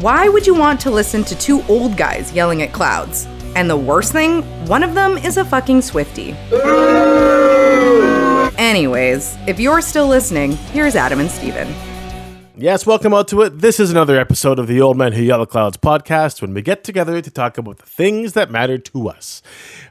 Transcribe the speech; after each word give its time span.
Why 0.00 0.28
would 0.28 0.46
you 0.46 0.54
want 0.54 0.78
to 0.80 0.90
listen 0.90 1.24
to 1.24 1.34
two 1.38 1.62
old 1.70 1.96
guys 1.96 2.30
yelling 2.30 2.60
at 2.60 2.70
clouds? 2.70 3.26
And 3.54 3.70
the 3.70 3.78
worst 3.78 4.12
thing, 4.12 4.42
one 4.66 4.82
of 4.82 4.94
them 4.94 5.16
is 5.16 5.38
a 5.38 5.44
fucking 5.44 5.80
Swifty. 5.80 6.32
Anyways, 8.58 9.38
if 9.46 9.58
you're 9.58 9.80
still 9.80 10.06
listening, 10.06 10.52
here's 10.52 10.96
Adam 10.96 11.18
and 11.18 11.30
Steven. 11.30 11.74
Yes, 12.58 12.86
welcome 12.86 13.12
out 13.12 13.28
to 13.28 13.42
it. 13.42 13.58
This 13.58 13.78
is 13.78 13.90
another 13.90 14.18
episode 14.18 14.58
of 14.58 14.66
the 14.66 14.80
Old 14.80 14.96
Men 14.96 15.12
Who 15.12 15.22
Yell 15.22 15.44
Clouds 15.44 15.76
podcast 15.76 16.40
when 16.40 16.54
we 16.54 16.62
get 16.62 16.84
together 16.84 17.20
to 17.20 17.30
talk 17.30 17.58
about 17.58 17.76
the 17.76 17.84
things 17.84 18.32
that 18.32 18.50
matter 18.50 18.78
to 18.78 19.10
us. 19.10 19.42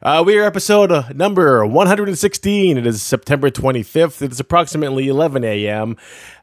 Uh, 0.02 0.24
we 0.26 0.36
are 0.40 0.44
episode 0.44 0.92
uh, 0.92 1.04
number 1.14 1.64
116. 1.64 2.76
It 2.80 2.88
is 2.88 3.04
September 3.04 3.52
25th. 3.52 4.24
It 4.24 4.32
is 4.32 4.40
approximately 4.40 5.08
11 5.08 5.44
a.m. 5.44 5.96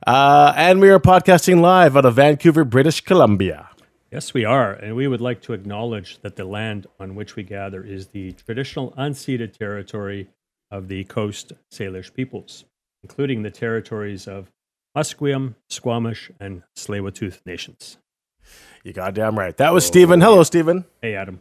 Uh, 0.07 0.53
and 0.57 0.81
we 0.81 0.91
are 0.91 1.01
podcasting 1.01 1.61
live 1.61 1.97
out 1.97 2.05
of 2.05 2.15
Vancouver, 2.15 2.62
British 2.62 3.01
Columbia. 3.01 3.70
Yes, 4.12 4.33
we 4.33 4.45
are. 4.45 4.75
And 4.75 4.95
we 4.95 5.09
would 5.09 5.20
like 5.20 5.43
to 5.43 5.55
acknowledge 5.55 6.20
that 6.20 6.37
the 6.37 6.45
land 6.45 6.87
on 7.01 7.17
which 7.17 7.34
we 7.34 7.43
gather 7.43 7.83
is 7.83 8.07
the 8.07 8.31
traditional 8.34 8.93
unceded 8.93 9.59
territory 9.59 10.29
of 10.70 10.87
the 10.87 11.03
Coast 11.03 11.53
Salish 11.73 12.15
peoples, 12.15 12.65
including 13.03 13.43
the 13.43 13.51
territories 13.51 14.29
of 14.29 14.53
Musqueam, 14.97 15.55
Squamish, 15.69 16.31
and 16.39 16.63
Tsleil-Waututh 16.77 17.41
nations. 17.47 17.99
You 18.85 18.93
goddamn 18.93 19.39
right. 19.39 19.57
That 19.57 19.73
was 19.73 19.87
Stephen. 19.87 20.21
Hello, 20.21 20.43
Stephen. 20.43 20.85
Hey, 21.01 21.15
Adam. 21.15 21.41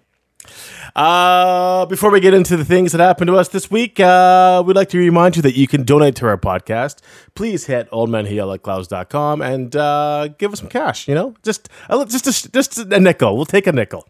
Uh, 0.95 1.85
before 1.85 2.09
we 2.11 2.19
get 2.19 2.33
into 2.33 2.57
the 2.57 2.65
things 2.65 2.91
that 2.91 3.01
happened 3.01 3.27
to 3.27 3.35
us 3.35 3.49
this 3.49 3.69
week, 3.69 3.99
uh, 3.99 4.63
we'd 4.65 4.75
like 4.75 4.89
to 4.89 4.97
remind 4.97 5.35
you 5.35 5.41
that 5.41 5.55
you 5.55 5.67
can 5.67 5.83
donate 5.83 6.15
to 6.15 6.27
our 6.27 6.37
podcast. 6.37 6.99
Please 7.35 7.65
hit 7.65 7.89
oldmenwhoyell@clouds.com 7.91 9.41
and 9.41 9.75
uh, 9.75 10.29
give 10.37 10.53
us 10.53 10.59
some 10.59 10.69
cash. 10.69 11.07
You 11.07 11.15
know, 11.15 11.35
just 11.43 11.69
a, 11.89 12.05
just 12.05 12.27
a, 12.45 12.51
just 12.51 12.77
a 12.77 12.99
nickel. 12.99 13.35
We'll 13.35 13.45
take 13.45 13.67
a 13.67 13.71
nickel. 13.71 14.07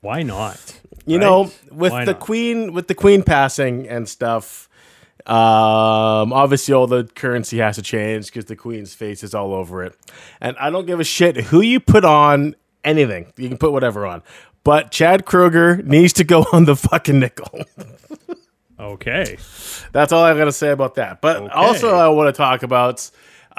Why 0.00 0.22
not? 0.22 0.80
You 1.06 1.18
Right? 1.18 1.24
know, 1.24 1.50
with 1.70 1.92
Why 1.92 2.04
the 2.04 2.12
not? 2.12 2.20
queen 2.20 2.72
with 2.72 2.88
the 2.88 2.94
queen 2.94 3.22
passing 3.22 3.86
and 3.88 4.08
stuff. 4.08 4.68
Um, 5.30 6.32
obviously, 6.32 6.74
all 6.74 6.88
the 6.88 7.04
currency 7.04 7.58
has 7.58 7.76
to 7.76 7.82
change 7.82 8.26
because 8.26 8.46
the 8.46 8.56
queen's 8.56 8.94
face 8.94 9.22
is 9.22 9.32
all 9.34 9.54
over 9.54 9.84
it, 9.84 9.96
and 10.40 10.56
I 10.58 10.70
don't 10.70 10.86
give 10.86 10.98
a 10.98 11.04
shit 11.04 11.36
who 11.36 11.60
you 11.60 11.78
put 11.78 12.04
on 12.04 12.56
anything. 12.84 13.32
You 13.36 13.48
can 13.48 13.56
put 13.56 13.70
whatever 13.70 14.06
on, 14.06 14.22
but 14.64 14.90
Chad 14.90 15.24
Kroeger 15.26 15.84
needs 15.84 16.12
to 16.14 16.24
go 16.24 16.44
on 16.52 16.64
the 16.64 16.74
fucking 16.74 17.20
nickel. 17.20 17.60
Okay. 18.78 19.36
That's 19.92 20.10
all 20.10 20.24
I'm 20.24 20.36
gonna 20.38 20.50
say 20.52 20.70
about 20.70 20.94
that. 20.96 21.20
But 21.20 21.36
Okay. 21.36 21.52
also, 21.52 21.94
I 21.94 22.08
want 22.08 22.28
to 22.34 22.36
talk 22.36 22.62
about 22.62 23.08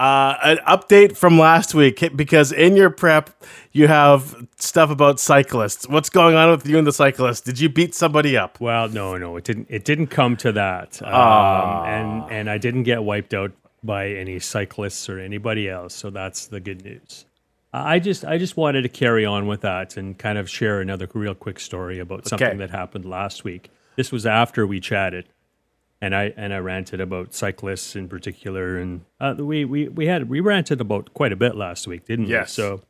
uh, 0.01 0.35
an 0.43 0.57
update 0.67 1.15
from 1.15 1.37
last 1.37 1.73
week 1.75 2.03
because 2.15 2.51
in 2.51 2.75
your 2.75 2.89
prep 2.89 3.29
you 3.71 3.87
have 3.87 4.35
stuff 4.57 4.89
about 4.89 5.19
cyclists. 5.19 5.87
What's 5.87 6.09
going 6.09 6.35
on 6.35 6.49
with 6.49 6.65
you 6.67 6.77
and 6.77 6.87
the 6.87 6.91
cyclists? 6.91 7.41
Did 7.41 7.59
you 7.59 7.69
beat 7.69 7.93
somebody 7.93 8.35
up? 8.35 8.59
Well, 8.59 8.89
no, 8.89 9.15
no, 9.17 9.37
it 9.37 9.43
didn't. 9.43 9.67
It 9.69 9.85
didn't 9.85 10.07
come 10.07 10.35
to 10.37 10.51
that, 10.53 11.01
um, 11.03 11.09
Ah. 11.13 11.85
and 11.85 12.31
and 12.31 12.49
I 12.49 12.57
didn't 12.57 12.83
get 12.83 13.03
wiped 13.03 13.33
out 13.33 13.51
by 13.83 14.09
any 14.09 14.39
cyclists 14.39 15.07
or 15.09 15.19
anybody 15.19 15.69
else. 15.69 15.93
So 15.93 16.09
that's 16.09 16.47
the 16.47 16.59
good 16.59 16.83
news. 16.83 17.25
I 17.73 17.99
just 17.99 18.25
I 18.25 18.37
just 18.37 18.57
wanted 18.57 18.81
to 18.81 18.89
carry 18.89 19.25
on 19.25 19.47
with 19.47 19.61
that 19.61 19.97
and 19.97 20.17
kind 20.17 20.37
of 20.37 20.49
share 20.49 20.81
another 20.81 21.07
real 21.13 21.35
quick 21.35 21.59
story 21.59 21.99
about 21.99 22.27
something 22.27 22.47
Okay. 22.47 22.57
that 22.57 22.71
happened 22.71 23.05
last 23.05 23.43
week. 23.43 23.69
This 23.95 24.11
was 24.11 24.25
after 24.25 24.65
we 24.67 24.79
chatted, 24.79 25.25
and 26.01 26.15
I 26.15 26.33
and 26.35 26.53
I 26.53 26.57
ranted 26.57 26.99
about 26.99 27.33
cyclists 27.33 27.95
in 27.95 28.09
particular, 28.09 28.77
and 28.77 29.01
uh, 29.19 29.35
we 29.37 29.65
we 29.65 29.87
we 29.87 30.07
had 30.07 30.29
we 30.29 30.39
ranted 30.39 30.81
about 30.81 31.13
quite 31.13 31.31
a 31.31 31.35
bit 31.35 31.55
last 31.55 31.87
week, 31.87 32.05
didn't 32.05 32.25
we? 32.25 32.31
Yes. 32.31 32.51
So, 32.53 32.81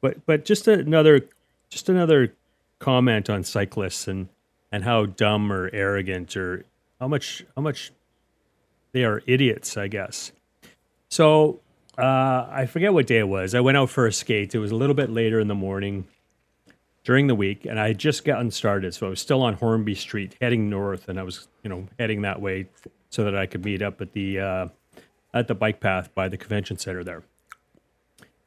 but 0.00 0.26
but 0.26 0.44
just 0.44 0.66
another 0.66 1.28
just 1.70 1.88
another 1.88 2.34
comment 2.80 3.30
on 3.30 3.44
cyclists 3.44 4.08
and 4.08 4.28
and 4.72 4.84
how 4.84 5.06
dumb 5.06 5.52
or 5.52 5.70
arrogant 5.72 6.36
or 6.36 6.64
how 6.98 7.06
much 7.06 7.44
how 7.54 7.62
much 7.62 7.92
they 8.90 9.04
are 9.04 9.22
idiots, 9.26 9.76
I 9.76 9.86
guess. 9.88 10.32
So 11.08 11.60
uh, 11.96 12.46
I 12.50 12.66
forget 12.66 12.92
what 12.92 13.06
day 13.06 13.18
it 13.18 13.28
was. 13.28 13.54
I 13.54 13.60
went 13.60 13.76
out 13.76 13.90
for 13.90 14.06
a 14.06 14.12
skate. 14.12 14.54
It 14.54 14.58
was 14.58 14.70
a 14.70 14.76
little 14.76 14.94
bit 14.94 15.10
later 15.10 15.38
in 15.38 15.48
the 15.48 15.54
morning 15.54 16.06
during 17.04 17.26
the 17.26 17.34
week, 17.34 17.64
and 17.64 17.80
I 17.80 17.88
had 17.88 17.98
just 17.98 18.24
gotten 18.24 18.50
started. 18.50 18.94
So 18.94 19.06
I 19.06 19.10
was 19.10 19.20
still 19.20 19.42
on 19.42 19.54
Hornby 19.54 19.94
Street, 19.94 20.36
heading 20.40 20.70
north, 20.70 21.08
and 21.08 21.18
I 21.18 21.22
was 21.22 21.48
you 21.62 21.70
know 21.70 21.88
heading 21.98 22.22
that 22.22 22.40
way 22.40 22.68
so 23.10 23.24
that 23.24 23.36
I 23.36 23.46
could 23.46 23.64
meet 23.64 23.82
up 23.82 24.00
at 24.00 24.12
the 24.12 24.40
uh, 24.40 24.68
at 25.34 25.48
the 25.48 25.54
bike 25.54 25.80
path 25.80 26.14
by 26.14 26.28
the 26.28 26.36
convention 26.36 26.78
center 26.78 27.04
there. 27.04 27.22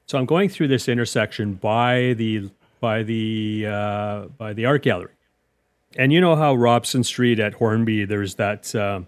So 0.06 0.18
I'm 0.18 0.26
going 0.26 0.50
through 0.50 0.68
this 0.68 0.88
intersection 0.88 1.56
by 1.56 2.14
the 2.14 2.50
by 2.80 3.04
the 3.04 3.66
uh, 3.68 4.26
by 4.38 4.54
the 4.54 4.66
art 4.66 4.84
gallery, 4.84 5.14
and 5.98 6.14
you 6.14 6.22
know 6.22 6.36
how 6.36 6.56
Robson 6.56 7.04
Street 7.04 7.40
at 7.40 7.56
Hornby, 7.56 8.06
there's 8.06 8.36
that 8.36 8.74
uh, 8.76 9.02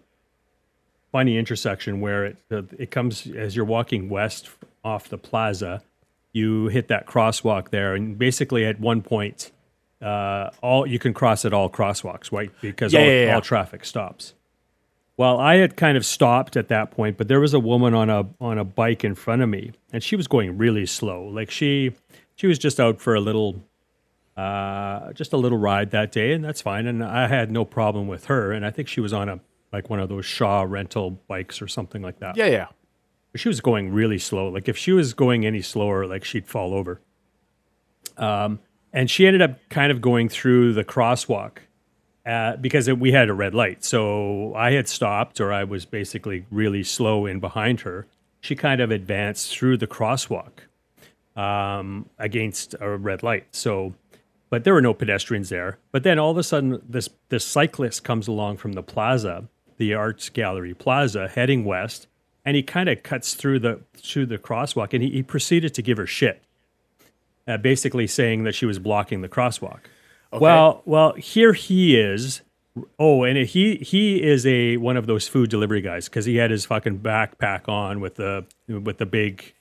funny 1.12 1.38
intersection 1.38 2.02
where 2.02 2.26
it 2.26 2.38
it 2.50 2.92
comes 2.92 3.28
as 3.28 3.56
you're 3.56 3.66
walking 3.66 4.10
west 4.10 4.50
off 4.84 5.10
the 5.10 5.18
plaza, 5.18 5.84
you 6.38 6.68
hit 6.68 6.88
that 6.88 7.08
crosswalk 7.08 7.70
there, 7.70 7.96
and 7.96 8.18
basically 8.18 8.66
at 8.66 8.80
one 8.80 9.02
point, 9.02 9.52
uh, 10.02 10.50
all 10.62 10.88
you 10.88 11.00
can 11.00 11.14
cross 11.14 11.44
at 11.44 11.54
all 11.54 11.70
crosswalks, 11.70 12.32
right? 12.32 12.52
Because 12.62 12.94
Yeah, 12.94 13.00
all, 13.00 13.06
yeah, 13.06 13.26
yeah. 13.26 13.36
all 13.36 13.42
traffic 13.42 13.84
stops. 13.84 14.34
Well, 15.18 15.40
I 15.40 15.56
had 15.56 15.76
kind 15.76 15.98
of 15.98 16.06
stopped 16.06 16.56
at 16.56 16.68
that 16.68 16.92
point, 16.92 17.18
but 17.18 17.28
there 17.28 17.40
was 17.40 17.54
a 17.54 17.60
woman 17.60 17.94
on 17.96 18.10
a 18.10 18.30
on 18.40 18.58
a 18.58 18.64
bike 18.64 19.04
in 19.04 19.16
front 19.16 19.42
of 19.42 19.50
me, 19.50 19.72
and 19.92 20.04
she 20.04 20.16
was 20.16 20.28
going 20.28 20.58
really 20.58 20.86
slow. 20.86 21.24
Like 21.24 21.50
she 21.50 21.94
she 22.36 22.46
was 22.48 22.60
just 22.60 22.80
out 22.80 23.02
for 23.02 23.16
a 23.16 23.20
little 23.20 23.64
uh, 24.38 25.12
just 25.14 25.34
a 25.34 25.38
little 25.38 25.58
ride 25.58 25.92
that 25.92 26.12
day, 26.12 26.32
and 26.32 26.46
that's 26.46 26.62
fine. 26.62 26.86
And 26.86 27.04
I 27.04 27.28
had 27.28 27.52
no 27.52 27.66
problem 27.66 28.08
with 28.08 28.26
her. 28.26 28.52
And 28.52 28.66
I 28.66 28.70
think 28.70 28.88
she 28.88 29.02
was 29.02 29.12
on 29.12 29.28
a 29.28 29.40
like 29.74 29.90
one 29.90 30.00
of 30.00 30.10
those 30.10 30.26
Shaw 30.26 30.62
rental 30.62 31.12
bikes 31.28 31.62
or 31.62 31.68
something 31.68 32.02
like 32.02 32.20
that. 32.20 32.38
Yeah, 32.38 32.46
yeah. 32.46 32.68
She 33.36 33.48
was 33.48 33.62
going 33.62 33.92
really 33.92 34.18
slow. 34.18 34.50
Like 34.50 34.68
if 34.68 34.78
she 34.78 34.92
was 34.92 35.14
going 35.14 35.46
any 35.46 35.62
slower, 35.62 36.08
like 36.08 36.24
she'd 36.24 36.48
fall 36.48 36.74
over. 36.74 37.02
Um, 38.18 38.60
and 38.94 39.12
she 39.12 39.28
ended 39.28 39.42
up 39.42 39.60
kind 39.70 39.92
of 39.92 40.02
going 40.02 40.30
through 40.30 40.74
the 40.74 40.84
crosswalk 40.84 41.58
uh, 42.26 42.56
because 42.58 42.88
it, 42.88 43.00
we 43.00 43.12
had 43.12 43.30
a 43.30 43.34
red 43.34 43.54
light. 43.54 43.84
So 43.84 44.54
I 44.56 44.72
had 44.72 44.88
stopped, 44.88 45.40
or 45.40 45.54
I 45.54 45.64
was 45.64 45.86
basically 45.86 46.46
really 46.52 46.84
slow 46.84 47.26
in 47.26 47.40
behind 47.40 47.82
her. 47.82 48.08
She 48.42 48.56
kind 48.56 48.82
of 48.82 48.92
advanced 48.92 49.56
through 49.56 49.78
the 49.78 49.88
crosswalk 49.88 50.60
um, 51.36 52.10
against 52.18 52.76
a 52.80 52.98
red 52.98 53.24
light. 53.24 53.48
So, 53.52 53.94
but 54.50 54.64
there 54.64 54.74
were 54.74 54.82
no 54.82 54.94
pedestrians 54.94 55.50
there. 55.50 55.78
But 55.92 56.04
then 56.04 56.20
all 56.20 56.32
of 56.32 56.38
a 56.38 56.44
sudden, 56.44 56.82
this 56.88 57.10
this 57.30 57.46
cyclist 57.46 58.04
comes 58.04 58.28
along 58.28 58.58
from 58.58 58.74
the 58.74 58.84
plaza, 58.84 59.46
the 59.78 59.94
Arts 59.94 60.30
Gallery 60.30 60.74
Plaza, 60.74 61.28
heading 61.28 61.66
west, 61.66 62.08
and 62.48 62.56
he 62.56 62.64
kind 62.64 62.88
of 62.88 63.04
cuts 63.04 63.34
through 63.34 63.60
the 63.60 63.82
through 63.98 64.26
the 64.26 64.38
crosswalk, 64.38 64.94
and 64.94 65.04
he, 65.04 65.10
he 65.10 65.22
proceeded 65.22 65.74
to 65.74 65.82
give 65.82 65.98
her 65.98 66.08
shit, 66.08 66.42
uh, 67.46 67.58
basically 67.58 68.08
saying 68.08 68.46
that 68.46 68.56
she 68.56 68.66
was 68.66 68.80
blocking 68.80 69.20
the 69.20 69.28
crosswalk. 69.28 69.82
Well, 70.32 70.82
well, 70.86 71.14
here 71.16 71.52
he 71.52 72.00
is. 72.00 72.42
Oh, 72.98 73.24
and 73.24 73.38
he 73.38 73.76
he 73.76 74.24
is 74.24 74.46
a 74.46 74.78
one 74.78 74.96
of 74.96 75.08
those 75.08 75.28
food 75.28 75.50
delivery 75.50 75.82
guys 75.82 76.08
because 76.08 76.24
he 76.24 76.38
had 76.38 76.50
his 76.50 76.64
fucking 76.64 77.00
backpack 77.00 77.68
on 77.68 78.00
with 78.00 78.16
the 78.16 78.46
with 78.70 78.98
the 78.98 79.06
big 79.06 79.54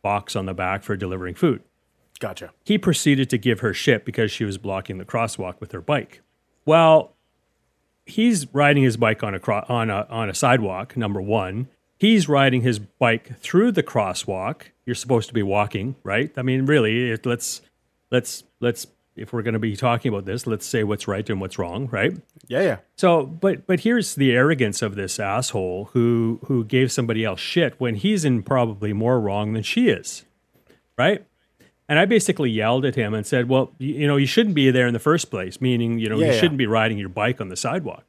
box 0.00 0.36
on 0.36 0.46
the 0.46 0.54
back 0.54 0.84
for 0.84 0.96
delivering 0.96 1.34
food. 1.34 1.64
Gotcha. 2.20 2.52
He 2.64 2.78
proceeded 2.78 3.28
to 3.30 3.38
give 3.38 3.58
her 3.58 3.74
shit 3.74 4.04
because 4.04 4.30
she 4.30 4.44
was 4.44 4.56
blocking 4.56 4.98
the 4.98 5.04
crosswalk 5.04 5.58
with 5.58 5.72
her 5.72 5.80
bike. 5.80 6.20
Well, 6.64 7.16
he's 8.06 8.46
riding 8.54 8.84
his 8.84 8.96
bike 8.96 9.24
on 9.24 9.34
a 9.34 9.40
cro- 9.40 9.64
on 9.68 9.90
a 9.90 10.06
on 10.08 10.30
a 10.30 10.34
sidewalk. 10.34 10.96
Number 10.96 11.20
one, 11.20 11.66
he's 12.00 12.28
riding 12.28 12.62
his 12.62 12.78
bike 12.78 13.38
through 13.40 13.72
the 13.72 13.82
crosswalk. 13.82 14.62
You're 14.86 14.94
supposed 14.96 15.28
to 15.28 15.34
be 15.34 15.42
walking, 15.42 15.94
right? 16.02 16.32
I 16.36 16.42
mean, 16.42 16.64
really, 16.66 17.10
it, 17.10 17.26
let's 17.26 17.60
let's 18.10 18.42
let's 18.60 18.86
if 19.16 19.32
we're 19.34 19.42
going 19.42 19.52
to 19.54 19.60
be 19.60 19.76
talking 19.76 20.08
about 20.08 20.24
this, 20.24 20.46
let's 20.46 20.64
say 20.64 20.82
what's 20.82 21.06
right 21.06 21.28
and 21.28 21.40
what's 21.40 21.58
wrong, 21.58 21.88
right? 21.88 22.16
Yeah, 22.48 22.62
yeah. 22.62 22.76
So, 22.96 23.26
but 23.26 23.66
but 23.66 23.80
here's 23.80 24.14
the 24.14 24.32
arrogance 24.32 24.80
of 24.82 24.94
this 24.94 25.20
asshole 25.20 25.90
who 25.92 26.40
who 26.46 26.64
gave 26.64 26.90
somebody 26.90 27.24
else 27.24 27.38
shit 27.40 27.74
when 27.78 27.96
he's 27.96 28.24
in 28.24 28.42
probably 28.42 28.92
more 28.92 29.20
wrong 29.20 29.52
than 29.52 29.62
she 29.62 29.88
is, 29.90 30.24
right? 30.96 31.24
And 31.88 31.98
I 31.98 32.04
basically 32.04 32.50
yelled 32.50 32.84
at 32.84 32.94
him 32.94 33.14
and 33.14 33.26
said, 33.26 33.48
"Well, 33.48 33.72
you, 33.78 33.94
you 33.94 34.06
know, 34.06 34.16
you 34.16 34.26
shouldn't 34.26 34.54
be 34.54 34.70
there 34.70 34.86
in 34.86 34.94
the 34.94 35.00
first 35.00 35.28
place. 35.30 35.60
Meaning, 35.60 35.98
you 35.98 36.08
know, 36.08 36.18
Yeah, 36.18 36.26
you 36.28 36.32
yeah. 36.32 36.38
shouldn't 36.40 36.58
be 36.58 36.66
riding 36.66 36.98
your 36.98 37.08
bike 37.08 37.40
on 37.40 37.48
the 37.48 37.56
sidewalk, 37.56 38.04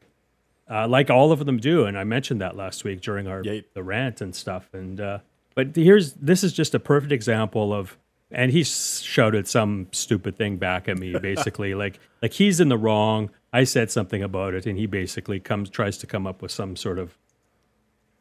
uh, 0.71 0.87
like 0.87 1.09
all 1.09 1.31
of 1.31 1.45
them 1.45 1.57
do." 1.57 1.85
And 1.85 1.97
I 1.97 2.03
mentioned 2.03 2.41
that 2.41 2.55
last 2.55 2.83
week 2.83 3.01
during 3.01 3.27
our 3.27 3.41
Yeah. 3.43 3.61
the 3.73 3.83
rant 3.83 4.21
and 4.21 4.33
stuff. 4.35 4.69
And 4.73 4.99
uh, 5.01 5.19
but 5.55 5.75
here's 5.75 6.13
this 6.13 6.43
is 6.43 6.53
just 6.53 6.73
a 6.73 6.79
perfect 6.79 7.11
example 7.11 7.73
of 7.73 7.97
and 8.33 8.51
he 8.51 8.63
shouted 8.63 9.45
some 9.47 9.87
stupid 9.91 10.37
thing 10.37 10.55
back 10.57 10.87
at 10.87 10.97
me 10.97 11.17
basically 11.31 11.73
like 11.75 11.99
like 12.21 12.31
he's 12.33 12.61
in 12.61 12.69
the 12.69 12.77
wrong 12.77 13.29
i 13.51 13.65
said 13.65 13.91
something 13.91 14.23
about 14.23 14.53
it 14.53 14.65
and 14.65 14.77
he 14.79 14.85
basically 14.85 15.37
comes 15.37 15.69
tries 15.69 15.97
to 15.97 16.07
come 16.07 16.25
up 16.25 16.41
with 16.41 16.49
some 16.49 16.77
sort 16.77 16.97
of 16.97 17.17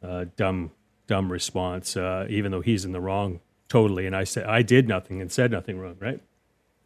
uh, 0.03 0.25
dumb 0.35 0.69
dumb 1.07 1.31
response 1.31 1.95
uh, 1.95 2.25
even 2.29 2.51
though 2.51 2.59
he's 2.59 2.83
in 2.83 2.91
the 2.91 2.99
wrong 2.99 3.39
totally, 3.69 4.05
and 4.05 4.13
I 4.13 4.25
said 4.25 4.45
I 4.47 4.63
did 4.63 4.89
nothing 4.89 5.21
and 5.21 5.31
said 5.31 5.49
nothing 5.49 5.79
wrong, 5.79 5.95
right? 6.01 6.19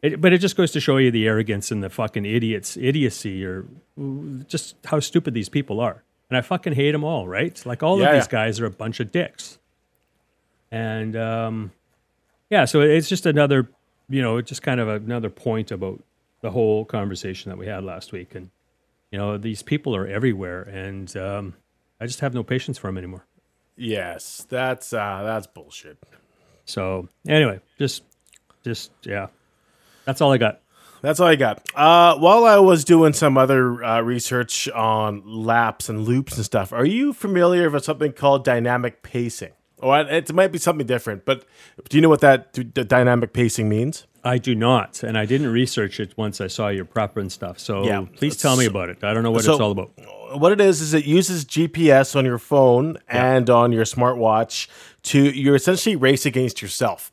It, 0.06 0.22
but 0.22 0.34
it 0.34 0.40
just 0.40 0.56
goes 0.56 0.72
to 0.72 0.80
show 0.80 0.98
you 0.98 1.12
the 1.12 1.28
arrogance 1.28 1.72
and 1.72 1.84
the 1.84 1.90
fucking 1.90 2.26
idiots, 2.26 2.78
idiocy, 2.78 3.46
or 3.46 3.66
just 4.48 4.76
how 4.86 5.00
stupid 5.00 5.34
these 5.34 5.50
people 5.50 5.80
are. 5.80 6.04
And 6.30 6.38
I 6.38 6.42
fucking 6.42 6.74
hate 6.74 6.92
them 6.92 7.04
all, 7.04 7.28
right? 7.28 7.64
Like 7.66 7.84
all 7.84 8.00
Yeah, 8.00 8.10
of 8.10 8.14
these 8.16 8.26
yeah. 8.26 8.32
guys 8.32 8.60
are 8.60 8.66
a 8.66 8.72
bunch 8.72 9.00
of 9.00 9.12
dicks. 9.12 9.60
And 10.72 11.16
um, 11.16 11.72
yeah, 12.50 12.66
so 12.66 12.82
it's 12.82 13.08
just 13.08 13.26
another, 13.26 13.70
you 14.10 14.22
know, 14.22 14.42
just 14.42 14.62
kind 14.62 14.80
of 14.80 14.88
another 14.88 15.30
point 15.30 15.72
about 15.72 16.04
the 16.42 16.52
whole 16.52 16.84
conversation 16.86 17.50
that 17.50 17.58
we 17.58 17.68
had 17.68 17.84
last 17.84 18.12
week. 18.12 18.36
And 18.36 18.50
you 19.12 19.18
know, 19.20 19.38
these 19.38 19.62
people 19.62 19.96
are 19.96 20.06
everywhere, 20.08 20.64
and 20.64 21.16
um, 21.16 21.54
I 22.02 22.06
just 22.08 22.20
have 22.20 22.34
no 22.34 22.44
patience 22.44 22.78
for 22.78 22.88
them 22.88 22.98
anymore. 22.98 23.26
Yes, 23.78 24.46
that's 24.50 24.92
uh, 24.92 25.22
that's 25.24 25.48
bullshit. 25.48 25.98
So 26.66 27.08
anyway, 27.28 27.62
just, 27.78 28.04
just 28.64 28.92
yeah, 29.04 29.28
that's 30.06 30.22
all 30.22 30.32
I 30.32 30.38
got. 30.38 30.62
That's 31.02 31.20
all 31.20 31.28
I 31.28 31.36
got. 31.36 31.62
Uh, 31.76 32.18
while 32.18 32.46
I 32.46 32.58
was 32.58 32.84
doing 32.84 33.14
some 33.14 33.38
other 33.38 33.84
uh, 33.84 34.02
research 34.02 34.68
on 34.70 35.22
laps 35.26 35.88
and 35.90 36.04
loops 36.06 36.36
and 36.36 36.46
stuff, 36.46 36.74
are 36.74 36.86
you 36.86 37.14
familiar 37.14 37.70
with 37.70 37.84
something 37.84 38.12
called 38.14 38.44
dynamic 38.44 39.04
pacing? 39.04 39.52
Or 39.78 40.00
it 40.00 40.34
might 40.34 40.52
be 40.54 40.58
something 40.58 40.88
different, 40.88 41.26
but 41.26 41.46
do 41.90 41.98
you 41.98 42.02
know 42.02 42.10
what 42.10 42.22
that 42.22 42.54
d- 42.54 42.64
dynamic 42.64 43.34
pacing 43.34 43.68
means? 43.70 44.08
I 44.24 44.40
do 44.40 44.56
not, 44.56 45.04
and 45.04 45.16
I 45.18 45.26
didn't 45.26 45.52
research 45.52 46.00
it 46.00 46.18
once 46.18 46.42
I 46.42 46.48
saw 46.48 46.70
your 46.70 46.86
prep 46.86 47.18
and 47.18 47.32
stuff. 47.32 47.60
So 47.60 47.86
Yeah. 47.86 48.06
please 48.16 48.38
tell 48.38 48.56
me 48.56 48.66
about 48.66 48.90
it. 48.90 49.04
I 49.04 49.14
don't 49.14 49.22
know 49.22 49.30
what 49.32 49.44
so- 49.44 49.52
it's 49.52 49.62
all 49.62 49.72
about. 49.72 49.92
What 50.40 50.52
it 50.54 50.60
is 50.62 50.82
is 50.82 50.94
it 50.96 51.06
uses 51.06 51.46
GPS 51.46 52.16
on 52.16 52.26
your 52.26 52.40
phone 52.40 52.98
and 53.08 53.48
on 53.50 53.72
your 53.72 53.84
smartwatch 53.86 54.68
to 55.04 55.20
you're 55.20 55.56
essentially 55.56 55.96
race 55.96 56.26
against 56.26 56.62
yourself. 56.64 57.12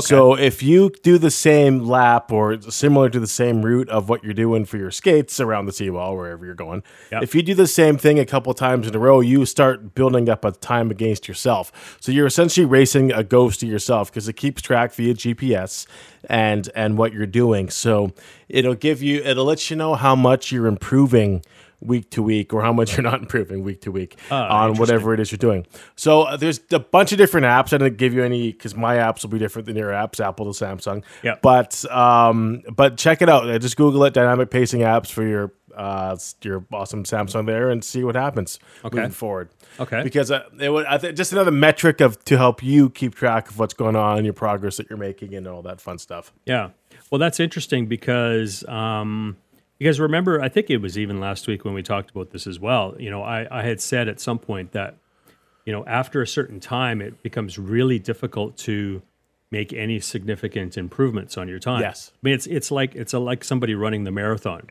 So 0.00 0.34
if 0.36 0.62
you 0.62 0.90
do 1.02 1.18
the 1.18 1.30
same 1.30 1.80
lap 1.80 2.32
or 2.32 2.60
similar 2.62 3.08
to 3.10 3.20
the 3.20 3.26
same 3.26 3.62
route 3.64 3.88
of 3.88 4.08
what 4.08 4.24
you're 4.24 4.34
doing 4.34 4.64
for 4.64 4.76
your 4.76 4.90
skates 4.90 5.38
around 5.40 5.66
the 5.66 5.72
seawall, 5.72 6.16
wherever 6.16 6.44
you're 6.44 6.54
going, 6.54 6.82
Yep. 7.12 7.22
if 7.22 7.34
you 7.34 7.42
do 7.42 7.54
the 7.54 7.66
same 7.68 7.96
thing 7.96 8.18
a 8.18 8.26
couple 8.26 8.52
times 8.54 8.88
in 8.88 8.94
a 8.94 8.98
row, 8.98 9.20
you 9.20 9.46
start 9.46 9.94
building 9.94 10.28
up 10.28 10.44
a 10.44 10.50
time 10.52 10.90
against 10.90 11.28
yourself. 11.28 11.96
So 12.00 12.10
you're 12.10 12.26
essentially 12.26 12.66
racing 12.66 13.12
a 13.12 13.22
ghost 13.22 13.60
to 13.60 13.66
yourself 13.66 14.10
because 14.10 14.28
it 14.28 14.34
keeps 14.34 14.62
track 14.62 14.92
via 14.94 15.14
GPS 15.14 15.86
and 16.28 16.68
and 16.74 16.96
what 16.98 17.12
you're 17.12 17.26
doing. 17.26 17.70
So 17.70 18.12
it'll 18.48 18.74
give 18.74 19.02
you 19.02 19.22
it'll 19.22 19.44
let 19.44 19.70
you 19.70 19.76
know 19.76 19.94
how 19.94 20.16
much 20.16 20.50
you're 20.50 20.66
improving 20.66 21.44
week 21.84 22.10
to 22.10 22.22
week 22.22 22.52
or 22.52 22.62
how 22.62 22.72
much 22.72 22.96
you're 22.96 23.02
not 23.02 23.20
improving 23.20 23.62
week 23.62 23.82
to 23.82 23.92
week 23.92 24.18
on 24.30 24.74
whatever 24.74 25.14
it 25.14 25.20
is 25.20 25.30
you're 25.30 25.36
doing. 25.36 25.66
So 25.96 26.22
uh, 26.22 26.36
there's 26.36 26.60
a 26.72 26.78
bunch 26.78 27.12
of 27.12 27.18
different 27.18 27.46
apps. 27.46 27.72
I 27.72 27.78
didn't 27.78 27.98
give 27.98 28.14
you 28.14 28.24
any 28.24 28.52
because 28.52 28.74
my 28.74 28.96
apps 28.96 29.22
will 29.22 29.30
be 29.30 29.38
different 29.38 29.66
than 29.66 29.76
your 29.76 29.90
apps, 29.90 30.24
Apple 30.24 30.52
to 30.52 30.64
Samsung. 30.64 31.04
Yep. 31.22 31.42
But 31.42 31.90
um, 31.90 32.62
but 32.74 32.96
check 32.96 33.22
it 33.22 33.28
out. 33.28 33.48
Uh, 33.48 33.58
Just 33.58 33.76
Google 33.76 34.04
it, 34.04 34.14
dynamic 34.14 34.50
pacing 34.50 34.80
apps 34.80 35.10
for 35.10 35.26
your 35.26 35.52
uh 35.76 36.16
your 36.42 36.64
awesome 36.72 37.02
Samsung 37.02 37.46
there, 37.46 37.68
and 37.68 37.82
see 37.82 38.04
what 38.04 38.14
happens 38.14 38.60
moving 38.84 39.10
forward. 39.10 39.48
Okay. 39.80 40.02
Because 40.04 40.30
uh, 40.30 40.44
it 40.60 40.70
would 40.70 40.86
I 40.86 40.98
think 40.98 41.16
just 41.16 41.32
another 41.32 41.50
metric 41.50 42.00
of 42.00 42.22
to 42.26 42.36
help 42.36 42.62
you 42.62 42.90
keep 42.90 43.14
track 43.14 43.50
of 43.50 43.58
what's 43.58 43.74
going 43.74 43.96
on, 43.96 44.24
your 44.24 44.34
progress 44.34 44.76
that 44.76 44.88
you're 44.88 44.98
making, 44.98 45.34
and 45.34 45.48
all 45.48 45.62
that 45.62 45.80
fun 45.80 45.98
stuff. 45.98 46.32
Yeah. 46.46 46.70
Well, 47.10 47.18
that's 47.18 47.40
interesting 47.40 47.86
because 47.86 48.64
um, 48.68 49.36
because 49.84 50.00
remember, 50.00 50.40
I 50.40 50.48
think 50.48 50.70
it 50.70 50.78
was 50.78 50.96
even 50.96 51.20
last 51.20 51.46
week 51.46 51.62
when 51.66 51.74
we 51.74 51.82
talked 51.82 52.10
about 52.10 52.30
this 52.30 52.46
as 52.46 52.58
well. 52.58 52.94
You 52.98 53.10
know, 53.10 53.22
I, 53.22 53.46
I 53.50 53.62
had 53.64 53.82
said 53.82 54.08
at 54.08 54.18
some 54.18 54.38
point 54.38 54.72
that 54.72 54.96
you 55.66 55.74
know 55.74 55.84
after 55.84 56.22
a 56.22 56.26
certain 56.26 56.58
time, 56.58 57.02
it 57.02 57.22
becomes 57.22 57.58
really 57.58 57.98
difficult 57.98 58.56
to 58.68 59.02
make 59.50 59.74
any 59.74 60.00
significant 60.00 60.78
improvements 60.78 61.36
on 61.36 61.48
your 61.48 61.58
time. 61.58 61.82
Yes. 61.82 62.12
I 62.14 62.18
mean 62.22 62.34
it's 62.34 62.46
it's 62.46 62.70
like 62.70 62.94
it's 62.94 63.12
a, 63.12 63.18
like 63.18 63.44
somebody 63.44 63.74
running 63.74 64.04
the 64.04 64.10
marathon, 64.10 64.70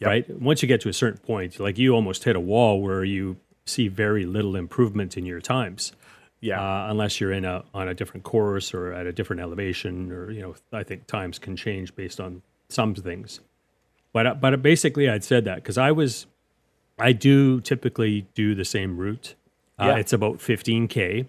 right? 0.00 0.28
Once 0.40 0.60
you 0.60 0.66
get 0.66 0.80
to 0.80 0.88
a 0.88 0.92
certain 0.92 1.20
point, 1.20 1.60
like 1.60 1.78
you 1.78 1.94
almost 1.94 2.24
hit 2.24 2.34
a 2.34 2.40
wall 2.40 2.82
where 2.82 3.04
you 3.04 3.36
see 3.64 3.86
very 3.86 4.26
little 4.26 4.56
improvement 4.56 5.16
in 5.16 5.24
your 5.24 5.40
times 5.40 5.92
Yeah. 6.40 6.60
uh, 6.60 6.90
unless 6.90 7.20
you're 7.20 7.32
in 7.32 7.44
a 7.44 7.64
on 7.72 7.86
a 7.86 7.94
different 7.94 8.24
course 8.24 8.74
or 8.74 8.92
at 8.92 9.06
a 9.06 9.12
different 9.12 9.40
elevation, 9.40 10.10
or 10.10 10.32
you 10.32 10.42
know, 10.42 10.56
I 10.72 10.82
think 10.82 11.06
times 11.06 11.38
can 11.38 11.54
change 11.54 11.94
based 11.94 12.18
on 12.18 12.42
some 12.68 12.96
things. 12.96 13.40
But 14.12 14.26
uh, 14.26 14.34
but 14.34 14.62
basically, 14.62 15.08
I'd 15.08 15.24
said 15.24 15.44
that 15.44 15.56
because 15.56 15.78
I 15.78 15.92
was, 15.92 16.26
I 16.98 17.12
do 17.12 17.60
typically 17.60 18.26
do 18.34 18.54
the 18.54 18.64
same 18.64 18.96
route. 18.96 19.34
Uh, 19.78 19.86
Yeah. 19.86 19.96
It's 19.96 20.12
about 20.12 20.38
15k. 20.38 21.26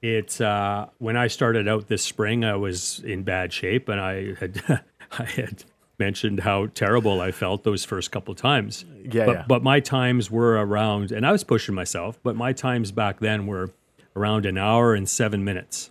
It's 0.00 0.40
uh, 0.40 0.88
when 0.98 1.16
I 1.16 1.28
started 1.28 1.68
out 1.68 1.86
this 1.86 2.02
spring, 2.02 2.44
I 2.44 2.56
was 2.56 3.00
in 3.04 3.22
bad 3.22 3.52
shape, 3.52 3.88
and 3.88 4.00
I 4.00 4.34
had 4.34 4.62
I 5.12 5.24
had 5.24 5.64
mentioned 5.98 6.40
how 6.40 6.66
terrible 6.66 7.20
I 7.20 7.30
felt 7.30 7.62
those 7.62 7.84
first 7.84 8.10
couple 8.10 8.34
times. 8.34 8.84
Yeah, 9.04 9.26
but, 9.26 9.32
yeah. 9.32 9.44
but 9.46 9.62
my 9.62 9.78
times 9.78 10.30
were 10.30 10.54
around, 10.54 11.12
and 11.12 11.24
I 11.24 11.30
was 11.30 11.44
pushing 11.44 11.74
myself, 11.74 12.18
but 12.22 12.34
my 12.34 12.52
times 12.52 12.90
back 12.90 13.20
then 13.20 13.46
were 13.46 13.70
around 14.16 14.46
an 14.46 14.58
hour 14.58 14.94
and 14.94 15.08
seven 15.08 15.44
minutes. 15.44 15.90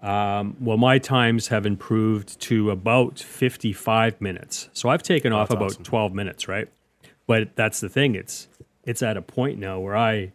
Um, 0.00 0.56
well, 0.60 0.76
my 0.76 0.98
times 0.98 1.48
have 1.48 1.66
improved 1.66 2.40
to 2.42 2.70
about 2.70 3.18
55 3.18 4.20
minutes. 4.20 4.68
So 4.72 4.88
I've 4.88 5.02
taken 5.02 5.32
off 5.32 5.50
about 5.50 5.72
awesome. 5.72 5.82
12 5.84 6.12
minutes, 6.14 6.46
right? 6.46 6.68
But 7.26 7.56
that's 7.56 7.80
the 7.80 7.88
thing. 7.88 8.14
It's 8.14 8.48
it's 8.84 9.02
at 9.02 9.16
a 9.16 9.22
point 9.22 9.58
now 9.58 9.80
where 9.80 9.96
I 9.96 10.32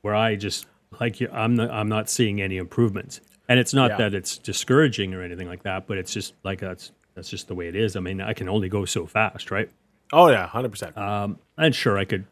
where 0.00 0.14
I 0.14 0.34
just 0.36 0.66
like 1.00 1.20
you, 1.20 1.28
I'm 1.32 1.54
not, 1.54 1.70
I'm 1.70 1.88
not 1.88 2.08
seeing 2.10 2.40
any 2.40 2.56
improvements. 2.56 3.20
And 3.48 3.60
it's 3.60 3.74
not 3.74 3.90
Yeah. 3.92 3.96
that 3.98 4.14
it's 4.14 4.38
discouraging 4.38 5.12
or 5.14 5.22
anything 5.22 5.46
like 5.48 5.62
that, 5.64 5.86
but 5.86 5.98
it's 5.98 6.12
just 6.12 6.34
like 6.42 6.58
that's 6.60 6.92
that's 7.14 7.28
just 7.28 7.48
the 7.48 7.54
way 7.54 7.68
it 7.68 7.76
is. 7.76 7.94
I 7.96 8.00
mean, 8.00 8.20
I 8.20 8.32
can 8.32 8.48
only 8.48 8.68
go 8.70 8.84
so 8.86 9.06
fast, 9.06 9.50
right? 9.50 9.70
oh 10.14 10.28
yeah, 10.28 10.46
hundred 10.46 10.70
percent. 10.70 10.94
and 10.96 11.74
sure 11.74 11.96
i 11.96 12.04
could 12.04 12.26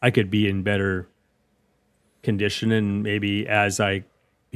i 0.00 0.10
could 0.10 0.30
be 0.30 0.48
in 0.48 0.62
better 0.62 1.06
condition 2.22 2.72
and 2.72 3.02
maybe 3.02 3.46
as 3.46 3.78
i 3.78 4.02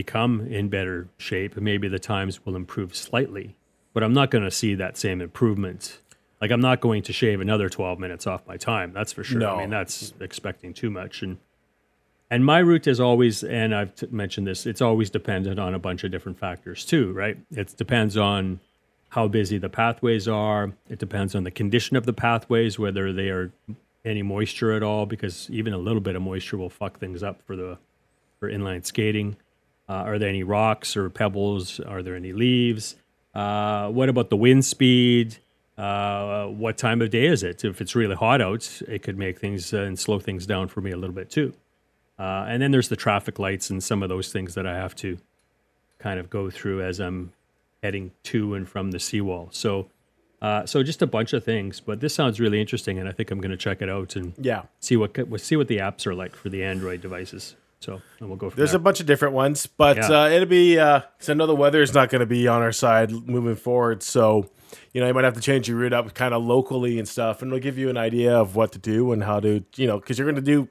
become 0.02 0.32
in 0.58 0.68
better 0.68 1.08
shape 1.18 1.52
maybe 1.56 1.86
the 1.88 1.98
times 1.98 2.44
will 2.44 2.56
improve 2.56 2.90
slightly 2.94 3.46
but 3.94 4.02
i'm 4.02 4.12
not 4.20 4.30
going 4.30 4.44
to 4.44 4.50
see 4.50 4.74
that 4.74 4.96
same 4.96 5.20
improvement 5.20 5.98
like 6.40 6.50
i'm 6.50 6.60
not 6.70 6.80
going 6.80 7.02
to 7.02 7.12
shave 7.12 7.40
another 7.40 7.68
12 7.68 7.98
minutes 7.98 8.26
off 8.26 8.40
my 8.46 8.56
time 8.56 8.92
that's 8.92 9.12
for 9.12 9.24
sure 9.24 9.40
No. 9.40 9.56
i 9.56 9.60
mean 9.60 9.70
that's 9.70 10.12
expecting 10.20 10.72
too 10.72 10.90
much 10.90 11.22
and 11.22 11.38
and 12.32 12.44
my 12.44 12.58
route 12.60 12.86
is 12.86 13.00
always 13.00 13.42
and 13.44 13.74
i've 13.74 13.94
t- 13.94 14.06
mentioned 14.10 14.46
this 14.46 14.66
it's 14.66 14.80
always 14.80 15.10
dependent 15.10 15.58
on 15.58 15.74
a 15.74 15.78
bunch 15.78 16.04
of 16.04 16.10
different 16.10 16.38
factors 16.38 16.84
too 16.84 17.12
right 17.12 17.36
it 17.50 17.74
depends 17.76 18.16
on 18.16 18.60
how 19.10 19.26
busy 19.26 19.58
the 19.58 19.68
pathways 19.68 20.28
are. 20.28 20.70
It 20.88 21.00
depends 21.00 21.34
on 21.34 21.42
the 21.42 21.50
condition 21.50 21.96
of 21.96 22.06
the 22.06 22.12
pathways, 22.12 22.78
whether 22.78 23.12
they 23.12 23.28
are 23.30 23.50
any 24.04 24.22
moisture 24.22 24.70
at 24.70 24.84
all, 24.84 25.04
because 25.04 25.50
even 25.50 25.72
a 25.72 25.78
little 25.78 26.00
bit 26.00 26.14
of 26.14 26.22
moisture 26.22 26.56
will 26.56 26.70
fuck 26.70 27.00
things 27.00 27.20
up 27.20 27.42
for 27.42 27.56
the 27.56 27.76
for 28.38 28.48
inline 28.48 28.86
skating. 28.86 29.36
Uh, 29.90 30.04
are 30.04 30.20
there 30.20 30.28
any 30.28 30.44
rocks 30.44 30.96
or 30.96 31.10
pebbles? 31.10 31.80
Are 31.80 32.00
there 32.00 32.14
any 32.14 32.32
leaves? 32.32 32.94
Uh, 33.34 33.88
what 33.88 34.08
about 34.08 34.30
the 34.30 34.36
wind 34.36 34.64
speed? 34.64 35.38
Uh, 35.76 36.46
what 36.46 36.78
time 36.78 37.02
of 37.02 37.10
day 37.10 37.26
is 37.26 37.42
it? 37.42 37.64
If 37.64 37.80
it's 37.80 37.96
really 37.96 38.14
hot 38.14 38.40
out, 38.40 38.82
it 38.86 39.02
could 39.02 39.18
make 39.18 39.40
things 39.40 39.74
uh, 39.74 39.78
and 39.78 39.98
slow 39.98 40.20
things 40.20 40.46
down 40.46 40.68
for 40.68 40.80
me 40.80 40.92
a 40.92 40.96
little 40.96 41.14
bit 41.14 41.28
too. 41.28 41.54
Uh, 42.20 42.44
and 42.46 42.62
then 42.62 42.70
there's 42.70 42.88
the 42.88 42.94
traffic 42.94 43.40
lights 43.40 43.68
and 43.68 43.82
some 43.82 44.04
of 44.04 44.08
those 44.08 44.30
things 44.30 44.54
that 44.54 44.64
I 44.64 44.76
have 44.76 44.94
to 44.96 45.18
kind 45.98 46.20
of 46.20 46.30
go 46.30 46.50
through 46.50 46.82
as 46.82 47.00
I'm 47.00 47.32
heading 47.82 48.12
to 48.24 48.54
and 48.54 48.68
from 48.68 48.92
the 48.92 49.00
seawall. 49.00 49.48
So, 49.50 49.88
uh, 50.40 50.66
so 50.66 50.84
just 50.84 51.02
a 51.02 51.06
bunch 51.06 51.32
of 51.32 51.42
things. 51.42 51.80
But 51.80 51.98
this 51.98 52.14
sounds 52.14 52.38
really 52.38 52.60
interesting, 52.60 53.00
and 53.00 53.08
I 53.08 53.12
think 53.12 53.32
I'm 53.32 53.40
going 53.40 53.50
to 53.50 53.56
check 53.56 53.82
it 53.82 53.88
out 53.88 54.14
and 54.14 54.34
yeah. 54.38 54.62
see 54.78 54.96
what 54.96 55.16
see 55.40 55.56
what 55.56 55.66
the 55.66 55.78
apps 55.78 56.06
are 56.06 56.14
like 56.14 56.36
for 56.36 56.48
the 56.48 56.62
Android 56.62 57.00
devices. 57.00 57.56
So, 57.80 58.00
and 58.18 58.28
we'll 58.28 58.36
go 58.36 58.50
from 58.50 58.58
There's 58.58 58.72
there. 58.72 58.76
a 58.76 58.82
bunch 58.82 59.00
of 59.00 59.06
different 59.06 59.34
ones, 59.34 59.66
but 59.66 59.96
Yeah. 59.96 60.24
uh, 60.24 60.28
it'll 60.28 60.46
be 60.46 60.74
because 60.74 61.28
I 61.28 61.34
know 61.34 61.46
the 61.46 61.54
weather 61.56 61.80
is 61.80 61.94
not 61.94 62.10
going 62.10 62.20
to 62.20 62.26
be 62.26 62.46
on 62.46 62.60
our 62.60 62.72
side 62.72 63.10
moving 63.10 63.56
forward. 63.56 64.02
So, 64.02 64.50
you 64.92 65.00
know, 65.00 65.06
you 65.06 65.14
might 65.14 65.24
have 65.24 65.34
to 65.34 65.40
change 65.40 65.66
your 65.68 65.78
route 65.78 65.94
up 65.94 66.12
kind 66.14 66.34
of 66.34 66.42
locally 66.44 66.98
and 66.98 67.08
stuff, 67.08 67.40
and 67.40 67.50
it'll 67.50 67.62
give 67.62 67.78
you 67.78 67.88
an 67.88 67.96
idea 67.96 68.36
of 68.36 68.54
what 68.54 68.72
to 68.72 68.78
do 68.78 69.12
and 69.12 69.24
how 69.24 69.40
to, 69.40 69.64
you 69.76 69.86
know, 69.86 69.98
because 69.98 70.18
you're 70.18 70.26
going 70.30 70.36
to 70.36 70.42
do. 70.42 70.68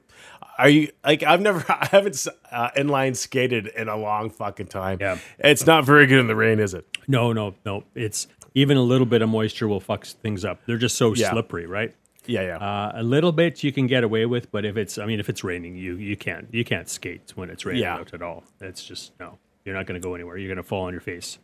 Are 0.56 0.68
you 0.68 0.90
like 1.04 1.22
I've 1.24 1.40
never 1.40 1.64
I 1.68 1.86
haven't 1.90 2.26
uh, 2.52 2.70
inline 2.76 3.16
skated 3.16 3.66
in 3.68 3.88
a 3.88 3.96
long 3.96 4.30
fucking 4.30 4.66
time. 4.68 4.98
Yeah. 5.00 5.18
it's 5.38 5.66
not 5.66 5.84
very 5.84 6.06
good 6.06 6.20
in 6.20 6.26
the 6.28 6.36
rain, 6.36 6.60
is 6.60 6.74
it? 6.74 6.86
no, 7.08 7.32
no, 7.32 7.54
no. 7.66 7.82
It's 7.96 8.28
even 8.54 8.76
a 8.76 8.82
little 8.82 9.06
bit 9.06 9.20
of 9.22 9.28
moisture 9.28 9.66
will 9.66 9.80
fuck 9.80 10.04
things 10.06 10.44
up. 10.44 10.60
They're 10.66 10.76
just 10.76 10.96
so 10.96 11.14
Yeah. 11.14 11.30
slippery, 11.32 11.66
right? 11.66 11.92
Yeah, 12.26 12.42
yeah, 12.42 12.56
Uh, 12.58 12.92
a 12.96 13.02
little 13.02 13.32
bit 13.32 13.62
you 13.64 13.72
can 13.72 13.86
get 13.86 14.04
away 14.04 14.26
with, 14.26 14.50
but 14.52 14.64
if 14.64 14.76
it's, 14.76 14.98
I 14.98 15.06
mean, 15.06 15.20
if 15.20 15.28
it's 15.28 15.42
raining, 15.42 15.74
you 15.76 15.96
you 15.96 16.16
can't 16.16 16.48
you 16.52 16.64
can't 16.64 16.88
skate 16.88 17.32
when 17.34 17.48
it's 17.50 17.64
raining 17.64 17.82
Yeah. 17.82 17.96
out 17.96 18.12
at 18.14 18.22
all. 18.22 18.44
It's 18.60 18.84
just 18.84 19.12
no. 19.18 19.38
You're 19.64 19.74
not 19.74 19.86
going 19.86 20.00
to 20.00 20.06
go 20.06 20.14
anywhere. 20.14 20.36
You're 20.38 20.48
going 20.48 20.62
to 20.64 20.68
fall 20.68 20.84
on 20.86 20.92
your 20.92 21.00
face. 21.02 21.38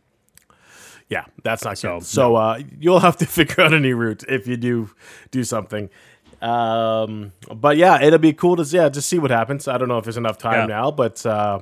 yeah. 1.09 1.25
That's 1.43 1.63
not 1.63 1.77
So, 1.77 1.99
good. 1.99 2.05
So 2.07 2.35
uh, 2.35 2.59
you'll 2.79 2.99
have 2.99 3.17
to 3.17 3.25
figure 3.37 3.63
out 3.63 3.73
a 3.73 3.79
new 3.79 3.95
route 3.95 4.23
if 4.27 4.47
you 4.47 4.57
do 4.57 4.89
do 5.31 5.43
something. 5.43 5.89
Um, 6.41 7.33
but 7.53 7.77
yeah, 7.77 8.01
it'll 8.01 8.19
be 8.19 8.33
cool 8.33 8.55
to 8.57 8.63
yeah 8.63 8.89
just 8.89 9.09
see 9.09 9.17
what 9.19 9.31
happens. 9.31 9.67
I 9.67 9.77
don't 9.77 9.87
know 9.87 9.97
if 9.97 10.03
there's 10.03 10.17
enough 10.17 10.37
time 10.37 10.69
Yeah. 10.69 10.75
now, 10.77 10.91
but 10.91 11.25
uh, 11.25 11.61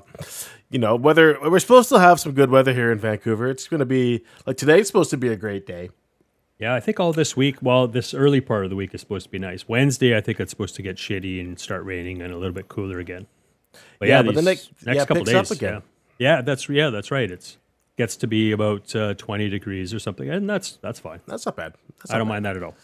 you 0.69 0.79
know, 0.79 0.95
whether 0.97 1.37
we're 1.41 1.59
supposed 1.59 1.89
to 1.89 1.99
have 1.99 2.19
some 2.19 2.33
good 2.33 2.49
weather 2.49 2.73
here 2.73 2.91
in 2.91 2.99
Vancouver. 2.99 3.47
It's 3.49 3.67
going 3.69 3.79
to 3.79 3.85
be 3.85 4.23
like 4.45 4.57
today's 4.57 4.87
supposed 4.87 5.09
to 5.11 5.17
be 5.17 5.29
a 5.29 5.37
great 5.37 5.65
day. 5.65 5.89
Yeah, 6.59 6.73
I 6.73 6.79
think 6.79 6.99
all 6.99 7.11
this 7.11 7.35
week, 7.35 7.57
well, 7.61 7.87
this 7.87 8.13
early 8.13 8.39
part 8.39 8.63
of 8.63 8.69
the 8.69 8.75
week 8.77 8.93
is 8.93 9.01
supposed 9.01 9.25
to 9.25 9.29
be 9.31 9.39
nice. 9.39 9.67
Wednesday, 9.67 10.15
I 10.15 10.21
think 10.21 10.39
it's 10.39 10.51
supposed 10.51 10.75
to 10.75 10.81
get 10.81 10.95
shitty 10.95 11.41
and 11.41 11.59
start 11.59 11.83
raining 11.83 12.21
and 12.21 12.33
a 12.33 12.37
little 12.37 12.53
bit 12.53 12.69
cooler 12.69 12.99
again. 12.99 13.27
But 13.99 14.07
Yeah, 14.07 14.17
yeah, 14.17 14.21
but 14.23 14.35
then 14.35 14.45
these 14.45 14.67
it- 14.81 14.85
next 14.85 14.97
yeah, 14.97 15.05
couple 15.05 15.23
days, 15.25 15.35
up 15.35 15.51
again. 15.51 15.81
Yeah. 16.17 16.35
yeah, 16.37 16.41
that's 16.41 16.69
yeah, 16.69 16.89
that's 16.91 17.11
right. 17.11 17.29
It's 17.29 17.57
gets 17.97 18.15
to 18.17 18.27
be 18.27 18.51
about 18.53 18.95
uh, 18.95 19.13
twenty 19.15 19.49
degrees 19.49 19.93
or 19.93 19.99
something, 19.99 20.29
and 20.29 20.49
that's 20.49 20.77
that's 20.77 20.99
fine. 20.99 21.19
That's 21.27 21.45
not 21.45 21.57
bad. 21.57 21.73
That's 21.97 22.11
I 22.11 22.13
not 22.13 22.19
don't 22.19 22.27
bad. 22.27 22.33
mind 22.33 22.45
that 22.45 22.57
at 22.57 22.63
all. 22.63 22.75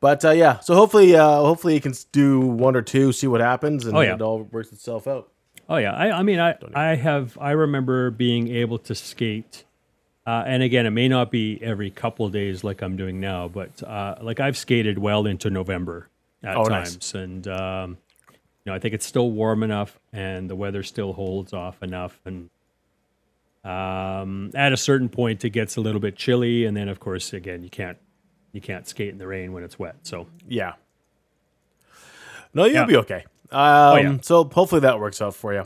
But 0.00 0.24
uh, 0.24 0.30
yeah, 0.30 0.60
so 0.60 0.74
hopefully, 0.74 1.14
uh, 1.16 1.36
hopefully 1.40 1.74
you 1.74 1.80
can 1.80 1.92
do 2.12 2.40
one 2.40 2.74
or 2.76 2.82
two, 2.82 3.12
see 3.12 3.26
what 3.26 3.40
happens, 3.42 3.84
and 3.86 3.96
Oh, 3.96 4.00
yeah. 4.00 4.14
it 4.14 4.22
all 4.22 4.42
works 4.44 4.72
itself 4.72 5.06
out. 5.06 5.30
Oh 5.68 5.76
yeah, 5.76 5.92
I, 5.92 6.18
I 6.18 6.22
mean, 6.22 6.40
I 6.40 6.54
I 6.74 6.94
have 6.94 7.36
I 7.40 7.50
remember 7.52 8.10
being 8.10 8.48
able 8.48 8.78
to 8.80 8.94
skate, 8.94 9.64
uh, 10.26 10.44
and 10.46 10.62
again, 10.62 10.86
it 10.86 10.90
may 10.90 11.08
not 11.08 11.30
be 11.30 11.58
every 11.62 11.90
couple 11.90 12.28
days 12.28 12.64
like 12.64 12.80
I'm 12.82 12.96
doing 12.96 13.20
now, 13.20 13.48
but 13.48 13.82
uh, 13.82 14.16
like 14.22 14.40
I've 14.40 14.56
skated 14.56 14.98
well 14.98 15.26
into 15.26 15.50
November 15.50 16.08
at 16.42 16.56
Oh, 16.56 16.64
nice. 16.64 16.92
times, 16.92 17.14
and 17.14 17.48
um, 17.48 17.98
you 18.30 18.36
know 18.66 18.74
I 18.74 18.78
think 18.78 18.94
it's 18.94 19.06
still 19.06 19.30
warm 19.30 19.62
enough, 19.62 19.98
and 20.12 20.48
the 20.48 20.56
weather 20.56 20.82
still 20.82 21.12
holds 21.12 21.52
off 21.52 21.82
enough, 21.82 22.20
and 22.24 22.48
um, 23.64 24.50
at 24.54 24.72
a 24.72 24.76
certain 24.76 25.08
point 25.08 25.44
it 25.44 25.50
gets 25.50 25.76
a 25.76 25.80
little 25.80 26.00
bit 26.00 26.16
chilly, 26.16 26.64
and 26.66 26.76
then 26.76 26.88
of 26.88 27.00
course 27.00 27.32
again 27.32 27.62
you 27.62 27.70
can't 27.70 27.96
you 28.52 28.60
can't 28.60 28.86
skate 28.86 29.08
in 29.10 29.18
the 29.18 29.26
rain 29.26 29.52
when 29.52 29.62
it's 29.64 29.78
wet, 29.78 29.96
so 30.02 30.26
Yeah. 30.48 30.74
No, 32.52 32.64
you'll 32.66 32.74
Yeah. 32.74 32.84
be 32.86 32.96
okay. 32.98 33.24
Um, 33.50 33.98
yeah. 33.98 34.16
So 34.22 34.44
hopefully 34.44 34.80
that 34.82 35.00
works 35.00 35.20
out 35.20 35.34
for 35.34 35.52
you. 35.54 35.64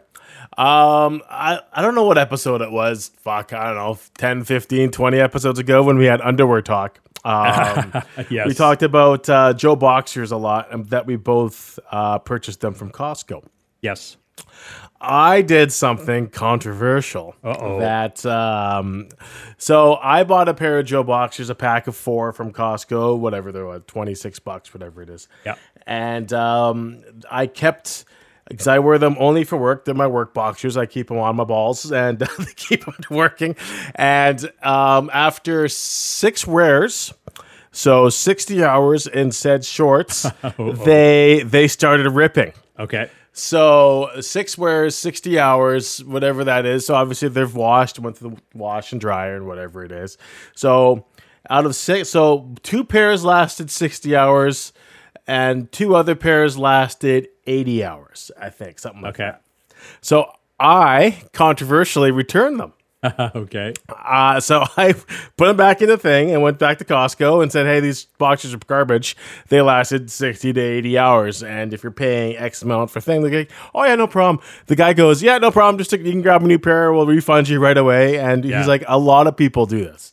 Um, 0.57 1.23
I, 1.31 1.61
I 1.73 1.83
don't 1.83 1.95
know 1.95 2.05
what 2.05 2.19
episode 2.19 2.63
it 2.63 2.71
was. 2.73 3.11
Fuck, 3.21 3.53
I 3.53 3.67
don't 3.67 3.77
know, 3.77 3.99
10, 4.19 4.45
15, 4.45 4.91
20 4.91 5.19
episodes 5.19 5.59
ago 5.59 5.83
when 5.83 5.99
we 5.99 6.07
had 6.07 6.21
underwear 6.21 6.63
talk. 6.63 7.01
Um, 7.25 7.93
yes, 8.31 8.47
We 8.47 8.55
talked 8.55 8.83
about 8.83 9.29
uh, 9.29 9.53
Joe 9.53 9.77
Boxers 9.77 10.31
a 10.31 10.37
lot 10.37 10.73
and 10.73 10.87
that 10.91 11.07
we 11.07 11.17
both 11.17 11.79
uh, 11.91 12.19
purchased 12.19 12.61
them 12.61 12.75
from 12.75 12.91
Costco. 12.91 13.45
yes, 13.83 14.17
I 15.01 15.43
did 15.43 15.73
something 15.73 16.29
controversial. 16.29 17.35
Uh-oh. 17.45 17.79
That 17.81 18.25
um, 18.27 19.09
so 19.57 19.95
I 19.97 20.25
bought 20.25 20.49
a 20.49 20.55
pair 20.55 20.79
of 20.81 20.87
Joe 20.87 21.05
Boxers, 21.05 21.51
a 21.51 21.55
pack 21.55 21.87
of 21.87 21.95
four 21.97 22.33
from 22.33 22.53
Costco, 22.53 23.19
whatever 23.19 23.53
they're 23.53 23.67
what, 23.67 23.87
twenty 23.87 24.15
six 24.15 24.39
bucks, 24.41 24.75
whatever 24.75 25.03
it 25.03 25.09
is. 25.11 25.29
Yeah. 25.45 25.55
And 25.87 26.33
um, 26.33 27.03
I 27.31 27.47
kept 27.47 28.05
because 28.49 28.67
I 28.67 28.79
wear 28.79 28.99
them 28.99 29.17
only 29.19 29.45
for 29.45 29.57
work. 29.57 29.85
They're 29.85 29.95
my 29.95 30.07
work 30.07 30.35
boxers. 30.35 30.77
I 30.77 30.87
keep 30.87 31.09
them 31.09 31.19
on 31.19 31.37
my 31.37 31.45
balls 31.45 31.91
and 31.93 32.19
they 32.39 32.53
keep 32.57 32.85
them 32.85 32.95
working. 33.11 33.57
And 33.95 34.51
um, 34.63 35.11
after 35.13 35.69
six 35.69 36.47
wears. 36.47 37.13
So 37.71 38.09
60 38.09 38.65
hours 38.65 39.07
in 39.07 39.31
said 39.31 39.65
shorts, 39.65 40.27
they 40.59 41.43
they 41.45 41.69
started 41.69 42.11
ripping. 42.11 42.53
okay, 42.79 43.09
So 43.33 44.11
six 44.21 44.57
wears, 44.59 44.97
sixty 44.97 45.39
hours, 45.39 46.03
whatever 46.03 46.43
that 46.45 46.65
is. 46.67 46.87
So 46.87 46.95
obviously 46.95 47.29
they've 47.29 47.55
washed, 47.55 47.99
went 48.01 48.17
through 48.17 48.31
the 48.31 48.59
wash 48.59 48.91
and 48.91 49.01
dryer 49.01 49.37
and 49.37 49.47
whatever 49.47 49.85
it 49.85 49.93
is. 49.93 50.17
So 50.57 51.07
out 51.49 51.67
of 51.67 51.77
six, 51.77 52.09
so 52.09 52.53
two 52.63 52.83
pairs 52.85 53.23
lasted 53.25 53.71
sixty 53.71 54.17
hours, 54.17 54.73
and 55.27 55.71
two 55.71 55.95
other 55.95 56.17
pairs 56.17 56.59
lasted 56.59 57.29
eighty 57.49 57.83
hours. 57.85 58.31
I 58.41 58.51
think 58.51 58.79
something 58.79 59.03
like 59.03 59.15
okay, 59.15 59.31
that. 59.33 59.43
So 60.01 60.31
I 60.61 61.23
controversially 61.33 62.11
returned 62.11 62.61
them. 62.61 62.73
okay. 63.35 63.73
Uh, 63.89 64.41
so 64.41 64.65
I 64.77 64.93
put 65.37 65.47
them 65.47 65.57
back 65.57 65.81
in 65.83 65.89
the 65.89 65.97
thing 65.97 66.33
and 66.33 66.43
went 66.43 66.59
back 66.59 66.79
to 66.79 66.85
Costco 66.85 67.43
and 67.43 67.53
said, 67.53 67.65
"Hey, 67.67 67.79
these 67.79 68.07
boxes 68.19 68.53
are 68.55 68.59
garbage. 68.59 69.17
They 69.49 69.61
lasted 69.63 70.11
sixty 70.11 70.53
to 70.53 70.61
eighty 70.61 70.99
hours, 70.99 71.43
and 71.45 71.73
if 71.73 71.85
you're 71.85 71.93
paying 71.93 72.37
X 72.37 72.61
amount 72.63 72.91
for 72.91 73.01
thing, 73.01 73.23
they're 73.23 73.31
like, 73.31 73.53
oh 73.75 73.85
yeah, 73.85 73.95
no 73.95 74.09
problem." 74.09 74.45
The 74.67 74.75
guy 74.77 74.95
goes, 74.95 75.23
"Yeah, 75.23 75.39
no 75.39 75.53
problem. 75.53 75.79
Just 75.79 75.93
you 75.93 75.99
can 76.11 76.23
grab 76.23 76.43
a 76.43 76.47
new 76.49 76.59
pair. 76.59 76.93
We'll 76.93 77.07
refund 77.07 77.49
you 77.49 77.61
right 77.61 77.79
away." 77.79 78.19
And 78.19 78.45
Yeah. 78.45 78.59
he's 78.59 78.67
like, 78.69 78.83
"A 78.89 78.99
lot 78.99 79.27
of 79.29 79.37
people 79.37 79.65
do 79.67 79.85
this." 79.85 80.13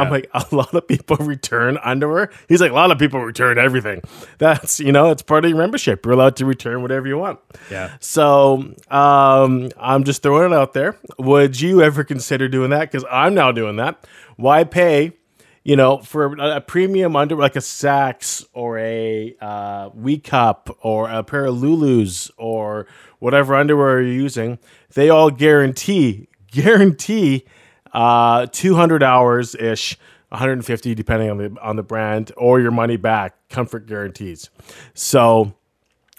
I'm 0.00 0.10
like, 0.10 0.30
a 0.34 0.44
lot 0.54 0.74
of 0.74 0.86
people 0.86 1.16
return 1.16 1.78
underwear. 1.82 2.30
He's 2.48 2.60
like, 2.60 2.70
a 2.70 2.74
lot 2.74 2.90
of 2.90 2.98
people 2.98 3.20
return 3.20 3.58
everything. 3.58 4.02
That's 4.38 4.80
you 4.80 4.92
know, 4.92 5.10
it's 5.10 5.22
part 5.22 5.44
of 5.44 5.50
your 5.50 5.58
membership. 5.58 6.04
You're 6.04 6.14
allowed 6.14 6.36
to 6.36 6.46
return 6.46 6.82
whatever 6.82 7.06
you 7.06 7.18
want. 7.18 7.40
Yeah. 7.70 7.94
So 8.00 8.74
um, 8.90 9.70
I'm 9.78 10.04
just 10.04 10.22
throwing 10.22 10.52
it 10.52 10.54
out 10.54 10.72
there. 10.72 10.96
Would 11.18 11.60
you 11.60 11.82
ever 11.82 12.04
consider 12.04 12.48
doing 12.48 12.70
that? 12.70 12.90
Because 12.90 13.04
I'm 13.10 13.34
now 13.34 13.52
doing 13.52 13.76
that. 13.76 14.06
Why 14.36 14.64
pay, 14.64 15.12
you 15.62 15.76
know, 15.76 15.98
for 15.98 16.34
a, 16.34 16.56
a 16.56 16.60
premium 16.60 17.16
under 17.16 17.36
like 17.36 17.56
a 17.56 17.60
SAXX 17.60 18.46
or 18.52 18.78
a 18.78 19.36
uh, 19.40 19.90
We 19.94 20.18
Cup 20.18 20.76
or 20.82 21.08
a 21.08 21.22
pair 21.22 21.46
of 21.46 21.56
Lulus 21.56 22.30
or 22.36 22.86
whatever 23.18 23.54
underwear 23.54 24.02
you're 24.02 24.12
using? 24.12 24.58
They 24.94 25.08
all 25.08 25.30
guarantee 25.30 26.28
guarantee 26.52 27.44
uh, 27.92 28.46
200 28.46 29.02
hours 29.02 29.54
ish. 29.54 29.98
150 30.28 30.94
depending 30.94 31.28
on 31.30 31.36
the 31.36 31.54
on 31.60 31.76
the 31.76 31.82
brand 31.82 32.32
or 32.38 32.58
your 32.58 32.70
money 32.70 32.96
back 32.96 33.34
comfort 33.50 33.86
guarantees 33.86 34.48
so 34.94 35.52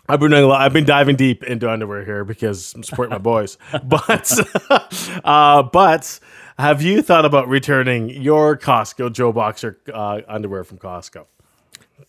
I've 0.07 0.19
been 0.19 0.29
doing 0.29 0.43
a 0.43 0.47
lot. 0.47 0.61
I've 0.61 0.71
been 0.73 0.85
diving 0.85 1.15
deep 1.15 1.43
into 1.43 1.67
underwear 1.67 2.05
here 2.05 2.23
because 2.23 2.75
I'm 2.75 2.83
supporting 2.83 3.11
my 3.13 3.17
boys. 3.17 3.57
But, 3.83 4.29
uh, 5.23 5.63
but 5.63 6.19
have 6.59 6.81
you 6.83 7.01
thought 7.01 7.25
about 7.25 7.47
returning 7.47 8.09
your 8.09 8.55
Costco 8.57 9.13
Joe 9.13 9.31
Boxer 9.31 9.79
uh, 9.91 10.21
underwear 10.27 10.63
from 10.63 10.77
Costco? 10.77 11.25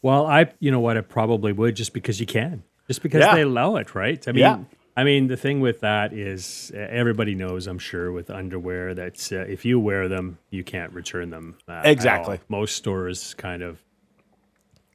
Well, 0.02 0.26
I, 0.26 0.52
you 0.58 0.70
know 0.72 0.80
what, 0.80 0.98
I 0.98 1.02
probably 1.02 1.52
would 1.52 1.76
just 1.76 1.94
because 1.94 2.18
you 2.20 2.26
can, 2.26 2.64
just 2.88 3.00
because 3.00 3.20
Yeah. 3.20 3.34
they 3.34 3.42
allow 3.42 3.76
it, 3.76 3.94
right? 3.94 4.26
I 4.28 4.32
mean, 4.32 4.40
Yeah. 4.40 4.58
I 4.96 5.02
mean, 5.02 5.26
the 5.26 5.36
thing 5.36 5.60
with 5.60 5.80
that 5.80 6.12
is 6.12 6.70
everybody 6.74 7.34
knows, 7.34 7.66
I'm 7.66 7.80
sure, 7.80 8.12
with 8.12 8.30
underwear 8.30 8.94
that 8.94 9.32
uh, 9.32 9.38
if 9.40 9.64
you 9.64 9.80
wear 9.80 10.08
them, 10.08 10.38
you 10.50 10.62
can't 10.62 10.92
return 10.92 11.30
them. 11.30 11.56
Uh. 11.68 11.82
Exactly. 11.84 12.38
Most 12.48 12.76
stores 12.76 13.34
kind 13.34 13.62
of, 13.62 13.82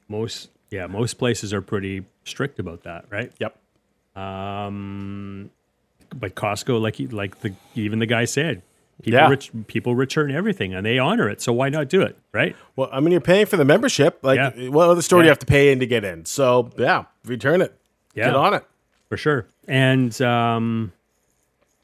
most, 0.08 0.48
yeah, 0.70 0.86
most 0.86 1.14
places 1.14 1.52
are 1.52 1.60
pretty 1.60 2.04
strict 2.24 2.58
about 2.58 2.84
that, 2.84 3.04
right? 3.10 3.30
Yep. 3.40 3.56
Um, 4.16 5.50
but 6.14 6.34
Costco, 6.34 6.80
like, 6.80 6.96
like 7.12 7.40
the 7.40 7.54
even 7.74 7.98
the 7.98 8.06
guy 8.06 8.24
said, 8.24 8.62
people, 9.02 9.18
Yeah. 9.20 9.28
ret- 9.28 9.66
people 9.66 9.94
return 9.94 10.30
everything 10.30 10.74
and 10.74 10.84
they 10.84 10.98
honor 10.98 11.28
it. 11.28 11.40
So 11.40 11.52
why 11.52 11.68
not 11.68 11.88
do 11.88 12.00
it, 12.02 12.16
right? 12.32 12.56
Well, 12.74 12.88
I 12.92 13.00
mean, 13.00 13.12
you're 13.12 13.20
paying 13.20 13.46
for 13.46 13.56
the 13.56 13.64
membership. 13.64 14.18
Like, 14.22 14.36
Yeah. 14.56 14.68
what 14.70 14.88
other 14.88 15.02
store 15.02 15.20
do 15.20 15.26
you 15.26 15.30
have 15.30 15.38
to 15.40 15.46
pay 15.46 15.72
in 15.72 15.80
to 15.80 15.86
get 15.86 16.04
in? 16.04 16.24
So, 16.24 16.70
yeah, 16.78 17.04
return 17.24 17.60
it. 17.60 17.74
Yeah. 18.14 18.26
Get 18.26 18.36
on 18.36 18.54
it. 18.54 18.64
for 19.08 19.16
sure. 19.16 19.46
And 19.70 20.20
um, 20.20 20.92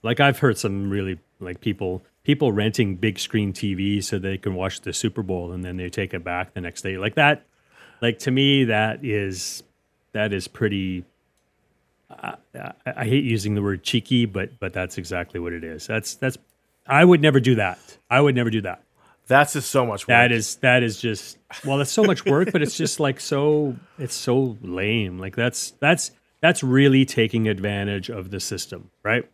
like 0.03 0.19
I've 0.19 0.41
heard 0.41 0.59
some 0.59 0.91
really 0.91 1.21
like 1.39 1.61
people 1.61 2.03
people 2.25 2.51
renting 2.51 2.97
big 2.97 3.17
screen 3.21 3.53
TVs 3.53 4.03
so 4.03 4.19
they 4.19 4.37
can 4.37 4.57
watch 4.57 4.81
the 4.81 4.93
Super 4.93 5.23
Bowl 5.23 5.53
and 5.53 5.65
then 5.65 5.77
they 5.77 5.89
take 5.89 6.13
it 6.13 6.25
back 6.25 6.53
the 6.53 6.61
next 6.61 6.83
day. 6.83 6.99
Like 6.99 7.15
that, 7.15 7.47
like 8.03 8.19
to 8.21 8.33
me, 8.33 8.65
that 8.65 9.05
is 9.05 9.63
that 10.13 10.33
is 10.33 10.49
pretty. 10.49 11.05
I, 12.11 12.35
I, 12.55 12.73
I 12.85 13.05
hate 13.05 13.23
using 13.23 13.55
the 13.55 13.63
word 13.63 13.85
cheeky, 13.85 14.27
but 14.27 14.59
but 14.59 14.73
that's 14.73 14.99
exactly 14.99 15.39
what 15.39 15.53
it 15.53 15.63
is. 15.63 15.87
That's 15.87 16.17
that's. 16.17 16.37
I 16.89 17.05
would 17.05 17.23
never 17.23 17.39
do 17.39 17.55
that. 17.55 17.99
I 18.11 18.21
would 18.21 18.35
never 18.35 18.51
do 18.51 18.63
that. 18.63 18.83
That's 19.29 19.53
just 19.53 19.71
so 19.71 19.87
much 19.87 20.03
work. 20.03 20.09
That 20.09 20.33
is 20.33 20.57
that 20.57 20.83
is 20.83 21.01
just 21.01 21.39
well, 21.65 21.81
it's 21.81 21.93
so 21.93 22.03
much 22.03 22.25
work, 22.27 22.51
but 22.51 22.63
it's 22.63 22.77
just 22.77 22.99
like 22.99 23.21
so 23.21 23.77
it's 23.97 24.17
so 24.17 24.59
lame. 24.61 25.21
Like 25.21 25.37
that's 25.37 25.71
that's 25.79 26.11
that's 26.47 26.63
really 26.63 27.05
taking 27.05 27.49
advantage 27.49 28.09
of 28.09 28.31
the 28.31 28.39
system, 28.39 28.89
right? 29.03 29.29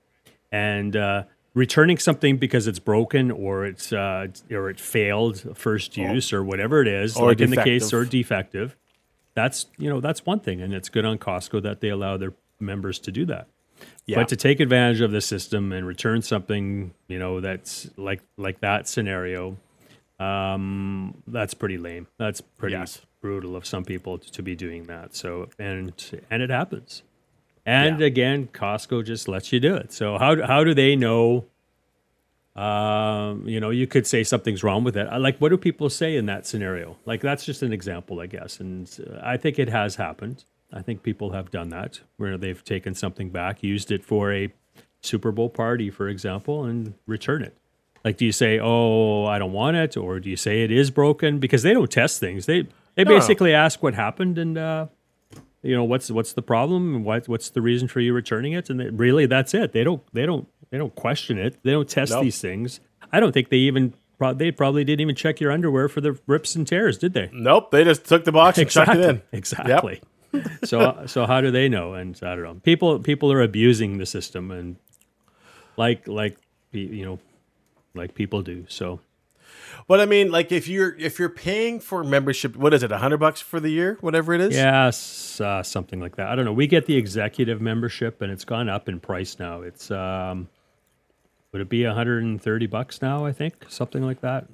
And 0.51 0.97
uh, 0.97 1.25
returning 1.53 1.99
something 1.99 2.39
because 2.39 2.67
it's 2.67 2.79
broken 2.79 3.31
or 3.31 3.67
it's 3.67 3.93
uh, 3.93 4.29
or 4.51 4.71
it 4.71 4.81
failed 4.81 5.55
first 5.55 5.99
use 5.99 6.33
or 6.33 6.43
whatever 6.43 6.81
it 6.81 6.89
is, 6.89 7.15
Or 7.15 7.29
like 7.29 7.43
in 7.43 7.51
the 7.51 7.63
case 7.63 7.93
or 7.93 8.07
defective. 8.07 8.77
That's 9.35 9.67
you 9.77 9.91
know 9.91 10.01
that's 10.01 10.25
one 10.25 10.41
thing, 10.41 10.63
and 10.63 10.73
it's 10.73 10.89
good 10.89 11.05
on 11.05 11.19
Costco 11.19 11.63
that 11.63 11.83
they 11.83 11.91
allow 11.91 12.17
their 12.17 12.33
members 12.59 12.99
to 13.01 13.13
do 13.13 13.27
that. 13.27 13.47
Yeah. 14.07 14.17
But 14.17 14.29
to 14.29 14.37
take 14.37 14.61
advantage 14.61 15.03
of 15.03 15.11
the 15.11 15.21
system 15.21 15.71
and 15.73 15.87
return 15.87 16.23
something, 16.23 16.95
you 17.09 17.19
know, 17.19 17.41
that's 17.41 17.91
like 17.99 18.23
like 18.39 18.61
that 18.61 18.89
scenario, 18.89 19.59
um, 20.19 21.23
that's 21.27 21.53
pretty 21.53 21.77
lame. 21.77 22.07
That's 22.17 22.41
pretty 22.41 22.77
Yes. 22.77 23.03
Brutal 23.23 23.57
of 23.57 23.65
some 23.65 23.85
people 23.85 24.19
to 24.19 24.43
be 24.43 24.55
doing 24.55 24.83
that. 24.85 25.15
So 25.17 25.49
and 25.59 25.95
and 26.31 26.43
it 26.43 26.51
happens. 26.51 27.03
And 27.65 28.01
Yeah. 28.01 28.07
again, 28.07 28.49
Costco 28.53 29.05
just 29.07 29.29
lets 29.29 29.53
you 29.53 29.61
do 29.61 29.75
it. 29.77 29.93
So 29.93 30.19
how 30.19 30.45
how 30.47 30.63
do 30.65 30.75
they 30.75 30.95
know? 30.97 31.47
Um, 32.55 33.49
you 33.49 33.61
know, 33.61 33.71
you 33.71 33.87
could 33.87 34.07
say 34.07 34.23
something's 34.25 34.63
wrong 34.63 34.85
with 34.85 34.95
it. 34.95 35.11
Like, 35.19 35.39
what 35.39 35.49
do 35.49 35.57
people 35.57 35.89
say 35.89 36.17
in 36.17 36.27
that 36.27 36.47
scenario? 36.47 36.99
Like, 37.07 37.23
that's 37.23 37.47
just 37.47 37.63
an 37.63 37.73
example, 37.73 38.21
I 38.21 38.27
guess. 38.27 38.61
And 38.61 38.91
uh, 39.11 39.21
I 39.23 39.39
think 39.39 39.59
it 39.59 39.71
has 39.71 39.97
happened. 39.97 40.45
I 40.71 40.83
think 40.83 41.03
people 41.03 41.31
have 41.31 41.51
done 41.51 41.71
that 41.71 42.01
where 42.19 42.37
they've 42.37 42.63
taken 42.63 42.95
something 42.95 43.31
back, 43.31 43.63
used 43.63 43.91
it 43.91 44.05
for 44.05 44.33
a 44.35 44.53
Super 45.01 45.33
Bowl 45.33 45.49
party, 45.49 45.89
for 45.91 46.09
example, 46.09 46.65
and 46.65 46.93
return 47.07 47.43
it? 47.43 47.57
Like, 48.05 48.17
do 48.19 48.25
you 48.27 48.33
say, 48.33 48.59
"Oh, 48.61 49.25
I 49.25 49.39
don't 49.39 49.53
want 49.53 49.77
it," 49.79 49.97
or 49.97 50.21
do 50.21 50.29
you 50.29 50.37
say 50.37 50.63
it 50.63 50.71
is 50.71 50.91
broken? 50.91 51.39
Because 51.39 51.63
they 51.63 51.73
don't 51.73 51.91
test 51.91 52.21
things. 52.21 52.45
They 52.47 52.67
they 52.95 53.05
No. 53.05 53.11
basically 53.11 53.55
ask 53.55 53.83
what 53.83 53.95
happened 53.95 54.39
and 54.39 54.57
uh, 54.59 54.87
you 55.63 55.75
know 55.75 55.85
what's 55.85 56.11
what's 56.11 56.33
the 56.33 56.43
problem 56.43 56.95
and 56.97 57.05
what 57.05 57.29
what's 57.29 57.51
the 57.51 57.61
reason 57.63 57.89
for 57.89 58.01
you 58.01 58.13
returning 58.13 58.53
it, 58.53 58.69
and 58.71 58.81
they, 58.81 58.91
really 58.91 59.27
that's 59.27 59.55
it. 59.55 59.73
They 59.73 59.85
don't 59.85 60.03
they 60.13 60.27
don't 60.27 60.47
they 60.71 60.79
don't 60.79 60.95
question 60.95 61.39
it. 61.39 61.57
They 61.63 61.71
don't 61.73 61.89
test 61.89 62.13
Nope. 62.13 62.23
these 62.25 62.41
things. 62.41 62.81
I 63.13 63.21
don't 63.21 63.33
think 63.33 63.49
they 63.51 63.59
even 63.59 63.95
they 64.37 64.51
probably 64.53 64.85
didn't 64.85 65.01
even 65.01 65.17
check 65.17 65.41
your 65.41 65.51
underwear 65.51 65.89
for 65.89 66.01
the 66.01 66.17
rips 66.29 66.55
and 66.55 66.67
tears, 66.67 66.97
did 66.99 67.13
they? 67.13 67.29
Nope, 67.33 67.71
they 67.73 67.83
just 67.85 68.05
took 68.05 68.25
the 68.25 68.31
box 68.33 68.57
and 68.59 68.71
chucked 68.71 68.95
it 68.95 69.01
in. 69.05 69.23
Exactly. 69.33 70.01
so 70.65 71.03
so 71.07 71.27
how 71.27 71.41
do 71.41 71.51
they 71.51 71.69
know? 71.69 71.95
And 71.95 72.19
I 72.23 72.35
don't 72.35 72.45
know. 72.45 72.55
People 72.63 72.99
people 73.01 73.31
are 73.33 73.43
abusing 73.43 73.99
the 73.99 74.07
system 74.07 74.51
and 74.51 74.77
like 75.77 76.07
like 76.09 76.37
you 76.73 77.05
know 77.05 77.19
like 77.95 78.15
people 78.15 78.43
do. 78.43 78.65
So 78.69 79.01
But 79.89 80.01
I 80.01 80.07
mean, 80.07 80.31
like 80.31 80.53
if 80.53 80.69
you're 80.69 80.95
if 80.99 81.19
you're 81.19 81.29
paying 81.29 81.81
for 81.81 82.03
membership, 82.05 82.57
what 82.57 82.73
is 82.75 82.83
it, 82.83 82.93
a 82.93 82.99
hundred 82.99 83.19
bucks 83.19 83.41
for 83.41 83.61
the 83.61 83.71
year, 83.71 83.99
whatever 84.01 84.33
it 84.33 84.41
is? 84.41 84.55
yeah, 84.57 84.87
s- 84.87 85.41
uh, 85.41 85.63
something 85.63 86.01
like 86.01 86.17
that. 86.17 86.29
I 86.29 86.35
don't 86.37 86.45
know. 86.45 86.53
We 86.53 86.67
get 86.67 86.87
the 86.87 86.97
executive 86.97 87.61
membership 87.61 88.23
and 88.23 88.31
it's 88.33 88.45
gone 88.45 88.69
up 88.69 88.89
in 88.89 89.01
price 89.01 89.39
now. 89.39 89.63
It's 89.63 89.91
um 89.91 90.49
would 91.53 91.61
it 91.61 91.69
be 91.69 91.85
130 91.85 92.67
bucks 92.67 93.03
now, 93.03 93.27
I 93.27 93.33
think? 93.33 93.67
Something 93.69 94.03
like 94.03 94.21
that. 94.23 94.47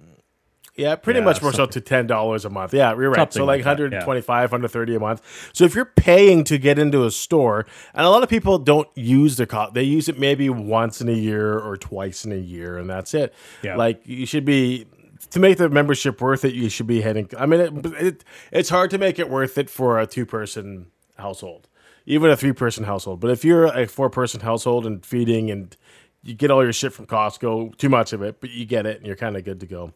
Yeah, 0.75 0.95
pretty 0.95 1.19
Yeah, 1.21 1.25
much 1.25 1.43
works 1.43 1.57
so 1.57 1.67
to 1.67 1.81
ten 1.81 2.07
dollars 2.07 2.45
a 2.45 2.51
month. 2.51 2.73
Yeah, 2.73 2.91
you're 2.95 3.11
right. 3.11 3.17
Something 3.17 3.41
so 3.41 3.45
like, 3.45 3.65
like 3.65 3.79
that, 3.79 3.83
125, 3.83 4.53
130 4.53 4.95
a 4.95 5.01
month. 5.01 5.51
So 5.53 5.65
if 5.65 5.75
you're 5.75 5.85
paying 5.85 6.45
to 6.45 6.57
get 6.57 6.79
into 6.79 7.05
a 7.05 7.11
store, 7.11 7.67
and 7.95 8.07
a 8.07 8.11
lot 8.11 8.23
of 8.23 8.29
people 8.29 8.59
don't 8.59 8.89
use 8.97 9.37
their 9.37 9.47
co- 9.47 9.71
they 9.73 9.83
use 9.83 10.09
it 10.09 10.21
maybe 10.21 10.49
once 10.49 11.01
in 11.01 11.09
a 11.09 11.13
year 11.13 11.59
or 11.59 11.77
twice 11.77 12.25
in 12.25 12.31
a 12.31 12.37
year, 12.37 12.79
and 12.79 12.89
that's 12.89 13.13
it. 13.13 13.35
Yeah. 13.63 13.75
Like 13.77 14.01
you 14.07 14.25
should 14.25 14.45
be 14.45 14.87
to 15.31 15.41
make 15.41 15.59
the 15.59 15.69
membership 15.69 16.21
worth 16.21 16.45
it. 16.45 16.55
You 16.55 16.69
should 16.69 16.87
be 16.87 17.01
heading. 17.01 17.29
I 17.39 17.47
mean, 17.47 17.61
it, 17.61 17.87
it 18.03 18.25
it's 18.53 18.69
hard 18.69 18.91
to 18.91 18.99
make 18.99 19.19
it 19.19 19.29
worth 19.29 19.59
it 19.59 19.71
for 19.71 19.99
a 19.99 20.07
two 20.07 20.27
person 20.27 20.87
household, 21.19 21.69
even 22.07 22.31
a 22.31 22.37
three 22.37 22.53
person 22.53 22.85
household. 22.85 23.21
But 23.21 23.31
if 23.31 23.45
you're 23.45 23.67
a 23.67 23.87
four 23.87 24.11
person 24.11 24.41
household 24.41 24.87
and 24.87 25.05
feeding 25.05 25.51
and 25.51 25.77
you 26.23 26.35
get 26.35 26.51
all 26.51 26.63
your 26.63 26.73
shit 26.73 26.93
from 26.93 27.07
Costco, 27.07 27.77
too 27.77 27.89
much 27.89 28.13
of 28.13 28.23
it, 28.23 28.41
but 28.41 28.51
you 28.51 28.65
get 28.65 28.87
it 28.87 28.99
and 28.99 29.07
you're 29.07 29.17
kind 29.17 29.37
of 29.37 29.45
good 29.45 29.61
to 29.61 29.67
go. 29.67 29.93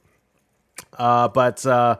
Uh, 0.98 1.28
but 1.28 1.64
uh, 1.66 1.98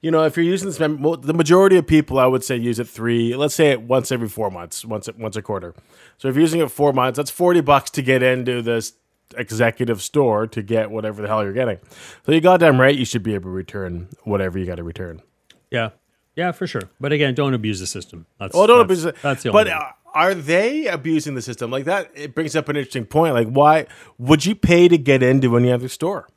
you 0.00 0.10
know, 0.10 0.24
if 0.24 0.36
you're 0.36 0.44
using 0.46 0.68
this, 0.68 0.80
mem- 0.80 1.20
the 1.20 1.34
majority 1.34 1.76
of 1.76 1.86
people, 1.86 2.18
I 2.18 2.26
would 2.26 2.42
say, 2.42 2.56
use 2.56 2.78
it 2.78 2.88
three. 2.88 3.34
Let's 3.34 3.54
say 3.54 3.70
it 3.70 3.82
once 3.82 4.10
every 4.10 4.28
four 4.28 4.50
months, 4.50 4.84
once 4.84 5.08
once 5.18 5.36
a 5.36 5.42
quarter. 5.42 5.74
So 6.18 6.28
if 6.28 6.34
you're 6.34 6.42
using 6.42 6.60
it 6.60 6.70
four 6.70 6.92
months, 6.92 7.16
that's 7.16 7.30
forty 7.30 7.60
bucks 7.60 7.90
to 7.90 8.02
get 8.02 8.22
into 8.22 8.62
this 8.62 8.94
executive 9.36 10.02
store 10.02 10.46
to 10.48 10.62
get 10.62 10.90
whatever 10.90 11.22
the 11.22 11.28
hell 11.28 11.42
you're 11.42 11.52
getting. 11.52 11.78
So 12.26 12.32
you 12.32 12.40
goddamn 12.40 12.80
right, 12.80 12.94
you 12.94 13.04
should 13.04 13.22
be 13.22 13.34
able 13.34 13.44
to 13.44 13.54
return 13.54 14.08
whatever 14.24 14.58
you 14.58 14.66
got 14.66 14.76
to 14.76 14.82
return. 14.82 15.22
Yeah. 15.70 15.90
Yeah, 16.36 16.52
for 16.52 16.66
sure. 16.66 16.82
But 17.00 17.12
again, 17.12 17.34
don't 17.34 17.54
abuse 17.54 17.80
the 17.80 17.86
system. 17.86 18.26
That's, 18.38 18.54
Oh, 18.54 18.66
don't 18.66 18.78
that's, 18.78 19.02
abuse 19.02 19.04
it. 19.04 19.16
That's 19.22 19.42
the 19.42 19.50
but 19.52 19.68
uh, 19.68 19.90
are 20.14 20.34
they 20.34 20.86
abusing 20.86 21.34
the 21.34 21.42
system 21.42 21.70
like 21.70 21.84
that? 21.84 22.10
It 22.14 22.34
brings 22.34 22.54
up 22.56 22.68
an 22.68 22.76
interesting 22.76 23.04
point. 23.04 23.34
Like, 23.34 23.48
why 23.48 23.86
would 24.18 24.46
you 24.46 24.54
pay 24.54 24.88
to 24.88 24.96
get 24.96 25.22
into 25.22 25.56
any 25.56 25.70
other 25.72 25.88
store? 25.88 26.28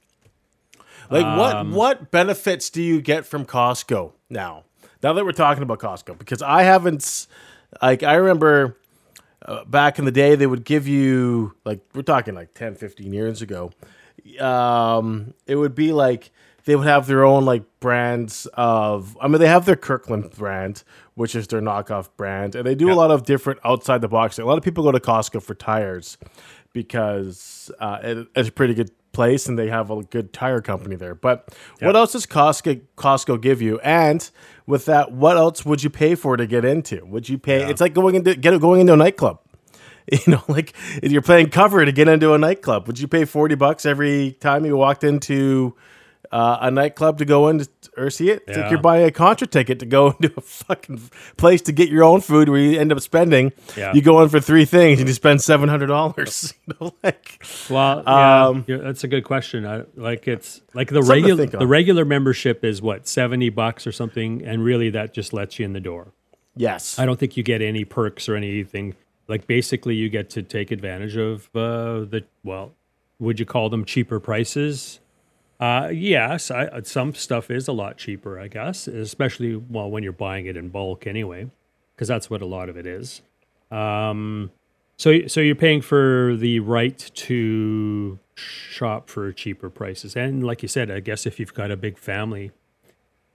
Like, 1.10 1.38
what 1.38 1.56
Um, 1.56 1.74
what 1.74 2.12
benefits 2.12 2.70
do 2.70 2.82
you 2.82 3.02
get 3.02 3.26
from 3.26 3.46
Costco 3.46 4.14
now? 4.30 4.64
Now 5.02 5.14
that 5.14 5.26
we're 5.26 5.32
talking 5.32 5.62
about 5.64 5.80
Costco, 5.80 6.18
because 6.18 6.42
I 6.42 6.64
haven't, 6.64 7.28
like, 7.82 8.04
I 8.04 8.16
remember 8.16 8.78
uh, 9.46 9.66
back 9.66 10.00
in 10.00 10.06
the 10.06 10.12
day, 10.12 10.36
they 10.36 10.48
would 10.48 10.64
give 10.64 10.88
you, 10.88 11.56
like, 11.66 11.82
we're 11.94 12.02
talking 12.02 12.36
like 12.36 12.54
10, 12.54 12.76
15 12.76 13.14
years 13.14 13.42
ago, 13.42 13.72
um, 14.40 15.34
it 15.48 15.56
would 15.56 15.76
be 15.76 15.92
like 15.92 16.32
they 16.66 16.76
would 16.76 16.88
have 16.88 17.08
their 17.08 17.26
own 17.26 17.46
like 17.46 17.64
brands 17.80 18.46
of 18.54 19.18
I 19.20 19.28
mean 19.28 19.40
they 19.40 19.48
have 19.48 19.66
their 19.66 19.76
Kirkland 19.76 20.32
brand, 20.32 20.84
which 21.16 21.36
is 21.36 21.48
their 21.48 21.62
knockoff 21.62 22.10
brand, 22.16 22.56
and 22.56 22.66
they 22.66 22.76
do 22.76 22.92
a 22.92 22.96
lot 22.96 23.12
of 23.12 23.24
different 23.24 23.60
outside 23.66 24.02
the 24.02 24.08
box. 24.08 24.40
A 24.40 24.46
lot 24.46 24.58
of 24.58 24.64
people 24.64 24.84
go 24.84 24.92
to 24.92 25.00
Costco 25.00 25.44
for 25.44 25.56
tires 25.56 26.18
because 26.72 27.72
uh, 27.80 28.00
it, 28.02 28.28
it's 28.36 28.50
a 28.50 28.52
pretty 28.52 28.74
good 28.74 28.92
place 29.12 29.48
and 29.48 29.60
they 29.60 29.68
have 29.70 29.92
a 29.92 30.04
good 30.04 30.34
tire 30.34 30.62
company 30.62 30.96
there. 30.96 31.16
But 31.16 31.56
what 31.82 31.96
else 31.96 32.14
does 32.14 32.26
Costco 32.26 32.82
Costco 32.98 33.42
give 33.42 33.62
you? 33.62 33.80
And 33.80 34.30
with 34.66 34.86
that, 34.86 35.12
what 35.12 35.38
else 35.38 35.66
would 35.66 35.84
you 35.84 35.90
pay 35.90 36.16
for 36.16 36.38
to 36.38 36.48
get 36.48 36.66
into? 36.66 37.06
Would 37.06 37.30
you 37.30 37.38
pay? 37.38 37.70
It's 37.70 37.82
like 37.82 37.94
going 37.94 38.16
into 38.16 38.36
get 38.36 38.60
going 38.62 38.82
into 38.82 38.94
a 38.94 38.98
nightclub. 38.98 39.40
You 40.12 40.20
know, 40.28 40.44
like 40.50 40.74
if 41.02 41.14
you're 41.14 41.22
playing 41.22 41.50
cover 41.50 41.86
to 41.86 41.92
get 41.94 42.10
into 42.10 42.34
a 42.34 42.38
nightclub, 42.38 42.88
would 42.88 43.00
you 43.00 43.08
pay 43.08 43.24
forty 43.24 43.56
bucks 43.56 43.86
every 43.86 44.34
time 44.34 44.66
you 44.66 44.76
walked 44.76 45.06
into 45.06 45.76
uh, 46.34 46.58
a 46.62 46.72
nightclub 46.72 47.20
to 47.20 47.26
go 47.26 47.48
in 47.48 47.60
to, 47.60 47.70
or 47.96 48.10
see 48.10 48.30
it? 48.30 48.44
It's 48.48 48.58
like 48.58 48.72
you're 48.72 48.82
buying 48.82 49.06
a 49.06 49.12
contra 49.12 49.46
ticket 49.48 49.80
to 49.80 49.86
go 49.86 50.08
into 50.20 50.34
a 50.36 50.42
fucking 50.42 51.00
place 51.38 51.62
to 51.64 51.72
get 51.72 51.90
your 51.90 52.04
own 52.04 52.22
food, 52.22 52.50
where 52.50 52.60
you 52.60 52.80
end 52.80 52.92
up 52.92 53.00
spending. 53.00 53.54
Yeah. 53.78 53.94
You 53.94 54.02
go 54.02 54.22
in 54.24 54.30
for 54.30 54.40
three 54.40 54.66
things 54.66 55.00
and 55.00 55.08
you 55.08 55.14
spend 55.14 55.42
seven 55.42 55.70
hundred 55.70 55.88
dollars. 55.88 56.54
You 56.66 56.76
know, 56.80 56.94
like 57.04 57.46
Well, 57.70 58.04
yeah, 58.06 58.46
Um, 58.48 58.66
yeah, 58.68 58.78
that's 58.78 59.04
a 59.04 59.08
good 59.08 59.24
question. 59.26 59.66
I, 59.66 59.84
like 59.96 60.28
it's 60.28 60.62
like 60.74 60.90
the 60.90 61.02
regular 61.02 61.46
the 61.46 61.68
regular 61.68 62.06
membership 62.06 62.64
is 62.64 62.82
what 62.82 63.08
seventy 63.08 63.50
bucks 63.50 63.86
or 63.86 63.92
something, 63.92 64.44
and 64.44 64.64
really 64.64 64.90
that 64.92 65.14
just 65.14 65.34
lets 65.34 65.60
you 65.60 65.66
in 65.66 65.74
the 65.74 65.80
door. 65.82 66.14
yes, 66.56 66.98
I 66.98 67.06
don't 67.06 67.20
think 67.20 67.38
you 67.38 67.44
get 67.44 67.62
any 67.62 67.86
perks 67.86 68.28
or 68.30 68.36
anything. 68.36 68.96
Like 69.28 69.46
basically, 69.48 69.96
you 69.96 70.10
get 70.10 70.30
to 70.32 70.42
take 70.44 70.72
advantage 70.72 71.16
of 71.16 71.50
uh, 71.56 72.06
the 72.06 72.24
well, 72.44 72.74
would 73.20 73.40
you 73.40 73.46
call 73.46 73.70
them 73.70 73.86
cheaper 73.86 74.20
prices? 74.20 75.00
Uh, 75.64 75.88
yes, 75.94 76.52
I, 76.52 76.82
some 76.82 77.14
stuff 77.14 77.50
is 77.50 77.70
a 77.70 77.72
lot 77.72 77.98
cheaper, 77.98 78.38
I 78.38 78.50
guess, 78.50 78.86
especially 78.86 79.56
well 79.56 79.90
when 79.90 80.04
you're 80.04 80.12
buying 80.12 80.46
it 80.46 80.58
in 80.58 80.68
bulk 80.68 81.08
anyway, 81.08 81.50
because 81.96 82.10
that's 82.10 82.30
what 82.30 82.42
a 82.42 82.46
lot 82.46 82.68
of 82.68 82.76
it 82.76 82.86
is. 82.86 83.22
Um, 83.72 84.52
so 84.98 85.26
so 85.28 85.40
you're 85.40 85.56
paying 85.56 85.82
for 85.82 86.36
the 86.36 86.60
right 86.60 86.98
to 86.98 88.20
shop 88.36 89.10
for 89.10 89.32
cheaper 89.32 89.70
prices, 89.70 90.18
and 90.18 90.46
like 90.46 90.62
you 90.64 90.68
said, 90.68 90.92
I 90.92 91.00
guess 91.00 91.26
if 91.26 91.40
you've 91.40 91.54
got 91.54 91.72
a 91.72 91.78
big 91.78 91.98
family 91.98 92.52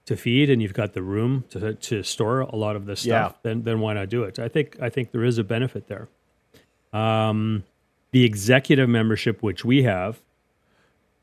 to 0.04 0.14
feed 0.14 0.50
and 0.50 0.60
you've 0.60 0.74
got 0.74 0.92
the 0.92 1.02
room 1.02 1.44
to, 1.50 1.74
to 1.74 2.02
store 2.02 2.40
a 2.40 2.56
lot 2.56 2.76
of 2.76 2.84
this 2.84 3.00
stuff, 3.00 3.32
Yeah. 3.36 3.38
then 3.42 3.62
then 3.62 3.80
why 3.80 3.94
not 3.94 4.10
do 4.10 4.22
it? 4.24 4.38
I 4.38 4.48
think 4.48 4.76
I 4.82 4.90
think 4.90 5.12
there 5.12 5.24
is 5.24 5.38
a 5.38 5.44
benefit 5.44 5.86
there. 5.88 6.08
Um, 6.92 7.64
the 8.10 8.24
executive 8.24 8.88
membership, 8.88 9.42
which 9.42 9.64
we 9.64 9.82
have, 9.84 10.20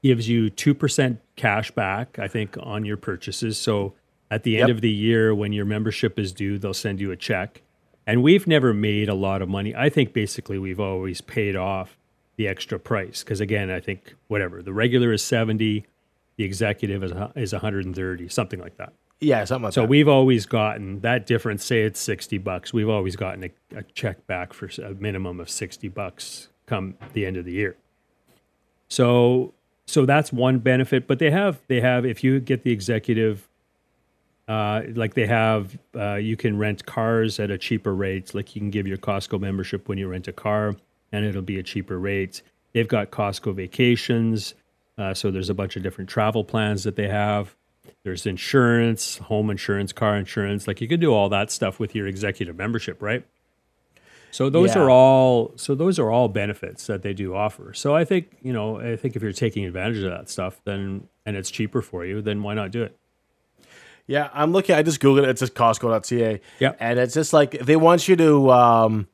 gives 0.06 0.30
you 0.30 0.50
two 0.52 0.74
percent 0.76 1.20
cash 1.36 1.72
back. 1.72 2.20
I 2.20 2.28
think 2.28 2.56
on 2.62 2.86
your 2.86 2.98
purchases. 2.98 3.58
So 3.58 3.94
at 4.30 4.44
the 4.44 4.58
end 4.58 4.68
Yep. 4.70 4.76
of 4.78 4.82
the 4.82 4.90
year, 4.92 5.34
when 5.34 5.52
your 5.52 5.66
membership 5.66 6.20
is 6.20 6.32
due, 6.32 6.58
they'll 6.60 6.74
send 6.74 7.00
you 7.00 7.12
a 7.12 7.16
check. 7.16 7.62
And 8.08 8.22
we've 8.22 8.46
never 8.46 8.72
made 8.74 9.10
a 9.10 9.16
lot 9.16 9.42
of 9.42 9.50
money. 9.50 9.74
I 9.76 9.90
think 9.90 10.14
basically 10.14 10.60
we've 10.60 10.80
always 10.80 11.22
paid 11.22 11.56
off 11.56 11.98
the 12.38 12.48
extra 12.48 12.78
price 12.80 13.24
because 13.24 13.40
again, 13.42 13.72
I 13.72 13.80
think 13.80 14.14
whatever 14.28 14.62
the 14.62 14.74
regular 14.74 15.12
is 15.12 15.24
seventy, 15.24 15.86
the 16.38 16.44
executive 16.44 17.04
is 17.04 17.12
is 17.36 17.52
one 17.54 17.62
hundred 17.62 17.86
and 17.86 17.96
thirty, 17.96 18.28
something 18.30 18.60
like 18.60 18.78
that. 18.78 18.94
yeah, 19.22 19.44
something 19.46 19.64
like 19.64 19.74
So 19.74 19.82
that. 19.82 19.88
So 19.88 19.90
we've 19.90 20.08
always 20.08 20.46
gotten 20.46 21.00
that 21.02 21.26
difference. 21.26 21.66
Say 21.66 21.82
it's 21.82 22.00
sixty 22.00 22.38
bucks. 22.38 22.72
We've 22.74 22.90
always 22.90 23.16
gotten 23.16 23.46
a, 23.46 23.52
a 23.80 23.84
check 23.96 24.28
back 24.28 24.54
for 24.54 24.70
a 24.84 24.94
minimum 24.94 25.40
of 25.40 25.50
sixty 25.50 25.88
bucks 25.88 26.50
come 26.68 26.96
the 27.14 27.26
end 27.26 27.38
of 27.38 27.46
the 27.46 27.54
year. 27.54 27.76
So 28.88 29.54
so 29.88 30.06
that's 30.06 30.34
one 30.34 30.60
benefit. 30.60 31.08
But 31.08 31.20
they 31.20 31.32
have 31.32 31.60
they 31.68 31.82
have 31.82 32.06
if 32.06 32.24
you 32.24 32.40
get 32.40 32.64
the 32.64 32.72
executive, 32.72 33.48
uh, 34.48 34.82
like 34.94 35.14
they 35.14 35.28
have, 35.28 35.78
uh, 35.96 36.16
you 36.16 36.36
can 36.36 36.58
rent 36.58 36.86
cars 36.86 37.40
at 37.40 37.52
a 37.52 37.58
cheaper 37.58 37.94
rate. 37.94 38.34
Like 38.34 38.56
you 38.56 38.62
can 38.62 38.72
give 38.72 38.88
your 38.88 38.98
Costco 38.98 39.40
membership 39.40 39.88
when 39.88 39.98
you 39.98 40.08
rent 40.08 40.28
a 40.28 40.34
car, 40.34 40.76
and 41.12 41.26
it'll 41.26 41.42
be 41.42 41.60
a 41.60 41.64
cheaper 41.64 42.00
rate. 42.00 42.42
They've 42.74 42.88
got 42.88 43.12
Costco 43.12 43.56
vacations. 43.56 44.54
Uh, 44.98 45.14
so 45.14 45.30
there's 45.30 45.50
a 45.50 45.54
bunch 45.54 45.76
of 45.76 45.84
different 45.84 46.10
travel 46.10 46.44
plans 46.44 46.84
that 46.84 46.96
they 46.96 47.08
have. 47.08 47.56
There's 48.04 48.26
insurance, 48.26 49.18
home 49.18 49.50
insurance, 49.50 49.92
car 49.92 50.16
insurance. 50.18 50.68
Like 50.68 50.82
you 50.82 50.88
can 50.88 51.00
do 51.00 51.14
all 51.14 51.30
that 51.30 51.52
stuff 51.52 51.80
with 51.80 51.94
your 51.96 52.08
executive 52.08 52.56
membership, 52.56 53.02
right? 53.02 53.26
So 54.36 54.50
those 54.50 54.76
Yeah. 54.76 54.82
are 54.82 54.90
all 54.90 55.54
so 55.56 55.76
those 55.76 55.98
are 55.98 56.12
all 56.12 56.28
benefits 56.28 56.88
that 56.88 57.04
they 57.04 57.14
do 57.14 57.34
offer. 57.34 57.74
So 57.74 57.96
I 57.96 58.04
think, 58.04 58.36
you 58.42 58.52
know, 58.52 58.82
I 58.82 58.98
think 58.98 59.16
if 59.16 59.22
you're 59.24 59.32
taking 59.32 59.64
advantage 59.64 60.04
of 60.04 60.12
that 60.12 60.30
stuff, 60.30 60.60
then 60.66 61.08
and 61.26 61.38
it's 61.38 61.50
cheaper 61.50 61.82
for 61.82 62.06
you, 62.06 62.22
then 62.22 62.44
why 62.44 62.54
not 62.54 62.72
do 62.72 62.84
it? 62.84 62.98
Yeah, 64.08 64.30
I'm 64.34 64.52
looking. 64.52 64.76
I 64.76 64.84
just 64.84 65.00
googled 65.00 65.24
it. 65.24 65.30
It's 65.30 65.40
just 65.40 65.56
Costco.ca. 65.56 66.42
Yep. 66.60 66.78
and 66.82 67.00
it's 67.00 67.14
just 67.14 67.32
like 67.32 67.52
they 67.52 67.78
want 67.78 68.10
you 68.10 68.18
to 68.18 68.52
um, 68.52 69.08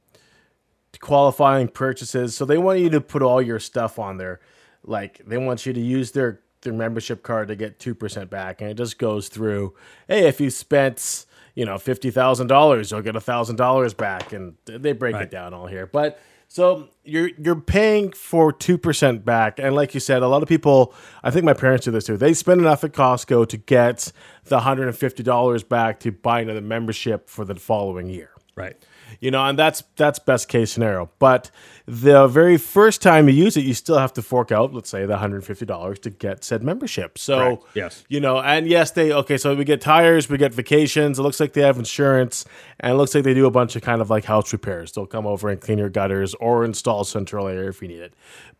qualifying 0.99 1.67
purchases. 1.67 2.35
So 2.35 2.43
they 2.43 2.57
want 2.57 2.79
you 2.79 2.89
to 2.89 2.99
put 2.99 3.21
all 3.21 3.43
your 3.43 3.59
stuff 3.59 3.99
on 3.99 4.17
there. 4.17 4.39
Like 4.83 5.21
they 5.27 5.37
want 5.37 5.67
you 5.67 5.73
to 5.73 5.79
use 5.79 6.13
their 6.13 6.39
their 6.61 6.73
membership 6.73 7.21
card 7.21 7.47
to 7.49 7.55
get 7.55 7.77
two 7.77 7.93
percent 7.93 8.31
back, 8.31 8.59
and 8.59 8.71
it 8.71 8.73
just 8.73 8.97
goes 8.97 9.29
through. 9.29 9.75
Hey, 10.07 10.27
if 10.27 10.41
you 10.41 10.49
spent 10.49 11.27
you 11.55 11.65
know 11.65 11.77
fifty 11.77 12.11
thousand 12.11 12.47
dollars, 12.47 12.91
you'll 12.91 13.01
get 13.01 13.15
a 13.15 13.21
thousand 13.21 13.55
dollars 13.57 13.93
back, 13.93 14.33
and 14.33 14.55
they 14.65 14.93
break 14.93 15.15
Right. 15.15 15.23
it 15.23 15.31
down 15.31 15.53
all 15.53 15.67
here. 15.67 15.85
But 15.87 16.19
So 16.47 16.89
you're 17.05 17.29
you're 17.37 17.55
paying 17.61 18.11
for 18.11 18.51
two 18.51 18.77
percent 18.77 19.23
back, 19.23 19.57
and 19.59 19.73
like 19.75 19.93
you 19.93 19.99
said, 19.99 20.21
a 20.21 20.27
lot 20.27 20.43
of 20.43 20.49
people. 20.49 20.93
I 21.23 21.31
think 21.31 21.45
my 21.45 21.53
parents 21.53 21.85
do 21.85 21.91
this 21.91 22.05
too. 22.05 22.17
They 22.17 22.33
spend 22.33 22.59
enough 22.61 22.83
at 22.83 22.91
Costco 22.91 23.47
to 23.49 23.57
get 23.57 24.11
the 24.45 24.59
hundred 24.61 24.87
and 24.87 24.97
fifty 24.97 25.23
dollars 25.23 25.63
back 25.63 25.99
to 26.01 26.11
buy 26.11 26.41
another 26.41 26.61
membership 26.61 27.29
for 27.29 27.45
the 27.45 27.55
following 27.55 28.09
year. 28.09 28.31
Right. 28.55 28.75
You 29.19 29.31
know, 29.31 29.43
and 29.45 29.57
that's 29.57 29.83
that's 29.95 30.19
best 30.19 30.47
case 30.47 30.71
scenario. 30.71 31.09
But 31.19 31.51
the 31.85 32.27
very 32.27 32.57
first 32.57 33.01
time 33.01 33.27
you 33.27 33.33
use 33.33 33.57
it, 33.57 33.65
you 33.65 33.73
still 33.73 33.97
have 33.97 34.13
to 34.13 34.21
fork 34.21 34.51
out, 34.51 34.73
let's 34.73 34.89
say, 34.89 35.05
the 35.05 35.17
hundred 35.17 35.43
fifty 35.43 35.65
dollars 35.65 35.99
to 35.99 36.09
get 36.09 36.43
said 36.43 36.63
membership. 36.63 37.17
So 37.17 37.57
Correct. 37.57 37.63
Yes. 37.73 38.05
you 38.07 38.19
know, 38.19 38.39
and 38.39 38.67
yes, 38.67 38.91
they 38.91 39.11
okay. 39.11 39.37
So 39.37 39.55
we 39.55 39.65
get 39.65 39.81
tires, 39.81 40.29
we 40.29 40.37
get 40.37 40.53
vacations. 40.53 41.19
It 41.19 41.21
looks 41.23 41.39
like 41.39 41.53
they 41.53 41.61
have 41.61 41.77
insurance, 41.77 42.45
and 42.79 42.93
it 42.93 42.95
looks 42.95 43.13
like 43.13 43.23
they 43.23 43.33
do 43.33 43.45
a 43.45 43.51
bunch 43.51 43.75
of 43.75 43.81
kind 43.81 44.01
of 44.01 44.09
like 44.09 44.25
house 44.25 44.53
repairs. 44.53 44.91
They'll 44.91 45.05
come 45.05 45.25
over 45.25 45.49
and 45.49 45.59
clean 45.59 45.77
your 45.77 45.89
gutters 45.89 46.33
or 46.35 46.63
install 46.63 47.03
central 47.03 47.47
air 47.47 47.67
if 47.67 47.81
you 47.81 47.87
need 47.87 48.01
it. 48.01 48.13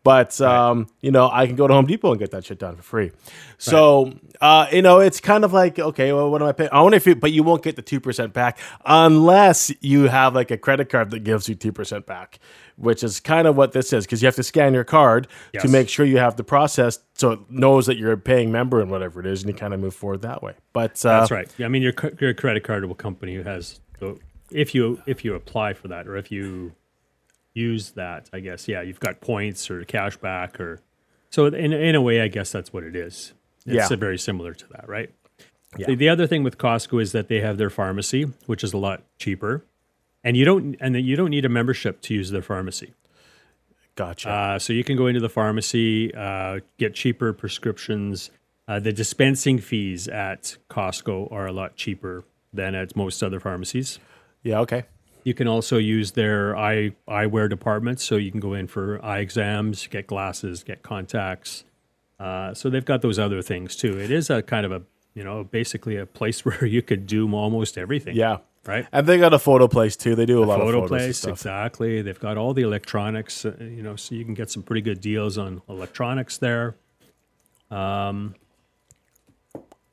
But 0.04 0.40
um, 0.40 0.88
you 1.00 1.12
know, 1.12 1.30
I 1.32 1.46
can 1.46 1.54
go 1.54 1.68
to 1.68 1.74
Home 1.74 1.86
Depot 1.86 2.10
and 2.10 2.18
get 2.18 2.32
that 2.32 2.44
shit 2.44 2.58
done 2.58 2.76
for 2.76 2.82
free. 2.82 3.12
So 3.58 4.12
uh, 4.40 4.66
you 4.72 4.82
know, 4.82 4.98
it's 4.98 5.20
kind 5.20 5.44
of 5.44 5.52
like 5.52 5.78
okay, 5.78 6.12
well, 6.12 6.28
what 6.28 6.42
am 6.42 6.48
I 6.48 6.52
paying? 6.52 6.70
I 6.72 6.82
wonder 6.82 6.96
if, 6.96 7.06
you, 7.06 7.14
but 7.14 7.30
you 7.30 7.44
won't 7.44 7.62
get 7.62 7.76
the 7.76 7.82
two 7.82 8.00
percent 8.00 8.32
back 8.32 8.58
unless 8.84 9.72
you 9.80 10.08
have 10.08 10.34
like 10.34 10.41
a 10.50 10.58
credit 10.58 10.88
card 10.88 11.10
that 11.10 11.20
gives 11.20 11.48
you 11.48 11.54
two 11.54 11.72
percent 11.72 12.06
back, 12.06 12.38
which 12.76 13.02
is 13.04 13.20
kind 13.20 13.46
of 13.46 13.56
what 13.56 13.72
this 13.72 13.92
is 13.92 14.04
because 14.04 14.22
you 14.22 14.26
have 14.26 14.34
to 14.36 14.42
scan 14.42 14.74
your 14.74 14.84
card 14.84 15.28
to 15.60 15.68
make 15.68 15.88
sure 15.88 16.04
you 16.04 16.18
have 16.18 16.36
the 16.36 16.44
process 16.44 16.98
so 17.14 17.32
it 17.32 17.50
knows 17.50 17.86
that 17.86 17.96
you're 17.96 18.12
a 18.12 18.18
paying 18.18 18.50
member 18.50 18.80
and 18.80 18.90
whatever 18.90 19.20
it 19.20 19.26
is, 19.26 19.42
and 19.42 19.50
you 19.50 19.56
kind 19.56 19.72
of 19.74 19.80
move 19.80 19.94
forward 19.94 20.22
that 20.22 20.42
way. 20.42 20.54
But 20.72 21.04
uh, 21.06 21.20
That's 21.20 21.30
right. 21.30 21.52
Yeah, 21.58 21.66
I 21.66 21.68
mean, 21.68 21.82
your, 21.82 21.94
your 22.20 22.34
credit 22.34 22.64
card 22.64 22.84
company 22.98 23.42
has 23.42 23.80
if 24.50 24.74
you 24.74 25.00
if 25.06 25.24
you 25.24 25.34
apply 25.34 25.74
for 25.74 25.88
that 25.88 26.06
or 26.06 26.16
if 26.16 26.30
you 26.30 26.72
use 27.54 27.92
that, 27.92 28.28
I 28.32 28.40
guess 28.40 28.68
yeah, 28.68 28.82
you've 28.82 29.00
got 29.00 29.20
points 29.20 29.70
or 29.70 29.84
cash 29.84 30.16
back 30.16 30.60
or 30.60 30.80
so 31.30 31.46
in 31.46 31.72
in 31.72 31.94
a 31.94 32.00
way, 32.00 32.20
I 32.20 32.28
guess 32.28 32.52
that's 32.52 32.72
what 32.72 32.84
it 32.84 32.96
is. 32.96 33.32
It's 33.66 33.90
Yeah. 33.90 33.96
very 33.96 34.18
similar 34.18 34.54
to 34.54 34.66
that, 34.72 34.88
right? 34.88 35.10
The, 35.78 35.94
the 35.94 36.08
other 36.08 36.26
thing 36.26 36.42
with 36.42 36.58
Costco 36.58 37.00
is 37.00 37.12
that 37.12 37.28
they 37.28 37.40
have 37.40 37.56
their 37.56 37.70
pharmacy, 37.70 38.24
which 38.46 38.62
is 38.62 38.74
a 38.74 38.76
lot 38.76 39.04
cheaper, 39.18 39.64
and 40.24 40.36
you 40.36 40.44
don't 40.44 40.76
and 40.80 40.96
you 40.96 41.16
don't 41.16 41.30
need 41.30 41.44
a 41.44 41.48
membership 41.48 42.00
to 42.02 42.14
use 42.14 42.30
their 42.30 42.42
pharmacy. 42.42 42.92
gotcha. 43.96 44.30
Uh, 44.30 44.58
so 44.58 44.72
you 44.72 44.84
can 44.84 44.96
go 44.96 45.06
into 45.06 45.20
the 45.20 45.28
pharmacy, 45.28 46.14
uh, 46.14 46.60
get 46.78 46.94
cheaper 46.94 47.32
prescriptions. 47.32 48.30
Uh, 48.68 48.78
the 48.78 48.92
dispensing 48.92 49.58
fees 49.58 50.08
at 50.08 50.56
Costco 50.70 51.30
are 51.32 51.46
a 51.46 51.52
lot 51.52 51.76
cheaper 51.76 52.24
than 52.52 52.74
at 52.74 52.94
most 52.94 53.22
other 53.22 53.40
pharmacies. 53.40 53.98
yeah. 54.42 54.60
Okay. 54.60 54.84
You 55.24 55.34
can 55.34 55.46
also 55.46 55.78
use 55.78 56.12
their 56.12 56.56
eye 56.56 56.96
eyewear 57.06 57.48
department, 57.48 58.00
so 58.00 58.16
you 58.16 58.32
can 58.32 58.40
go 58.40 58.54
in 58.54 58.66
for 58.66 59.02
eye 59.04 59.20
exams, 59.20 59.86
get 59.86 60.08
glasses, 60.08 60.64
get 60.64 60.82
contacts. 60.82 61.62
Uh, 62.18 62.54
so 62.54 62.68
they've 62.68 62.84
got 62.84 63.02
those 63.02 63.20
other 63.20 63.40
things 63.40 63.76
too. 63.76 64.00
It 64.00 64.10
is 64.10 64.30
a 64.30 64.42
kind 64.42 64.66
of 64.66 64.72
a 64.72 64.82
you 65.14 65.22
know 65.22 65.44
basically 65.44 65.96
a 65.96 66.06
place 66.06 66.44
where 66.44 66.64
you 66.66 66.82
could 66.82 67.06
do 67.06 67.32
almost 67.32 67.78
everything. 67.78 68.16
Yeah. 68.16 68.38
Right. 68.64 68.86
And 68.92 69.06
they 69.06 69.18
got 69.18 69.34
a 69.34 69.38
photo 69.40 69.66
place 69.66 69.96
too. 69.96 70.14
They 70.14 70.24
do 70.26 70.42
a 70.42 70.46
lot 70.46 70.60
of 70.60 70.66
photo 70.66 70.86
place 70.86 71.24
exactly 71.24 72.00
they've 72.02 72.20
got 72.20 72.36
all 72.38 72.54
the 72.54 72.62
electronics 72.62 73.44
uh, 73.44 73.56
you 73.58 73.82
know 73.82 73.96
so 73.96 74.14
you 74.14 74.24
can 74.24 74.34
get 74.34 74.50
some 74.50 74.62
pretty 74.62 74.82
good 74.82 75.00
deals 75.00 75.36
on 75.36 75.60
electronics 75.68 76.38
there 76.38 76.76
um 77.72 78.34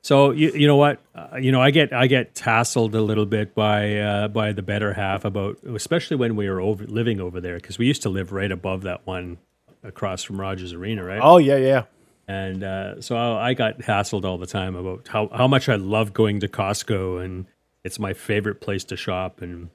so 0.02 0.30
you, 0.30 0.52
you 0.52 0.66
know 0.66 0.76
what 0.76 1.00
uh, 1.14 1.36
you 1.36 1.50
know 1.50 1.60
i 1.60 1.70
get 1.70 1.92
i 1.92 2.06
get 2.06 2.34
tasseled 2.34 2.94
a 2.94 3.00
little 3.00 3.26
bit 3.26 3.54
by 3.54 3.96
uh, 3.96 4.28
by 4.28 4.52
the 4.52 4.62
better 4.62 4.92
half 4.92 5.24
about 5.24 5.58
especially 5.64 6.16
when 6.16 6.36
we 6.36 6.48
were 6.48 6.60
over 6.60 6.84
living 6.86 7.20
over 7.20 7.40
there 7.40 7.56
because 7.56 7.78
we 7.78 7.86
used 7.86 8.02
to 8.02 8.08
live 8.08 8.30
right 8.32 8.52
above 8.52 8.82
that 8.82 9.06
one 9.06 9.38
across 9.82 10.22
from 10.22 10.40
rogers 10.40 10.72
arena 10.72 11.02
right 11.02 11.20
Oh 11.22 11.38
yeah, 11.38 11.56
yeah. 11.56 11.84
and 12.28 12.62
uh, 12.62 13.00
so 13.00 13.16
I 13.16 13.54
got 13.54 13.78
hassled 13.78 14.24
all 14.24 14.38
the 14.38 14.46
time 14.46 14.76
about 14.76 15.08
how, 15.08 15.28
how 15.34 15.48
much 15.48 15.68
I 15.68 15.76
love 15.76 16.12
going 16.12 16.40
to 16.40 16.48
Costco 16.48 17.24
and 17.24 17.46
it's 17.84 17.98
my 17.98 18.12
favorite 18.12 18.60
place 18.60 18.84
to 18.84 18.96
shop. 18.96 19.40
And 19.42 19.70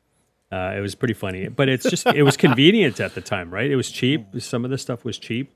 uh, 0.52 0.74
it 0.78 0.80
was 0.82 0.96
pretty 0.96 1.14
funny, 1.14 1.48
but 1.48 1.68
it's 1.70 1.90
just, 1.90 2.06
it 2.08 2.24
was 2.24 2.38
convenient 2.38 3.00
at 3.00 3.16
the 3.16 3.22
time, 3.22 3.52
right? 3.52 3.70
It 3.70 3.76
was 3.76 3.90
cheap. 3.92 4.26
Some 4.40 4.64
of 4.66 4.72
the 4.72 4.78
stuff 4.78 5.04
was 5.04 5.18
cheap. 5.18 5.52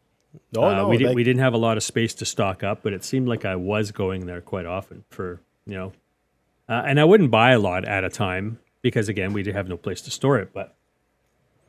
Oh 0.58 0.64
Uh, 0.64 0.76
no, 0.76 0.88
we, 0.90 0.98
didn't, 0.98 1.10
they- 1.12 1.16
we 1.16 1.24
didn't 1.24 1.42
have 1.42 1.54
a 1.54 1.58
lot 1.58 1.78
of 1.78 1.84
space 1.84 2.14
to 2.16 2.26
stock 2.26 2.64
up, 2.64 2.82
but 2.84 2.94
it 2.94 3.04
seemed 3.04 3.28
like 3.28 3.46
I 3.46 3.56
was 3.56 3.92
going 3.92 4.26
there 4.26 4.42
quite 4.42 4.66
often 4.66 5.04
for, 5.10 5.40
you 5.66 5.76
know, 5.76 5.94
uh, 6.68 6.84
and 6.86 7.00
I 7.00 7.04
wouldn't 7.06 7.32
buy 7.32 7.52
a 7.52 7.60
lot 7.60 7.86
at 7.86 8.04
a 8.04 8.10
time 8.10 8.60
because 8.82 9.10
again, 9.10 9.34
we 9.34 9.42
did 9.44 9.56
have 9.56 9.68
no 9.68 9.78
place 9.78 10.02
to 10.02 10.12
store 10.12 10.38
it, 10.40 10.50
but, 10.54 10.76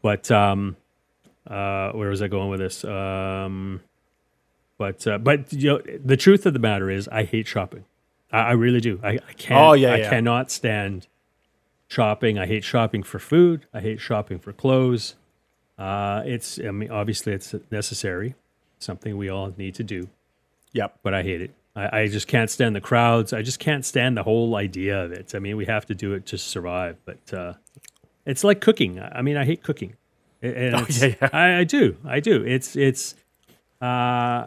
but, 0.03 0.31
um, 0.31 0.77
uh, 1.47 1.91
where 1.93 2.11
was 2.11 2.21
I 2.23 2.29
going 2.29 2.51
with 2.51 2.61
this? 2.61 2.85
Um, 2.85 3.81
but 4.77 5.07
uh, 5.07 5.19
but 5.19 5.53
you 5.53 5.69
know, 5.71 5.81
the 6.05 6.17
truth 6.17 6.45
of 6.47 6.53
the 6.53 6.59
matter 6.59 6.91
is, 6.91 7.09
I 7.09 7.25
hate 7.25 7.47
shopping. 7.47 7.85
I, 8.33 8.39
I 8.39 8.53
really 8.53 8.81
do. 8.81 9.01
I, 9.03 9.19
I 9.29 9.33
can't. 9.37 9.61
Oh, 9.61 9.73
yeah, 9.73 9.93
I 9.93 9.97
yeah. 9.99 10.11
cannot 10.11 10.51
stand 10.51 11.07
shopping. 11.89 12.39
I 12.39 12.47
hate 12.47 12.65
shopping 12.65 13.03
for 13.03 13.19
food. 13.19 13.67
I 13.75 13.81
hate 13.81 14.01
shopping 14.01 14.39
for 14.39 14.53
clothes. 14.53 15.15
Uh, 15.79 16.23
it's 16.27 16.59
I 16.59 16.71
mean, 16.71 16.91
obviously 16.91 17.33
it's 17.33 17.55
necessary, 17.71 18.35
something 18.79 19.17
we 19.17 19.29
all 19.29 19.53
need 19.57 19.75
to 19.77 19.83
do. 19.83 20.09
Yep. 20.73 20.99
But 21.03 21.15
I 21.15 21.23
hate 21.23 21.41
it. 21.41 21.55
I, 21.75 22.01
I 22.03 22.07
just 22.09 22.29
can't 22.29 22.51
stand 22.51 22.77
the 22.77 22.81
crowds. 22.81 23.33
I 23.33 23.43
just 23.43 23.59
can't 23.59 23.85
stand 23.85 24.17
the 24.17 24.23
whole 24.23 24.57
idea 24.57 25.05
of 25.05 25.13
it. 25.13 25.35
I 25.35 25.39
mean, 25.39 25.57
we 25.57 25.67
have 25.67 25.87
to 25.87 25.95
do 25.95 26.13
it 26.13 26.27
to 26.27 26.39
survive. 26.39 26.97
But 27.05 27.33
uh, 27.33 27.55
it's 28.27 28.45
like 28.45 28.61
cooking. 28.61 29.01
I 29.01 29.23
mean, 29.23 29.37
I 29.37 29.45
hate 29.45 29.63
cooking. 29.63 29.97
And 30.43 30.75
Oh, 30.77 30.87
yeah, 30.89 31.15
yeah. 31.21 31.29
I, 31.33 31.59
I 31.59 31.65
do. 31.65 31.97
I 32.05 32.21
do. 32.21 32.45
It's 32.45 32.77
it's 32.77 33.15
uh, 33.81 34.47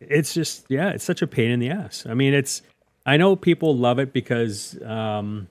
it's 0.00 0.34
just 0.34 0.66
yeah, 0.68 0.90
it's 0.90 1.04
such 1.04 1.22
a 1.22 1.26
pain 1.26 1.50
in 1.50 1.60
the 1.60 1.70
ass. 1.70 2.04
I 2.08 2.14
mean, 2.14 2.34
it's 2.34 2.62
I 3.04 3.16
know 3.16 3.36
people 3.36 3.76
love 3.76 3.98
it 3.98 4.12
because 4.12 4.80
um, 4.82 5.48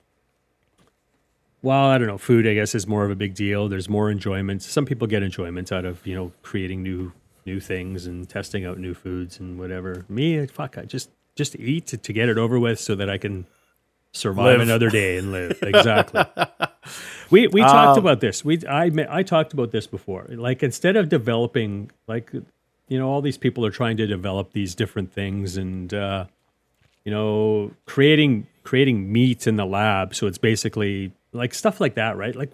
well, 1.62 1.86
I 1.86 1.98
don't 1.98 2.06
know, 2.06 2.18
food 2.18 2.46
I 2.46 2.54
guess 2.54 2.74
is 2.74 2.86
more 2.86 3.04
of 3.04 3.10
a 3.10 3.16
big 3.16 3.34
deal. 3.34 3.68
There's 3.68 3.88
more 3.88 4.10
enjoyment. 4.10 4.62
Some 4.62 4.86
people 4.86 5.06
get 5.06 5.22
enjoyment 5.22 5.72
out 5.72 5.84
of, 5.84 6.06
you 6.06 6.14
know, 6.14 6.32
creating 6.42 6.82
new 6.82 7.12
new 7.44 7.60
things 7.60 8.06
and 8.06 8.28
testing 8.28 8.64
out 8.64 8.78
new 8.78 8.94
foods 8.94 9.38
and 9.40 9.58
whatever. 9.58 10.04
Me, 10.08 10.46
fuck, 10.46 10.78
I 10.78 10.82
just 10.82 11.10
just 11.34 11.56
eat 11.56 11.88
to, 11.88 11.96
to 11.96 12.12
get 12.12 12.28
it 12.28 12.38
over 12.38 12.58
with 12.58 12.78
so 12.78 12.94
that 12.94 13.10
I 13.10 13.18
can 13.18 13.46
survive 14.12 14.58
Live. 14.58 14.60
another 14.60 14.90
day 14.90 15.18
and 15.18 15.32
live. 15.32 15.58
Exactly. 15.62 16.22
we 17.30 17.48
we 17.48 17.60
talked 17.62 17.98
about 17.98 18.20
this. 18.20 18.44
We 18.44 18.64
I 18.66 18.90
I 19.08 19.22
talked 19.22 19.52
about 19.52 19.72
this 19.72 19.86
before. 19.86 20.26
Like 20.28 20.62
instead 20.62 20.96
of 20.96 21.08
developing 21.08 21.90
like 22.06 22.30
you 22.88 22.98
know 22.98 23.08
all 23.08 23.20
these 23.22 23.38
people 23.38 23.64
are 23.66 23.70
trying 23.70 23.96
to 23.96 24.06
develop 24.06 24.52
these 24.52 24.74
different 24.74 25.12
things 25.12 25.56
and 25.56 25.92
uh 25.92 26.26
you 27.04 27.12
know 27.12 27.72
creating 27.84 28.46
creating 28.62 29.12
meat 29.12 29.46
in 29.46 29.56
the 29.56 29.66
lab 29.66 30.14
so 30.14 30.26
it's 30.26 30.38
basically 30.38 31.12
like 31.36 31.54
stuff 31.54 31.80
like 31.80 31.94
that, 31.94 32.16
right? 32.16 32.34
Like 32.34 32.50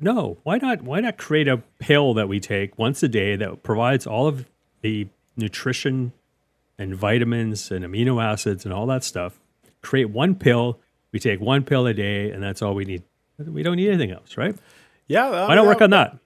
no, 0.00 0.38
why 0.42 0.58
not 0.58 0.82
why 0.82 1.00
not 1.00 1.16
create 1.16 1.48
a 1.48 1.58
pill 1.78 2.14
that 2.14 2.28
we 2.28 2.38
take 2.38 2.78
once 2.78 3.02
a 3.02 3.08
day 3.08 3.36
that 3.36 3.62
provides 3.62 4.06
all 4.06 4.26
of 4.26 4.46
the 4.82 5.08
nutrition 5.36 6.12
and 6.78 6.94
vitamins 6.94 7.70
and 7.70 7.84
amino 7.84 8.22
acids 8.22 8.64
and 8.64 8.74
all 8.74 8.86
that 8.86 9.02
stuff. 9.02 9.38
Create 9.82 10.10
one 10.10 10.34
pill. 10.34 10.78
We 11.12 11.18
take 11.18 11.40
one 11.40 11.64
pill 11.64 11.86
a 11.86 11.94
day, 11.94 12.30
and 12.30 12.42
that's 12.42 12.60
all 12.60 12.74
we 12.74 12.84
need. 12.84 13.02
We 13.38 13.62
don't 13.62 13.76
need 13.76 13.88
anything 13.88 14.10
else, 14.10 14.36
right? 14.36 14.54
Yeah. 15.06 15.30
well, 15.30 15.48
Why 15.48 15.54
not 15.54 15.62
yeah. 15.62 15.68
work 15.68 15.80
on 15.80 15.90
that? 15.90 16.18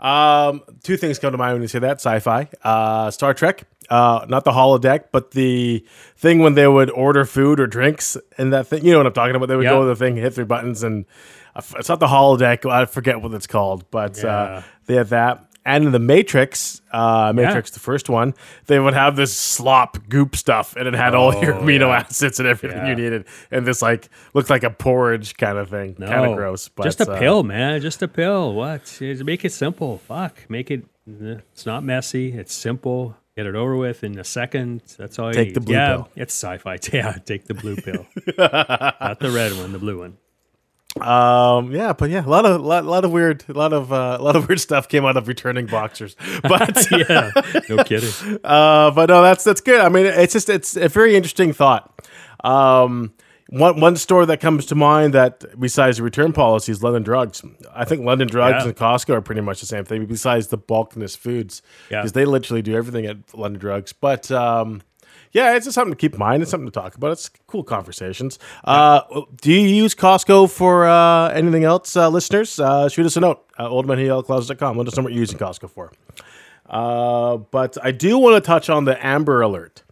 Um, 0.00 0.62
two 0.82 0.96
things 0.96 1.18
come 1.18 1.32
to 1.32 1.38
mind 1.38 1.54
when 1.54 1.62
you 1.62 1.68
say 1.68 1.78
that: 1.80 1.96
sci-fi, 1.98 2.48
uh, 2.64 3.10
Star 3.10 3.34
Trek, 3.34 3.64
uh, 3.90 4.24
not 4.28 4.44
the 4.44 4.52
holodeck, 4.52 5.04
but 5.12 5.32
the 5.32 5.84
thing 6.16 6.38
when 6.38 6.54
they 6.54 6.66
would 6.66 6.90
order 6.90 7.24
food 7.24 7.60
or 7.60 7.66
drinks 7.66 8.16
and 8.38 8.52
that 8.52 8.66
thing. 8.66 8.84
You 8.84 8.92
know 8.92 8.98
what 8.98 9.06
I'm 9.08 9.12
talking 9.12 9.36
about? 9.36 9.46
They 9.48 9.56
would 9.56 9.64
Yeah. 9.64 9.70
go 9.72 9.80
to 9.82 9.86
the 9.88 9.96
thing, 9.96 10.16
hit 10.16 10.34
three 10.34 10.44
buttons, 10.44 10.82
and 10.82 11.04
uh, 11.54 11.60
it's 11.76 11.88
not 11.88 12.00
the 12.00 12.06
holodeck. 12.06 12.68
I 12.70 12.86
forget 12.86 13.20
what 13.20 13.34
it's 13.34 13.46
called, 13.46 13.84
but 13.90 14.16
Yeah. 14.22 14.28
uh, 14.42 14.62
they 14.86 14.94
had 14.94 15.08
that. 15.08 15.44
And 15.64 15.84
in 15.84 15.92
the 15.92 15.98
Matrix, 15.98 16.80
uh, 16.90 17.32
Matrix, 17.34 17.70
the 17.72 17.80
first 17.80 18.08
one, 18.08 18.32
they 18.66 18.78
would 18.80 18.94
have 18.94 19.14
this 19.14 19.36
slop 19.36 19.98
goop 20.08 20.34
stuff, 20.34 20.74
and 20.74 20.88
it 20.88 20.94
had 20.94 21.14
all 21.14 21.34
your 21.42 21.54
Oh, 21.54 21.60
amino 21.62 21.88
yeah. 21.88 21.98
acids 21.98 22.40
and 22.40 22.48
everything 22.48 22.78
Yeah. 22.78 22.88
you 22.88 22.96
needed, 22.96 23.26
and 23.50 23.66
this 23.66 23.82
like 23.82 24.08
looked 24.32 24.48
like 24.48 24.62
a 24.64 24.70
porridge 24.70 25.36
kind 25.36 25.58
of 25.58 25.68
thing, 25.68 25.94
kind 25.96 26.30
of 26.30 26.36
gross. 26.36 26.68
But 26.68 26.84
just 26.84 27.00
a 27.02 27.10
uh, 27.12 27.18
pill, 27.18 27.42
man. 27.42 27.80
Just 27.82 28.00
a 28.02 28.08
pill. 28.08 28.54
What? 28.54 28.84
Just 28.98 29.22
make 29.24 29.44
it 29.44 29.52
simple. 29.52 29.98
Fuck. 29.98 30.48
Make 30.48 30.70
it. 30.70 30.84
It's 31.06 31.66
not 31.66 31.84
messy. 31.84 32.32
It's 32.32 32.54
simple. 32.54 33.16
Get 33.36 33.46
it 33.46 33.54
over 33.54 33.76
with 33.76 34.02
in 34.04 34.18
a 34.18 34.24
second. 34.24 34.82
That's 34.98 35.18
all. 35.18 35.28
you 35.28 35.34
Take 35.34 35.46
need. 35.48 35.54
the 35.56 35.60
blue 35.60 35.74
yeah, 35.74 35.88
pill. 35.96 36.08
It's 36.16 36.34
sci-fi. 36.34 36.78
Yeah, 36.92 37.12
take 37.24 37.46
the 37.46 37.54
blue 37.54 37.76
pill. 37.76 38.06
not 38.38 39.18
the 39.20 39.30
red 39.30 39.52
one. 39.58 39.72
The 39.72 39.78
blue 39.78 39.98
one. 39.98 40.16
Um, 41.00 41.70
yeah, 41.72 41.92
but 41.92 42.10
yeah, 42.10 42.24
a 42.24 42.28
lot 42.28 42.44
of 42.44 42.60
lot, 42.60 42.84
lot 42.84 43.04
of 43.04 43.12
weird, 43.12 43.44
a 43.48 43.52
lot 43.52 43.72
of 43.72 43.92
uh, 43.92 44.16
a 44.18 44.22
lot 44.22 44.34
of 44.36 44.48
weird 44.48 44.60
stuff 44.60 44.88
came 44.88 45.04
out 45.04 45.16
of 45.16 45.28
returning 45.28 45.66
boxers. 45.66 46.16
But 46.42 46.86
Yeah. 46.90 47.30
No 47.68 47.84
kidding. 47.84 48.38
uh, 48.44 48.90
but 48.90 49.08
no, 49.08 49.22
that's 49.22 49.44
that's 49.44 49.60
good. 49.60 49.80
I 49.80 49.88
mean, 49.88 50.06
it's 50.06 50.32
just 50.32 50.48
it's 50.48 50.76
a 50.76 50.88
very 50.88 51.14
interesting 51.14 51.52
thought. 51.52 52.04
Um, 52.42 53.12
one 53.50 53.80
one 53.80 53.96
store 53.96 54.26
that 54.26 54.40
comes 54.40 54.66
to 54.66 54.74
mind 54.74 55.14
that 55.14 55.44
besides 55.58 55.98
the 55.98 56.02
return 56.02 56.32
policy 56.32 56.72
is 56.72 56.82
London 56.82 57.02
Drugs. 57.04 57.42
I 57.72 57.84
think 57.84 58.04
London 58.04 58.26
Drugs 58.28 58.62
Yeah. 58.62 58.68
and 58.68 58.76
Costco 58.76 59.14
are 59.14 59.20
pretty 59.20 59.40
much 59.42 59.60
the 59.60 59.66
same 59.66 59.84
thing, 59.84 60.06
besides 60.06 60.48
the 60.48 60.56
bulkiness 60.56 61.14
foods, 61.16 61.62
Yeah. 61.90 62.00
because 62.00 62.12
they 62.12 62.24
literally 62.24 62.62
do 62.62 62.74
everything 62.76 63.06
at 63.06 63.16
London 63.32 63.60
Drugs. 63.60 63.92
But 63.92 64.30
um, 64.32 64.82
yeah, 65.32 65.54
it's 65.54 65.64
just 65.66 65.74
something 65.74 65.92
to 65.92 65.96
keep 65.96 66.14
in 66.14 66.18
mind. 66.18 66.42
It's 66.42 66.50
something 66.50 66.66
to 66.66 66.72
talk 66.72 66.94
about. 66.96 67.12
It's 67.12 67.28
cool 67.46 67.62
conversations. 67.64 68.38
Uh, 68.64 69.02
do 69.40 69.52
you 69.52 69.60
use 69.60 69.94
Costco 69.94 70.50
for 70.50 70.86
uh, 70.86 71.28
anything 71.30 71.64
else, 71.64 71.96
uh, 71.96 72.08
listeners? 72.08 72.58
Uh, 72.58 72.88
shoot 72.88 73.06
us 73.06 73.16
a 73.16 73.20
note 73.20 73.44
at 73.58 73.66
oldmanhealclouds.com. 73.66 74.76
Let 74.76 74.88
us 74.88 74.96
know 74.96 75.02
what 75.02 75.12
you're 75.12 75.20
using 75.20 75.38
Costco 75.38 75.70
for. 75.70 75.92
Uh, 76.68 77.36
but 77.38 77.76
I 77.82 77.90
do 77.90 78.18
want 78.18 78.42
to 78.42 78.46
touch 78.46 78.70
on 78.70 78.84
the 78.84 79.04
Amber 79.04 79.40
Alert. 79.42 79.82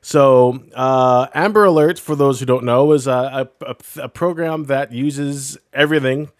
So, 0.00 0.64
uh, 0.74 1.28
Amber 1.34 1.64
Alert, 1.64 1.98
for 1.98 2.16
those 2.16 2.40
who 2.40 2.46
don't 2.46 2.64
know, 2.64 2.92
is 2.92 3.06
a, 3.06 3.48
a, 3.62 3.66
a- 3.66 4.02
a 4.04 4.08
program 4.08 4.64
that 4.64 4.92
uses 4.92 5.58
everything 5.72 6.30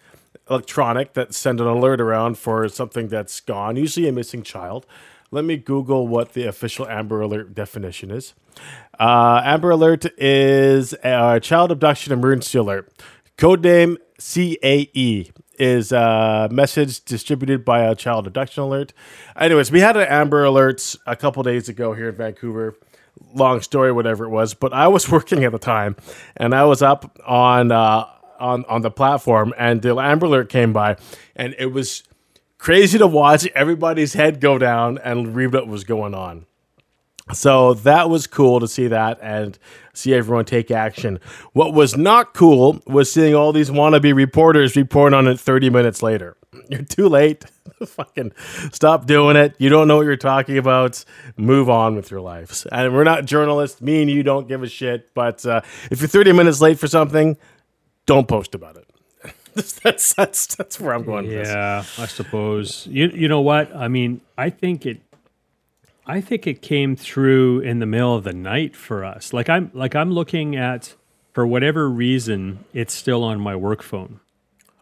electronic 0.49 1.13
that 1.13 1.33
send 1.33 1.61
an 1.61 1.67
alert 1.67 2.01
around 2.01 2.37
for 2.37 2.67
something 2.67 3.07
that's 3.07 3.39
gone, 3.39 3.77
usually 3.77 4.07
a 4.09 4.11
missing 4.11 4.43
child. 4.43 4.85
Let 5.33 5.45
me 5.45 5.57
Google 5.57 6.07
what 6.07 6.33
the 6.33 6.45
official 6.45 6.87
Amber 6.87 7.19
Alert 7.19 7.55
definition 7.55 8.11
is. 8.11 8.35
Uh, 8.99 9.41
Amber 9.43 9.71
Alert 9.71 10.05
is 10.19 10.93
a 11.03 11.39
child 11.39 11.71
abduction 11.71 12.13
emergency 12.13 12.59
alert. 12.59 12.93
Codename 13.39 13.97
CAE 14.19 15.31
is 15.57 15.91
a 15.91 16.49
message 16.51 17.03
distributed 17.03 17.65
by 17.65 17.79
a 17.79 17.95
child 17.95 18.27
abduction 18.27 18.61
alert. 18.61 18.93
Anyways, 19.35 19.71
we 19.71 19.79
had 19.79 19.97
an 19.97 20.05
Amber 20.07 20.43
Alert 20.43 20.95
a 21.07 21.15
couple 21.15 21.41
days 21.41 21.67
ago 21.67 21.93
here 21.93 22.09
in 22.09 22.15
Vancouver. 22.15 22.75
Long 23.33 23.59
story, 23.61 23.91
whatever 23.91 24.25
it 24.25 24.29
was, 24.29 24.53
but 24.53 24.71
I 24.71 24.87
was 24.87 25.09
working 25.11 25.43
at 25.45 25.51
the 25.51 25.57
time, 25.57 25.95
and 26.37 26.53
I 26.53 26.65
was 26.65 26.83
up 26.83 27.19
on 27.25 27.71
uh, 27.71 28.05
on 28.39 28.65
on 28.65 28.83
the 28.83 28.91
platform, 28.91 29.51
and 29.57 29.81
the 29.81 29.97
Amber 29.97 30.27
Alert 30.27 30.49
came 30.49 30.73
by, 30.73 30.97
and 31.35 31.55
it 31.57 31.71
was 31.73 32.03
crazy 32.63 32.97
to 32.97 33.05
watch 33.05 33.45
everybody's 33.55 34.13
head 34.13 34.39
go 34.39 34.57
down 34.57 34.97
and 34.99 35.35
read 35.35 35.51
what 35.51 35.67
was 35.67 35.83
going 35.83 36.15
on. 36.15 36.45
So 37.33 37.73
that 37.73 38.09
was 38.09 38.25
cool 38.25 38.61
to 38.61 38.69
see 38.69 38.87
that 38.87 39.19
and 39.21 39.59
see 39.93 40.13
everyone 40.13 40.45
take 40.45 40.71
action. 40.71 41.19
What 41.51 41.73
was 41.73 41.97
not 41.97 42.33
cool 42.33 42.81
was 42.87 43.11
seeing 43.11 43.35
all 43.35 43.51
these 43.51 43.69
wannabe 43.69 44.15
reporters 44.15 44.77
report 44.77 45.13
on 45.13 45.27
it 45.27 45.41
30 45.41 45.71
minutes 45.71 46.01
later. 46.01 46.37
You're 46.69 46.83
too 46.83 47.09
late. 47.09 47.43
Fucking 47.85 48.31
stop 48.71 49.07
doing 49.07 49.35
it. 49.35 49.55
You 49.57 49.67
don't 49.67 49.89
know 49.89 49.97
what 49.97 50.05
you're 50.05 50.15
talking 50.15 50.57
about. 50.57 51.03
Move 51.35 51.69
on 51.69 51.97
with 51.97 52.11
your 52.11 52.21
lives. 52.21 52.65
And 52.71 52.93
we're 52.93 53.03
not 53.03 53.25
journalists. 53.25 53.81
Me 53.81 54.01
and 54.01 54.09
you 54.09 54.23
don't 54.23 54.47
give 54.47 54.63
a 54.63 54.69
shit. 54.69 55.13
But 55.13 55.45
uh, 55.45 55.61
if 55.91 55.99
you're 55.99 56.07
30 56.07 56.31
minutes 56.31 56.61
late 56.61 56.79
for 56.79 56.87
something, 56.87 57.35
don't 58.05 58.27
post 58.27 58.55
about 58.55 58.77
it. 58.77 58.82
that's 59.83 60.13
that's 60.13 60.55
that's 60.55 60.79
where 60.79 60.93
I'm 60.93 61.03
going. 61.03 61.29
Yeah, 61.29 61.83
I 61.97 62.05
suppose. 62.05 62.87
You 62.87 63.09
you 63.09 63.27
know 63.27 63.41
what? 63.41 63.75
I 63.75 63.87
mean, 63.87 64.21
I 64.37 64.49
think 64.49 64.85
it 64.85 65.01
I 66.05 66.21
think 66.21 66.47
it 66.47 66.61
came 66.61 66.95
through 66.95 67.61
in 67.61 67.79
the 67.79 67.85
middle 67.85 68.15
of 68.15 68.23
the 68.23 68.33
night 68.33 68.75
for 68.75 69.05
us. 69.05 69.31
Like 69.33 69.49
I'm 69.49 69.71
like 69.73 69.95
I'm 69.95 70.11
looking 70.11 70.55
at 70.55 70.95
for 71.33 71.47
whatever 71.47 71.89
reason, 71.89 72.63
it's 72.73 72.93
still 72.93 73.23
on 73.23 73.39
my 73.39 73.55
work 73.55 73.81
phone. 73.81 74.19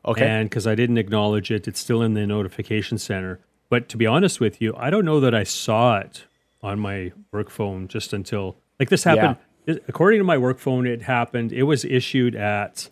Okay. 0.05 0.25
And 0.25 0.49
because 0.49 0.67
I 0.67 0.75
didn't 0.75 0.97
acknowledge 0.97 1.51
it, 1.51 1.67
it's 1.67 1.79
still 1.79 2.01
in 2.01 2.13
the 2.13 2.25
notification 2.25 2.97
center. 2.97 3.39
But 3.69 3.87
to 3.89 3.97
be 3.97 4.05
honest 4.05 4.39
with 4.39 4.61
you, 4.61 4.73
I 4.75 4.89
don't 4.89 5.05
know 5.05 5.19
that 5.19 5.33
I 5.33 5.43
saw 5.43 5.99
it 5.99 6.25
on 6.61 6.79
my 6.79 7.11
work 7.31 7.49
phone 7.49 7.87
just 7.87 8.13
until 8.13 8.57
like 8.79 8.89
this 8.89 9.03
happened. 9.03 9.37
According 9.87 10.19
to 10.19 10.23
my 10.23 10.37
work 10.37 10.57
phone, 10.59 10.87
it 10.87 11.03
happened. 11.03 11.53
It 11.53 11.63
was 11.63 11.85
issued 11.85 12.35
at 12.35 12.89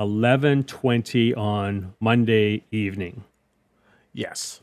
eleven 0.00 0.64
twenty 0.64 1.34
on 1.34 1.94
Monday 2.00 2.64
evening. 2.70 3.24
yes. 4.12 4.60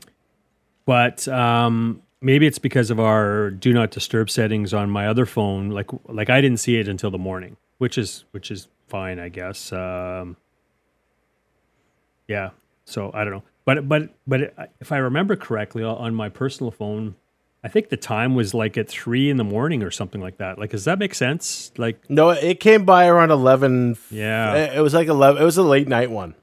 But 0.86 1.28
um, 1.28 2.02
maybe 2.22 2.48
it's 2.48 2.58
because 2.58 2.89
of 2.89 3.00
our 3.00 3.52
do 3.52 3.74
not 3.74 3.92
disturb 3.92 4.30
settings 4.30 4.74
on 4.74 4.89
my 4.89 5.08
other 5.08 5.26
phone. 5.28 5.70
Like 5.70 5.92
like 6.08 6.30
I 6.32 6.42
didn't 6.42 6.60
see 6.60 6.78
it 6.78 6.88
until 6.88 7.12
the 7.12 7.20
morning, 7.20 7.58
which 7.78 7.98
is 7.98 8.26
which 8.32 8.50
is 8.50 8.68
fine, 8.88 9.20
I 9.20 9.30
guess. 9.30 9.72
Um, 9.72 10.36
yeah. 12.28 12.50
So 12.86 13.12
I 13.13 13.24
don't 13.24 13.34
know, 13.34 13.44
but 13.65 13.88
but 13.88 14.10
but 14.26 14.72
if 14.80 14.92
I 14.92 14.98
remember 14.98 15.36
correctly, 15.36 15.84
on 15.84 16.15
my 16.15 16.30
personal 16.30 16.72
phone, 16.72 17.15
I 17.63 17.67
think 17.67 17.89
the 17.89 17.98
time 17.98 18.36
was 18.36 18.54
like 18.54 18.78
at 18.78 18.88
three 18.88 19.30
in 19.30 19.36
the 19.38 19.43
morning 19.43 19.84
or 19.84 19.91
something 19.91 20.22
like 20.22 20.38
that. 20.38 20.58
Like, 20.58 20.69
does 20.69 20.86
that 20.86 20.98
make 20.98 21.13
sense? 21.13 21.72
Like, 21.78 22.10
No, 22.10 22.30
it 22.30 22.60
came 22.62 22.86
by 22.86 23.08
around 23.08 23.32
11. 23.32 23.98
Yeah. 24.10 24.54
It 24.56 24.80
was 24.82 24.93
like 24.93 25.08
11. 25.10 25.41
It 25.41 25.45
was 25.45 25.58
a 25.58 25.63
late 25.63 25.88
night 25.89 26.10
one. 26.10 26.36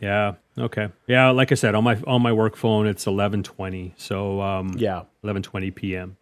yeah, 0.00 0.34
okay, 0.58 0.88
yeah. 1.06 1.28
Like 1.30 1.52
I 1.52 1.54
said, 1.56 1.74
on 1.74 1.84
my 1.84 1.96
on 2.06 2.22
my 2.22 2.32
work 2.32 2.56
phone, 2.56 2.86
it's 2.88 3.06
eleven 3.06 3.42
twenty. 3.44 3.94
So 3.96 4.40
um, 4.40 4.74
Yeah. 4.78 5.02
11:20 5.22 5.72
p.m. 5.74 6.16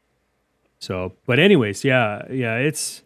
So, 0.81 1.13
but 1.27 1.39
anyways, 1.39 1.83
yeah, 1.85 2.27
yeah, 2.31 2.57
it's 2.57 3.03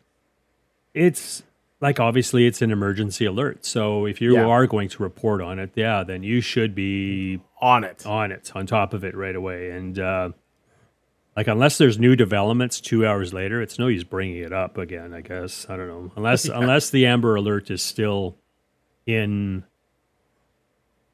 it's 0.94 1.42
like 1.80 2.00
obviously 2.00 2.46
it's 2.46 2.62
an 2.62 2.70
emergency 2.70 3.24
alert. 3.26 3.64
So 3.64 4.06
if 4.06 4.20
you 4.20 4.34
Yeah. 4.34 4.46
are 4.46 4.66
going 4.66 4.88
to 4.88 5.02
report 5.02 5.40
on 5.42 5.58
it, 5.58 5.70
yeah, 5.74 6.02
then 6.04 6.22
you 6.22 6.40
should 6.40 6.74
be 6.74 7.40
On 7.60 7.84
it. 7.84 8.04
on 8.06 8.32
it, 8.32 8.50
on 8.54 8.66
top 8.66 8.94
of 8.94 9.04
it 9.04 9.14
right 9.16 9.36
away. 9.36 9.70
And 9.70 9.98
uh, 9.98 10.30
like 11.36 11.48
unless 11.48 11.78
there's 11.78 11.98
new 11.98 12.16
developments 12.16 12.80
2 12.80 13.06
hours 13.06 13.32
later, 13.32 13.60
it's 13.60 13.78
no 13.78 13.88
use 13.88 14.04
bringing 14.04 14.38
it 14.38 14.52
up 14.52 14.78
again, 14.78 15.12
I 15.12 15.20
guess. 15.20 15.66
I 15.68 15.76
don't 15.76 15.88
know. 15.88 16.12
Unless 16.16 16.44
unless 16.48 16.90
the 16.90 17.06
Amber 17.06 17.34
alert 17.36 17.70
is 17.70 17.82
still 17.82 18.36
in 19.06 19.64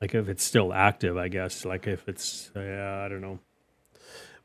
like 0.00 0.14
if 0.14 0.28
it's 0.28 0.44
still 0.44 0.72
active, 0.72 1.16
I 1.16 1.28
guess. 1.28 1.64
Like 1.64 1.86
if 1.86 2.08
it's 2.08 2.50
yeah, 2.54 3.02
I 3.04 3.08
don't 3.08 3.20
know. 3.20 3.38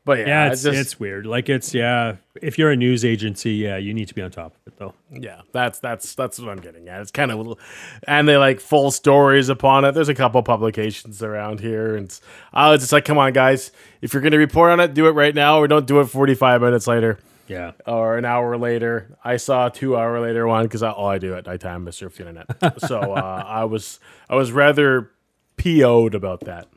But 0.06 0.20
yeah, 0.20 0.26
Yeah, 0.26 0.46
it's, 0.46 0.54
it's, 0.54 0.62
just, 0.62 0.78
it's 0.78 1.00
weird. 1.00 1.26
Like 1.26 1.48
it's 1.48 1.74
yeah. 1.74 2.16
If 2.40 2.58
you're 2.58 2.70
a 2.70 2.76
news 2.76 3.04
agency, 3.04 3.54
yeah, 3.54 3.76
you 3.76 3.92
need 3.92 4.06
to 4.08 4.14
be 4.14 4.22
on 4.22 4.30
top 4.30 4.54
of 4.54 4.60
it 4.66 4.78
though. 4.78 4.94
yeah, 5.10 5.40
that's 5.52 5.80
that's 5.80 6.14
that's 6.14 6.38
what 6.38 6.48
I'm 6.48 6.60
getting 6.60 6.88
at. 6.88 7.00
It's 7.00 7.10
kind 7.10 7.32
of 7.32 7.38
little, 7.38 7.58
and 8.06 8.28
they 8.28 8.36
like 8.36 8.60
full 8.60 8.92
stories 8.92 9.48
upon 9.48 9.84
it. 9.84 9.92
There's 9.92 10.08
a 10.08 10.14
couple 10.14 10.40
publications 10.44 11.24
around 11.24 11.58
here, 11.58 11.96
and 11.96 12.04
it's, 12.06 12.20
I 12.54 12.70
was 12.70 12.80
just 12.80 12.92
like, 12.92 13.04
come 13.04 13.18
on, 13.18 13.32
guys, 13.32 13.72
if 14.00 14.14
you're 14.14 14.22
gonna 14.22 14.38
report 14.38 14.70
on 14.70 14.78
it, 14.80 14.94
do 14.94 15.08
it 15.08 15.10
right 15.12 15.34
now, 15.34 15.58
or 15.58 15.66
don't 15.66 15.86
do 15.86 15.98
it 15.98 16.04
45 16.06 16.60
minutes 16.60 16.86
later 16.86 17.18
Yeah, 17.48 17.72
or 17.84 18.16
an 18.16 18.24
hour 18.24 18.56
later. 18.56 19.16
I 19.24 19.38
saw 19.38 19.66
a 19.66 19.70
two 19.72 19.96
hour 19.96 20.20
later 20.20 20.46
one 20.46 20.62
because 20.66 20.84
all 20.84 21.08
I 21.08 21.18
do 21.18 21.34
at 21.34 21.46
nighttime 21.46 21.88
is 21.88 21.96
surf 21.96 22.14
the 22.16 22.28
internet. 22.28 22.80
so 22.80 23.00
uh, 23.14 23.42
I 23.44 23.64
was 23.64 23.98
I 24.30 24.36
was 24.36 24.52
rather 24.52 25.10
PO'd 25.56 26.14
about 26.14 26.40
that. 26.40 26.68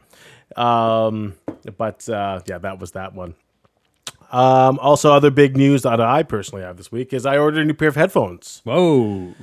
Um, 0.55 1.35
but 1.77 2.07
uh, 2.09 2.41
yeah, 2.45 2.57
that 2.59 2.79
was 2.79 2.91
that 2.91 3.13
one. 3.13 3.35
Um, 4.31 4.77
also, 4.79 5.11
other 5.11 5.31
big 5.31 5.57
news 5.57 5.83
that 5.83 5.99
I 5.99 6.23
personally 6.23 6.63
have 6.63 6.77
this 6.77 6.91
week 6.91 7.13
is 7.13 7.25
I 7.25 7.37
ordered 7.37 7.61
a 7.61 7.65
new 7.65 7.73
pair 7.73 7.87
of 7.87 7.95
headphones. 7.95 8.61
Whoa. 8.63 9.33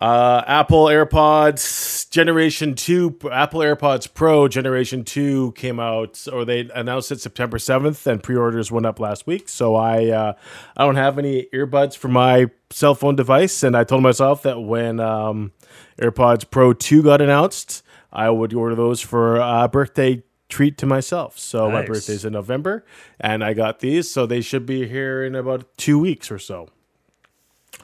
Uh, 0.00 0.42
Apple 0.46 0.84
AirPods 0.86 2.10
Generation 2.10 2.74
2, 2.74 3.18
Apple 3.32 3.60
AirPods 3.60 4.12
Pro 4.12 4.46
Generation 4.46 5.04
2 5.04 5.52
came 5.52 5.80
out, 5.80 6.26
or 6.30 6.44
they 6.44 6.68
announced 6.74 7.10
it 7.12 7.20
September 7.20 7.56
7th, 7.56 8.06
and 8.06 8.22
pre 8.22 8.36
orders 8.36 8.70
went 8.70 8.84
up 8.84 9.00
last 9.00 9.26
week. 9.26 9.48
So 9.48 9.74
I, 9.74 10.08
uh, 10.08 10.32
I 10.76 10.84
don't 10.84 10.96
have 10.96 11.18
any 11.18 11.48
earbuds 11.54 11.96
for 11.96 12.08
my 12.08 12.50
cell 12.70 12.94
phone 12.94 13.16
device, 13.16 13.62
and 13.62 13.74
I 13.74 13.84
told 13.84 14.02
myself 14.02 14.42
that 14.42 14.60
when 14.60 15.00
um, 15.00 15.52
AirPods 15.98 16.48
Pro 16.50 16.74
2 16.74 17.02
got 17.02 17.22
announced, 17.22 17.82
I 18.16 18.30
would 18.30 18.52
order 18.54 18.74
those 18.74 19.00
for 19.02 19.36
a 19.36 19.68
birthday 19.68 20.22
treat 20.48 20.78
to 20.78 20.86
myself. 20.86 21.38
So 21.38 21.70
my 21.70 21.80
Nice. 21.80 21.88
birthday's 21.88 22.24
in 22.24 22.32
November, 22.32 22.84
and 23.20 23.44
I 23.44 23.52
got 23.52 23.80
these, 23.80 24.10
so 24.10 24.24
they 24.26 24.40
should 24.40 24.64
be 24.64 24.88
here 24.88 25.22
in 25.24 25.34
about 25.34 25.66
two 25.76 25.98
weeks 25.98 26.30
or 26.30 26.38
so. 26.38 26.68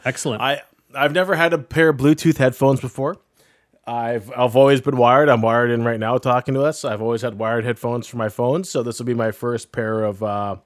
Excellent. 0.04 0.40
I 0.42 0.62
I've 0.94 1.12
never 1.12 1.34
had 1.36 1.52
a 1.52 1.58
pair 1.58 1.88
of 1.90 1.96
Bluetooth 1.98 2.36
headphones 2.38 2.80
before. 2.80 3.16
I've 3.86 4.30
I've 4.36 4.54
always 4.56 4.80
been 4.80 4.96
wired. 4.96 5.28
I'm 5.28 5.42
wired 5.42 5.70
in 5.70 5.82
right 5.84 5.98
now 5.98 6.16
talking 6.18 6.54
to 6.54 6.62
us. 6.62 6.84
I've 6.84 7.02
always 7.02 7.22
had 7.22 7.38
wired 7.38 7.64
headphones 7.64 8.06
for 8.06 8.16
my 8.16 8.28
phone, 8.28 8.64
so 8.64 8.82
this 8.82 8.98
will 8.98 9.06
be 9.06 9.14
my 9.14 9.32
first 9.32 9.72
pair 9.72 10.04
of 10.04 10.22
uh, 10.22 10.56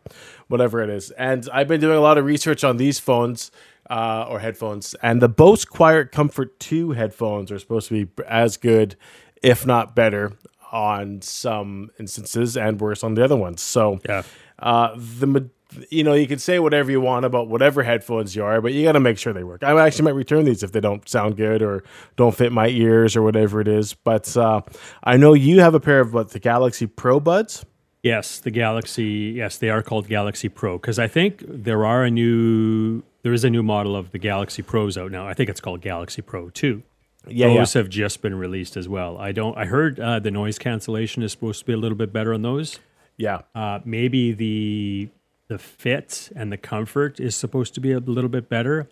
whatever 0.48 0.82
it 0.82 0.90
is. 0.90 1.10
And 1.12 1.48
I've 1.52 1.68
been 1.68 1.80
doing 1.80 1.96
a 1.96 2.00
lot 2.02 2.18
of 2.18 2.24
research 2.24 2.62
on 2.62 2.76
these 2.76 2.98
phones 2.98 3.50
uh, 3.88 4.26
or 4.28 4.40
headphones, 4.40 4.94
and 5.02 5.22
the 5.22 5.28
Bose 5.28 5.64
Quiet 5.64 6.12
Comfort 6.12 6.58
2 6.60 6.90
headphones 6.92 7.50
are 7.52 7.58
supposed 7.58 7.88
to 7.88 8.04
be 8.04 8.22
as 8.28 8.56
good, 8.58 8.96
if 9.42 9.66
not 9.66 9.94
better, 9.94 10.32
on 10.72 11.22
some 11.22 11.90
instances, 11.98 12.56
and 12.56 12.80
worse 12.80 13.04
on 13.04 13.14
the 13.14 13.24
other 13.24 13.36
ones. 13.36 13.62
So 13.62 14.00
yeah. 14.08 14.22
uh, 14.58 14.94
the 14.96 15.50
you 15.90 16.04
know 16.04 16.14
you 16.14 16.26
can 16.26 16.38
say 16.38 16.58
whatever 16.58 16.90
you 16.90 17.00
want 17.00 17.24
about 17.24 17.48
whatever 17.48 17.82
headphones 17.82 18.36
you 18.36 18.44
are, 18.44 18.60
but 18.60 18.72
you 18.72 18.84
got 18.84 18.92
to 18.92 19.00
make 19.00 19.18
sure 19.18 19.32
they 19.32 19.44
work. 19.44 19.62
I 19.62 19.84
actually 19.84 20.04
might 20.04 20.14
return 20.14 20.44
these 20.44 20.62
if 20.62 20.72
they 20.72 20.80
don't 20.80 21.08
sound 21.08 21.36
good 21.36 21.62
or 21.62 21.84
don't 22.16 22.34
fit 22.34 22.52
my 22.52 22.68
ears 22.68 23.16
or 23.16 23.22
whatever 23.22 23.60
it 23.60 23.68
is. 23.68 23.94
But 23.94 24.36
uh, 24.36 24.62
I 25.02 25.16
know 25.16 25.34
you 25.34 25.60
have 25.60 25.74
a 25.74 25.80
pair 25.80 26.00
of 26.00 26.14
what 26.14 26.30
the 26.30 26.38
Galaxy 26.38 26.86
Pro 26.86 27.20
Buds. 27.20 27.64
Yes, 28.02 28.38
the 28.38 28.52
Galaxy. 28.52 29.34
Yes, 29.36 29.58
they 29.58 29.68
are 29.68 29.82
called 29.82 30.08
Galaxy 30.08 30.48
Pro 30.48 30.78
because 30.78 30.98
I 30.98 31.08
think 31.08 31.42
there 31.46 31.84
are 31.84 32.04
a 32.04 32.10
new 32.10 33.02
there 33.22 33.32
is 33.32 33.42
a 33.42 33.50
new 33.50 33.62
model 33.62 33.96
of 33.96 34.12
the 34.12 34.18
Galaxy 34.18 34.62
Pros 34.62 34.96
out 34.96 35.10
now. 35.10 35.26
I 35.26 35.34
think 35.34 35.50
it's 35.50 35.60
called 35.60 35.80
Galaxy 35.80 36.22
Pro 36.22 36.50
Two. 36.50 36.82
Yeah, 37.28 37.48
those 37.48 37.74
yeah. 37.74 37.82
have 37.82 37.88
just 37.88 38.22
been 38.22 38.34
released 38.34 38.76
as 38.76 38.88
well. 38.88 39.18
I 39.18 39.32
don't. 39.32 39.56
I 39.56 39.66
heard 39.66 39.98
uh, 39.98 40.18
the 40.18 40.30
noise 40.30 40.58
cancellation 40.58 41.22
is 41.22 41.32
supposed 41.32 41.60
to 41.60 41.64
be 41.64 41.72
a 41.72 41.76
little 41.76 41.98
bit 41.98 42.12
better 42.12 42.32
on 42.32 42.42
those. 42.42 42.78
Yeah. 43.16 43.42
Uh, 43.54 43.80
maybe 43.84 44.32
the 44.32 45.08
the 45.48 45.58
fit 45.58 46.30
and 46.34 46.50
the 46.50 46.56
comfort 46.56 47.20
is 47.20 47.36
supposed 47.36 47.74
to 47.74 47.80
be 47.80 47.92
a 47.92 47.98
little 47.98 48.30
bit 48.30 48.48
better. 48.48 48.88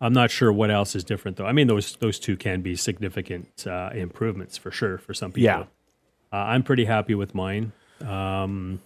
I'm 0.00 0.12
not 0.12 0.30
sure 0.30 0.52
what 0.52 0.70
else 0.70 0.94
is 0.94 1.04
different 1.04 1.36
though. 1.36 1.46
I 1.46 1.52
mean, 1.52 1.66
those 1.66 1.96
those 1.96 2.18
two 2.18 2.36
can 2.36 2.60
be 2.60 2.76
significant 2.76 3.66
uh, 3.66 3.90
improvements 3.94 4.56
for 4.58 4.70
sure 4.70 4.98
for 4.98 5.14
some 5.14 5.32
people. 5.32 5.44
Yeah. 5.44 5.60
Uh, 6.32 6.36
I'm 6.36 6.62
pretty 6.62 6.84
happy 6.84 7.14
with 7.14 7.34
mine. 7.34 7.72
Um, 8.04 8.80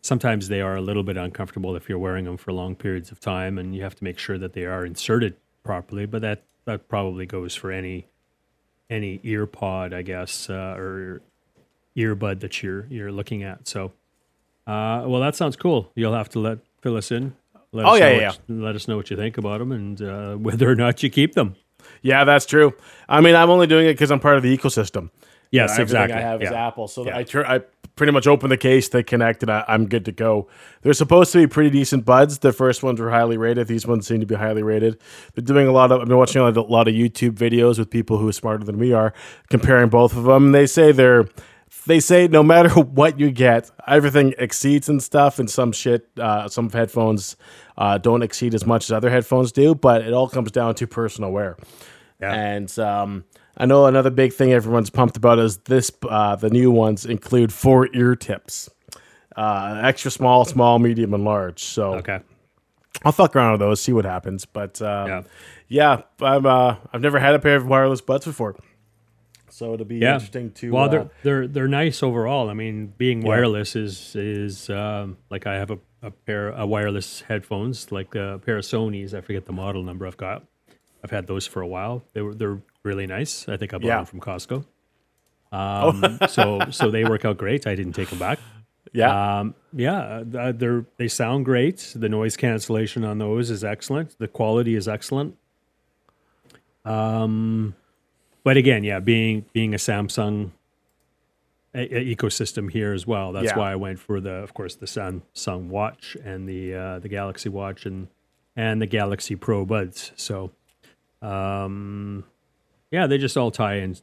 sometimes 0.00 0.48
they 0.48 0.60
are 0.60 0.76
a 0.76 0.80
little 0.80 1.02
bit 1.02 1.16
uncomfortable 1.16 1.76
if 1.76 1.88
you're 1.88 1.98
wearing 1.98 2.24
them 2.24 2.36
for 2.36 2.52
long 2.52 2.74
periods 2.74 3.10
of 3.10 3.20
time, 3.20 3.58
and 3.58 3.74
you 3.74 3.82
have 3.82 3.94
to 3.96 4.04
make 4.04 4.18
sure 4.18 4.38
that 4.38 4.54
they 4.54 4.64
are 4.64 4.86
inserted 4.86 5.36
properly. 5.62 6.06
But 6.06 6.22
that 6.22 6.44
that 6.64 6.88
probably 6.88 7.26
goes 7.26 7.54
for 7.54 7.70
any 7.70 8.06
any 8.90 9.20
ear 9.22 9.46
pod, 9.46 9.92
I 9.92 10.02
guess, 10.02 10.48
uh, 10.50 10.74
or 10.76 11.20
earbud 11.96 12.40
that 12.40 12.62
you're 12.62 12.86
you're 12.88 13.12
looking 13.12 13.42
at. 13.42 13.66
So, 13.68 13.92
uh, 14.66 15.04
well, 15.06 15.20
that 15.20 15.34
sounds 15.36 15.56
cool. 15.56 15.90
You'll 15.94 16.14
have 16.14 16.28
to 16.30 16.38
let 16.40 16.58
fill 16.82 16.96
us 16.96 17.10
in. 17.10 17.34
Let 17.72 17.86
Oh, 17.86 17.90
us 17.94 18.00
yeah, 18.00 18.08
know 18.12 18.20
yeah, 18.20 18.28
what, 18.28 18.40
Let 18.48 18.74
us 18.76 18.88
know 18.88 18.96
what 18.96 19.10
you 19.10 19.16
think 19.16 19.38
about 19.38 19.58
them 19.58 19.72
and 19.72 20.00
uh, 20.00 20.34
whether 20.36 20.70
or 20.70 20.74
not 20.76 21.02
you 21.02 21.10
keep 21.10 21.34
them. 21.34 21.56
Yeah, 22.02 22.24
that's 22.24 22.46
true. 22.46 22.74
I 23.08 23.20
mean, 23.20 23.34
I'm 23.34 23.50
only 23.50 23.66
doing 23.66 23.86
it 23.86 23.92
because 23.94 24.10
I'm 24.10 24.20
part 24.20 24.36
of 24.36 24.42
the 24.42 24.56
ecosystem. 24.56 25.10
Yes, 25.52 25.72
Everything 25.78 25.82
exactly. 26.02 26.16
I 26.16 26.20
have 26.20 26.42
is 26.42 26.50
Apple, 26.50 26.88
so 26.88 27.06
Yeah. 27.06 27.16
I 27.18 27.22
turn. 27.22 27.46
I 27.46 27.60
pretty 27.96 28.12
much 28.12 28.26
open 28.26 28.50
the 28.50 28.56
case, 28.58 28.88
they 28.90 29.02
connect, 29.02 29.42
and 29.42 29.50
I, 29.50 29.64
I'm 29.66 29.86
good 29.86 30.04
to 30.04 30.12
go. 30.12 30.48
They're 30.82 30.92
supposed 30.92 31.32
to 31.32 31.38
be 31.38 31.46
pretty 31.46 31.70
decent 31.70 32.04
buds. 32.04 32.38
The 32.38 32.52
first 32.52 32.82
ones 32.82 33.00
were 33.00 33.10
highly 33.10 33.38
rated. 33.38 33.66
These 33.68 33.86
ones 33.86 34.06
seem 34.06 34.20
to 34.20 34.26
be 34.26 34.34
highly 34.34 34.62
rated. 34.62 34.98
They're 35.34 35.42
doing 35.44 35.66
a 35.66 35.72
lot 35.72 35.90
of. 35.90 36.02
I've 36.02 36.08
been 36.08 36.16
watching 36.18 36.40
a 36.40 36.44
lot 36.44 36.56
of- 36.56 36.68
a 36.68 36.72
lot 36.72 36.88
of 36.88 36.94
YouTube 36.94 37.32
videos 37.32 37.78
with 37.78 37.90
people 37.90 38.18
who 38.18 38.28
are 38.28 38.32
smarter 38.32 38.64
than 38.64 38.78
we 38.78 38.92
are, 38.92 39.12
comparing 39.48 39.88
both 39.88 40.14
of 40.16 40.24
them. 40.24 40.52
They 40.52 40.66
say 40.66 40.92
they're. 40.92 41.26
They 41.86 42.00
say 42.00 42.28
no 42.28 42.42
matter 42.42 42.68
what 42.80 43.18
you 43.18 43.30
get, 43.30 43.70
everything 43.86 44.34
exceeds 44.38 44.88
and 44.88 45.02
stuff, 45.02 45.38
and 45.38 45.48
some 45.50 45.72
shit, 45.72 46.08
uh, 46.18 46.48
some 46.48 46.68
headphones 46.70 47.36
uh, 47.78 47.98
don't 47.98 48.22
exceed 48.22 48.54
as 48.54 48.66
much 48.66 48.84
as 48.84 48.92
other 48.92 49.10
headphones 49.10 49.52
do, 49.52 49.74
but 49.74 50.02
it 50.02 50.12
all 50.12 50.28
comes 50.28 50.50
down 50.50 50.74
to 50.76 50.86
personal 50.86 51.30
wear. 51.30 51.56
Yeah. 52.20 52.32
And 52.32 52.78
um, 52.78 53.24
I 53.56 53.66
know 53.66 53.86
another 53.86 54.10
big 54.10 54.32
thing 54.32 54.52
everyone's 54.52 54.90
pumped 54.90 55.16
about 55.16 55.38
is 55.38 55.56
this. 55.58 55.90
Uh, 56.08 56.36
the 56.36 56.50
new 56.50 56.70
ones 56.70 57.06
include 57.06 57.52
four 57.52 57.88
ear 57.94 58.14
tips, 58.14 58.68
uh, 59.36 59.80
extra 59.82 60.10
small, 60.10 60.44
small, 60.44 60.78
medium, 60.78 61.14
and 61.14 61.24
large. 61.24 61.62
So 61.64 61.94
Okay. 61.94 62.20
I'll 63.04 63.12
fuck 63.12 63.34
around 63.36 63.52
with 63.52 63.60
those, 63.60 63.80
see 63.80 63.92
what 63.92 64.04
happens. 64.04 64.44
But 64.44 64.80
um, 64.82 65.08
Yeah. 65.08 65.22
yeah, 65.68 66.02
I'm. 66.20 66.44
Uh, 66.46 66.76
I've 66.92 67.00
never 67.00 67.18
had 67.18 67.34
a 67.34 67.38
pair 67.38 67.56
of 67.56 67.66
wireless 67.66 68.00
buds 68.00 68.24
before, 68.26 68.56
so 69.50 69.74
it'll 69.74 69.86
be 69.86 69.96
Yeah. 69.96 70.14
interesting 70.14 70.50
to. 70.52 70.72
Well, 70.72 70.84
uh, 70.84 70.88
they're 70.88 71.10
they're 71.22 71.46
they're 71.48 71.68
nice 71.68 72.02
overall. 72.02 72.48
I 72.50 72.54
mean, 72.54 72.92
being 72.98 73.22
wireless 73.22 73.74
is 73.76 74.14
is 74.16 74.68
um, 74.70 75.16
like 75.30 75.46
I 75.46 75.54
have 75.56 75.70
a, 75.70 75.78
a 76.02 76.10
pair 76.10 76.48
of 76.48 76.68
wireless 76.68 77.22
headphones, 77.22 77.90
like 77.92 78.14
a 78.14 78.40
pair 78.44 78.58
of 78.58 78.64
Sony's. 78.64 79.14
I 79.14 79.20
forget 79.22 79.44
the 79.46 79.52
model 79.52 79.82
number 79.82 80.06
I've 80.06 80.16
got. 80.18 80.44
I've 81.04 81.10
had 81.10 81.26
those 81.26 81.46
for 81.46 81.60
a 81.62 81.66
while. 81.66 82.02
They 82.14 82.22
were 82.22 82.34
they're 82.34 82.60
really 82.86 83.06
nice. 83.06 83.46
I 83.48 83.56
think 83.58 83.74
I 83.74 83.78
bought 83.78 83.86
Yeah. 83.86 83.96
them 83.96 84.06
from 84.06 84.20
Costco. 84.20 84.64
Um, 85.52 86.18
so 86.28 86.60
so 86.70 86.90
they 86.90 87.04
work 87.04 87.24
out 87.24 87.36
great. 87.36 87.66
I 87.66 87.74
didn't 87.74 87.92
take 87.92 88.08
them 88.08 88.18
back. 88.18 88.38
yeah, 88.92 89.38
Um, 89.40 89.54
yeah, 89.72 90.22
uh, 90.38 90.52
they're 90.52 90.86
they 90.96 91.08
sound 91.08 91.44
great. 91.44 91.92
The 91.94 92.08
noise 92.08 92.36
cancellation 92.36 93.04
on 93.04 93.18
those 93.18 93.50
is 93.50 93.62
excellent. 93.64 94.16
The 94.18 94.28
quality 94.28 94.74
is 94.74 94.88
excellent. 94.88 95.36
Um, 96.84 97.74
but 98.44 98.56
again, 98.56 98.84
yeah, 98.84 99.00
being 99.00 99.44
being 99.52 99.74
a 99.74 99.78
Samsung 99.78 100.50
a- 101.74 101.94
a 101.98 102.14
ecosystem 102.16 102.70
here 102.70 102.92
as 102.94 103.06
well. 103.06 103.32
That's 103.32 103.46
Yeah. 103.48 103.58
why 103.58 103.72
I 103.72 103.76
went 103.76 103.98
for 103.98 104.18
the, 104.20 104.30
of 104.30 104.54
course, 104.54 104.76
the 104.76 104.86
Samsung 104.86 105.66
Watch 105.68 106.16
and 106.24 106.48
the 106.48 106.74
uh, 106.74 106.98
the 107.00 107.08
Galaxy 107.08 107.48
Watch 107.48 107.86
and 107.86 108.08
and 108.56 108.80
the 108.80 108.86
Galaxy 108.86 109.36
Pro 109.36 109.64
Buds. 109.66 110.12
So, 110.16 110.52
um, 111.22 112.24
yeah, 112.90 113.06
they 113.06 113.18
just 113.18 113.36
all 113.36 113.50
tie 113.50 113.76
in 113.76 113.96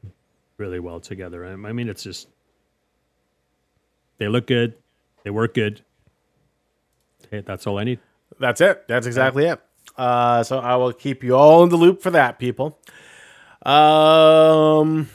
really 0.58 0.80
well 0.80 1.00
together. 1.00 1.46
I 1.46 1.56
mean, 1.72 1.89
it's 1.89 2.04
just 2.04 2.28
they 4.17 4.28
look 4.28 4.48
good, 4.48 4.76
they 5.24 5.30
work 5.30 5.54
good. 5.54 5.82
Hey, 7.32 7.41
that's 7.41 7.65
all 7.65 7.80
I 7.80 7.84
need. 7.84 8.00
that's 8.39 8.62
it. 8.62 8.88
That's 8.88 9.08
exactly 9.08 9.46
it. 9.46 9.60
Uh, 9.98 10.43
so 10.43 10.60
I 10.60 10.76
will 10.76 10.93
keep 10.93 11.24
you 11.24 11.36
all 11.36 11.63
in 11.63 11.69
the 11.69 11.78
loop 11.78 12.02
for 12.02 12.12
that, 12.12 12.39
people. 12.39 12.80
Um. 13.63 15.10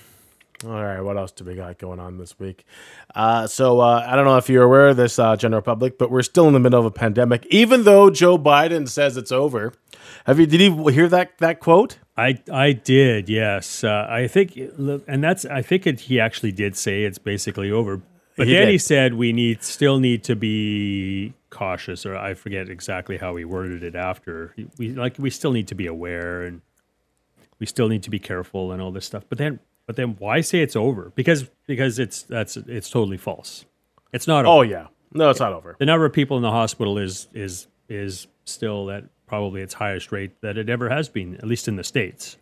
All 0.66 0.82
right, 0.82 1.00
what 1.00 1.16
else 1.16 1.30
do 1.30 1.44
we 1.44 1.54
got 1.54 1.78
going 1.78 2.00
on 2.00 2.18
this 2.18 2.36
week? 2.40 2.64
Uh, 3.14 3.46
so 3.46 3.78
uh, 3.78 4.04
I 4.04 4.16
don't 4.16 4.24
know 4.24 4.38
if 4.38 4.48
you're 4.48 4.64
aware 4.64 4.88
of 4.88 4.96
this, 4.96 5.16
uh, 5.16 5.36
general 5.36 5.62
public, 5.62 5.98
but 5.98 6.10
we're 6.10 6.22
still 6.22 6.48
in 6.48 6.52
the 6.52 6.58
middle 6.58 6.80
of 6.80 6.84
a 6.84 6.90
pandemic, 6.90 7.46
even 7.46 7.84
though 7.84 8.10
Joe 8.10 8.36
Biden 8.36 8.88
says 8.88 9.16
it's 9.16 9.30
over. 9.30 9.72
Have 10.26 10.40
you? 10.40 10.46
Did 10.46 10.60
you 10.60 10.88
hear 10.88 11.08
that 11.08 11.38
that 11.38 11.60
quote? 11.60 11.98
I 12.18 12.38
I 12.52 12.72
did, 12.72 13.28
yes. 13.28 13.84
Uh, 13.84 14.06
I 14.10 14.26
think, 14.26 14.56
and 14.56 15.22
that's 15.24 15.44
I 15.44 15.62
think 15.62 15.86
it, 15.86 16.00
he 16.00 16.18
actually 16.20 16.52
did 16.52 16.76
say 16.76 17.04
it's 17.04 17.18
basically 17.18 17.70
over. 17.70 18.00
But 18.36 18.46
He 18.46 18.52
then 18.54 18.66
did. 18.66 18.72
he 18.72 18.78
said 18.78 19.14
we 19.14 19.32
need 19.32 19.62
still 19.62 19.98
need 20.00 20.22
to 20.24 20.36
be 20.36 21.32
cautious, 21.50 22.04
or 22.06 22.16
I 22.16 22.34
forget 22.34 22.68
exactly 22.68 23.16
how 23.16 23.34
he 23.36 23.44
worded 23.44 23.82
it. 23.82 23.94
After 23.94 24.54
we 24.78 24.90
like 24.90 25.16
we 25.18 25.30
still 25.30 25.52
need 25.52 25.68
to 25.68 25.74
be 25.74 25.86
aware, 25.86 26.42
and 26.42 26.60
we 27.58 27.66
still 27.66 27.88
need 27.88 28.02
to 28.04 28.10
be 28.10 28.18
careful, 28.18 28.72
and 28.72 28.80
all 28.82 28.92
this 28.92 29.06
stuff. 29.06 29.24
But 29.28 29.38
then, 29.38 29.58
but 29.86 29.96
then, 29.96 30.16
why 30.18 30.40
say 30.40 30.60
it's 30.60 30.76
over? 30.76 31.12
Because 31.14 31.48
because 31.66 31.98
it's 31.98 32.22
that's 32.22 32.56
it's 32.56 32.90
totally 32.90 33.16
false. 33.16 33.64
It's 34.12 34.26
not. 34.26 34.44
Over. 34.44 34.58
Oh 34.58 34.62
yeah, 34.62 34.86
no, 35.12 35.30
it's 35.30 35.40
not 35.40 35.52
over. 35.52 35.76
the 35.78 35.86
number 35.86 36.04
of 36.06 36.12
people 36.12 36.36
in 36.36 36.42
the 36.42 36.50
hospital 36.50 36.98
is 36.98 37.28
is 37.34 37.66
is 37.88 38.26
still 38.44 38.90
at 38.90 39.04
probably 39.28 39.60
its 39.60 39.74
highest 39.74 40.10
rate 40.10 40.40
that 40.40 40.58
it 40.58 40.68
ever 40.68 40.88
has 40.88 41.08
been, 41.08 41.36
at 41.36 41.44
least 41.46 41.68
in 41.68 41.76
the 41.76 41.84
states. 41.84 42.36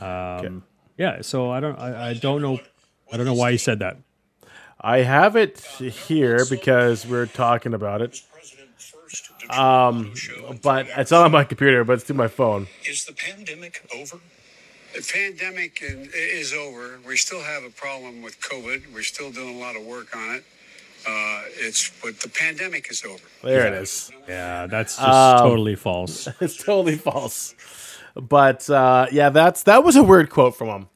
Um, 0.00 0.64
Yeah, 0.98 1.22
so 1.22 1.50
I 1.50 1.60
don't 1.60 1.78
I, 1.78 2.10
I 2.10 2.14
don't 2.14 2.42
know 2.42 2.58
I 3.12 3.16
don't 3.16 3.26
know 3.26 3.34
why 3.34 3.52
he 3.52 3.58
said 3.58 3.78
that. 3.78 3.96
I 4.80 4.98
have 4.98 5.34
it 5.36 5.60
here 5.60 6.44
because 6.50 7.06
we're 7.06 7.26
talking 7.26 7.72
about 7.72 8.02
it, 8.02 8.20
Um, 9.48 10.12
but 10.62 10.86
it's 10.96 11.10
not 11.10 11.24
on 11.24 11.32
my 11.32 11.44
computer, 11.44 11.84
but 11.84 11.94
it's 11.94 12.04
through 12.04 12.16
my 12.16 12.28
phone. 12.28 12.66
is 12.86 13.04
the 13.04 13.12
pandemic 13.12 13.86
over? 13.96 14.18
The 14.94 15.02
pandemic 15.12 15.78
is 15.82 16.52
over. 16.52 16.98
We 17.06 17.16
still 17.16 17.42
have 17.42 17.64
a 17.64 17.70
problem 17.70 18.22
with 18.22 18.38
COVID. 18.40 18.92
We're 18.92 19.02
still 19.02 19.30
doing 19.32 19.56
a 19.56 19.58
lot 19.58 19.74
of 19.76 19.84
work 19.84 20.14
on 20.14 20.36
it. 20.36 20.44
Uh, 21.06 21.42
it's 21.58 21.90
but 22.02 22.18
the 22.20 22.28
pandemic 22.28 22.90
is 22.90 23.04
over. 23.04 23.22
There 23.42 23.66
it 23.66 23.74
is. 23.74 24.10
Yeah, 24.28 24.66
that's 24.66 24.96
just 24.96 25.08
Um, 25.08 25.38
totally 25.40 25.74
false. 25.76 26.28
It's 26.40 26.56
totally 26.62 26.96
false. 26.96 27.54
But 28.14 28.68
uh, 28.70 29.06
yeah, 29.12 29.30
that's 29.30 29.64
that 29.64 29.84
was 29.84 29.96
a 29.96 30.02
weird 30.02 30.30
quote 30.30 30.56
from 30.56 30.68
him. 30.68 30.88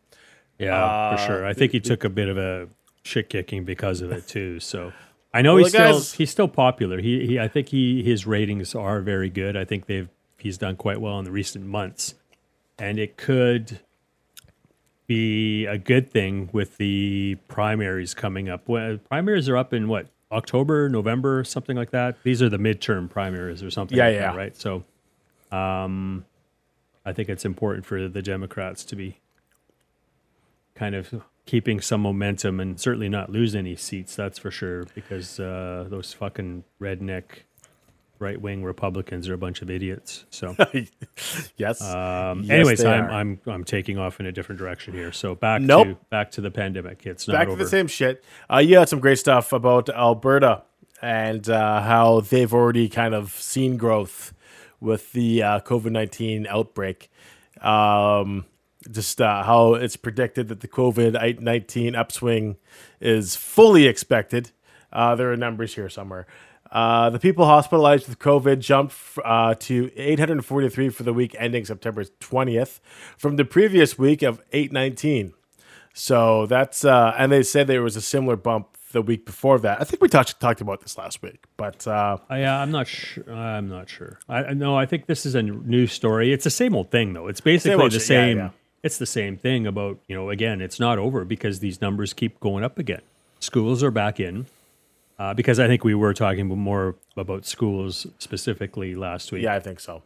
Yeah, 0.58 1.16
for 1.16 1.22
sure. 1.26 1.46
I 1.46 1.52
think 1.52 1.72
he 1.72 1.80
took 1.80 2.04
a 2.04 2.08
bit 2.08 2.28
of 2.28 2.38
a 2.38 2.68
shit 3.04 3.28
kicking 3.28 3.64
because 3.64 4.00
of 4.00 4.10
it 4.12 4.26
too. 4.26 4.60
So 4.60 4.92
I 5.32 5.42
know 5.42 5.54
Well, 5.54 5.64
he's 5.64 5.72
the 5.72 5.78
still 5.78 5.92
guy's- 5.92 6.12
he's 6.14 6.30
still 6.30 6.48
popular. 6.48 7.00
He 7.00 7.26
he 7.26 7.38
I 7.40 7.48
think 7.48 7.68
he 7.68 8.02
his 8.02 8.26
ratings 8.26 8.74
are 8.74 9.00
very 9.00 9.30
good. 9.30 9.56
I 9.56 9.64
think 9.64 9.86
they've 9.86 10.08
he's 10.38 10.58
done 10.58 10.76
quite 10.76 11.00
well 11.00 11.18
in 11.18 11.24
the 11.24 11.30
recent 11.32 11.66
months. 11.66 12.14
And 12.78 12.98
it 12.98 13.16
could 13.16 13.80
be 15.08 15.66
a 15.66 15.78
good 15.78 16.10
thing 16.12 16.50
with 16.52 16.76
the 16.76 17.36
primaries 17.48 18.14
coming 18.14 18.48
up. 18.48 18.68
Well, 18.68 18.98
primaries 19.08 19.48
are 19.48 19.56
up 19.56 19.72
in 19.72 19.88
what 19.88 20.06
October, 20.30 20.88
November, 20.88 21.42
something 21.42 21.76
like 21.76 21.90
that. 21.90 22.22
These 22.22 22.42
are 22.42 22.48
the 22.48 22.58
midterm 22.58 23.10
primaries 23.10 23.62
or 23.62 23.70
something. 23.70 23.96
Yeah, 23.96 24.06
like 24.06 24.14
yeah. 24.14 24.20
That, 24.20 24.36
right. 24.36 24.56
So, 24.56 24.84
um, 25.50 26.26
I 27.04 27.12
think 27.12 27.30
it's 27.30 27.46
important 27.46 27.86
for 27.86 28.08
the 28.08 28.22
Democrats 28.22 28.84
to 28.84 28.96
be 28.96 29.18
kind 30.74 30.94
of 30.94 31.22
keeping 31.46 31.80
some 31.80 32.02
momentum 32.02 32.60
and 32.60 32.78
certainly 32.78 33.08
not 33.08 33.30
lose 33.30 33.54
any 33.54 33.74
seats. 33.74 34.14
That's 34.14 34.38
for 34.38 34.50
sure 34.50 34.84
because 34.94 35.40
uh, 35.40 35.86
those 35.88 36.12
fucking 36.12 36.64
redneck 36.78 37.44
right 38.18 38.40
wing 38.40 38.64
Republicans 38.64 39.28
are 39.28 39.34
a 39.34 39.38
bunch 39.38 39.62
of 39.62 39.70
idiots. 39.70 40.24
So. 40.30 40.56
yes. 41.56 41.80
Um, 41.82 42.42
Yes, 42.42 42.50
anyways, 42.50 42.84
I'm, 42.84 43.04
are. 43.04 43.10
I'm 43.10 43.40
I'm 43.46 43.64
taking 43.64 43.98
off 43.98 44.20
in 44.20 44.26
a 44.26 44.32
different 44.32 44.58
direction 44.58 44.94
here. 44.94 45.12
So 45.12 45.34
back 45.34 45.60
Nope. 45.62 45.86
to 45.88 45.94
back 46.10 46.30
to 46.32 46.40
the 46.40 46.50
pandemic. 46.50 47.06
It's 47.06 47.26
not 47.28 47.34
Back 47.34 47.48
over. 47.48 47.56
to 47.58 47.64
the 47.64 47.70
same 47.70 47.86
shit. 47.86 48.24
Uh, 48.52 48.58
you 48.58 48.78
had 48.78 48.88
some 48.88 49.00
great 49.00 49.18
stuff 49.18 49.52
about 49.52 49.88
Alberta 49.88 50.62
and 51.00 51.48
uh, 51.48 51.80
how 51.82 52.20
they've 52.20 52.52
already 52.52 52.88
kind 52.88 53.14
of 53.14 53.30
seen 53.32 53.76
growth 53.76 54.32
with 54.80 55.12
the 55.12 55.42
uh, 55.42 55.60
COVID 55.60 55.92
nineteen 55.92 56.46
outbreak. 56.48 57.10
Um, 57.60 58.46
just 58.90 59.20
uh, 59.20 59.42
how 59.42 59.74
it's 59.74 59.96
predicted 59.96 60.48
that 60.48 60.60
the 60.60 60.68
COVID 60.68 61.40
nineteen 61.40 61.94
upswing 61.94 62.56
is 63.00 63.36
fully 63.36 63.86
expected 63.86 64.50
Uh, 64.92 65.14
there 65.14 65.30
are 65.32 65.36
numbers 65.36 65.74
here 65.74 65.88
somewhere. 65.90 66.26
Uh, 66.70 67.10
the 67.10 67.18
people 67.18 67.46
hospitalized 67.46 68.08
with 68.08 68.18
COVID 68.18 68.58
jumped 68.58 68.94
uh, 69.24 69.54
to 69.54 69.90
843 69.96 70.88
for 70.90 71.02
the 71.02 71.12
week 71.12 71.34
ending 71.38 71.64
September 71.64 72.04
20th 72.04 72.80
from 73.16 73.36
the 73.36 73.44
previous 73.44 73.98
week 73.98 74.22
of 74.22 74.42
819. 74.52 75.32
So 75.94 76.46
that's 76.46 76.84
uh, 76.84 77.14
and 77.18 77.32
they 77.32 77.42
said 77.42 77.66
there 77.66 77.82
was 77.82 77.96
a 77.96 78.00
similar 78.00 78.36
bump 78.36 78.68
the 78.92 79.02
week 79.02 79.26
before 79.26 79.58
that. 79.60 79.80
I 79.80 79.84
think 79.84 80.00
we 80.00 80.08
touched 80.08 80.38
talked 80.40 80.60
about 80.60 80.80
this 80.80 80.96
last 80.96 81.22
week, 81.22 81.44
but 81.56 81.86
uh, 81.86 82.18
I, 82.28 82.44
uh, 82.44 82.58
I'm 82.58 82.70
not 82.70 82.86
sure. 82.86 83.30
I'm 83.32 83.68
not 83.68 83.88
sure. 83.88 84.18
I 84.28 84.44
I- 84.44 84.52
no. 84.54 84.76
I 84.76 84.86
think 84.86 85.06
this 85.06 85.26
is 85.26 85.34
a 85.34 85.42
new 85.42 85.86
story. 85.86 86.32
It's 86.32 86.44
the 86.44 86.50
same 86.50 86.74
old 86.76 86.90
thing, 86.90 87.14
though. 87.14 87.26
It's 87.26 87.40
basically 87.40 87.82
old 87.82 87.92
the 87.92 87.98
shit, 88.00 88.10
yeah, 88.10 88.24
same. 88.26 88.36
yeah. 88.38 88.50
It's 88.82 88.98
the 88.98 89.06
same 89.06 89.36
thing 89.36 89.66
about 89.66 89.98
you 90.06 90.14
know. 90.14 90.30
Again, 90.30 90.60
it's 90.60 90.78
not 90.78 90.98
over 90.98 91.24
because 91.24 91.58
these 91.58 91.80
numbers 91.80 92.12
keep 92.12 92.38
going 92.40 92.62
up 92.62 92.78
again. 92.78 93.02
Schools 93.40 93.82
are 93.82 93.90
back 93.90 94.20
in 94.20 94.46
uh, 95.18 95.34
because 95.34 95.58
I 95.58 95.66
think 95.66 95.84
we 95.84 95.94
were 95.94 96.14
talking 96.14 96.46
more 96.46 96.96
about 97.16 97.46
schools 97.46 98.06
specifically 98.18 98.94
last 98.94 99.32
week. 99.32 99.42
yeah, 99.42 99.54
I 99.54 99.60
think 99.60 99.80
so. 99.80 100.02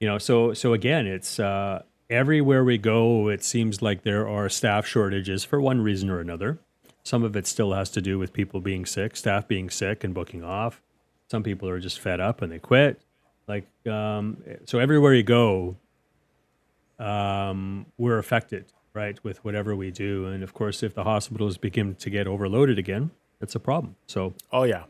you 0.00 0.08
know 0.08 0.18
so 0.18 0.54
so 0.54 0.72
again 0.72 1.06
it's 1.06 1.38
uh 1.38 1.82
everywhere 2.08 2.64
we 2.64 2.78
go 2.78 3.28
it 3.28 3.44
seems 3.44 3.82
like 3.82 4.02
there 4.02 4.26
are 4.26 4.48
staff 4.48 4.86
shortages 4.86 5.44
for 5.44 5.60
one 5.60 5.80
reason 5.80 6.10
or 6.10 6.18
another 6.20 6.58
some 7.04 7.22
of 7.22 7.36
it 7.36 7.46
still 7.46 7.72
has 7.72 7.90
to 7.90 8.00
do 8.00 8.18
with 8.18 8.32
people 8.32 8.60
being 8.60 8.84
sick 8.86 9.14
staff 9.14 9.46
being 9.46 9.68
sick 9.70 10.02
and 10.02 10.14
booking 10.14 10.42
off 10.42 10.80
some 11.30 11.42
people 11.42 11.68
are 11.68 11.78
just 11.78 12.00
fed 12.00 12.18
up 12.18 12.40
and 12.42 12.50
they 12.50 12.58
quit 12.58 13.02
like 13.46 13.66
um 13.86 14.42
so 14.64 14.78
everywhere 14.78 15.14
you 15.14 15.22
go 15.22 15.76
um 16.98 17.86
we're 17.98 18.18
affected 18.18 18.64
right 18.94 19.22
with 19.22 19.44
whatever 19.44 19.76
we 19.76 19.90
do 19.90 20.26
and 20.26 20.42
of 20.42 20.52
course 20.54 20.82
if 20.82 20.94
the 20.94 21.04
hospitals 21.04 21.58
begin 21.58 21.94
to 21.94 22.10
get 22.10 22.26
overloaded 22.26 22.78
again 22.78 23.10
it's 23.40 23.54
a 23.54 23.60
problem 23.60 23.96
so 24.06 24.34
oh 24.52 24.64
yeah, 24.64 24.84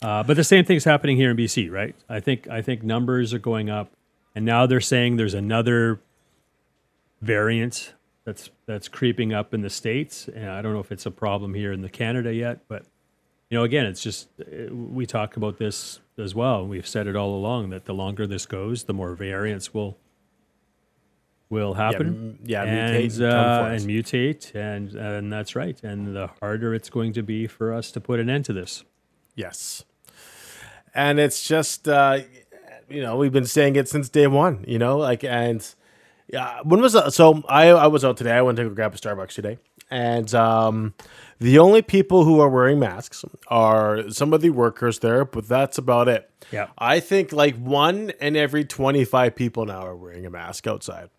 uh, 0.00 0.22
but 0.22 0.36
the 0.36 0.44
same 0.44 0.64
thing's 0.64 0.84
happening 0.84 1.16
here 1.16 1.30
in 1.30 1.36
BC, 1.36 1.70
right? 1.70 1.94
I 2.08 2.20
think 2.20 2.48
I 2.48 2.62
think 2.62 2.82
numbers 2.82 3.34
are 3.34 3.38
going 3.38 3.68
up, 3.68 3.90
and 4.34 4.44
now 4.44 4.66
they're 4.66 4.80
saying 4.80 5.16
there's 5.16 5.34
another 5.34 6.00
variant 7.20 7.94
that's 8.24 8.50
that's 8.66 8.86
creeping 8.88 9.32
up 9.32 9.52
in 9.52 9.62
the 9.62 9.70
states, 9.70 10.28
and 10.28 10.50
I 10.50 10.62
don't 10.62 10.72
know 10.72 10.80
if 10.80 10.92
it's 10.92 11.06
a 11.06 11.10
problem 11.10 11.54
here 11.54 11.72
in 11.72 11.82
the 11.82 11.88
Canada 11.88 12.32
yet, 12.32 12.60
but 12.68 12.84
you 13.50 13.58
know, 13.58 13.64
again, 13.64 13.86
it's 13.86 14.02
just 14.02 14.28
uh, 14.40 14.72
we 14.72 15.04
talk 15.04 15.36
about 15.36 15.58
this 15.58 15.98
as 16.16 16.34
well. 16.34 16.64
We've 16.64 16.86
said 16.86 17.08
it 17.08 17.16
all 17.16 17.34
along 17.34 17.70
that 17.70 17.86
the 17.86 17.94
longer 17.94 18.26
this 18.26 18.46
goes, 18.46 18.84
the 18.84 18.94
more 18.94 19.14
variants 19.14 19.74
will 19.74 19.96
will 21.50 21.74
happen. 21.74 22.06
m- 22.06 22.38
yeah, 22.44 22.64
and 22.64 22.94
mutate 22.94 23.14
and 23.14 23.22
uh, 23.22 23.68
and 23.70 23.80
mutate, 23.82 24.54
and 24.54 24.94
and 24.94 25.32
that's 25.32 25.56
right. 25.56 25.82
And 25.82 26.14
the 26.14 26.30
harder 26.40 26.74
it's 26.74 26.90
going 26.90 27.12
to 27.14 27.22
be 27.22 27.46
for 27.46 27.72
us 27.72 27.90
to 27.92 28.00
put 28.00 28.20
an 28.20 28.28
end 28.30 28.44
to 28.46 28.52
this. 28.52 28.84
yes. 29.34 29.84
And 30.94 31.20
it's 31.20 31.46
just 31.46 31.88
uh, 31.88 32.20
you 32.88 33.02
know 33.02 33.16
we've 33.16 33.32
been 33.32 33.46
saying 33.46 33.76
it 33.76 33.88
since 33.88 34.08
day 34.08 34.26
one. 34.26 34.64
You 34.66 34.78
know, 34.78 34.96
like 34.98 35.22
and 35.22 35.66
yeah, 36.32 36.60
when 36.64 36.80
was 36.80 36.96
uh, 36.96 37.10
so 37.10 37.42
I 37.48 37.68
I 37.68 37.86
was 37.86 38.04
out 38.04 38.16
today. 38.16 38.32
I 38.32 38.42
went 38.42 38.56
to 38.56 38.64
go 38.64 38.70
grab 38.70 38.94
a 38.94 38.98
Starbucks 38.98 39.34
today, 39.34 39.58
and 39.90 40.34
um, 40.34 40.94
the 41.38 41.58
only 41.58 41.82
people 41.82 42.24
who 42.24 42.40
are 42.40 42.48
wearing 42.48 42.78
masks 42.80 43.24
are 43.48 44.10
some 44.10 44.32
of 44.32 44.40
the 44.40 44.50
workers 44.50 44.98
there, 45.00 45.24
but 45.24 45.46
that's 45.46 45.78
about 45.78 46.08
it. 46.08 46.28
Yeah. 46.50 46.68
I 46.78 47.00
think 47.00 47.32
like 47.32 47.56
one 47.56 48.10
in 48.20 48.34
every 48.34 48.64
twenty 48.64 49.04
five 49.04 49.36
people 49.36 49.66
now 49.66 49.82
are 49.86 49.96
wearing 49.96 50.26
a 50.26 50.30
mask 50.30 50.66
outside. 50.66 51.10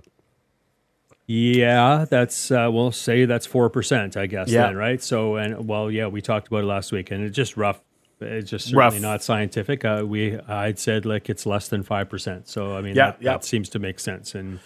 Yeah, 1.32 2.06
that's 2.10 2.50
uh, 2.50 2.70
we'll 2.74 2.92
say 2.92 3.26
that's 3.26 3.46
four 3.46 3.70
percent, 3.70 4.18
I 4.18 4.26
guess. 4.26 4.50
Yeah. 4.50 4.64
Then, 4.66 4.76
right? 4.78 5.00
So, 5.02 5.36
and 5.36 5.68
well, 5.68 5.92
yeah, 5.92 6.08
we 6.08 6.24
talked 6.24 6.48
about 6.48 6.64
it 6.64 6.66
last 6.66 6.92
week, 6.92 7.12
and 7.12 7.24
it's 7.24 7.36
just 7.36 7.56
rough. 7.56 7.80
It's 8.20 8.50
just 8.50 8.66
certainly 8.66 8.96
Rough. 8.96 9.02
not 9.02 9.22
scientific. 9.24 9.86
Uh, 9.86 10.04
we 10.08 10.40
I'd 10.40 10.80
said 10.80 11.06
like 11.06 11.30
it's 11.30 11.46
less 11.46 11.68
than 11.68 11.84
five 11.84 12.10
percent. 12.10 12.48
So, 12.48 12.76
I 12.76 12.82
mean, 12.82 12.96
Yeah, 12.96 13.12
that, 13.12 13.22
yeah. 13.22 13.32
that 13.34 13.46
seems 13.46 13.70
to 13.70 13.80
make 13.80 14.00
sense. 14.00 14.34
And 14.34 14.60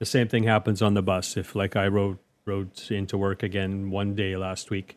the 0.00 0.04
same 0.04 0.26
thing 0.26 0.42
happens 0.42 0.82
on 0.82 0.94
the 0.94 1.02
bus. 1.02 1.36
If 1.36 1.54
like 1.54 1.76
I 1.76 1.86
rode 1.86 2.18
rode 2.46 2.70
into 2.90 3.16
work 3.16 3.44
again 3.44 3.90
one 3.92 4.16
day 4.16 4.36
last 4.36 4.70
week, 4.70 4.96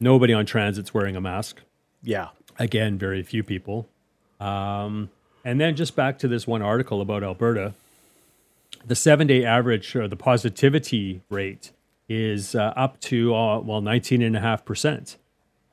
nobody 0.00 0.32
on 0.32 0.46
transit's 0.46 0.92
wearing 0.92 1.14
a 1.14 1.20
mask 1.20 1.60
Yeah. 2.02 2.30
again, 2.58 2.98
very 2.98 3.22
few 3.22 3.44
people. 3.44 3.88
Um, 4.40 5.10
and 5.44 5.60
then 5.60 5.76
just 5.76 5.94
back 5.94 6.18
to 6.18 6.28
this 6.28 6.44
one 6.46 6.60
article 6.60 7.00
about 7.00 7.22
Alberta, 7.22 7.74
the 8.84 8.94
seven 8.94 9.26
day 9.26 9.44
average 9.44 9.94
or 9.96 10.08
the 10.08 10.16
positivity 10.16 11.22
rate 11.30 11.72
is 12.08 12.54
uh, 12.54 12.72
up 12.76 13.00
to 13.00 13.34
uh, 13.34 13.60
well 13.60 13.80
19.5%. 13.80 15.16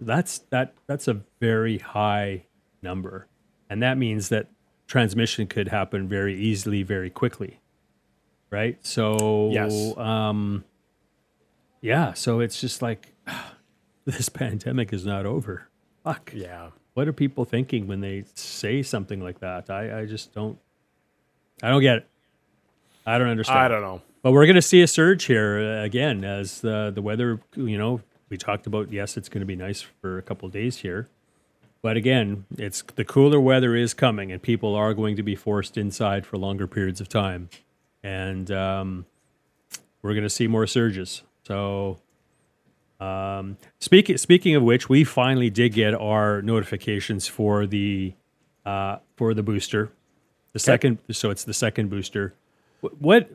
That's 0.02 0.40
that 0.52 0.74
that's 0.88 1.08
a 1.08 1.22
very 1.42 1.80
high 1.80 2.46
number. 2.82 3.28
And 3.70 3.84
that 3.84 3.98
means 3.98 4.30
that 4.30 4.48
transmission 4.88 5.46
could 5.48 5.68
happen 5.68 6.08
very 6.08 6.36
easily, 6.40 6.84
very 6.84 7.10
quickly. 7.10 7.60
Right? 8.50 8.78
So 8.86 9.50
Yes. 9.52 9.98
um 9.98 10.64
yeah, 11.82 12.14
so 12.14 12.40
it's 12.40 12.60
just 12.62 12.82
like 12.82 13.14
this 14.06 14.30
pandemic 14.30 14.94
is 14.94 15.06
not 15.06 15.26
over. 15.26 15.68
Fuck 16.04 16.32
Yeah. 16.34 16.70
what 16.94 17.08
are 17.08 17.14
people 17.14 17.44
thinking 17.46 17.88
when 17.88 18.00
they 18.02 18.24
say 18.36 18.82
something 18.82 19.20
like 19.22 19.40
that? 19.40 19.70
I, 19.70 20.02
I 20.02 20.06
just 20.06 20.34
don't 20.34 20.58
I 21.62 21.70
don't 21.70 21.82
get 21.82 21.98
it. 21.98 22.08
I 23.06 23.18
don't 23.18 23.30
understand. 23.30 23.60
I 23.60 23.68
don't 23.68 23.82
know. 23.82 24.02
But 24.22 24.34
we're 24.34 24.46
going 24.46 24.56
to 24.56 24.62
see 24.62 24.82
a 24.82 24.88
surge 24.88 25.26
here 25.26 25.60
uh, 25.60 25.84
again 25.84 26.24
as 26.24 26.62
the 26.62 26.92
the 26.94 27.02
weather, 27.02 27.40
you 27.56 27.78
know, 27.78 28.02
we 28.30 28.38
talked 28.38 28.68
about 28.68 28.92
yes, 28.92 29.18
it's 29.18 29.30
going 29.30 29.42
to 29.42 29.46
be 29.46 29.56
nice 29.56 29.82
for 29.82 30.18
a 30.18 30.22
couple 30.22 30.46
of 30.46 30.54
days 30.54 30.78
here. 30.78 31.08
But 31.82 31.96
again, 31.96 32.46
it's 32.58 32.84
the 32.96 33.06
cooler 33.06 33.40
weather 33.40 33.76
is 33.76 33.94
coming 33.94 34.32
and 34.32 34.42
people 34.42 34.76
are 34.76 34.94
going 34.94 35.16
to 35.16 35.24
be 35.24 35.36
forced 35.36 35.78
inside 35.78 36.26
for 36.26 36.38
longer 36.38 36.68
periods 36.68 37.00
of 37.00 37.08
time. 37.08 37.50
And 38.04 38.52
um, 38.52 39.06
we're 40.02 40.14
going 40.14 40.24
to 40.24 40.30
see 40.30 40.48
more 40.48 40.68
surges. 40.68 41.24
So 41.48 42.00
um, 43.00 43.58
speaking 43.80 44.18
speaking 44.18 44.56
of 44.56 44.64
which, 44.64 44.90
we 44.90 45.04
finally 45.04 45.50
did 45.50 45.74
get 45.74 45.94
our 45.94 46.42
notifications 46.42 47.28
for 47.28 47.66
the 47.66 48.14
uh, 48.66 48.98
for 49.16 49.34
the 49.34 49.44
booster, 49.44 49.92
the 50.52 50.60
second. 50.60 51.00
So 51.12 51.30
it's 51.30 51.46
the 51.46 51.54
second 51.54 51.90
booster. 51.90 52.34
Wh- 52.82 53.02
What 53.02 53.30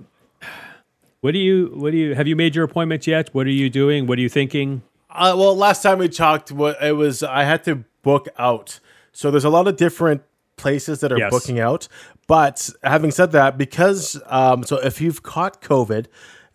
what 1.20 1.32
do 1.32 1.38
you 1.38 1.72
what 1.74 1.90
do 1.92 1.96
you 1.96 2.14
have 2.14 2.26
you 2.28 2.36
made 2.36 2.54
your 2.54 2.64
appointment 2.64 3.06
yet? 3.06 3.30
What 3.32 3.46
are 3.46 3.50
you 3.50 3.70
doing? 3.70 4.06
What 4.06 4.18
are 4.18 4.22
you 4.22 4.28
thinking? 4.28 4.82
Uh, 5.10 5.34
well, 5.36 5.56
last 5.56 5.82
time 5.82 5.98
we 5.98 6.08
talked, 6.08 6.50
what 6.52 6.76
it 6.82 6.92
was 6.96 7.22
I 7.22 7.44
had 7.44 7.64
to 7.64 7.84
book 8.02 8.28
out. 8.38 8.80
So 9.12 9.30
there's 9.30 9.44
a 9.44 9.50
lot 9.50 9.68
of 9.68 9.76
different 9.76 10.22
places 10.56 11.00
that 11.00 11.12
are 11.12 11.18
Yes. 11.18 11.30
booking 11.30 11.58
out. 11.60 11.88
But 12.26 12.68
having 12.82 13.10
said 13.10 13.32
that, 13.32 13.56
because 13.56 14.20
um, 14.26 14.64
so 14.64 14.76
if 14.78 15.00
you've 15.00 15.22
caught 15.22 15.62
COVID 15.62 16.06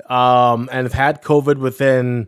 um, 0.09 0.67
and 0.71 0.85
have 0.85 0.93
had 0.93 1.21
COVID 1.23 1.57
within, 1.57 2.27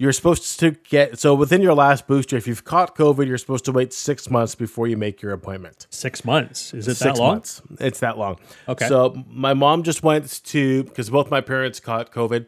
you're 0.00 0.14
supposed 0.14 0.58
to 0.60 0.70
get 0.88 1.18
so 1.18 1.34
within 1.34 1.60
your 1.60 1.74
last 1.74 2.06
booster. 2.06 2.34
If 2.34 2.46
you've 2.46 2.64
caught 2.64 2.96
COVID, 2.96 3.26
you're 3.26 3.36
supposed 3.36 3.66
to 3.66 3.72
wait 3.72 3.92
six 3.92 4.30
months 4.30 4.54
before 4.54 4.86
you 4.86 4.96
make 4.96 5.20
your 5.20 5.32
appointment. 5.32 5.86
Six 5.90 6.24
months? 6.24 6.72
Is 6.72 6.88
it 6.88 6.94
Six 6.94 7.00
that 7.00 7.18
long? 7.18 7.32
months. 7.34 7.60
It's 7.78 8.00
that 8.00 8.16
long. 8.16 8.38
Okay. 8.66 8.88
So 8.88 9.22
my 9.28 9.52
mom 9.52 9.82
just 9.82 10.02
went 10.02 10.42
to 10.46 10.84
because 10.84 11.10
both 11.10 11.30
my 11.30 11.42
parents 11.42 11.80
caught 11.80 12.12
COVID. 12.12 12.46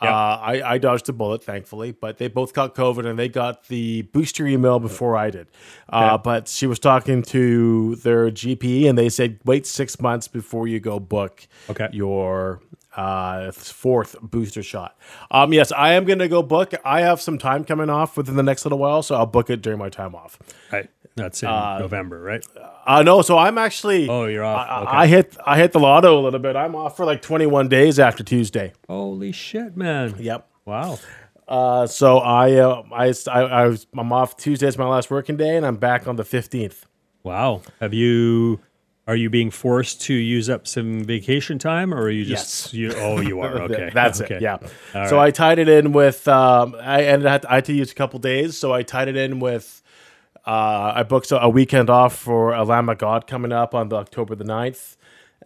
Uh, 0.00 0.38
I, 0.40 0.62
I 0.74 0.78
dodged 0.78 1.08
a 1.08 1.12
bullet, 1.12 1.44
thankfully, 1.44 1.92
but 1.92 2.18
they 2.18 2.28
both 2.28 2.52
caught 2.54 2.74
COVID 2.74 3.06
and 3.06 3.18
they 3.18 3.28
got 3.28 3.68
the 3.68 4.02
booster 4.02 4.46
email 4.46 4.78
before 4.80 5.16
I 5.16 5.30
did. 5.30 5.48
Uh, 5.92 6.14
Okay. 6.14 6.22
but 6.24 6.48
she 6.48 6.66
was 6.66 6.78
talking 6.78 7.22
to 7.22 7.96
their 7.96 8.30
GP 8.30 8.88
and 8.88 8.96
they 8.96 9.08
said 9.10 9.38
wait 9.44 9.66
six 9.66 10.00
months 10.00 10.26
before 10.28 10.66
you 10.66 10.80
go 10.80 10.98
book 10.98 11.46
Okay. 11.68 11.88
your 11.92 12.60
uh, 12.96 13.52
fourth 13.52 14.16
booster 14.20 14.62
shot. 14.62 14.98
Um, 15.30 15.52
yes, 15.52 15.70
I 15.72 15.92
am 15.92 16.04
going 16.04 16.18
to 16.18 16.28
go 16.28 16.42
book. 16.42 16.72
I 16.84 17.02
have 17.02 17.20
some 17.20 17.38
time 17.38 17.64
coming 17.64 17.88
off 17.90 18.16
within 18.16 18.36
the 18.36 18.42
next 18.42 18.64
little 18.64 18.78
while, 18.78 19.02
so 19.02 19.14
I'll 19.14 19.26
book 19.26 19.48
it 19.50 19.62
during 19.62 19.78
my 19.78 19.88
time 19.90 20.14
off. 20.14 20.38
Right. 20.72 20.88
That's 21.20 21.42
in 21.42 21.48
November, 21.48 22.20
right? 22.20 22.44
Uh, 22.86 23.02
no, 23.02 23.22
so 23.22 23.38
I'm 23.38 23.58
actually. 23.58 24.08
Oh, 24.08 24.24
you're 24.26 24.44
off. 24.44 24.66
I, 24.68 24.80
Okay. 24.82 24.90
I 24.96 25.06
hit 25.06 25.36
I 25.46 25.58
hit 25.58 25.72
the 25.72 25.78
lotto 25.80 26.18
a 26.18 26.22
little 26.22 26.40
bit. 26.40 26.56
I'm 26.56 26.74
off 26.74 26.96
for 26.96 27.04
like 27.04 27.22
21 27.22 27.68
days 27.68 27.98
after 27.98 28.22
Tuesday. 28.24 28.72
Holy 28.88 29.32
shit, 29.32 29.76
man! 29.76 30.14
Yep. 30.18 30.48
Wow. 30.64 30.98
Uh, 31.46 31.86
so 31.86 32.18
I, 32.18 32.52
uh, 32.54 32.82
I 32.92 33.12
I 33.28 33.40
I 33.40 33.66
was 33.66 33.86
I'm 33.96 34.12
off 34.12 34.36
Tuesday. 34.36 34.66
It's 34.68 34.78
my 34.78 34.86
last 34.86 35.10
working 35.10 35.36
day, 35.36 35.56
and 35.56 35.66
I'm 35.66 35.76
back 35.76 36.06
on 36.06 36.16
the 36.16 36.22
15th. 36.22 36.82
Wow. 37.22 37.62
Have 37.80 37.92
you? 37.92 38.60
Are 39.08 39.16
you 39.16 39.28
being 39.28 39.50
forced 39.50 40.02
to 40.02 40.14
use 40.14 40.48
up 40.48 40.68
some 40.68 41.02
vacation 41.02 41.58
time, 41.58 41.92
or 41.92 42.02
are 42.02 42.10
you 42.10 42.24
just? 42.24 42.72
Yes. 42.72 42.74
You, 42.74 42.92
oh, 42.96 43.20
you 43.20 43.40
are. 43.40 43.62
Okay. 43.62 43.90
That's 43.92 44.20
okay. 44.20 44.36
it. 44.36 44.42
Yeah. 44.42 44.58
All 44.94 45.08
so 45.08 45.16
right. 45.16 45.26
I 45.26 45.30
tied 45.32 45.58
it 45.58 45.68
in 45.68 45.92
with 45.92 46.28
um, 46.28 46.76
I 46.80 47.02
ended 47.02 47.26
up, 47.26 47.44
I 47.48 47.56
had 47.56 47.64
to 47.64 47.72
use 47.72 47.90
a 47.90 47.94
couple 47.96 48.20
days, 48.20 48.56
so 48.56 48.72
I 48.72 48.84
tied 48.84 49.08
it 49.08 49.16
in 49.16 49.40
with 49.40 49.82
uh, 50.46 50.92
I 50.96 51.02
booked 51.02 51.30
a, 51.32 51.48
weekend 51.48 51.90
off 51.90 52.16
for 52.16 52.52
a 52.54 52.64
Lamb 52.64 52.88
of 52.88 52.98
God 52.98 53.26
coming 53.26 53.52
up 53.52 53.74
on 53.74 53.88
the 53.88 53.96
October 53.96 54.34
the 54.34 54.44
9th. 54.44 54.96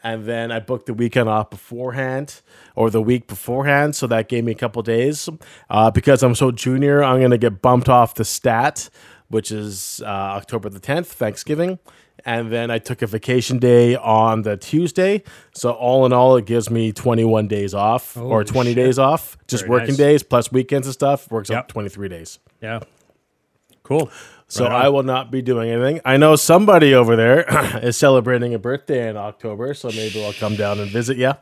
and 0.03 0.25
then 0.25 0.53
I 0.53 0.61
booked 0.61 0.87
the 0.87 0.95
weekend 0.95 1.29
off 1.29 1.51
beforehand 1.51 2.43
or 2.77 2.91
the 2.91 3.01
week 3.03 3.27
beforehand, 3.27 3.97
so 3.97 4.07
that 4.09 4.29
gave 4.29 4.45
me 4.45 4.53
a 4.53 4.57
couple 4.57 4.83
days. 4.83 5.29
Uh, 5.71 5.91
because 5.91 6.23
I'm 6.23 6.35
so 6.35 6.51
junior, 6.51 7.03
I'm 7.03 7.21
gonna 7.21 7.39
get 7.39 7.63
bumped 7.63 7.89
off 7.89 8.15
the 8.15 8.25
stat, 8.25 8.91
which 9.29 9.51
is 9.51 10.03
uh, 10.05 10.09
October 10.09 10.69
the 10.69 10.81
10th, 10.81 11.07
Thanksgiving. 11.07 11.79
And 12.27 12.51
then 12.51 12.71
I 12.71 12.79
took 12.79 13.03
a 13.03 13.07
vacation 13.07 13.59
day 13.59 13.97
on 13.97 14.43
the 14.43 14.57
Tuesday. 14.57 15.23
So 15.55 15.73
all 15.73 16.07
in 16.07 16.13
all, 16.13 16.37
it 16.37 16.47
gives 16.47 16.71
me 16.71 16.91
21 16.93 17.49
days 17.49 17.75
off 17.75 18.17
or 18.17 18.45
20 18.45 18.71
shit. 18.71 18.77
days 18.77 18.99
off, 18.99 19.37
just 19.47 19.65
Very 19.65 19.71
working 19.71 19.89
nice. 19.89 19.97
days 19.99 20.23
plus 20.23 20.51
weekends 20.53 20.87
and 20.87 20.95
stuff. 20.95 21.31
Works 21.31 21.51
Yep. 21.51 21.59
out 21.59 21.69
23 21.69 22.09
days. 22.09 22.39
Yeah. 22.63 22.81
Cool. 23.83 24.11
So 24.47 24.65
Right. 24.67 24.85
I 24.85 24.89
will 24.91 25.03
not 25.03 25.31
be 25.31 25.43
doing 25.43 25.71
anything. 25.71 26.01
I 26.05 26.17
know 26.17 26.37
somebody 26.37 26.95
over 26.95 27.17
there 27.17 27.45
is 27.83 27.97
celebrating 27.97 28.55
a 28.55 28.59
birthday 28.59 29.09
in 29.09 29.17
October, 29.17 29.75
so 29.75 29.89
maybe 29.89 30.25
I'll 30.25 30.33
come 30.35 30.55
down 30.55 30.79
and 30.81 30.91
visit 30.91 31.17
you. 31.17 31.33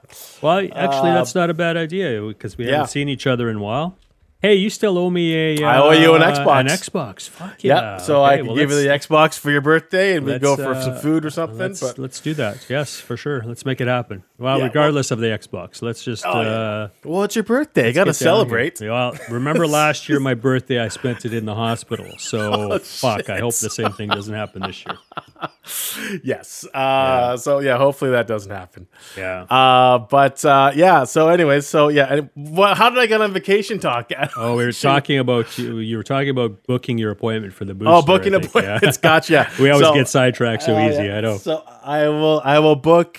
Well, 0.41 0.67
actually, 0.75 1.11
that's 1.11 1.35
not 1.35 1.51
a 1.51 1.55
bad 1.55 1.77
idea 1.77 2.23
because 2.23 2.57
we 2.57 2.65
Uh, 2.65 2.69
yeah. 2.69 2.75
haven't 2.77 2.91
seen 2.91 3.09
each 3.09 3.27
other 3.27 3.51
in 3.51 3.57
a 3.57 3.61
while. 3.61 3.97
Hey, 4.43 4.57
you 4.57 4.71
still 4.71 4.99
owe 4.99 5.09
me 5.09 5.35
a. 5.35 5.65
Uh, 5.65 5.69
I 5.69 5.79
owe 5.79 5.91
you 5.93 6.15
an 6.17 6.23
Xbox. 6.23 6.61
An 6.61 6.67
Xbox. 6.67 7.29
Fuck 7.29 7.63
yeah. 7.63 7.93
Yep. 7.93 8.01
So 8.01 8.25
I 8.25 8.39
can 8.39 8.49
well, 8.49 8.57
give 8.57 8.71
you 8.71 8.77
the 8.77 8.89
Xbox 8.89 9.39
for 9.39 9.53
your 9.53 9.61
birthday, 9.61 10.17
and 10.17 10.27
we 10.27 10.37
go 10.41 10.57
for 10.57 10.75
some 10.83 10.95
uh, 10.95 10.99
food 10.99 11.25
or 11.25 11.31
something. 11.31 11.59
Let's, 11.59 11.81
But 11.81 11.97
let's 11.97 12.19
do 12.19 12.35
that. 12.35 12.67
Yes, 12.69 12.99
for 12.99 13.17
sure. 13.17 13.45
Let's 13.45 13.65
make 13.65 13.81
it 13.81 13.87
happen. 13.87 14.25
Well, 14.39 14.59
Yeah, 14.59 14.65
regardless 14.65 15.13
of 15.13 15.21
the 15.21 15.29
Xbox, 15.29 15.81
let's 15.81 16.03
just. 16.03 16.27
Oh, 16.27 16.41
yeah. 16.41 16.49
uh, 16.49 16.89
well, 17.05 17.23
it's 17.23 17.37
your 17.37 17.45
birthday. 17.45 17.87
You 17.87 17.93
got 17.95 18.05
to 18.05 18.15
celebrate. 18.15 18.81
Well, 18.81 19.17
remember 19.31 19.65
last 19.69 20.09
year, 20.09 20.19
my 20.19 20.35
birthday, 20.35 20.81
I 20.81 20.89
spent 20.89 21.25
it 21.25 21.33
in 21.33 21.45
the 21.45 21.55
hospital. 21.55 22.13
So 22.19 22.81
fuck. 22.81 23.31
I 23.31 23.39
hope 23.39 23.55
the 23.55 23.71
same 23.71 23.93
thing 23.93 24.09
doesn't 24.09 24.35
happen 24.35 24.63
this 24.63 24.85
year. 24.85 24.99
Yes. 26.25 26.67
Uh, 26.75 27.37
So 27.37 27.61
yeah, 27.61 27.79
hopefully 27.79 28.11
that 28.13 28.27
doesn't 28.27 28.51
happen. 28.51 28.87
Yeah. 29.17 29.43
Uh, 29.45 29.99
but 29.99 30.45
uh, 30.45 30.73
yeah. 30.75 31.05
So 31.05 31.29
anyways, 31.29 31.67
so 31.67 31.89
yeah. 31.89 32.13
And 32.13 32.31
what, 32.35 32.77
how 32.77 32.91
did 32.91 32.99
I 32.99 33.07
get 33.07 33.21
on 33.21 33.33
vacation 33.33 33.79
talk? 33.79 34.11
Oh, 34.37 34.57
we 34.57 34.65
were 34.65 34.73
talking 34.73 35.19
about 35.19 35.57
you. 35.59 35.79
You 35.79 35.97
were 35.97 36.03
talking 36.03 36.31
about 36.31 36.63
booking 36.67 36.99
your 36.99 37.11
appointment 37.11 37.55
for 37.55 37.65
the 37.65 37.75
booster. 37.75 37.93
Oh, 37.93 38.03
booking 38.03 38.35
appointments. 38.35 38.99
Yeah. 38.99 39.03
Gotcha. 39.03 39.51
we 39.61 39.71
always 39.71 39.87
So- 39.87 39.95
get 39.95 40.09
sidetracked 40.09 40.63
so 40.65 40.75
Uh, 40.77 40.89
easy. 40.89 41.05
yeah. 41.05 41.19
I 41.19 41.21
know. 41.21 41.37
So 41.39 41.63
I 41.83 42.09
will. 42.09 42.41
I 42.45 42.59
will 42.59 42.77
book. 42.77 43.19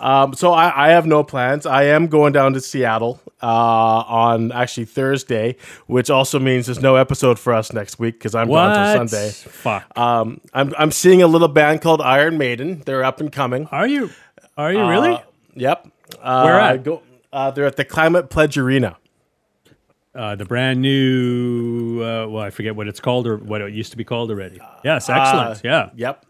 Uh, 0.00 0.24
um, 0.24 0.34
so 0.34 0.52
I, 0.52 0.88
I 0.88 0.90
have 0.90 1.06
no 1.06 1.22
plans. 1.24 1.66
I 1.66 1.84
am 1.84 2.06
going 2.08 2.32
down 2.32 2.52
to 2.54 2.60
Seattle 2.60 3.20
uh, 3.42 3.46
on 3.46 4.52
actually 4.52 4.86
Thursday, 4.86 5.56
which 5.86 6.10
also 6.10 6.38
means 6.38 6.66
there's 6.66 6.80
no 6.82 6.96
episode 6.96 7.38
for 7.38 7.52
us 7.52 7.72
next 7.72 7.98
week 7.98 8.14
because 8.14 8.34
I'm 8.34 8.48
What? 8.48 8.74
gone 8.74 8.96
till 8.96 9.08
Sunday. 9.08 9.30
Fuck. 9.32 9.98
Um, 9.98 10.40
I'm 10.52 10.72
I'm 10.78 10.90
seeing 10.90 11.22
a 11.22 11.26
little 11.26 11.48
band 11.48 11.80
called 11.82 12.00
Iron 12.00 12.38
Maiden. 12.38 12.82
They're 12.86 13.04
up 13.04 13.20
and 13.20 13.30
coming. 13.32 13.66
are 13.66 13.86
you? 13.86 14.10
Are 14.56 14.72
you 14.72 14.86
really? 14.86 15.14
Uh, 15.14 15.20
yep. 15.54 15.88
Uh, 16.22 16.42
Where 16.42 16.60
at? 16.60 16.84
Go, 16.84 17.02
uh, 17.32 17.50
they're 17.50 17.66
at 17.66 17.76
the 17.76 17.84
Climate 17.84 18.30
Pledge 18.30 18.56
Arena. 18.56 18.96
Uh, 20.14 20.36
the 20.36 20.44
brand 20.44 20.80
new. 20.80 22.00
Uh, 22.00 22.28
well, 22.28 22.42
I 22.44 22.50
forget 22.50 22.76
what 22.76 22.86
it's 22.86 23.00
called 23.00 23.26
or 23.26 23.36
what 23.36 23.60
it 23.62 23.72
used 23.72 23.90
to 23.90 23.96
be 23.96 24.04
called 24.04 24.30
already. 24.30 24.60
Yes, 24.84 25.08
excellent. 25.08 25.56
Uh, 25.56 25.60
yeah. 25.64 25.90
Yep. 25.96 26.24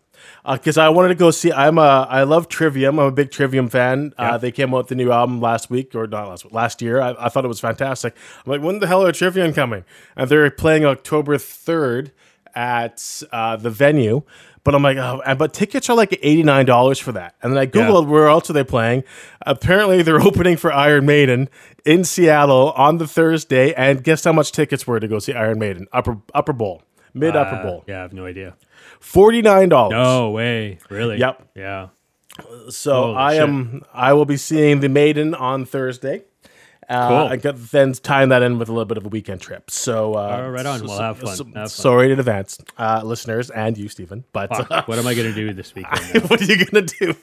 Because 0.51 0.77
I 0.79 0.89
wanted 0.89 1.09
to 1.09 1.15
go 1.15 1.31
see. 1.31 1.53
I'm 1.53 1.79
a. 1.79 2.07
I 2.09 2.23
love 2.25 2.49
Trivium. 2.49 2.99
I'm 2.99 3.07
a 3.07 3.11
big 3.13 3.31
Trivium 3.31 3.69
fan. 3.69 4.13
Yeah. 4.19 4.35
Uh, 4.35 4.39
they 4.39 4.53
came 4.53 4.75
out 4.75 4.79
with 4.79 4.89
the 4.89 4.95
new 4.95 5.11
album 5.11 5.41
last 5.41 5.71
week 5.71 5.95
or 5.95 6.07
not 6.07 6.29
last 6.29 6.45
week, 6.45 6.53
last 6.53 6.83
year. 6.83 7.01
I, 7.01 7.15
I 7.19 7.29
thought 7.29 7.45
it 7.45 7.49
was 7.49 7.61
fantastic. 7.61 8.15
I'm 8.45 8.51
like, 8.53 8.61
when 8.63 8.79
the 8.81 8.87
hell 8.87 9.05
are 9.07 9.13
Trivium 9.13 9.53
coming? 9.53 9.85
And 10.17 10.29
they're 10.29 10.51
playing 10.51 10.85
October 10.85 11.39
third 11.39 12.13
at 12.55 13.23
uh, 13.33 13.57
the 13.57 13.71
venue. 13.71 14.23
But 14.63 14.75
I'm 14.75 14.83
like, 14.83 14.97
oh, 14.97 15.21
but 15.37 15.53
tickets 15.53 15.91
are 15.91 15.97
like 15.97 16.19
eighty 16.23 16.43
nine 16.43 16.65
dollars 16.65 16.99
for 16.99 17.13
that. 17.13 17.35
And 17.43 17.53
then 17.53 17.59
I 17.59 17.67
googled 17.67 18.07
where 18.09 18.29
else 18.29 18.49
are 18.49 18.55
they 18.55 18.65
playing. 18.65 19.05
Apparently, 19.45 20.01
they're 20.03 20.23
opening 20.27 20.57
for 20.57 20.73
Iron 20.73 21.05
Maiden 21.05 21.51
in 21.85 22.03
Seattle 22.05 22.73
on 22.73 22.97
the 22.97 23.07
Thursday. 23.07 23.75
And 23.75 24.03
guess 24.03 24.25
how 24.25 24.33
much 24.33 24.53
tickets 24.53 24.87
were 24.87 24.99
to 25.01 25.07
go 25.07 25.19
see 25.19 25.35
Iron 25.35 25.59
Maiden? 25.59 25.87
Upper 25.93 26.17
Upper 26.33 26.55
Bowl, 26.55 26.83
mid 27.13 27.37
Upper 27.37 27.57
Uh, 27.57 27.63
Bowl, 27.63 27.85
yeah, 27.87 27.99
I 27.99 28.03
have 28.03 28.15
no 28.15 28.25
idea. 28.25 28.57
Forty 29.05 29.43
nine 29.43 29.69
dollars. 29.69 29.93
No 29.93 30.31
way. 30.31 30.79
Really? 30.89 31.19
Yep. 31.19 31.49
Yeah. 31.55 31.89
So 32.71 32.93
Holy 32.95 33.17
I 33.17 33.35
shit. 33.35 33.43
am. 33.43 33.83
I 33.93 34.13
will 34.15 34.25
be 34.25 34.37
seeing 34.37 34.81
the 34.81 34.89
Maiden 34.89 35.35
on 35.35 35.65
Thursday. 35.65 36.23
Uh, 36.89 37.09
Cool. 37.09 37.17
I 37.33 37.37
got, 37.37 37.57
then 37.71 37.93
tying 37.93 38.29
that 38.31 38.43
in 38.43 38.59
with 38.59 38.69
a 38.69 38.73
little 38.73 38.85
bit 38.85 38.99
of 38.99 39.07
a 39.07 39.09
weekend 39.09 39.41
trip. 39.41 39.71
So 39.71 40.15
uh, 40.15 40.43
Oh, 40.45 40.51
right 40.51 40.67
on. 40.67 40.81
so- 40.81 40.87
Well, 40.87 40.99
have 41.01 41.19
fun. 41.19 41.37
so- 41.37 41.45
Have 41.45 41.53
fun. 41.55 41.69
Sorry 41.69 42.13
in 42.13 42.19
advance, 42.19 42.59
uh, 42.79 43.01
listeners, 43.05 43.49
and 43.51 43.79
you, 43.79 43.89
Stephen. 43.89 44.25
But 44.33 44.49
Fuck, 44.55 44.89
what 44.89 44.99
am 44.99 45.07
I 45.07 45.15
going 45.15 45.29
to 45.29 45.35
do 45.35 45.53
this 45.55 45.75
weekend? 45.75 46.23
what 46.31 46.41
are 46.43 46.45
you 46.45 46.65
gonna 46.65 46.85
do? 46.87 47.15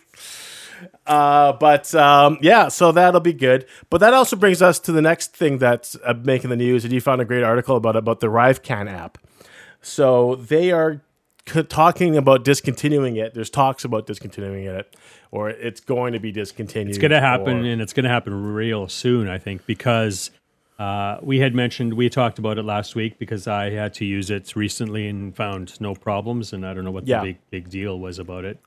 Uh, 1.05 1.53
but 1.53 1.93
um, 1.93 2.37
yeah, 2.41 2.69
so 2.69 2.91
that'll 2.91 3.19
be 3.21 3.33
good. 3.33 3.65
But 3.91 3.99
that 3.99 4.13
also 4.15 4.35
brings 4.35 4.61
us 4.63 4.79
to 4.79 4.91
the 4.91 5.01
next 5.01 5.35
thing 5.35 5.57
that's 5.59 5.95
uh, 6.05 6.13
making 6.23 6.49
the 6.49 6.55
news. 6.55 6.83
And 6.85 6.93
you 6.93 7.01
found 7.01 7.21
a 7.21 7.25
great 7.25 7.43
article 7.43 7.75
about 7.75 7.95
about 7.95 8.19
the 8.19 8.27
ArriveCan 8.27 8.89
app. 8.91 9.17
So 9.81 10.35
they 10.35 10.71
are 10.71 11.01
talking 11.45 12.17
about 12.17 12.43
discontinuing 12.43 13.15
it. 13.17 13.33
There's 13.33 13.49
talks 13.49 13.83
about 13.83 14.05
discontinuing 14.07 14.65
it, 14.65 14.95
or 15.31 15.49
it's 15.49 15.81
going 15.81 16.13
to 16.13 16.19
be 16.19 16.31
discontinued. 16.31 16.89
It's 16.89 16.97
going 16.97 17.11
to 17.11 17.19
happen, 17.21 17.65
or- 17.65 17.69
and 17.69 17.81
it's 17.81 17.93
going 17.93 18.03
to 18.03 18.09
happen 18.09 18.53
real 18.53 18.87
soon, 18.87 19.27
I 19.27 19.37
think, 19.37 19.65
because 19.65 20.31
uh, 20.79 21.17
we 21.21 21.39
had 21.39 21.53
mentioned 21.53 21.93
we 21.93 22.09
talked 22.09 22.39
about 22.39 22.57
it 22.57 22.63
last 22.63 22.95
week 22.95 23.19
because 23.19 23.47
I 23.47 23.69
had 23.71 23.93
to 23.95 24.05
use 24.05 24.29
it 24.31 24.55
recently 24.55 25.07
and 25.07 25.35
found 25.35 25.79
no 25.81 25.93
problems, 25.95 26.53
and 26.53 26.65
I 26.65 26.73
don't 26.73 26.83
know 26.85 26.91
what 26.91 27.07
Yeah. 27.07 27.19
the 27.21 27.25
big 27.33 27.37
big 27.49 27.69
deal 27.69 27.99
was 27.99 28.19
about 28.19 28.45
it. 28.45 28.59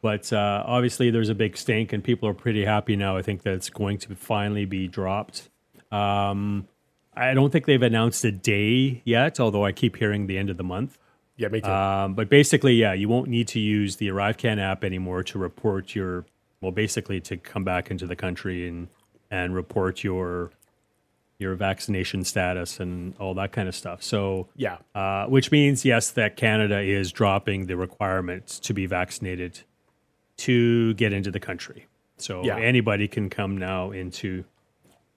But 0.00 0.32
uh, 0.32 0.62
obviously, 0.64 1.10
there's 1.10 1.28
a 1.28 1.34
big 1.34 1.56
stink, 1.56 1.92
and 1.92 2.04
people 2.04 2.28
are 2.28 2.34
pretty 2.34 2.64
happy 2.64 2.94
now. 2.94 3.16
I 3.16 3.22
think 3.22 3.42
that 3.42 3.54
it's 3.54 3.68
going 3.68 3.98
to 3.98 4.14
finally 4.14 4.64
be 4.64 4.86
dropped. 4.86 5.48
Um, 5.90 6.68
I 7.16 7.34
don't 7.34 7.50
think 7.50 7.66
they've 7.66 7.82
announced 7.82 8.24
a 8.24 8.30
day 8.30 9.02
yet, 9.04 9.40
although 9.40 9.64
I 9.64 9.72
keep 9.72 9.96
hearing 9.96 10.28
the 10.28 10.38
end 10.38 10.50
of 10.50 10.56
the 10.56 10.62
month. 10.62 10.98
Yeah, 11.38 11.48
me 11.48 11.60
too. 11.62 11.70
Um, 11.70 12.12
but 12.14 12.28
basically, 12.28 12.74
yeah, 12.74 12.92
you 12.92 13.08
won't 13.08 13.28
need 13.28 13.48
to 13.48 13.60
use 13.60 13.96
the 13.96 14.08
ArriveCan 14.08 14.60
app 14.60 14.84
anymore 14.84 15.22
to 15.24 15.38
report 15.38 15.94
your, 15.94 16.26
well, 16.60 16.72
basically 16.72 17.20
to 17.22 17.36
come 17.38 17.64
back 17.64 17.90
into 17.90 18.06
the 18.06 18.16
country 18.16 18.68
and 18.68 18.88
and 19.30 19.54
report 19.54 20.04
your 20.04 20.50
your 21.38 21.54
vaccination 21.54 22.24
status 22.24 22.80
and 22.80 23.14
all 23.20 23.32
that 23.34 23.52
kind 23.52 23.68
of 23.68 23.74
stuff. 23.74 24.02
So, 24.02 24.48
yeah, 24.56 24.78
uh, 24.94 25.26
which 25.26 25.52
means 25.52 25.84
yes, 25.84 26.10
that 26.10 26.36
Canada 26.36 26.80
is 26.80 27.12
dropping 27.12 27.66
the 27.66 27.76
requirements 27.76 28.58
to 28.60 28.74
be 28.74 28.86
vaccinated 28.86 29.60
to 30.38 30.94
get 30.94 31.12
into 31.12 31.30
the 31.30 31.40
country. 31.40 31.86
So 32.16 32.44
Yeah. 32.44 32.58
anybody 32.58 33.06
can 33.06 33.30
come 33.30 33.56
now 33.56 33.92
into 33.92 34.44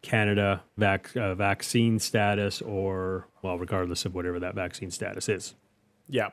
Canada 0.04 0.62
vac- 0.78 1.16
uh, 1.16 1.34
vaccine 1.36 1.98
status 2.00 2.62
or 2.62 3.28
well, 3.42 3.58
regardless 3.58 4.06
of 4.06 4.14
whatever 4.14 4.40
that 4.40 4.54
vaccine 4.54 4.92
status 4.92 5.28
is. 5.28 5.56
Yeah. 6.12 6.30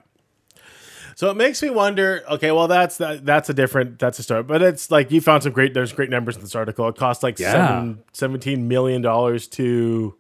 So 1.17 1.31
it 1.31 1.37
makes 1.37 1.63
me 1.63 1.71
wonder. 1.71 2.23
Okay, 2.31 2.53
well 2.53 2.69
that's 2.69 2.99
that, 2.99 3.25
that's 3.27 3.49
a 3.49 3.55
different 3.55 3.99
that's 3.99 4.19
a 4.19 4.23
start, 4.23 4.47
but 4.47 4.63
it's 4.63 4.91
like 4.91 5.11
you 5.11 5.21
found 5.21 5.43
some 5.43 5.53
great. 5.53 5.73
There's 5.75 5.93
great 5.93 6.11
numbers 6.11 6.37
in 6.37 6.43
this 6.43 6.55
article. 6.55 6.87
It 6.89 6.97
costs 6.97 7.23
like 7.23 7.39
Yeah. 7.41 7.53
seven, 7.53 8.03
17 8.13 8.69
million 8.69 9.03
dollars 9.03 9.49
to, 9.49 10.15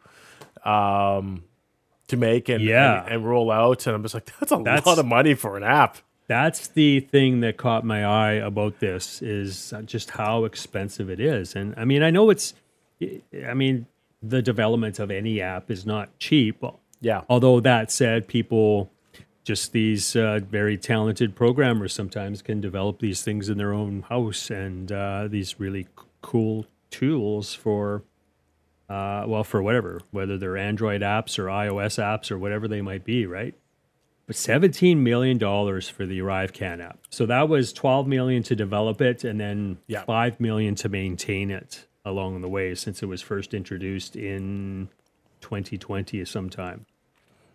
um, 0.64 1.44
to 2.08 2.16
make 2.16 2.48
and, 2.48 2.62
Yeah. 2.64 3.04
and 3.04 3.12
and 3.16 3.26
roll 3.28 3.50
out, 3.50 3.86
and 3.86 3.94
I'm 3.94 4.02
just 4.02 4.14
like 4.14 4.26
that's 4.40 4.50
a 4.52 4.56
That's- 4.56 4.86
lot 4.86 4.98
of 4.98 5.06
money 5.06 5.34
for 5.34 5.56
an 5.56 5.62
app. 5.62 5.98
That's 6.26 6.68
the 6.68 7.00
thing 7.00 7.40
that 7.40 7.56
caught 7.56 7.84
my 7.84 8.04
eye 8.04 8.32
about 8.34 8.80
this 8.80 9.22
is 9.22 9.72
just 9.86 10.10
how 10.10 10.44
expensive 10.44 11.08
it 11.08 11.20
is. 11.20 11.54
And 11.54 11.74
I 11.78 11.84
mean, 11.84 12.02
I 12.02 12.10
know 12.10 12.28
it's 12.30 12.54
I 13.46 13.54
mean, 13.54 13.86
the 14.20 14.42
development 14.42 14.98
of 14.98 15.10
any 15.10 15.40
app 15.40 15.70
is 15.70 15.86
not 15.86 16.18
cheap. 16.18 16.62
Yeah, 17.00 17.22
Although 17.30 17.60
that 17.60 17.92
said, 17.92 18.26
people 18.26 18.90
just 19.48 19.72
these 19.72 20.14
uh, 20.14 20.40
very 20.50 20.76
talented 20.76 21.34
programmers 21.34 21.94
sometimes 21.94 22.42
can 22.42 22.60
develop 22.60 22.98
these 22.98 23.22
things 23.22 23.48
in 23.48 23.56
their 23.56 23.72
own 23.72 24.02
house 24.02 24.50
and 24.50 24.92
uh, 24.92 25.26
these 25.26 25.58
really 25.58 25.84
c- 25.84 25.88
cool 26.20 26.66
tools 26.90 27.54
for 27.54 28.02
uh, 28.90 29.24
well 29.26 29.42
for 29.42 29.62
whatever 29.62 30.02
whether 30.10 30.36
they're 30.36 30.58
android 30.58 31.00
apps 31.00 31.38
or 31.38 31.46
ios 31.46 31.96
apps 31.98 32.30
or 32.30 32.36
whatever 32.38 32.68
they 32.68 32.82
might 32.82 33.04
be 33.04 33.24
right? 33.24 33.54
But 34.26 34.36
17 34.36 35.02
million 35.02 35.38
dollars 35.38 35.88
for 35.88 36.04
the 36.04 36.18
ArriveCan 36.18 36.84
app. 36.84 36.98
So 37.08 37.24
that 37.24 37.48
was 37.48 37.72
12 37.72 38.06
million 38.06 38.42
to 38.42 38.54
develop 38.54 39.00
it 39.00 39.24
and 39.24 39.40
then 39.40 39.78
Yeah. 39.86 40.02
5 40.04 40.38
million 40.40 40.74
to 40.74 40.90
maintain 40.90 41.50
it 41.50 41.86
along 42.04 42.42
the 42.42 42.48
way 42.50 42.74
since 42.74 43.02
it 43.02 43.06
was 43.06 43.22
first 43.22 43.54
introduced 43.54 44.14
in 44.14 44.90
2020 45.40 46.22
sometime 46.26 46.84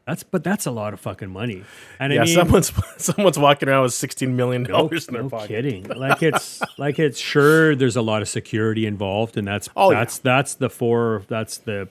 that's 0.06 0.24
but 0.24 0.44
that's 0.44 0.66
a 0.66 0.72
lot 0.72 0.94
of 0.94 1.00
fucking 1.00 1.30
money 1.30 1.64
and 2.00 2.12
I 2.12 2.18
yeah. 2.18 2.24
mean, 2.26 2.36
someone's 2.36 2.72
someone's 2.98 3.40
walking 3.40 3.70
around 3.70 3.84
with 3.84 3.94
16 3.94 4.36
million 4.36 4.64
no, 4.64 4.70
dollars 4.70 5.08
in 5.08 5.14
their 5.14 5.24
no 5.24 5.30
pocket. 5.30 5.48
kidding. 5.48 5.84
Like 5.96 6.22
it's 6.22 6.62
like 6.78 7.00
it's 7.00 7.20
sure 7.20 7.76
there's 7.76 7.96
a 7.96 8.02
lot 8.02 8.22
of 8.22 8.28
security 8.30 8.86
involved, 8.86 9.38
and 9.38 9.48
that's 9.48 9.70
Oh, 9.76 9.92
yeah. 9.92 10.00
that's 10.00 10.18
that's 10.20 10.56
the 10.56 10.70
four 10.70 11.24
that's 11.28 11.58
the 11.60 11.88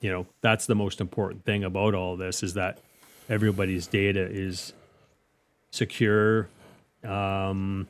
you 0.00 0.10
know 0.10 0.26
that's 0.40 0.66
the 0.66 0.74
most 0.74 1.00
important 1.00 1.44
thing 1.44 1.62
about 1.64 1.94
all 1.94 2.16
this 2.16 2.42
is 2.42 2.54
that 2.54 2.78
everybody's 3.28 3.86
data 3.86 4.20
is 4.28 4.72
secure, 5.70 6.48
um, 7.04 7.88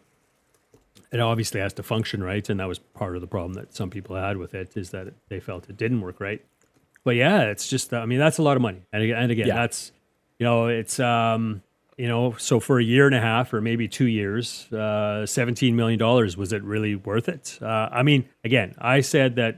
it 1.10 1.20
obviously 1.20 1.60
has 1.60 1.72
to 1.74 1.82
function 1.82 2.22
right, 2.22 2.48
and 2.48 2.60
that 2.60 2.68
was 2.68 2.78
part 2.78 3.14
of 3.16 3.20
the 3.20 3.26
problem 3.26 3.54
that 3.54 3.74
some 3.74 3.90
people 3.90 4.16
had 4.16 4.36
with 4.36 4.54
it 4.54 4.76
is 4.76 4.90
that 4.90 5.12
they 5.28 5.40
felt 5.40 5.68
it 5.68 5.76
didn't 5.76 6.00
work 6.00 6.20
right. 6.20 6.44
But 7.04 7.16
yeah, 7.16 7.42
it's 7.42 7.68
just 7.68 7.92
I 7.92 8.06
mean 8.06 8.18
that's 8.18 8.38
a 8.38 8.42
lot 8.42 8.56
of 8.56 8.62
money, 8.62 8.82
and 8.92 9.02
again, 9.02 9.18
and 9.22 9.32
again 9.32 9.48
Yeah. 9.48 9.54
that's 9.56 9.92
you 10.38 10.44
know 10.46 10.68
it's 10.68 11.00
um 11.00 11.62
you 11.98 12.06
know 12.08 12.34
so 12.38 12.60
for 12.60 12.78
a 12.78 12.82
year 12.84 13.06
and 13.06 13.14
a 13.14 13.20
half 13.20 13.52
or 13.52 13.60
maybe 13.60 13.88
two 13.88 14.06
years, 14.06 14.72
uh, 14.72 15.26
seventeen 15.26 15.74
million 15.76 15.98
dollars 15.98 16.36
was 16.36 16.52
it 16.52 16.62
really 16.62 16.94
worth 16.94 17.28
it? 17.28 17.58
Uh, 17.60 17.88
I 17.90 18.02
mean, 18.02 18.28
again, 18.44 18.74
I 18.78 19.00
said 19.00 19.36
that 19.36 19.56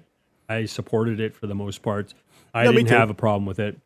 I 0.48 0.64
supported 0.64 1.20
it 1.20 1.34
for 1.34 1.46
the 1.46 1.54
most 1.54 1.82
part. 1.82 2.14
I 2.54 2.70
didn't 2.70 2.86
have 2.88 3.10
a 3.10 3.14
problem 3.14 3.46
with 3.46 3.58
it. 3.58 3.78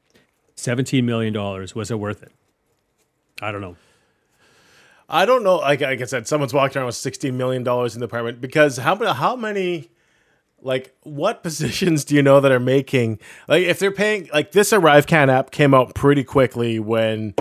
Seventeen 0.55 1.05
million 1.07 1.33
dollars 1.33 1.75
was 1.75 1.91
it 1.91 1.99
worth 1.99 2.23
it? 2.23 2.33
I 3.43 3.51
don't 3.53 3.61
know. 3.61 3.77
I 5.09 5.25
don't 5.25 5.43
know. 5.43 5.57
Like, 5.57 5.81
like 5.81 6.01
I 6.03 6.05
said, 6.05 6.27
someone's 6.27 6.53
walking 6.53 6.77
around 6.79 6.87
with 6.87 6.95
sixteen 6.97 7.37
million 7.37 7.63
dollars 7.65 7.95
in 7.95 8.01
the 8.01 8.07
apartment 8.07 8.41
because 8.41 8.77
how? 8.77 8.97
How 9.15 9.37
many? 9.37 9.89
Like, 10.61 10.95
what 11.03 11.43
positions 11.45 12.05
do 12.05 12.15
you 12.15 12.23
know 12.23 12.41
that 12.41 12.51
are 12.53 12.61
making 12.61 13.19
like 13.47 13.63
if 13.65 13.79
they're 13.79 13.93
paying 13.93 14.29
like 14.33 14.53
this? 14.53 14.73
ArriveCan 14.73 15.29
app 15.29 15.51
came 15.51 15.75
out 15.75 15.95
pretty 15.95 16.25
quickly 16.25 16.79
when, 16.79 17.35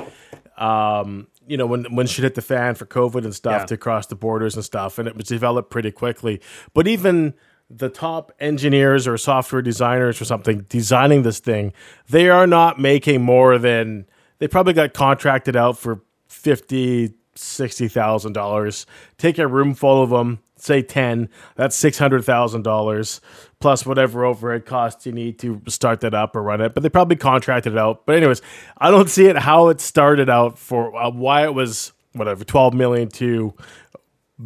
um, 0.57 1.27
you 1.47 1.57
know, 1.57 1.65
when 1.65 1.85
when 1.95 2.07
shit 2.07 2.23
hit 2.23 2.35
the 2.35 2.41
fan 2.41 2.75
for 2.75 2.85
COVID 2.85 3.23
and 3.23 3.33
stuff 3.33 3.61
Yeah. 3.61 3.65
to 3.67 3.77
cross 3.77 4.07
the 4.07 4.15
borders 4.15 4.55
and 4.55 4.63
stuff, 4.63 4.97
and 4.99 5.07
it 5.07 5.15
was 5.15 5.25
developed 5.27 5.69
pretty 5.69 5.91
quickly. 5.91 6.41
But 6.73 6.87
even 6.87 7.33
the 7.69 7.89
top 7.89 8.31
engineers 8.39 9.07
or 9.07 9.17
software 9.17 9.61
designers 9.61 10.21
or 10.21 10.25
something 10.25 10.65
designing 10.69 11.23
this 11.23 11.39
thing, 11.39 11.73
they 12.09 12.29
are 12.29 12.47
not 12.47 12.79
making 12.79 13.21
more 13.21 13.57
than 13.57 14.05
they 14.39 14.47
probably 14.47 14.73
got 14.73 14.93
contracted 14.93 15.55
out 15.55 15.77
for 15.77 16.01
fifty, 16.27 17.13
sixty 17.35 17.87
thousand 17.87 18.33
dollars. 18.33 18.85
Take 19.17 19.37
a 19.37 19.47
room 19.47 19.73
full 19.73 20.01
of 20.03 20.09
them, 20.09 20.39
say 20.61 20.81
ten. 20.81 21.29
That's 21.55 21.75
six 21.75 21.97
hundred 21.97 22.23
thousand 22.25 22.63
dollars 22.63 23.21
plus 23.59 23.85
whatever 23.85 24.23
overhead 24.25 24.65
costs 24.65 25.05
you 25.05 25.11
need 25.11 25.39
to 25.39 25.61
start 25.67 26.01
that 26.01 26.13
up 26.13 26.35
or 26.35 26.43
run 26.43 26.61
it. 26.61 26.73
But 26.73 26.83
they 26.83 26.89
probably 26.89 27.15
contracted 27.15 27.73
it 27.73 27.79
out. 27.79 28.05
But 28.05 28.15
anyways, 28.15 28.41
I 28.77 28.91
don't 28.91 29.09
see 29.09 29.25
it 29.25 29.37
how 29.37 29.69
it 29.69 29.81
started 29.81 30.29
out 30.29 30.57
for 30.59 30.95
uh, 30.95 31.09
why 31.09 31.43
it 31.43 31.53
was 31.53 31.91
whatever 32.13 32.43
twelve 32.43 32.73
million 32.73 33.09
to 33.09 33.53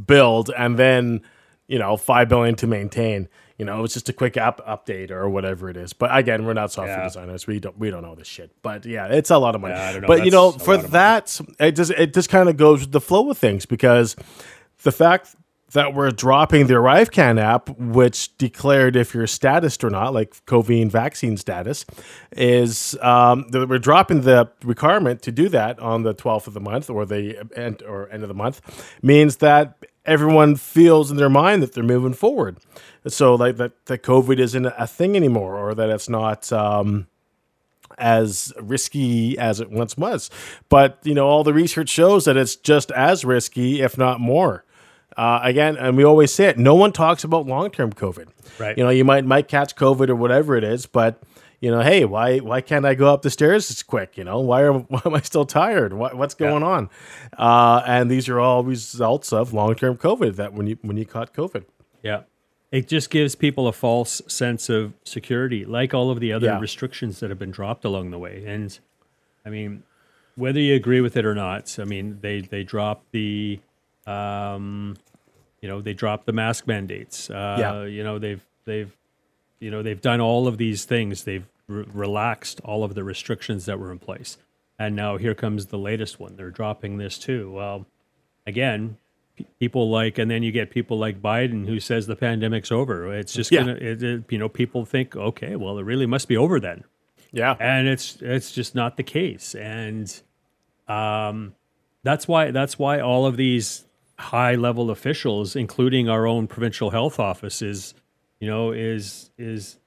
build 0.06 0.50
and 0.58 0.78
then 0.78 1.22
you 1.68 1.80
know 1.80 1.98
five 1.98 2.30
billion 2.30 2.56
to 2.56 2.68
maintain. 2.68 3.28
You 3.58 3.66
know, 3.66 3.84
it's 3.84 3.94
just 3.94 4.10
a 4.10 4.14
quick 4.14 4.38
app 4.38 4.60
update 4.66 5.12
or 5.12 5.30
whatever 5.30 5.70
it 5.70 5.78
is. 5.78 5.94
But 5.94 6.16
again, 6.18 6.46
we're 6.46 6.54
not 6.54 6.72
software 6.72 6.98
Yeah. 6.98 7.04
designers. 7.04 7.46
We 7.46 7.60
don't 7.60 7.78
we 7.78 7.92
don't 7.92 8.02
know 8.02 8.16
this 8.16 8.28
shit. 8.28 8.52
But 8.64 8.88
yeah, 8.88 9.06
it's 9.08 9.30
a 9.30 9.38
lot 9.38 9.54
of 9.54 9.62
money. 9.62 9.76
Yeah, 9.76 9.88
I 9.90 9.92
don't 9.92 10.02
know. 10.02 10.08
But 10.08 10.26
you 10.26 10.32
know, 10.32 10.52
for 10.52 10.76
lot 10.78 10.86
of 10.86 10.92
money. 10.92 10.92
that, 10.94 11.42
it 11.60 11.72
just 11.76 11.92
it 11.92 12.14
just 12.14 12.30
kind 12.30 12.50
of 12.50 12.58
goes 12.58 12.82
with 12.82 12.92
the 12.92 13.02
flow 13.02 13.30
of 13.30 13.38
things 13.38 13.68
because 13.68 14.16
the 14.82 14.92
fact 14.92 15.36
that 15.74 15.94
we're 15.94 16.12
dropping 16.12 16.68
the 16.68 16.74
ArriveCan 16.74 17.40
app, 17.40 17.70
which 17.78 18.36
declared 18.38 18.96
if 18.96 19.14
you're 19.14 19.28
status 19.28 19.82
or 19.84 19.90
not, 19.90 20.14
like 20.14 20.34
COVID 20.46 20.92
vaccine 20.92 21.38
status, 21.38 21.86
is 22.34 22.98
um, 23.02 23.48
that 23.50 23.68
we're 23.68 23.80
dropping 23.80 24.22
the 24.22 24.50
requirement 24.64 25.22
to 25.24 25.32
do 25.32 25.48
that 25.50 25.80
on 25.80 26.04
the 26.04 26.14
12th 26.14 26.48
of 26.48 26.54
the 26.54 26.60
month 26.60 26.90
or 26.90 27.06
the 27.06 27.48
end 27.56 27.84
or 27.84 28.10
end 28.12 28.24
of 28.24 28.30
the 28.30 28.36
month, 28.36 28.62
means 29.02 29.38
that 29.38 29.86
everyone 30.06 30.56
feels 30.56 31.12
in 31.12 31.18
their 31.18 31.30
mind 31.30 31.64
that 31.64 31.74
they're 31.74 31.84
moving 31.84 32.14
forward. 32.14 32.58
So 33.08 33.36
like 33.36 33.58
that, 33.58 33.86
that 33.86 34.04
COVID 34.04 34.40
isn't 34.40 34.66
a 34.66 34.88
thing 34.88 35.16
anymore, 35.16 35.58
or 35.58 35.74
that 35.76 35.90
it's 35.90 36.10
not. 36.10 36.52
Um, 36.52 37.08
as 37.98 38.52
risky 38.60 39.38
as 39.38 39.60
it 39.60 39.70
once 39.70 39.96
was. 39.96 40.32
But 40.70 40.98
you 41.04 41.14
know, 41.14 41.28
all 41.28 41.44
the 41.44 41.54
research 41.54 41.90
shows 41.90 42.26
that 42.26 42.36
it's 42.36 42.56
just 42.56 42.90
as 42.92 43.24
risky, 43.24 43.82
if 43.82 43.96
not 43.96 44.20
more. 44.20 44.66
Uh, 45.18 45.40
again, 45.44 45.76
and 45.78 45.98
we 45.98 46.04
always 46.04 46.34
say 46.34 46.46
it: 46.46 46.58
no 46.58 46.76
one 46.76 46.92
talks 46.92 47.24
about 47.24 47.46
long-term 47.46 47.94
COVID. 47.94 48.28
Right. 48.60 48.78
You 48.78 48.84
know, 48.84 48.90
you 48.90 49.04
might 49.04 49.26
might 49.26 49.48
catch 49.48 49.76
COVID 49.76 50.10
or 50.10 50.16
whatever 50.16 50.56
it 50.56 50.64
is, 50.64 50.86
but 50.86 51.22
you 51.60 51.70
know, 51.70 51.82
hey, 51.82 52.06
why 52.06 52.40
why 52.40 52.62
can't 52.62 52.86
I 52.86 52.96
go 52.96 53.14
up 53.14 53.22
the 53.22 53.30
stairs 53.30 53.70
as 53.70 53.84
quick? 53.84 54.18
You 54.18 54.24
know, 54.24 54.40
why 54.40 54.62
are 54.62 54.74
why 54.94 55.02
am 55.06 55.14
I 55.14 55.22
still 55.22 55.46
tired? 55.46 55.94
What, 55.94 56.16
what's 56.18 56.34
going 56.34 56.64
on? 56.64 56.90
Uh, 57.38 57.82
and 57.86 58.10
these 58.10 58.30
are 58.30 58.40
all 58.40 58.64
results 58.64 59.32
of 59.34 59.54
long-term 59.54 59.98
COVID. 59.98 60.36
That 60.38 60.54
when 60.54 60.68
you 60.68 60.78
when 60.82 60.98
you 60.98 61.06
caught 61.06 61.34
COVID. 61.34 61.66
Yeah. 62.04 62.22
It 62.72 62.88
just 62.88 63.10
gives 63.10 63.36
people 63.36 63.68
a 63.68 63.74
false 63.74 64.22
sense 64.28 64.70
of 64.70 64.94
security, 65.04 65.66
like 65.66 65.94
all 65.94 66.10
of 66.10 66.22
the 66.22 66.32
other 66.32 66.48
Yeah. 66.48 66.60
restrictions 66.60 67.20
that 67.20 67.30
have 67.30 67.38
been 67.38 67.52
dropped 67.52 67.84
along 67.84 68.12
the 68.12 68.18
way. 68.18 68.46
And 68.48 68.80
I 69.46 69.50
mean, 69.50 69.84
whether 70.36 70.60
you 70.62 70.74
agree 70.76 71.02
with 71.02 71.18
it 71.18 71.26
or 71.26 71.36
not, 71.36 71.78
I 71.80 71.84
mean, 71.84 72.20
they 72.22 72.40
they 72.40 72.64
dropped 72.64 73.12
the, 73.12 73.60
um, 74.08 74.98
you 75.62 75.68
know, 75.70 75.82
they 75.82 75.94
dropped 75.94 76.26
the 76.26 76.34
mask 76.34 76.68
mandates. 76.68 77.30
Uh, 77.30 77.58
Yeah. 77.60 77.84
You 77.86 78.04
know, 78.04 78.20
they've 78.20 78.44
they've, 78.66 78.92
you 79.60 79.70
know, 79.72 79.82
they've 79.84 80.02
done 80.02 80.20
all 80.22 80.48
of 80.48 80.58
these 80.58 80.86
things. 80.86 81.24
They've 81.24 81.46
re- 81.68 81.86
relaxed 81.94 82.62
all 82.64 82.84
of 82.84 82.96
the 82.96 83.04
restrictions 83.04 83.66
that 83.66 83.80
were 83.80 83.92
in 83.92 84.00
place, 84.00 84.38
and 84.80 84.96
now 84.96 85.18
here 85.18 85.36
comes 85.36 85.68
the 85.68 85.78
latest 85.78 86.20
one. 86.20 86.36
They're 86.36 86.50
dropping 86.52 86.98
this 86.98 87.18
too. 87.20 87.52
Well, 87.52 87.86
again, 88.48 88.98
people 89.60 89.90
like, 89.90 90.18
and 90.18 90.30
then 90.30 90.44
you 90.44 90.52
get 90.52 90.70
people 90.72 90.98
like 90.98 91.22
Biden 91.22 91.68
who 91.68 91.80
says 91.80 92.08
the 92.08 92.16
pandemic's 92.16 92.72
over. 92.72 93.14
It's 93.14 93.34
just 93.34 93.52
Yeah. 93.52 93.62
gonna, 93.62 93.74
it, 93.74 94.02
it- 94.04 94.24
you 94.30 94.38
know, 94.38 94.50
people 94.50 94.86
think, 94.86 95.16
okay, 95.16 95.56
well, 95.56 95.78
it 95.78 95.84
really 95.84 96.06
must 96.08 96.28
be 96.28 96.38
over 96.38 96.60
then, 96.60 96.84
Yeah. 97.32 97.56
and 97.60 97.88
it's 97.88 98.18
it's 98.22 98.52
just 98.52 98.74
not 98.76 98.98
the 98.98 99.04
case, 99.04 99.54
and 99.56 100.12
um, 100.88 101.56
that's 102.04 102.28
why 102.28 102.50
that's 102.52 102.78
why 102.80 103.00
all 103.00 103.26
of 103.28 103.38
these 103.38 103.86
high 104.22 104.56
level 104.56 104.90
officials, 104.90 105.56
including 105.56 106.08
our 106.10 106.26
own 106.26 106.48
provincial 106.48 106.90
health 106.92 107.20
office, 107.20 107.62
is, 107.62 107.94
you 108.40 108.48
know, 108.48 108.72
is 108.72 109.30
is, 109.38 109.78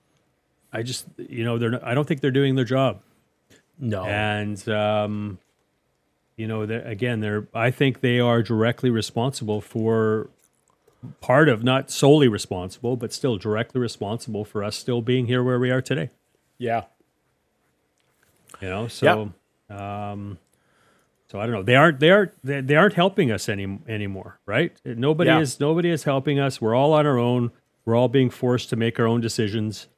I 0.72 0.82
just, 0.82 1.06
you 1.16 1.44
know, 1.44 1.58
they're, 1.58 1.70
not, 1.70 1.84
I 1.84 1.94
don't 1.94 2.06
think 2.06 2.20
they're 2.20 2.30
doing 2.30 2.54
their 2.56 2.64
job 2.64 3.00
No. 3.78 4.04
and 4.04 4.68
um, 4.68 5.38
you 6.36 6.48
know, 6.48 6.66
they're, 6.66 6.86
again, 6.86 7.20
they're. 7.20 7.46
I 7.54 7.70
think 7.70 8.00
they 8.00 8.18
are 8.20 8.42
directly 8.42 8.90
responsible 8.90 9.60
for 9.60 10.30
part 11.20 11.48
of, 11.48 11.62
not 11.62 11.90
solely 11.90 12.26
responsible, 12.28 12.96
but 12.96 13.12
still 13.12 13.36
directly 13.36 13.80
responsible 13.80 14.44
for 14.44 14.64
us 14.64 14.74
still 14.74 15.00
being 15.02 15.26
here 15.26 15.44
where 15.44 15.58
we 15.60 15.70
are 15.70 15.80
today. 15.82 16.10
yeah. 16.58 16.84
You 18.60 18.68
know, 18.70 18.88
so 18.88 19.32
um, 19.68 20.38
so 21.34 21.40
I 21.40 21.46
don't 21.46 21.54
know. 21.56 21.62
They 21.64 21.74
aren't. 21.74 21.98
They 21.98 22.12
aren't. 22.12 22.30
They, 22.44 22.76
aren't 22.76 22.94
helping 22.94 23.32
us 23.32 23.48
any 23.48 23.80
anymore, 23.88 24.38
right? 24.46 24.80
Nobody 24.84 25.30
Yeah. 25.30 25.40
is. 25.40 25.58
Nobody 25.58 25.90
is 25.90 26.04
helping 26.04 26.38
us. 26.38 26.60
We're 26.60 26.76
all 26.76 26.92
on 26.92 27.06
our 27.06 27.18
own. 27.18 27.50
We're 27.84 27.96
all 27.96 28.06
being 28.06 28.30
forced 28.30 28.70
to 28.70 28.76
make 28.76 29.00
our 29.00 29.06
own 29.08 29.20
decisions, 29.20 29.88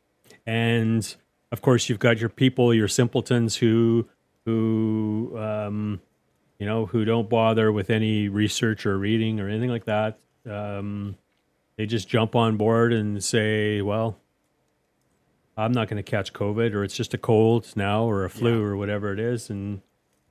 and 0.46 1.14
of 1.52 1.60
course, 1.60 1.90
you've 1.90 1.98
got 1.98 2.20
your 2.20 2.30
people, 2.30 2.72
your 2.72 2.88
simpletons 2.88 3.56
who 3.56 4.08
who 4.46 5.36
um, 5.36 6.00
you 6.58 6.64
know 6.64 6.86
who 6.86 7.04
don't 7.04 7.28
bother 7.28 7.70
with 7.70 7.90
any 7.90 8.30
research 8.30 8.86
or 8.86 8.96
reading 8.96 9.38
or 9.38 9.46
anything 9.46 9.68
like 9.68 9.84
that. 9.84 10.18
Um, 10.50 11.16
they 11.76 11.84
just 11.84 12.08
jump 12.08 12.34
on 12.34 12.56
board 12.56 12.94
and 12.94 13.22
say, 13.22 13.82
"Well, 13.82 14.18
I'm 15.54 15.72
not 15.72 15.88
going 15.88 16.02
to 16.02 16.10
catch 16.10 16.32
COVID, 16.32 16.72
or 16.72 16.82
it's 16.82 16.96
just 16.96 17.12
a 17.12 17.18
cold 17.18 17.70
now, 17.76 18.04
or 18.04 18.24
a 18.24 18.30
flu, 18.30 18.62
or 18.62 18.74
whatever 18.74 19.12
it 19.12 19.20
is, 19.20 19.50
and 19.50 19.82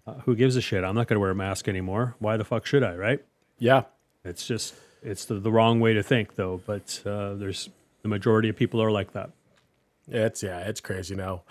uh, 0.08 0.14
who 0.26 0.36
gives 0.36 0.56
a 0.56 0.62
shit? 0.62 0.84
I'm 0.84 0.96
not 0.96 1.08
going 1.08 1.16
to 1.16 1.20
wear 1.20 1.32
a 1.32 1.36
mask 1.36 1.68
anymore. 1.68 2.16
Why 2.20 2.38
the 2.38 2.46
fuck 2.46 2.66
should 2.66 2.84
I? 2.84 2.96
Right? 2.96 3.26
Yeah. 3.58 3.84
It's 4.24 4.48
just 4.48 4.76
it's 5.04 5.26
the, 5.26 5.36
the 5.36 5.52
wrong 5.52 5.80
way 5.80 5.94
to 5.94 6.04
think, 6.04 6.36
though. 6.36 6.62
But 6.66 7.02
uh, 7.06 7.36
there's 7.36 7.70
the 8.02 8.10
majority 8.10 8.50
of 8.50 8.56
people 8.56 8.82
are 8.82 8.92
like 8.92 9.14
that. 9.14 9.30
It's 10.08 10.44
yeah, 10.44 10.60
it's 10.60 10.82
crazy 10.82 11.16
now. 11.16 11.44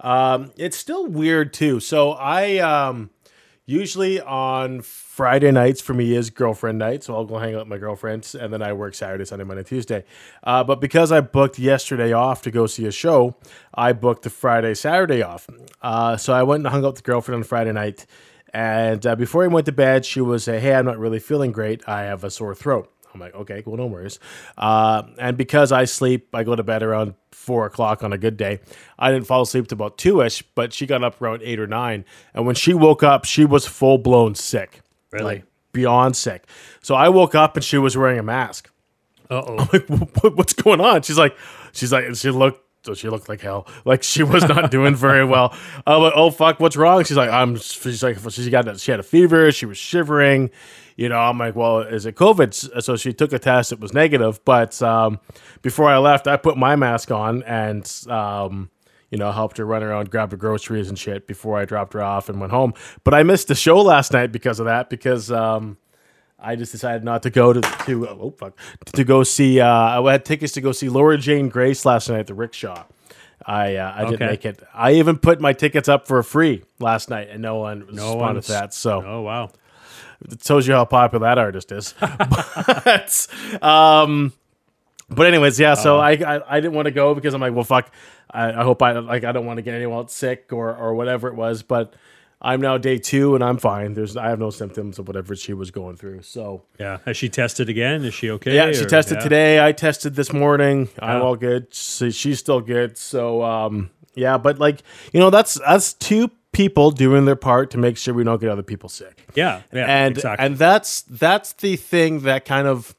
Um, 0.00 0.52
it's 0.56 0.76
still 0.76 1.06
weird 1.06 1.52
too. 1.52 1.80
So 1.80 2.12
I 2.12 2.58
um, 2.58 3.10
usually 3.70 4.20
on 4.20 4.82
Friday 4.82 5.52
nights 5.52 5.80
for 5.80 5.94
me 5.94 6.14
is 6.14 6.28
girlfriend 6.28 6.78
night, 6.78 7.04
so 7.04 7.14
I'll 7.14 7.24
go 7.24 7.38
hang 7.38 7.54
out 7.54 7.60
with 7.60 7.68
my 7.68 7.78
girlfriends, 7.78 8.34
and 8.34 8.52
then 8.52 8.62
I 8.62 8.72
work 8.72 8.94
Saturday, 8.94 9.24
Sunday, 9.24 9.44
Monday, 9.44 9.62
Tuesday. 9.62 10.04
Uh, 10.42 10.64
but 10.64 10.80
because 10.80 11.12
I 11.12 11.20
booked 11.20 11.58
yesterday 11.58 12.12
off 12.12 12.42
to 12.42 12.50
go 12.50 12.66
see 12.66 12.86
a 12.86 12.90
show, 12.90 13.36
I 13.72 13.92
booked 13.92 14.24
the 14.24 14.30
Friday, 14.30 14.74
Saturday 14.74 15.22
off. 15.22 15.48
Uh, 15.80 16.16
so 16.16 16.32
I 16.32 16.42
went 16.42 16.64
and 16.64 16.72
hung 16.72 16.84
out 16.84 16.94
with 16.94 16.96
the 16.96 17.02
girlfriend 17.02 17.36
on 17.36 17.44
Friday 17.44 17.72
night, 17.72 18.06
and 18.52 19.06
uh, 19.06 19.14
before 19.14 19.44
I 19.44 19.46
went 19.46 19.66
to 19.66 19.72
bed, 19.72 20.04
she 20.04 20.20
was, 20.20 20.46
"Hey, 20.46 20.74
I'm 20.74 20.84
not 20.84 20.98
really 20.98 21.20
feeling 21.20 21.52
great. 21.52 21.88
I 21.88 22.02
have 22.02 22.24
a 22.24 22.30
sore 22.30 22.54
throat." 22.54 22.92
I'm 23.12 23.20
like, 23.20 23.34
okay, 23.34 23.62
cool, 23.62 23.76
no 23.76 23.86
worries. 23.86 24.18
Uh, 24.56 25.02
and 25.18 25.36
because 25.36 25.72
I 25.72 25.84
sleep, 25.84 26.28
I 26.34 26.44
go 26.44 26.54
to 26.54 26.62
bed 26.62 26.82
around 26.82 27.14
four 27.32 27.66
o'clock 27.66 28.02
on 28.04 28.12
a 28.12 28.18
good 28.18 28.36
day. 28.36 28.60
I 28.98 29.10
didn't 29.10 29.26
fall 29.26 29.42
asleep 29.42 29.66
to 29.68 29.74
about 29.74 29.98
two 29.98 30.22
ish, 30.22 30.42
but 30.54 30.72
she 30.72 30.86
got 30.86 31.02
up 31.02 31.20
around 31.20 31.42
eight 31.42 31.58
or 31.58 31.66
nine. 31.66 32.04
And 32.34 32.46
when 32.46 32.54
she 32.54 32.74
woke 32.74 33.02
up, 33.02 33.24
she 33.24 33.44
was 33.44 33.66
full 33.66 33.98
blown 33.98 34.34
sick, 34.34 34.80
Really? 35.10 35.24
like 35.24 35.44
beyond 35.72 36.16
sick. 36.16 36.46
So 36.82 36.94
I 36.94 37.08
woke 37.08 37.34
up 37.34 37.56
and 37.56 37.64
she 37.64 37.78
was 37.78 37.96
wearing 37.96 38.18
a 38.18 38.22
mask. 38.22 38.70
Uh 39.28 39.42
oh. 39.46 39.68
Like, 39.72 39.88
what's 40.36 40.52
going 40.52 40.80
on? 40.80 41.02
She's 41.02 41.18
like, 41.18 41.36
she's 41.72 41.92
like, 41.92 42.14
she 42.16 42.30
looked 42.30 42.64
so 42.82 42.94
she 42.94 43.10
looked 43.10 43.28
like 43.28 43.42
hell. 43.42 43.66
Like 43.84 44.02
she 44.02 44.22
was 44.22 44.42
not 44.48 44.70
doing 44.72 44.94
very 44.94 45.24
well. 45.24 45.54
I'm 45.86 46.00
like, 46.02 46.14
oh 46.16 46.30
fuck, 46.30 46.60
what's 46.60 46.76
wrong? 46.76 47.04
She's 47.04 47.16
like, 47.16 47.28
I'm. 47.28 47.56
She's 47.56 48.02
like, 48.02 48.18
she 48.30 48.48
got 48.48 48.80
she 48.80 48.90
had 48.90 49.00
a 49.00 49.04
fever. 49.04 49.52
She 49.52 49.66
was 49.66 49.76
shivering. 49.76 50.50
You 51.00 51.08
know, 51.08 51.18
I'm 51.18 51.38
like, 51.38 51.56
well, 51.56 51.78
is 51.78 52.04
it 52.04 52.14
COVID? 52.14 52.82
So 52.82 52.94
she 52.94 53.14
took 53.14 53.32
a 53.32 53.38
test. 53.38 53.72
It 53.72 53.80
was 53.80 53.94
negative. 53.94 54.44
But 54.44 54.82
um, 54.82 55.18
before 55.62 55.88
I 55.88 55.96
left, 55.96 56.28
I 56.28 56.36
put 56.36 56.58
my 56.58 56.76
mask 56.76 57.10
on 57.10 57.42
and 57.44 57.90
um, 58.06 58.68
you 59.10 59.16
know 59.16 59.32
helped 59.32 59.56
her 59.56 59.64
run 59.64 59.82
around, 59.82 60.10
grab 60.10 60.28
the 60.28 60.36
groceries 60.36 60.90
and 60.90 60.98
shit 60.98 61.26
before 61.26 61.58
I 61.58 61.64
dropped 61.64 61.94
her 61.94 62.02
off 62.02 62.28
and 62.28 62.38
went 62.38 62.52
home. 62.52 62.74
But 63.02 63.14
I 63.14 63.22
missed 63.22 63.48
the 63.48 63.54
show 63.54 63.80
last 63.80 64.12
night 64.12 64.30
because 64.30 64.60
of 64.60 64.66
that. 64.66 64.90
Because 64.90 65.32
um, 65.32 65.78
I 66.38 66.54
just 66.54 66.70
decided 66.70 67.02
not 67.02 67.22
to 67.22 67.30
go 67.30 67.54
to 67.54 67.62
to 67.86 68.06
oh 68.06 68.34
fuck 68.36 68.58
to 68.92 69.02
go 69.02 69.22
see. 69.22 69.58
Uh, 69.58 70.02
I 70.02 70.12
had 70.12 70.26
tickets 70.26 70.52
to 70.52 70.60
go 70.60 70.70
see 70.70 70.90
Laura 70.90 71.16
Jane 71.16 71.48
Grace 71.48 71.86
last 71.86 72.10
night 72.10 72.20
at 72.20 72.26
the 72.26 72.34
Rickshaw. 72.34 72.84
I 73.46 73.76
uh, 73.76 73.94
I 73.96 74.04
didn't 74.04 74.28
make 74.28 74.44
it. 74.44 74.62
I 74.74 74.92
even 74.92 75.16
put 75.16 75.40
my 75.40 75.54
tickets 75.54 75.88
up 75.88 76.06
for 76.06 76.22
free 76.22 76.62
last 76.78 77.08
night, 77.08 77.30
and 77.30 77.40
no 77.40 77.56
one 77.56 77.86
No 77.90 78.12
responded 78.12 78.42
to 78.42 78.52
that. 78.52 78.74
So 78.74 79.02
Oh 79.02 79.22
wow. 79.22 79.50
It 80.22 80.40
tells 80.40 80.66
you 80.66 80.74
how 80.74 80.84
popular 80.84 81.26
that 81.26 81.38
artist 81.38 81.72
is. 81.72 81.94
but, 82.00 83.26
um, 83.62 84.32
but 85.08 85.26
anyways, 85.26 85.58
yeah. 85.58 85.74
So 85.74 85.98
I, 85.98 86.12
I 86.12 86.56
I 86.56 86.60
didn't 86.60 86.74
want 86.74 86.86
to 86.86 86.92
go 86.92 87.14
because 87.14 87.34
I'm 87.34 87.40
like, 87.40 87.54
well, 87.54 87.64
fuck. 87.64 87.90
I, 88.32 88.52
I 88.52 88.62
hope 88.62 88.80
I 88.82 88.92
like 88.92 89.24
I 89.24 89.32
don't 89.32 89.46
want 89.46 89.58
to 89.58 89.62
get 89.62 89.74
anyone 89.74 89.98
else 89.98 90.12
sick 90.14 90.52
or 90.52 90.74
or 90.76 90.94
whatever 90.94 91.28
it 91.28 91.34
was. 91.34 91.62
But 91.62 91.94
I'm 92.40 92.60
now 92.60 92.78
day 92.78 92.98
two 92.98 93.34
and 93.34 93.42
I'm 93.42 93.58
fine. 93.58 93.94
There's 93.94 94.16
I 94.16 94.28
have 94.28 94.38
no 94.38 94.50
symptoms 94.50 94.98
of 94.98 95.08
whatever 95.08 95.34
she 95.34 95.52
was 95.52 95.70
going 95.70 95.96
through. 95.96 96.22
So 96.22 96.62
Yeah. 96.78 96.98
Has 97.04 97.16
she 97.16 97.28
tested 97.28 97.68
again? 97.68 98.04
Is 98.04 98.14
she 98.14 98.30
okay? 98.30 98.54
yeah, 98.54 98.70
she 98.72 98.84
or- 98.84 98.88
tested 98.88 99.16
yeah? 99.18 99.22
today. 99.22 99.66
I 99.66 99.72
tested 99.72 100.14
this 100.14 100.32
morning. 100.32 100.88
I'm 101.00 101.22
all 101.22 101.36
good. 101.36 101.74
So 101.74 102.10
she's 102.10 102.38
still 102.38 102.60
good. 102.60 102.96
So 102.96 103.42
um, 103.42 103.90
yeah, 104.14 104.38
but 104.38 104.58
like 104.58 104.82
you 105.12 105.18
know, 105.20 105.30
that's 105.30 105.54
that's 105.54 105.92
two 105.94 106.30
people 106.52 106.90
doing 106.90 107.24
their 107.26 107.36
part 107.36 107.70
to 107.70 107.78
make 107.78 107.96
sure 107.96 108.12
we 108.12 108.24
don't 108.24 108.40
get 108.40 108.50
other 108.50 108.62
people 108.62 108.88
sick 108.88 109.24
Yeah. 109.34 109.62
Yeah. 109.72 109.86
and 109.86 110.16
exactly. 110.16 110.46
and 110.46 110.56
that's 110.58 111.02
that's 111.02 111.52
the 111.54 111.76
thing 111.76 112.20
that 112.20 112.44
kind 112.44 112.66
of 112.66 112.94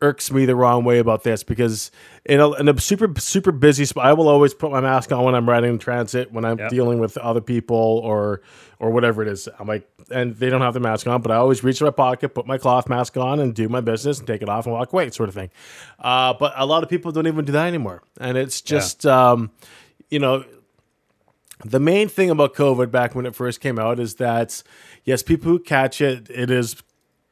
irks 0.00 0.30
me 0.30 0.46
the 0.46 0.54
wrong 0.54 0.84
way 0.84 0.98
about 1.00 1.24
this 1.24 1.42
because 1.42 1.90
in 2.24 2.38
a, 2.38 2.52
in 2.52 2.68
a 2.68 2.80
super 2.80 3.08
super 3.20 3.50
busy 3.50 3.84
spot 3.84 4.06
i 4.06 4.12
will 4.12 4.28
always 4.28 4.54
put 4.54 4.70
my 4.70 4.80
mask 4.80 5.10
on 5.12 5.24
when 5.24 5.34
i'm 5.34 5.48
riding 5.48 5.70
in 5.70 5.78
transit 5.78 6.32
when 6.32 6.44
i'm 6.44 6.58
Yep. 6.58 6.70
dealing 6.70 6.98
with 7.00 7.16
other 7.18 7.40
people 7.40 7.76
or 8.04 8.40
or 8.78 8.90
whatever 8.90 9.22
it 9.22 9.28
is 9.28 9.48
i'm 9.58 9.66
like 9.66 9.88
and 10.10 10.36
they 10.36 10.50
don't 10.50 10.60
have 10.60 10.74
the 10.74 10.78
mask 10.80 11.06
on 11.08 11.20
but 11.20 11.32
i 11.32 11.34
always 11.36 11.64
reach 11.64 11.80
in 11.80 11.84
my 11.84 11.90
pocket 11.90 12.28
put 12.34 12.46
my 12.46 12.58
cloth 12.58 12.88
mask 12.88 13.16
on 13.16 13.40
and 13.40 13.54
do 13.56 13.68
my 13.68 13.80
business 13.80 14.18
and 14.18 14.26
take 14.28 14.40
it 14.40 14.48
off 14.48 14.66
and 14.66 14.72
walk 14.72 14.92
away 14.92 15.10
sort 15.10 15.28
of 15.28 15.34
thing 15.34 15.50
uh, 15.98 16.32
but 16.34 16.52
a 16.56 16.64
lot 16.66 16.84
of 16.84 16.88
people 16.88 17.10
don't 17.10 17.26
even 17.26 17.44
do 17.44 17.52
that 17.52 17.66
anymore 17.66 18.02
and 18.20 18.36
it's 18.38 18.60
just 18.60 19.04
um, 19.04 19.50
you 20.10 20.20
know 20.20 20.44
the 21.64 21.80
main 21.80 22.08
thing 22.08 22.30
about 22.30 22.54
COVID 22.54 22.90
back 22.90 23.14
when 23.14 23.26
it 23.26 23.34
first 23.34 23.60
came 23.60 23.78
out 23.78 23.98
is 23.98 24.16
that 24.16 24.62
yes, 25.04 25.22
people 25.22 25.50
who 25.50 25.58
catch 25.58 26.00
it, 26.00 26.28
it 26.30 26.50
is 26.50 26.76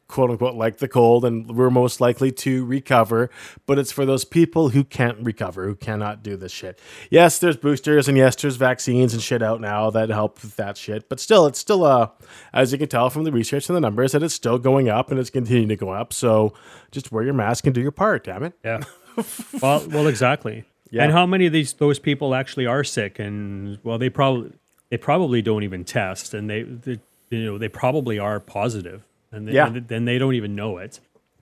quote 0.09 0.31
unquote 0.31 0.55
like 0.55 0.79
the 0.79 0.89
cold, 0.89 1.25
and 1.25 1.57
we're 1.57 1.71
most 1.71 2.01
likely 2.01 2.31
to 2.31 2.65
recover. 2.65 3.31
But 3.67 3.79
it's 3.79 3.93
for 3.93 4.05
those 4.05 4.25
people 4.25 4.71
who 4.71 4.85
can't 4.85 5.19
recover, 5.21 5.67
who 5.67 5.75
cannot 5.75 6.23
do 6.23 6.37
this 6.37 6.53
shit. 6.53 6.81
Yes, 7.11 7.39
there's 7.39 7.57
boosters, 7.57 8.09
and 8.09 8.17
yes, 8.17 8.37
there's 8.37 8.57
vaccines 8.57 9.13
and 9.15 9.23
shit 9.23 9.43
out 9.43 9.61
now 9.61 9.91
that 9.91 10.09
help 10.09 10.43
with 10.43 10.57
that 10.57 10.77
shit. 10.77 11.09
But 11.09 11.21
still, 11.21 11.47
it's 11.47 11.59
still 11.59 11.85
uh, 11.85 12.09
as 12.53 12.73
you 12.73 12.79
can 12.79 12.89
tell 12.89 13.11
from 13.11 13.25
the 13.25 13.33
research 13.33 13.69
and 13.69 13.77
the 13.77 13.81
numbers, 13.81 14.13
that 14.13 14.23
it's 14.23 14.35
still 14.35 14.59
going 14.59 14.89
up 14.89 15.11
and 15.11 15.19
it's 15.21 15.31
continuing 15.31 15.69
to 15.69 15.77
go 15.77 15.91
up. 15.91 16.13
So 16.13 16.55
just 16.91 17.13
wear 17.13 17.25
your 17.25 17.35
mask 17.35 17.67
and 17.67 17.75
do 17.75 17.81
your 17.81 17.93
part. 17.93 18.25
Damn 18.25 18.45
it. 18.45 18.55
Yeah. 18.65 18.83
well, 19.63 19.87
well, 19.89 20.07
exactly. 20.07 20.65
Yeah. 20.97 21.05
And 21.05 21.13
how 21.13 21.27
many 21.27 21.47
of 21.47 21.53
these 21.53 21.73
those 21.75 21.99
people 21.99 22.35
actually 22.35 22.67
are 22.67 22.85
sick? 22.85 23.19
And 23.19 23.79
well, 23.85 23.99
they 23.99 24.09
probably 24.11 24.53
they 24.91 24.97
probably 24.97 25.43
don't 25.43 25.63
even 25.63 25.85
test, 25.85 26.35
and 26.35 26.49
they, 26.51 26.63
they 26.63 26.99
you 27.31 27.45
know 27.45 27.59
they 27.59 27.69
probably 27.69 28.19
are 28.19 28.39
positive, 28.41 29.05
and, 29.33 29.49
they, 29.49 29.53
Yeah. 29.53 29.67
and 29.69 29.89
then 29.89 30.05
they 30.05 30.19
don't 30.19 30.35
even 30.35 30.55
know 30.55 30.79
it. 30.79 31.01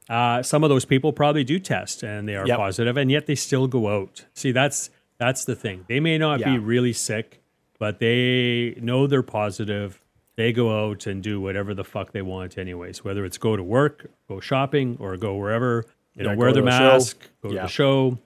Uh, 0.09 0.43
some 0.43 0.63
of 0.65 0.71
those 0.71 0.85
people 0.85 1.13
probably 1.13 1.45
do 1.45 1.59
test, 1.59 2.03
and 2.03 2.29
they 2.29 2.37
are 2.37 2.47
Yep. 2.47 2.59
positive, 2.59 2.97
and 2.97 3.11
yet 3.11 3.27
they 3.27 3.35
still 3.35 3.67
go 3.67 3.89
out. 3.89 4.25
See, 4.35 4.53
that's 4.53 4.91
that's 5.19 5.45
the 5.45 5.55
thing. 5.55 5.85
They 5.89 6.01
may 6.01 6.19
not 6.19 6.41
Yeah. 6.41 6.53
be 6.53 6.59
really 6.59 6.93
sick, 6.93 7.41
but 7.79 7.99
they 8.01 8.75
know 8.81 9.07
they're 9.07 9.23
positive. 9.23 10.01
They 10.37 10.53
go 10.53 10.85
out 10.91 11.07
and 11.07 11.23
do 11.23 11.41
whatever 11.41 11.75
the 11.75 11.85
fuck 11.85 12.11
they 12.13 12.23
want, 12.23 12.59
anyways. 12.59 13.05
Whether 13.05 13.25
it's 13.25 13.39
go 13.39 13.57
to 13.57 13.63
work, 13.63 14.11
go 14.29 14.41
shopping, 14.41 14.97
or 14.99 15.17
go 15.17 15.37
wherever. 15.37 15.85
You 16.17 16.25
know, 16.25 16.31
Yeah, 16.31 16.37
wear 16.37 16.53
their 16.53 16.67
a 16.67 16.71
show. 16.71 16.79
mask, 16.79 17.29
go 17.43 17.49
to 17.51 17.55
the 17.55 17.67
show, 17.67 18.19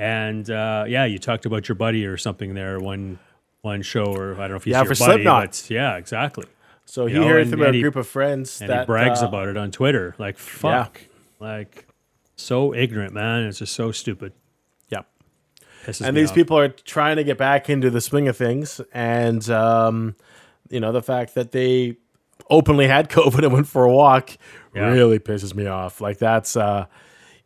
and 0.00 0.48
uh, 0.50 0.84
yeah, 0.88 1.04
you 1.04 1.18
talked 1.18 1.44
about 1.46 1.68
your 1.68 1.76
buddy 1.76 2.06
or 2.06 2.16
something 2.16 2.54
there 2.54 2.78
one 2.80 3.18
one 3.62 3.82
show, 3.82 4.04
or 4.06 4.32
I 4.34 4.38
don't 4.38 4.50
know 4.50 4.56
if 4.56 4.64
he's 4.64 4.72
Yeah, 4.72 4.82
your 4.84 4.94
for 4.94 4.98
buddy, 5.04 5.12
Slipknot. 5.22 5.46
but 5.50 5.70
yeah, 5.70 5.96
exactly. 5.96 6.46
So 6.86 7.06
he 7.06 7.14
You 7.14 7.20
know, 7.20 7.28
heard 7.28 7.42
and- 7.42 7.50
from 7.50 7.62
a 7.62 7.72
he- 7.72 7.82
group 7.82 7.94
of 7.96 8.06
friends 8.08 8.60
And 8.60 8.70
that 8.70 8.80
he 8.80 8.86
brags 8.86 9.22
uh, 9.22 9.26
about 9.28 9.48
it 9.48 9.56
on 9.56 9.70
Twitter. 9.70 10.14
Like 10.18 10.38
fuck, 10.38 11.00
like 11.38 11.86
so 12.36 12.74
ignorant, 12.74 13.12
man. 13.12 13.44
It's 13.44 13.58
just 13.58 13.74
so 13.74 13.92
stupid. 13.92 14.32
Yep. 14.88 15.06
Pisses 15.84 16.06
and 16.06 16.16
these 16.16 16.32
people 16.32 16.58
are 16.58 16.68
trying 16.68 17.16
to 17.16 17.24
get 17.24 17.36
back 17.36 17.68
into 17.68 17.90
the 17.90 18.00
swing 18.00 18.26
of 18.28 18.36
things 18.36 18.80
and 18.94 19.48
um, 19.50 20.16
you 20.70 20.80
know 20.80 20.92
the 20.92 21.02
fact 21.02 21.34
that 21.34 21.52
they 21.52 21.96
openly 22.48 22.86
had 22.88 23.08
covid 23.16 23.44
and 23.44 23.52
went 23.52 23.66
for 23.68 23.84
a 23.84 23.92
walk 23.92 24.30
Yeah. 24.74 24.88
really 24.90 25.18
pisses 25.18 25.54
me 25.54 25.66
off 25.66 26.00
like 26.00 26.18
that's 26.18 26.56
uh, 26.56 26.86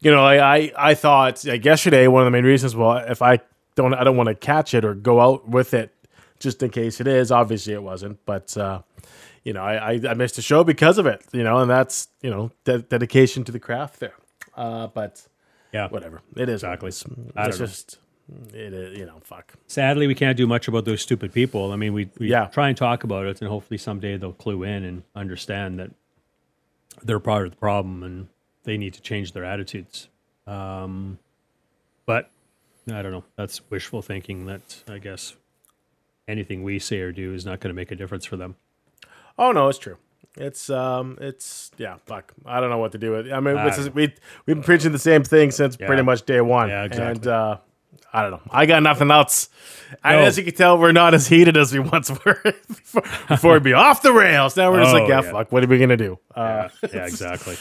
you 0.05 0.11
know 0.11 0.25
I, 0.25 0.57
I 0.57 0.73
i 0.91 0.95
thought 0.95 1.45
like 1.45 1.65
yesterday 1.65 2.07
one 2.07 2.23
of 2.23 2.27
the 2.27 2.31
main 2.31 2.45
reasons 2.45 2.77
well 2.77 2.97
if 2.99 3.21
i 3.23 3.41
don't 3.75 3.95
i 3.95 4.05
don't 4.05 4.17
want 4.17 4.29
to 4.29 4.35
catch 4.35 4.75
it 4.75 4.85
or 4.85 4.95
go 4.95 5.21
out 5.21 5.49
with 5.49 5.75
it 5.75 5.93
just 6.39 6.63
in 6.63 6.71
case 6.71 7.01
it 7.01 7.07
is 7.09 7.31
obviously 7.33 7.73
it 7.75 7.83
wasn't 7.83 8.19
but 8.27 8.57
uh, 8.57 8.81
you 9.45 9.53
know 9.53 9.63
I, 9.63 9.93
I 9.95 10.01
i 10.11 10.15
missed 10.15 10.39
a 10.39 10.43
show 10.43 10.63
because 10.65 10.99
of 10.99 11.07
it 11.07 11.25
you 11.33 11.43
know 11.43 11.59
and 11.59 11.71
that's 11.71 12.09
you 12.23 12.31
know 12.31 12.51
de- 12.65 12.83
dedication 12.83 13.45
to 13.45 13.53
the 13.53 13.61
craft 13.61 14.01
there 14.01 14.15
uh, 14.57 14.87
but 14.89 15.27
yeah. 15.73 15.89
whatever 15.89 16.21
it 16.37 16.49
is 16.49 16.63
Exactly. 16.63 16.89
it's, 16.89 17.05
I 17.35 17.47
it's 17.49 17.59
just 17.59 17.99
it 18.53 18.73
is 18.73 18.99
you 18.99 19.05
know 19.07 19.19
fuck 19.23 19.53
Sadly, 19.67 20.07
we 20.07 20.15
can't 20.15 20.37
do 20.37 20.47
much 20.47 20.69
about 20.69 20.85
those 20.87 21.03
stupid 21.03 21.33
people. 21.33 21.73
I 21.73 21.77
mean, 21.77 21.93
we, 21.93 22.09
we 22.19 22.29
Yeah. 22.31 22.47
try 22.47 22.69
and 22.69 22.77
talk 22.77 23.03
about 23.05 23.27
it, 23.27 23.41
and 23.43 23.51
hopefully 23.51 23.77
someday 23.77 24.17
they'll 24.17 24.33
clue 24.33 24.63
in 24.63 24.85
and 24.85 25.03
understand 25.17 25.79
that 25.81 25.91
they're 27.03 27.19
part 27.21 27.45
of 27.47 27.51
the 27.51 27.57
problem 27.59 28.03
and 28.03 28.29
they 28.65 28.77
need 28.77 28.95
to 28.95 29.01
change 29.01 29.33
their 29.33 29.45
attitudes. 29.45 30.09
Um, 30.47 31.19
but 32.07 32.31
I 32.91 33.01
don't 33.03 33.13
know. 33.13 33.25
That's 33.37 33.61
wishful 33.71 34.03
thinking. 34.03 34.47
That 34.47 34.83
I 34.89 34.99
guess 34.99 35.35
anything 36.29 36.63
we 36.63 36.79
say 36.79 37.01
or 37.01 37.13
do 37.13 37.33
is 37.35 37.47
not 37.47 37.61
going 37.61 37.71
to 37.71 37.75
make 37.75 37.91
a 37.91 37.97
difference 37.97 38.25
for 38.25 38.37
them. 38.37 38.57
Oh 39.39 39.53
no, 39.53 39.69
it's 39.69 39.79
true. 39.79 39.97
It's 40.37 40.69
um, 40.69 41.17
it's 41.21 41.71
yeah. 41.79 41.97
Fuck, 42.07 42.33
I 42.45 42.61
don't 42.61 42.71
know 42.71 42.79
what 42.79 42.93
to 42.93 42.99
do 42.99 43.13
with. 43.13 43.27
it. 43.29 43.33
I 43.33 43.41
mean, 43.41 43.57
I 43.57 43.69
is, 43.69 43.89
we 43.91 44.13
we've 44.47 44.57
been 44.57 44.63
preaching 44.63 44.93
the 44.93 44.99
same 44.99 45.23
thing 45.23 45.51
since 45.51 45.77
Yeah. 45.79 45.87
pretty 45.87 46.03
much 46.03 46.25
day 46.27 46.41
one. 46.41 46.69
Yeah, 46.69 46.85
exactly. 46.85 47.13
And 47.19 47.27
uh, 47.29 47.57
I 48.13 48.23
don't 48.23 48.33
know. 48.33 48.41
I 48.51 48.67
got 48.67 48.83
nothing 48.83 49.11
else. 49.11 49.49
And 50.03 50.21
No. 50.21 50.27
as 50.27 50.37
you 50.37 50.43
can 50.45 50.55
tell, 50.55 50.77
we're 50.79 50.93
not 50.93 51.15
as 51.15 51.29
heated 51.29 51.57
as 51.57 51.73
we 51.73 51.79
once 51.79 52.11
were 52.11 52.41
before, 52.69 53.03
before 53.29 53.53
we'd 53.55 53.63
be 53.63 53.73
off 53.75 54.03
the 54.03 54.13
rails. 54.13 54.57
Now 54.57 54.73
we're 54.73 54.83
just 54.83 54.95
Oh, 54.95 54.99
like, 54.99 55.09
yeah, 55.09 55.23
yeah. 55.23 55.31
fuck. 55.33 55.53
What 55.53 55.63
are 55.63 55.69
we 55.69 55.79
gonna 55.79 55.97
do? 55.97 56.19
Uh, 56.35 56.69
Yeah, 56.83 56.89
yeah 56.93 57.07
exactly. 57.07 57.57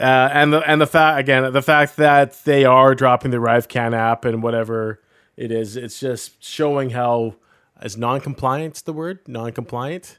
Uh, 0.00 0.30
and 0.32 0.52
the 0.52 0.60
and 0.60 0.80
the 0.80 0.86
fact 0.86 1.18
again, 1.18 1.52
the 1.52 1.62
fact 1.62 1.96
that 1.96 2.44
they 2.44 2.64
are 2.64 2.94
dropping 2.94 3.30
the 3.32 3.38
ArriveCan 3.38 3.94
app 3.96 4.24
and 4.24 4.42
whatever 4.42 5.00
it 5.36 5.50
is, 5.50 5.76
it's 5.76 5.98
just 5.98 6.42
showing 6.42 6.90
how 6.90 7.34
as 7.80 7.96
non-compliant's 7.96 8.82
the 8.82 8.92
word 8.92 9.20
non-compliant. 9.26 10.18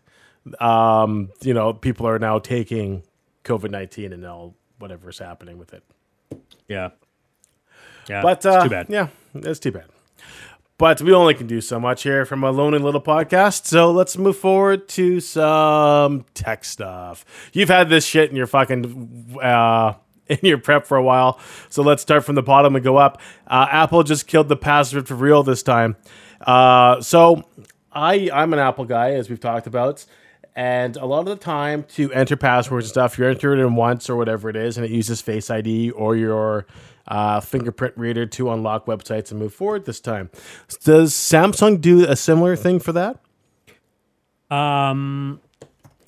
Um, 0.60 1.30
you 1.42 1.54
know, 1.54 1.74
people 1.74 2.08
are 2.08 2.20
now 2.20 2.40
taking 2.40 3.04
COVID 3.44 3.72
nineteen 3.72 4.12
and 4.12 4.26
all 4.26 4.56
whatever's 4.80 5.20
happening 5.20 5.58
with 5.58 5.74
it. 5.74 5.84
Yeah. 6.68 6.90
Yeah. 8.08 8.22
But 8.22 8.38
it's 8.38 8.46
uh, 8.46 8.64
too 8.64 8.70
bad. 8.70 8.88
Yeah, 8.90 9.08
it's 9.34 9.60
too 9.60 9.72
bad. 9.72 9.86
But 10.80 11.02
we 11.02 11.14
only 11.14 11.34
can 11.34 11.46
do 11.46 11.60
so 11.60 11.78
much 11.78 12.04
here 12.04 12.26
from 12.26 12.42
a 12.42 12.52
lonely 12.52 12.80
little 12.80 13.02
podcast. 13.02 13.66
So 13.66 13.92
let's 13.92 14.18
move 14.18 14.38
forward 14.38 14.88
to 14.90 15.20
some 15.20 16.24
tech 16.34 16.64
stuff. 16.64 17.26
You've 17.52 17.68
had 17.68 17.90
this 17.90 18.06
shit 18.06 18.30
in 18.30 18.38
your 18.38 18.48
fucking 18.48 19.38
uh, 19.42 19.96
in 20.28 20.40
your 20.42 20.58
prep 20.58 20.88
for 20.88 20.96
a 20.96 21.04
while. 21.04 21.38
So 21.68 21.84
let's 21.84 22.02
start 22.02 22.24
from 22.24 22.36
the 22.36 22.42
bottom 22.42 22.78
and 22.78 22.84
go 22.84 22.96
up. 22.96 23.20
Uh, 23.46 23.68
Apple 23.70 24.04
just 24.04 24.26
killed 24.26 24.48
the 24.48 24.56
password 24.56 25.06
for 25.06 25.16
real 25.16 25.44
this 25.44 25.64
time. 25.64 25.98
Uh, 26.40 27.02
so 27.02 27.44
I 27.92 28.30
I'm 28.34 28.54
an 28.54 28.60
Apple 28.60 28.86
guy, 28.86 29.16
as 29.16 29.30
we've 29.30 29.40
talked 29.40 29.68
about. 29.68 30.06
And 30.60 30.98
a 30.98 31.06
lot 31.06 31.20
of 31.20 31.28
the 31.28 31.38
time, 31.38 31.84
to 31.94 32.12
enter 32.12 32.36
passwords 32.36 32.88
and 32.88 32.90
stuff, 32.90 33.18
you 33.18 33.26
enter 33.26 33.54
it 33.54 33.60
in 33.60 33.76
once 33.76 34.10
or 34.10 34.18
whatever 34.18 34.50
it 34.50 34.58
is, 34.58 34.76
and 34.76 34.86
it 34.86 34.92
uses 34.92 35.22
Face 35.22 35.50
ID 35.50 35.92
or 35.92 36.18
your 36.18 36.66
uh, 37.08 37.40
fingerprint 37.40 37.94
reader 37.96 38.26
to 38.26 38.52
unlock 38.52 38.86
websites 38.86 39.32
and 39.32 39.40
move 39.40 39.54
forward 39.54 39.86
this 39.86 40.02
time. 40.02 40.30
Does 40.84 41.14
Samsung 41.14 41.80
do 41.80 42.06
a 42.06 42.18
similar 42.18 42.58
thing 42.58 42.80
for 42.80 42.92
that? 42.92 43.20
Um, 44.54 45.40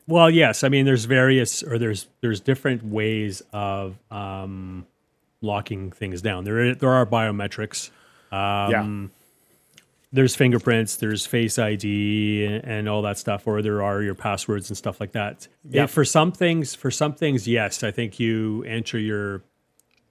well, 0.05 0.29
yes. 0.29 0.65
I 0.65 0.67
mean, 0.67 0.83
there's 0.83 1.05
various 1.05 1.63
or 1.63 1.79
there's 1.79 2.07
there's 2.19 2.41
different 2.41 2.83
ways 2.83 3.41
of 3.53 3.97
um, 4.11 4.85
locking 5.39 5.93
things 5.93 6.21
down. 6.21 6.43
There 6.43 6.75
there 6.75 6.91
are 6.91 7.05
biometrics. 7.05 7.89
Um, 8.33 9.11
there's 10.11 10.35
fingerprints, 10.35 10.97
there's 10.97 11.25
Face 11.25 11.57
ID, 11.57 12.45
and, 12.45 12.65
and 12.65 12.89
all 12.89 13.01
that 13.03 13.17
stuff, 13.17 13.47
or 13.47 13.61
there 13.61 13.81
are 13.81 14.01
your 14.01 14.15
passwords 14.15 14.69
and 14.69 14.77
stuff 14.77 14.99
like 14.99 15.13
that. 15.13 15.47
Yeah. 15.69 15.85
For 15.85 16.03
some 16.03 16.31
things, 16.31 16.75
for 16.75 16.91
some 16.91 17.13
things, 17.13 17.47
yes, 17.47 17.83
I 17.83 17.91
think 17.91 18.19
you 18.19 18.63
enter 18.63 18.99
your 18.99 19.43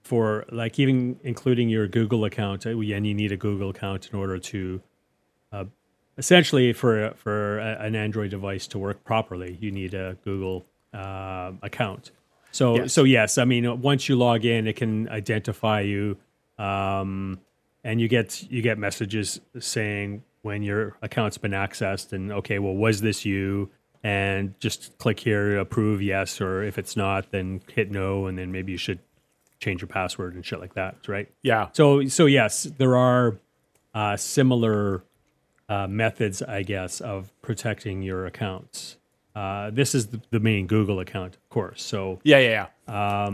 for 0.03 0.45
like 0.51 0.79
even 0.79 1.19
including 1.23 1.69
your 1.69 1.87
Google 1.87 2.25
account, 2.25 2.65
uh, 2.65 2.71
and 2.71 3.07
you 3.07 3.13
need 3.13 3.31
a 3.31 3.37
Google 3.37 3.69
account 3.69 4.09
in 4.11 4.17
order 4.17 4.39
to 4.39 4.81
uh, 5.51 5.65
essentially 6.17 6.73
for 6.73 7.13
for 7.15 7.59
a, 7.59 7.77
an 7.81 7.95
Android 7.95 8.31
device 8.31 8.67
to 8.67 8.79
work 8.79 9.03
properly, 9.03 9.57
you 9.61 9.71
need 9.71 9.93
a 9.93 10.17
Google 10.23 10.65
uh, 10.93 11.51
account. 11.61 12.11
So 12.51 12.75
Yes. 12.75 12.93
so 12.93 13.03
yes, 13.03 13.37
I 13.37 13.45
mean 13.45 13.81
once 13.81 14.09
you 14.09 14.15
log 14.15 14.45
in, 14.45 14.67
it 14.67 14.75
can 14.75 15.07
identify 15.09 15.81
you, 15.81 16.17
um, 16.57 17.39
and 17.83 17.99
you 18.01 18.07
get 18.07 18.43
you 18.51 18.61
get 18.61 18.77
messages 18.77 19.39
saying 19.59 20.23
when 20.41 20.63
your 20.63 20.97
account's 21.01 21.37
been 21.37 21.51
accessed, 21.51 22.13
and 22.13 22.31
okay, 22.31 22.59
well 22.59 22.75
was 22.75 23.01
this 23.01 23.25
you? 23.25 23.69
And 24.03 24.59
just 24.59 24.97
click 24.97 25.19
here, 25.19 25.59
approve 25.59 26.01
yes, 26.01 26.41
or 26.41 26.63
if 26.63 26.79
it's 26.79 26.97
not, 26.97 27.29
then 27.31 27.61
hit 27.71 27.91
no, 27.91 28.25
and 28.25 28.35
then 28.37 28.51
maybe 28.51 28.71
you 28.71 28.77
should 28.79 28.97
change 29.59 29.81
your 29.81 29.87
password 29.87 30.33
and 30.33 30.43
shit 30.43 30.59
like 30.59 30.73
that, 30.73 31.07
right? 31.07 31.29
Yeah. 31.43 31.69
So 31.73 32.07
so 32.07 32.25
yes, 32.25 32.63
there 32.63 32.97
are 32.97 33.37
uh, 33.93 34.17
similar 34.17 35.03
uh, 35.69 35.87
methods, 35.87 36.41
I 36.41 36.63
guess, 36.63 36.99
of 36.99 37.31
protecting 37.41 38.01
your 38.01 38.25
accounts. 38.25 38.97
Uh, 39.35 39.69
this 39.69 39.93
is 39.95 40.07
the, 40.07 40.21
the 40.31 40.39
main 40.39 40.67
Google 40.67 40.99
account, 40.99 41.35
of 41.35 41.49
course. 41.49 41.81
So 41.83 42.19
Yeah, 42.23 42.39
yeah, 42.39 42.67
yeah. 42.87 43.25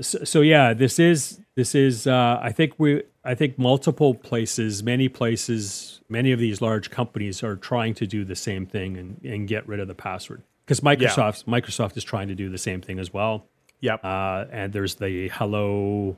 so, 0.00 0.24
so 0.24 0.40
yeah, 0.40 0.72
this 0.74 0.98
is 0.98 1.40
this 1.56 1.74
is. 1.74 2.06
Uh, 2.06 2.38
I 2.40 2.52
think 2.52 2.74
we. 2.78 3.02
I 3.24 3.34
think 3.34 3.58
multiple 3.58 4.14
places, 4.14 4.82
many 4.82 5.08
places, 5.08 6.00
many 6.08 6.30
of 6.30 6.38
these 6.38 6.60
large 6.60 6.90
companies 6.90 7.42
are 7.42 7.56
trying 7.56 7.94
to 7.94 8.06
do 8.06 8.24
the 8.24 8.36
same 8.36 8.66
thing 8.66 8.96
and, 8.96 9.20
and 9.24 9.48
get 9.48 9.66
rid 9.66 9.80
of 9.80 9.88
the 9.88 9.94
password 9.94 10.42
because 10.64 10.80
Microsoft 10.80 11.44
Microsoft 11.46 11.96
is 11.96 12.04
trying 12.04 12.28
to 12.28 12.34
do 12.34 12.48
the 12.48 12.58
same 12.58 12.80
thing 12.80 12.98
as 12.98 13.12
well. 13.12 13.46
Yep. 13.80 14.00
Uh, 14.04 14.44
and 14.50 14.72
there's 14.72 14.96
the 14.96 15.28
Hello, 15.32 16.16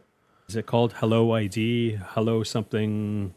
is 0.49 0.57
it 0.57 0.67
called 0.67 0.95
Hello 0.95 1.33
ID? 1.33 1.99
Hello 2.09 2.43
something. 2.43 3.35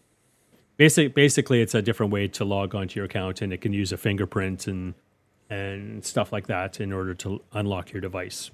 Basic, 0.77 1.13
basically, 1.13 1.61
it's 1.61 1.75
a 1.75 1.81
different 1.81 2.11
way 2.11 2.27
to 2.29 2.45
log 2.45 2.73
onto 2.73 2.99
your 2.99 3.05
account, 3.05 3.41
and 3.41 3.53
it 3.53 3.61
can 3.61 3.73
use 3.73 3.91
a 3.91 3.97
fingerprint 3.97 4.67
and 4.67 4.95
and 5.49 6.03
stuff 6.05 6.31
like 6.31 6.47
that 6.47 6.79
in 6.79 6.93
order 6.93 7.13
to 7.13 7.41
unlock 7.51 7.91
your 7.91 8.01
device. 8.01 8.51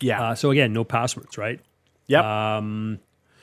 yeah. 0.00 0.22
Uh, 0.22 0.34
so 0.34 0.50
again, 0.50 0.72
no 0.72 0.82
passwords, 0.82 1.36
right? 1.36 1.60
Yep. 2.06 2.24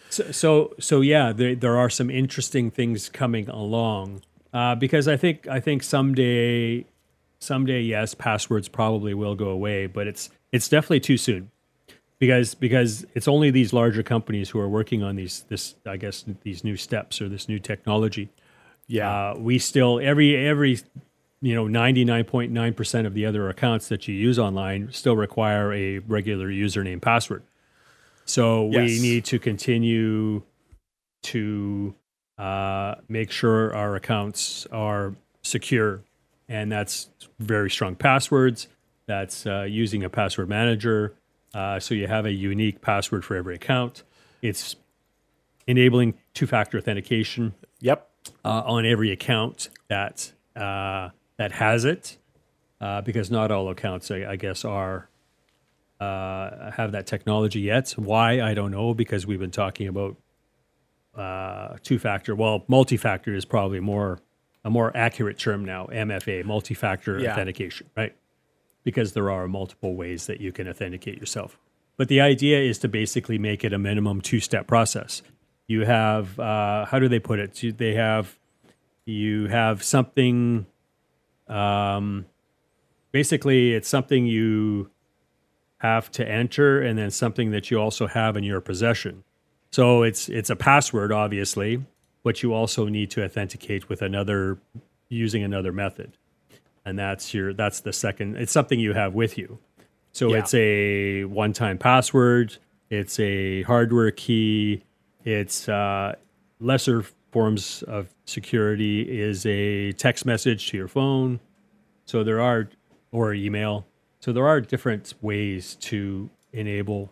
So, 0.10 0.32
so, 0.32 0.76
so 0.80 1.02
yeah, 1.02 1.34
there 1.34 1.56
there 1.56 1.78
are 1.78 1.90
some 1.90 2.10
interesting 2.10 2.70
things 2.70 3.10
coming 3.10 3.50
along 3.50 4.22
uh, 4.54 4.76
because 4.76 5.08
I 5.08 5.18
think 5.18 5.48
I 5.48 5.60
think 5.60 5.82
someday, 5.82 6.86
someday, 7.40 7.82
yes, 7.82 8.14
passwords 8.14 8.68
probably 8.68 9.16
will 9.16 9.36
go 9.36 9.50
away, 9.50 9.88
but 9.88 10.06
it's 10.06 10.30
it's 10.52 10.70
definitely 10.70 11.00
too 11.00 11.18
soon 11.18 11.50
because 12.20 12.54
because 12.54 13.06
it's 13.16 13.28
only 13.28 13.50
these 13.50 13.74
larger 13.74 14.04
companies 14.04 14.52
who 14.52 14.60
are 14.60 14.70
working 14.70 15.02
on 15.02 15.16
these 15.16 15.46
this 15.50 15.76
I 15.86 15.98
guess 15.98 16.24
these 16.44 16.64
new 16.64 16.78
steps 16.78 17.20
or 17.20 17.28
this 17.28 17.50
new 17.50 17.60
technology. 17.60 18.30
yeah. 18.88 19.32
Uh, 19.32 19.36
we 19.40 19.58
still 19.58 20.00
every 20.00 20.36
every 20.36 20.80
you 21.42 21.56
know 21.56 21.66
99.9% 21.66 23.06
of 23.06 23.14
the 23.16 23.26
other 23.26 23.50
accounts 23.50 23.90
that 23.90 24.08
you 24.08 24.14
use 24.14 24.38
online 24.38 24.92
still 24.92 25.16
require 25.16 25.74
a 25.74 26.00
regular 26.00 26.48
username 26.48 27.02
password 27.02 27.44
so 28.26 28.66
we 28.66 29.00
need 29.00 29.26
to 29.26 29.40
continue 29.40 30.44
to 31.24 31.96
uh, 32.38 32.96
make 33.08 33.32
sure 33.32 33.74
our 33.76 33.96
accounts 33.96 34.66
are 34.72 35.16
secure. 35.42 36.02
And 36.48 36.72
that's 36.72 37.10
very 37.40 37.70
strong 37.70 37.96
passwords. 37.96 38.68
That's 39.06 39.46
uh, 39.46 39.64
using 39.64 40.04
a 40.04 40.10
password 40.10 40.50
manager. 40.50 41.16
Uh, 41.54 41.80
so 41.80 41.94
you 41.94 42.08
have 42.08 42.26
a 42.26 42.32
unique 42.32 42.82
password 42.82 43.24
for 43.24 43.36
every 43.36 43.56
account. 43.56 44.04
It's 44.42 44.76
enabling 45.68 46.16
two-factor 46.34 46.78
authentication 46.78 47.54
yep. 47.80 48.10
uh, 48.44 48.64
on 48.66 48.86
every 48.86 49.12
account 49.12 49.70
that 49.88 50.34
uh, 50.56 51.10
that 51.38 51.54
has 51.54 51.86
it, 51.86 52.18
uh, 52.80 53.02
because 53.02 53.32
not 53.32 53.52
all 53.52 53.70
accounts, 53.70 54.12
I, 54.12 54.32
I 54.32 54.36
guess, 54.36 54.66
are 54.66 55.10
uh, 56.00 56.72
have 56.72 56.92
that 56.92 57.06
technology 57.08 57.62
yet. 57.62 57.92
Why 57.92 58.42
I 58.42 58.54
don't 58.54 58.72
know, 58.72 58.94
because 58.94 59.26
we've 59.26 59.40
been 59.40 59.52
talking 59.52 59.88
about 59.88 60.18
uh, 61.16 61.78
two-factor. 61.84 62.36
Well, 62.36 62.64
multi-factor 62.68 63.34
is 63.34 63.46
probably 63.46 63.80
more 63.80 64.20
a 64.66 64.70
more 64.70 64.96
accurate 64.96 65.38
term 65.38 65.66
now. 65.66 65.88
MFA, 65.88 66.44
multi-factor 66.46 67.20
Yeah. 67.20 67.34
authentication, 67.34 67.90
right? 67.98 68.16
Because 68.84 69.12
there 69.14 69.30
are 69.30 69.48
multiple 69.48 69.96
ways 69.96 70.26
that 70.28 70.40
you 70.40 70.52
can 70.54 70.68
authenticate 70.70 71.18
yourself. 71.20 71.58
But 71.98 72.08
the 72.08 72.22
idea 72.22 72.60
is 72.62 72.80
to 72.80 72.88
basically 72.88 73.38
make 73.38 73.64
it 73.64 73.74
a 73.74 73.78
minimum 73.78 74.22
two-step 74.22 74.66
process. 74.66 75.22
You 75.68 75.86
have 75.86 76.40
uh, 76.40 76.86
how 76.86 77.00
do 77.00 77.08
they 77.08 77.20
put 77.20 77.40
it? 77.40 77.78
They 77.78 77.94
have 77.96 78.38
you 79.06 79.48
have 79.48 79.84
something. 79.84 80.66
Um, 81.48 82.26
basically, 83.12 83.74
it's 83.74 83.88
something 83.90 84.26
you 84.26 84.90
have 85.84 86.10
to 86.12 86.28
enter, 86.28 86.82
and 86.82 86.98
then 86.98 87.12
something 87.12 87.52
that 87.52 87.70
you 87.70 87.78
also 87.78 88.08
have 88.08 88.36
in 88.38 88.44
your 88.44 88.62
possession. 88.62 89.24
So 89.72 90.02
it's 90.04 90.30
it's 90.30 90.50
a 90.50 90.56
password, 90.56 91.12
obviously, 91.12 91.84
but 92.24 92.42
you 92.42 92.54
also 92.54 92.88
need 92.88 93.12
to 93.12 93.24
authenticate 93.24 93.90
with 93.90 94.02
another 94.02 94.58
using 95.10 95.44
another 95.44 95.72
method, 95.72 96.18
and 96.86 96.98
that's 96.98 97.34
your 97.34 97.54
that's 97.54 97.82
the 97.82 97.94
second. 97.94 98.38
It's 98.38 98.52
something 98.52 98.80
you 98.80 98.94
have 98.94 99.14
with 99.14 99.38
you. 99.38 99.60
So 100.14 100.30
Yeah. 100.32 100.40
it's 100.40 100.54
a 100.54 101.24
one-time 101.26 101.78
password. 101.80 102.58
It's 102.90 103.20
a 103.20 103.64
hardware 103.64 104.12
key. 104.12 104.84
It's 105.26 105.68
uh, 105.68 106.16
lesser 106.60 107.04
forms 107.32 107.84
of 107.88 108.10
security 108.26 109.02
is 109.22 109.46
a 109.48 109.92
text 109.94 110.26
message 110.26 110.70
to 110.70 110.78
your 110.78 110.88
phone. 110.88 111.40
So 112.06 112.24
there 112.24 112.40
are 112.40 112.70
or 113.12 113.34
email. 113.34 113.86
So 114.24 114.32
there 114.32 114.48
are 114.48 114.62
different 114.62 115.16
ways 115.22 115.76
to 115.82 116.30
enable 116.54 117.12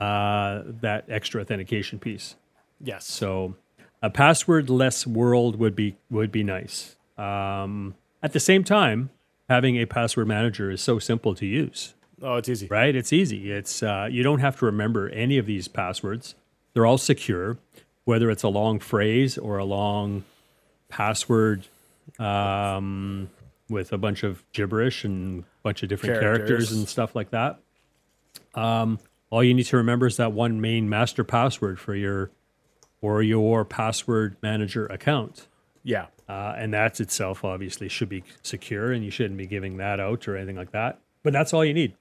uh, 0.00 0.62
that 0.80 1.04
extra 1.06 1.42
authentication 1.42 1.98
piece. 1.98 2.34
Yes. 2.82 3.04
So 3.04 3.56
a 4.00 4.08
password-less 4.08 5.06
world 5.06 5.56
would 5.56 5.76
be 5.76 5.98
would 6.10 6.32
be 6.32 6.42
nice. 6.42 6.96
Um, 7.18 7.94
at 8.22 8.32
the 8.32 8.40
same 8.40 8.64
time, 8.64 9.10
having 9.50 9.76
a 9.76 9.84
password 9.84 10.28
manager 10.28 10.70
is 10.70 10.80
so 10.80 10.98
simple 10.98 11.34
to 11.34 11.44
use 11.44 11.92
Oh, 12.22 12.36
it's 12.36 12.48
easy. 12.48 12.68
right? 12.68 12.96
It's 12.96 13.12
easy. 13.12 13.52
It's 13.52 13.82
uh, 13.82 14.08
you 14.10 14.22
don't 14.22 14.40
have 14.40 14.58
to 14.60 14.64
remember 14.64 15.10
any 15.10 15.36
of 15.36 15.44
these 15.44 15.68
passwords. 15.68 16.36
They're 16.72 16.86
all 16.86 16.96
secure, 16.96 17.58
whether 18.04 18.30
it's 18.30 18.44
a 18.44 18.48
long 18.48 18.80
phrase 18.80 19.36
or 19.36 19.58
a 19.58 19.66
long 19.66 20.24
password 20.88 21.66
um, 22.18 23.28
with 23.68 23.92
a 23.92 23.98
bunch 23.98 24.22
of 24.22 24.42
gibberish 24.54 25.04
and 25.04 25.44
bunch 25.62 25.82
of 25.82 25.88
different 25.88 26.20
characters, 26.20 26.48
Characters. 26.48 26.72
and 26.72 26.88
stuff 26.88 27.14
like 27.14 27.30
that. 27.30 27.60
Um, 28.54 28.98
all 29.30 29.44
you 29.44 29.54
need 29.54 29.64
to 29.66 29.76
remember 29.76 30.06
is 30.06 30.16
that 30.16 30.32
one 30.32 30.60
main 30.60 30.88
master 30.88 31.24
password 31.24 31.78
for 31.78 31.94
your 31.94 32.30
or 33.00 33.22
your 33.22 33.64
password 33.64 34.36
manager 34.42 34.86
account. 34.86 35.46
Yeah. 35.82 36.06
Uh, 36.28 36.54
and 36.56 36.74
that 36.74 37.00
itself 37.00 37.44
obviously 37.44 37.88
should 37.88 38.08
be 38.08 38.22
secure 38.42 38.92
and 38.92 39.04
you 39.04 39.10
shouldn't 39.10 39.38
be 39.38 39.46
giving 39.46 39.78
that 39.78 39.98
out 40.00 40.28
or 40.28 40.36
anything 40.36 40.56
like 40.56 40.72
that. 40.72 40.98
But 41.22 41.32
that's 41.32 41.52
all 41.54 41.64
you 41.64 41.74
need. 41.74 41.94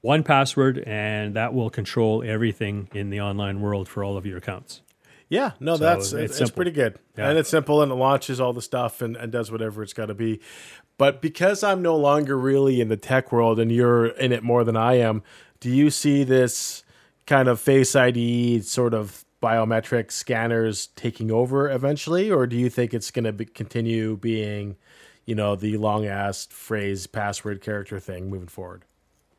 One 0.00 0.24
password, 0.24 0.82
and 0.84 1.34
that 1.34 1.54
will 1.54 1.70
control 1.70 2.24
everything 2.26 2.88
in 2.92 3.10
the 3.10 3.20
online 3.20 3.60
world 3.60 3.88
for 3.88 4.02
all 4.02 4.16
of 4.16 4.26
your 4.26 4.38
accounts. 4.38 4.80
Yeah, 5.28 5.52
no, 5.60 5.76
So 5.76 5.84
that's 5.84 6.12
it's 6.12 6.32
it's, 6.32 6.40
it's 6.40 6.50
pretty 6.50 6.72
good, 6.72 6.98
Yeah. 7.16 7.30
and 7.30 7.38
it's 7.38 7.48
simple, 7.48 7.82
and 7.82 7.92
it 7.92 7.94
launches 7.94 8.40
all 8.40 8.52
the 8.52 8.60
stuff 8.60 9.00
and, 9.00 9.16
and 9.16 9.30
does 9.30 9.50
whatever 9.52 9.82
it's 9.82 9.92
got 9.92 10.06
to 10.06 10.14
be. 10.14 10.40
But 10.98 11.20
because 11.20 11.62
I'm 11.62 11.82
no 11.82 11.96
longer 11.96 12.38
really 12.38 12.80
in 12.80 12.88
the 12.88 12.96
tech 12.96 13.32
world, 13.32 13.58
and 13.58 13.72
you're 13.72 14.06
in 14.06 14.32
it 14.32 14.42
more 14.42 14.64
than 14.64 14.76
I 14.76 14.94
am, 14.94 15.22
do 15.60 15.70
you 15.70 15.90
see 15.90 16.24
this 16.24 16.84
kind 17.26 17.48
of 17.48 17.60
Face 17.60 17.96
ID 17.96 18.60
sort 18.62 18.94
of 18.94 19.24
biometric 19.42 20.12
scanners 20.12 20.88
taking 20.88 21.30
over 21.30 21.68
eventually, 21.68 22.30
or 22.30 22.46
do 22.46 22.56
you 22.56 22.70
think 22.70 22.94
it's 22.94 23.10
going 23.10 23.24
to 23.24 23.32
be, 23.32 23.44
continue 23.44 24.16
being, 24.16 24.76
you 25.26 25.34
know, 25.34 25.56
the 25.56 25.76
long 25.76 26.06
ass 26.06 26.46
phrase 26.46 27.06
password 27.06 27.60
character 27.60 27.98
thing 27.98 28.30
moving 28.30 28.48
forward? 28.48 28.84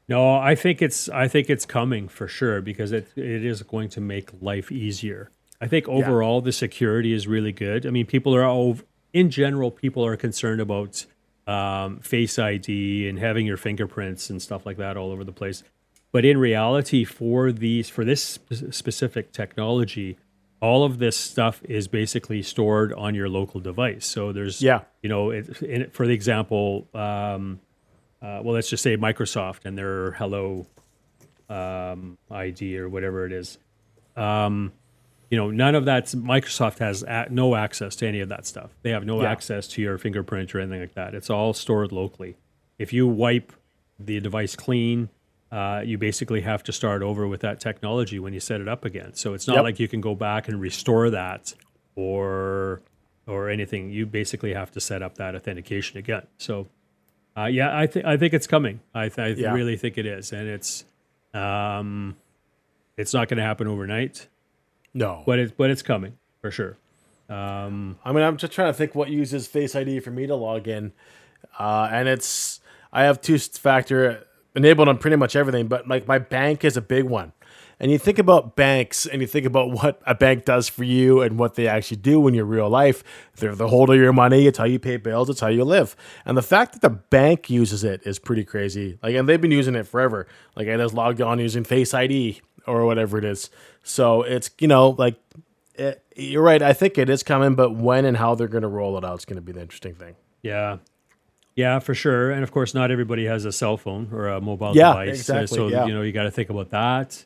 No, 0.10 0.36
I 0.36 0.56
think 0.56 0.82
it's 0.82 1.08
I 1.08 1.30
think 1.30 1.50
it's 1.50 1.66
coming 1.66 2.10
for 2.10 2.28
sure 2.28 2.62
because 2.62 2.92
it 2.92 3.08
it 3.16 3.46
is 3.46 3.64
going 3.64 3.88
to 3.90 4.02
make 4.02 4.30
life 4.42 4.72
easier. 4.72 5.32
I 5.62 5.68
think 5.68 5.88
overall 5.88 6.42
the 6.42 6.52
security 6.52 7.14
is 7.14 7.26
really 7.26 7.54
good. 7.54 7.86
I 7.86 7.90
mean, 7.90 8.06
people 8.06 8.36
are 8.36 8.44
all 8.44 8.80
in 9.14 9.30
general 9.30 9.72
people 9.72 10.06
are 10.06 10.18
concerned 10.18 10.60
about 10.60 11.06
um, 11.48 12.00
Face 12.00 12.40
ID 12.40 13.08
and 13.10 13.20
having 13.20 13.46
your 13.46 13.58
fingerprints 13.58 14.30
and 14.30 14.42
stuff 14.42 14.66
like 14.66 14.78
that 14.78 14.98
all 14.98 15.12
over 15.12 15.24
the 15.24 15.32
place. 15.32 15.64
But 16.12 16.26
in 16.26 16.38
reality, 16.38 17.04
for 17.04 17.52
these 17.52 17.90
for 17.90 18.06
this 18.06 18.40
specific 18.72 19.32
technology, 19.32 20.18
all 20.62 20.84
of 20.86 21.00
this 21.00 21.18
stuff 21.18 21.62
is 21.68 21.88
basically 21.88 22.42
stored 22.42 22.94
on 22.94 23.16
your 23.16 23.28
local 23.28 23.60
device. 23.60 24.06
So 24.06 24.32
there's, 24.32 24.62
Yeah. 24.62 24.82
you 25.02 25.10
know, 25.10 25.32
it, 25.32 25.62
in, 25.62 25.90
for 25.90 26.08
the 26.08 26.14
example, 26.14 26.88
um, 26.94 27.60
uh, 28.22 28.40
well, 28.44 28.54
let's 28.54 28.70
just 28.70 28.82
say 28.84 28.96
Microsoft 28.96 29.66
and 29.66 29.78
their 29.78 30.12
Hello 30.12 30.66
um, 31.50 32.18
ID 32.32 32.78
or 32.78 32.88
whatever 32.88 33.26
it 33.26 33.34
is. 33.34 33.58
Um, 34.16 34.72
you 35.34 35.38
know, 35.38 35.50
none 35.50 35.74
of 35.74 35.86
that 35.86 36.06
Microsoft 36.34 36.78
has 36.78 37.02
a, 37.02 37.26
no 37.32 37.56
access 37.56 37.96
to 37.96 38.08
any 38.08 38.20
of 38.20 38.30
that 38.30 38.46
stuff. 38.46 38.70
They 38.84 38.92
have 38.92 39.04
no 39.04 39.24
Yeah. 39.24 39.32
access 39.32 39.68
to 39.70 39.82
your 39.82 39.98
fingerprint 39.98 40.54
or 40.54 40.60
anything 40.60 40.82
like 40.82 40.94
that. 40.94 41.16
It's 41.16 41.28
all 41.32 41.54
stored 41.54 41.92
locally. 41.92 42.36
If 42.78 42.94
you 42.94 43.08
wipe 43.08 43.52
the 44.00 44.20
device 44.20 44.56
clean, 44.56 45.10
uh, 45.52 45.82
you 45.84 45.98
basically 45.98 46.42
have 46.42 46.62
to 46.66 46.72
start 46.72 47.02
over 47.02 47.28
with 47.28 47.42
that 47.42 47.60
technology 47.60 48.20
when 48.20 48.32
you 48.32 48.40
set 48.40 48.62
it 48.62 48.68
up 48.68 48.86
again. 48.86 49.16
So 49.16 49.34
it's 49.34 49.48
not 49.48 49.56
Yep. 49.56 49.64
like 49.64 49.80
you 49.80 49.88
can 49.88 50.02
go 50.02 50.14
back 50.14 50.48
and 50.48 50.62
restore 50.62 51.10
that 51.10 51.56
or 51.96 52.82
or 53.26 53.50
anything. 53.50 53.90
You 53.90 54.06
basically 54.06 54.54
have 54.54 54.70
to 54.74 54.80
set 54.82 55.02
up 55.02 55.16
that 55.16 55.34
authentication 55.34 55.98
again. 55.98 56.28
So 56.38 56.68
uh, 57.36 57.46
yeah, 57.46 57.76
I 57.76 57.88
think 57.88 58.06
I 58.06 58.18
think 58.18 58.36
it's 58.36 58.46
coming. 58.46 58.82
I, 58.94 59.10
th- 59.10 59.18
I 59.20 59.42
Yeah. 59.42 59.54
really 59.54 59.78
think 59.78 59.98
it 59.98 60.06
is, 60.06 60.32
and 60.32 60.48
it's 60.48 60.86
um, 61.34 62.16
it's 62.98 63.14
not 63.16 63.28
going 63.30 63.38
to 63.40 63.44
happen 63.44 63.68
overnight, 63.68 64.28
No. 64.94 65.24
but 65.26 65.40
it's 65.40 65.52
but 65.52 65.70
it's 65.70 65.82
coming 65.82 66.18
for 66.42 66.52
sure. 66.52 66.78
I 68.04 68.12
mean, 68.12 68.24
I'm 68.24 68.38
just 68.38 68.54
trying 68.54 68.70
to 68.70 68.78
think 68.78 68.96
what 68.96 69.10
uses 69.10 69.48
Face 69.48 69.76
ID 69.76 70.00
for 70.02 70.12
me 70.12 70.28
to 70.28 70.36
log 70.36 70.68
in, 70.68 70.94
uh, 71.58 71.90
and 71.92 72.08
it's 72.08 72.60
I 72.92 73.04
have 73.04 73.22
two 73.22 73.38
factor 73.40 74.26
enabled 74.56 74.88
on 74.88 74.98
pretty 74.98 75.18
much 75.18 75.36
everything, 75.36 75.68
but 75.68 75.88
like 75.88 76.08
my 76.08 76.20
bank 76.20 76.64
is 76.64 76.78
a 76.78 76.82
big 76.82 77.06
one. 77.06 77.34
And 77.80 77.92
you 77.92 77.98
think 77.98 78.20
about 78.20 78.56
banks, 78.56 79.06
and 79.06 79.20
you 79.20 79.28
think 79.28 79.46
about 79.46 79.72
what 79.84 80.02
a 80.06 80.16
bank 80.16 80.46
does 80.46 80.70
for 80.70 80.84
you 80.84 81.22
and 81.22 81.40
what 81.40 81.56
they 81.56 81.68
actually 81.68 81.98
do 81.98 82.26
in 82.28 82.34
your 82.34 82.46
real 82.46 82.70
life. 82.70 83.04
They're 83.38 83.56
the 83.56 83.68
holder 83.68 83.94
of 83.94 84.00
your 84.00 84.14
money. 84.14 84.46
It's 84.48 84.58
how 84.58 84.66
you 84.66 84.80
pay 84.80 84.98
bills. 84.98 85.30
It's 85.30 85.40
how 85.40 85.48
you 85.48 85.64
live. 85.64 85.96
And 86.26 86.38
the 86.38 86.44
fact 86.44 86.74
that 86.74 86.82
the 86.82 86.92
bank 86.92 87.50
uses 87.50 87.84
it 87.84 88.02
is 88.06 88.20
pretty 88.20 88.46
crazy. 88.46 89.00
Like, 89.02 89.16
and 89.16 89.28
they've 89.28 89.42
been 89.42 89.52
using 89.52 89.76
it 89.76 89.88
forever. 89.88 90.28
Like, 90.56 90.68
I 90.68 90.78
just 90.78 90.94
logged 90.94 91.20
on 91.22 91.40
using 91.40 91.64
Face 91.64 91.94
ID 91.94 92.42
or 92.68 92.86
whatever 92.86 93.18
it 93.18 93.26
is. 93.26 93.50
So 93.84 94.22
it's 94.24 94.50
you 94.60 94.68
know 94.68 94.90
like 94.92 95.16
it, 95.76 96.04
you're 96.16 96.44
right. 96.44 96.62
I 96.62 96.74
think 96.74 96.98
it 96.98 97.10
is 97.10 97.24
coming, 97.24 97.56
but 97.56 97.72
when 97.76 98.06
and 98.06 98.18
how 98.18 98.36
they're 98.36 98.48
going 98.48 98.62
to 98.64 98.68
roll 98.68 98.98
it 98.98 99.04
out 99.04 99.20
is 99.20 99.26
going 99.26 99.38
to 99.38 99.42
be 99.42 99.52
the 99.52 99.62
interesting 99.62 99.96
thing. 99.96 100.16
Yeah. 100.42 100.78
Yeah, 101.56 101.78
for 101.80 101.94
sure. 101.94 102.32
And 102.32 102.44
of 102.44 102.52
course, 102.52 102.74
not 102.74 102.90
everybody 102.92 103.26
has 103.26 103.46
a 103.46 103.52
cell 103.52 103.78
phone 103.78 104.10
or 104.12 104.28
a 104.28 104.42
mobile 104.42 104.76
Yeah, 104.76 104.90
device. 104.90 105.20
exactly, 105.20 105.48
So, 105.58 105.68
yeah. 105.68 105.86
you 105.86 105.94
know, 105.94 106.02
you 106.02 106.12
got 106.12 106.24
to 106.24 106.32
think 106.32 106.50
about 106.50 106.72
that. 106.72 107.24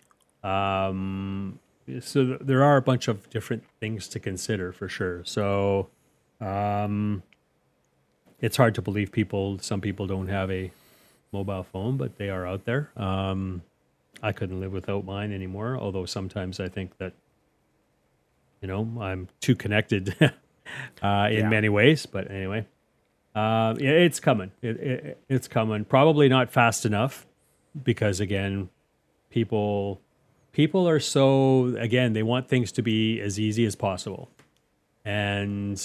Um, 0.50 1.60
so 2.02 2.26
th- 2.26 2.40
there 2.42 2.64
are 2.64 2.76
a 2.78 2.82
bunch 2.82 3.08
of 3.08 3.30
different 3.30 3.64
things 3.80 4.08
to 4.10 4.20
consider 4.20 4.72
for 4.74 4.90
sure. 4.90 5.24
So 5.26 5.88
um, 6.42 7.24
it's 8.42 8.58
hard 8.58 8.76
to 8.76 8.82
believe 8.82 9.12
people, 9.12 9.60
some 9.60 9.80
people 9.82 10.08
don't 10.08 10.28
have 10.28 10.52
a 10.52 10.72
mobile 11.32 11.64
phone, 11.64 11.96
but 11.98 12.18
they 12.18 12.30
are 12.30 12.46
out 12.46 12.66
there. 12.66 12.90
Um, 12.98 13.62
I 14.22 14.32
couldn't 14.32 14.60
live 14.60 14.72
without 14.72 15.06
mine 15.06 15.32
anymore, 15.32 15.78
although 15.78 16.06
sometimes 16.06 16.60
I 16.60 16.68
think 16.70 16.98
that, 16.98 17.14
you 18.62 18.68
know, 18.68 18.88
I'm 19.00 19.28
too 19.42 19.56
connected 19.56 20.16
uh, 21.04 21.28
in 21.32 21.40
Yeah. 21.40 21.50
many 21.50 21.70
ways. 21.70 22.06
But 22.06 22.30
anyway. 22.32 22.66
Uh, 23.36 23.76
yeah, 23.78 23.92
it's 23.92 24.20
coming. 24.20 24.52
It, 24.64 24.78
it, 24.78 25.24
it's 25.30 25.48
coming. 25.48 25.86
Probably 25.86 26.28
not 26.28 26.50
fast 26.50 26.86
enough 26.88 27.28
because 27.84 28.20
again, 28.20 28.70
people 29.30 30.02
people 30.54 30.90
are 30.90 31.00
so 31.00 31.76
again 31.78 32.14
they 32.14 32.24
want 32.24 32.48
things 32.48 32.72
to 32.72 32.82
be 32.82 33.22
as 33.22 33.40
easy 33.40 33.64
as 33.66 33.76
possible, 33.76 34.32
and 35.06 35.80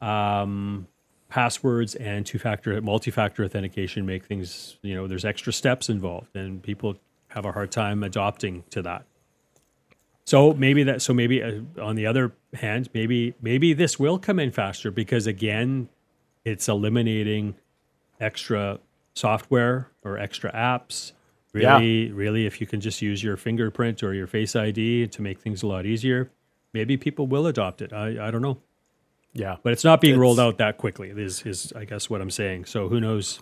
um, 0.00 0.86
passwords 1.28 1.96
and 1.96 2.24
two-factor, 2.24 2.80
multi-factor 2.80 3.44
authentication 3.44 4.06
make 4.06 4.24
things. 4.24 4.76
You 4.82 4.94
know, 4.94 5.08
there's 5.08 5.24
extra 5.24 5.52
steps 5.52 5.88
involved, 5.88 6.36
and 6.36 6.62
people 6.62 6.94
have 7.34 7.44
a 7.44 7.52
hard 7.52 7.70
time 7.70 8.02
adopting 8.02 8.64
to 8.70 8.82
that. 8.82 9.04
So 10.24 10.54
maybe 10.54 10.82
that. 10.84 11.02
So 11.02 11.12
maybe 11.12 11.42
uh, 11.42 11.60
on 11.80 11.96
the 11.96 12.06
other 12.06 12.32
hand, 12.54 12.88
maybe 12.94 13.34
maybe 13.42 13.74
this 13.74 13.98
will 13.98 14.18
come 14.18 14.38
in 14.38 14.50
faster 14.50 14.90
because 14.90 15.26
again, 15.26 15.88
it's 16.44 16.68
eliminating 16.68 17.56
extra 18.20 18.78
software 19.14 19.90
or 20.02 20.18
extra 20.18 20.50
apps. 20.52 21.12
Yeah. 21.54 21.78
Really, 21.78 22.10
really, 22.10 22.46
if 22.46 22.60
you 22.60 22.66
can 22.66 22.80
just 22.80 23.00
use 23.00 23.22
your 23.22 23.36
fingerprint 23.36 24.02
or 24.02 24.12
your 24.12 24.26
Face 24.26 24.56
ID 24.56 25.06
to 25.08 25.22
make 25.22 25.38
things 25.40 25.62
a 25.62 25.68
lot 25.68 25.86
easier, 25.86 26.32
maybe 26.72 26.96
people 26.96 27.28
will 27.28 27.46
adopt 27.46 27.80
it. 27.80 27.92
I, 27.92 28.26
I 28.26 28.30
don't 28.32 28.42
know, 28.42 28.58
Yeah, 29.34 29.56
but 29.62 29.72
it's 29.72 29.84
not 29.84 30.00
being 30.00 30.18
rolled 30.18 30.40
out 30.40 30.58
that 30.58 30.78
quickly. 30.78 31.10
Is 31.10 31.42
is 31.46 31.72
I 31.76 31.84
guess 31.84 32.10
what 32.10 32.20
I'm 32.20 32.30
saying. 32.30 32.64
So 32.64 32.88
who 32.88 32.98
knows 33.00 33.40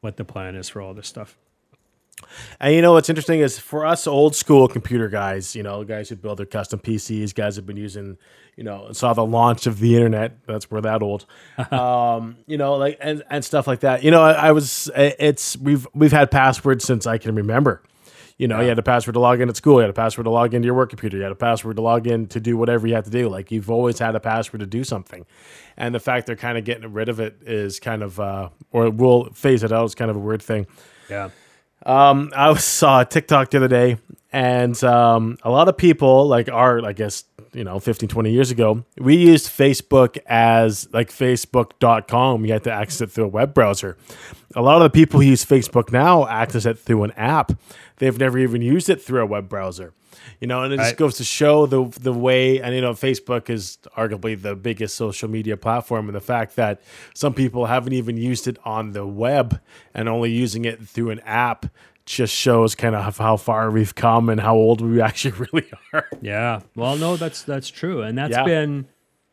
what 0.00 0.16
the 0.16 0.24
plan 0.24 0.54
is 0.54 0.68
for 0.70 0.80
all 0.80 0.94
this 0.94 1.08
stuff? 1.08 1.36
And 2.58 2.74
you 2.74 2.82
know 2.82 2.92
what's 2.92 3.08
interesting 3.08 3.40
is 3.40 3.58
for 3.58 3.86
us 3.86 4.06
old 4.06 4.36
school 4.36 4.68
computer 4.68 5.08
guys, 5.08 5.56
you 5.56 5.62
know, 5.62 5.84
guys 5.84 6.08
who 6.08 6.16
build 6.16 6.38
their 6.38 6.46
custom 6.46 6.78
PCs, 6.78 7.34
guys 7.34 7.56
have 7.56 7.66
been 7.66 7.76
using, 7.76 8.18
you 8.56 8.64
know, 8.64 8.92
saw 8.92 9.14
the 9.14 9.24
launch 9.24 9.66
of 9.66 9.78
the 9.80 9.96
internet. 9.96 10.44
That's 10.46 10.70
we're 10.70 10.82
that 10.82 11.02
old, 11.02 11.26
um, 11.70 12.36
you 12.46 12.58
know, 12.58 12.74
like 12.74 12.98
and 13.00 13.22
and 13.30 13.44
stuff 13.44 13.66
like 13.66 13.80
that. 13.80 14.04
You 14.04 14.10
know, 14.10 14.22
I, 14.22 14.32
I 14.32 14.52
was 14.52 14.90
it's 14.94 15.56
we've 15.56 15.86
we've 15.94 16.12
had 16.12 16.30
passwords 16.30 16.84
since 16.84 17.06
I 17.06 17.18
can 17.18 17.34
remember. 17.34 17.82
You 18.36 18.48
know, 18.48 18.58
you 18.62 18.68
had 18.68 18.78
a 18.78 18.82
password 18.82 19.12
to 19.14 19.20
log 19.20 19.42
in 19.42 19.50
at 19.50 19.56
school. 19.56 19.74
You 19.74 19.80
had 19.80 19.90
a 19.90 19.92
password 19.92 20.24
to 20.24 20.30
log 20.30 20.54
into 20.54 20.64
your 20.64 20.74
work 20.74 20.88
computer. 20.88 21.18
You 21.18 21.24
had 21.24 21.32
a 21.32 21.34
password 21.34 21.76
to 21.76 21.82
log 21.82 22.06
in 22.06 22.26
to 22.28 22.40
do 22.40 22.56
whatever 22.56 22.86
you 22.86 22.94
had 22.94 23.04
to 23.04 23.10
do. 23.10 23.28
Like 23.28 23.50
you've 23.50 23.70
always 23.70 23.98
had 23.98 24.14
a 24.14 24.20
password 24.20 24.60
to 24.60 24.66
do 24.66 24.82
something, 24.82 25.26
and 25.76 25.94
the 25.94 26.00
fact 26.00 26.26
they're 26.26 26.36
kind 26.36 26.56
of 26.56 26.64
getting 26.64 26.90
rid 26.90 27.10
of 27.10 27.20
it 27.20 27.36
is 27.42 27.78
kind 27.78 28.02
of, 28.02 28.18
uh, 28.18 28.48
or 28.72 28.88
we'll 28.88 29.24
phase 29.34 29.62
it 29.62 29.72
out 29.72 29.84
is 29.84 29.94
kind 29.94 30.10
of 30.10 30.16
a 30.16 30.20
weird 30.20 30.42
thing. 30.42 30.66
Yeah. 31.10 31.28
I 31.84 32.54
saw 32.58 33.00
a 33.00 33.04
TikTok 33.04 33.50
the 33.50 33.58
other 33.58 33.68
day, 33.68 33.96
and 34.32 34.82
um, 34.84 35.38
a 35.42 35.50
lot 35.50 35.68
of 35.68 35.76
people, 35.76 36.26
like 36.26 36.48
our, 36.48 36.84
I 36.84 36.92
guess, 36.92 37.24
you 37.52 37.64
know, 37.64 37.80
15, 37.80 38.08
20 38.08 38.30
years 38.30 38.50
ago, 38.50 38.84
we 38.96 39.16
used 39.16 39.48
Facebook 39.48 40.18
as 40.26 40.88
like 40.92 41.10
Facebook.com. 41.10 42.44
You 42.44 42.52
had 42.52 42.64
to 42.64 42.72
access 42.72 43.00
it 43.00 43.10
through 43.10 43.24
a 43.24 43.28
web 43.28 43.54
browser. 43.54 43.96
A 44.54 44.62
lot 44.62 44.76
of 44.76 44.82
the 44.82 44.90
people 44.90 45.20
who 45.20 45.26
use 45.26 45.44
Facebook 45.44 45.92
now 45.92 46.26
access 46.26 46.64
it 46.64 46.78
through 46.78 47.04
an 47.04 47.12
app. 47.12 47.52
They've 48.00 48.18
never 48.18 48.36
even 48.38 48.60
used 48.62 48.90
it 48.90 49.00
through 49.00 49.22
a 49.22 49.26
web 49.26 49.48
browser. 49.48 49.92
You 50.40 50.48
know, 50.48 50.62
and 50.64 50.72
it 50.74 50.78
just 50.78 50.90
Right. 50.90 50.96
goes 50.96 51.16
to 51.18 51.24
show 51.24 51.66
the 51.66 51.84
the 52.00 52.12
way, 52.12 52.60
and 52.60 52.74
you 52.74 52.80
know, 52.80 52.92
Facebook 52.94 53.48
is 53.48 53.78
arguably 53.96 54.40
the 54.40 54.56
biggest 54.56 54.96
social 54.96 55.28
media 55.30 55.56
platform, 55.56 56.08
and 56.08 56.16
the 56.16 56.20
fact 56.20 56.56
that 56.56 56.80
some 57.14 57.32
people 57.32 57.66
haven't 57.66 57.92
even 57.92 58.16
used 58.16 58.48
it 58.48 58.58
on 58.64 58.90
the 58.92 59.06
web 59.06 59.60
and 59.94 60.08
only 60.08 60.30
using 60.32 60.64
it 60.64 60.82
through 60.88 61.10
an 61.10 61.20
app 61.20 61.66
just 62.06 62.34
shows 62.34 62.74
kind 62.74 62.96
of 62.96 63.18
how 63.18 63.36
far 63.36 63.70
we've 63.70 63.94
come 63.94 64.28
and 64.28 64.40
how 64.40 64.56
old 64.56 64.80
we 64.80 65.00
actually 65.08 65.46
really 65.52 65.70
are. 65.92 66.08
Yeah. 66.20 66.60
Well, 66.74 66.96
no, 66.96 67.16
that's 67.16 67.42
that's 67.44 67.68
true, 67.68 68.02
and 68.02 68.18
that's 68.18 68.32
Yeah. 68.32 68.44
been, 68.44 68.86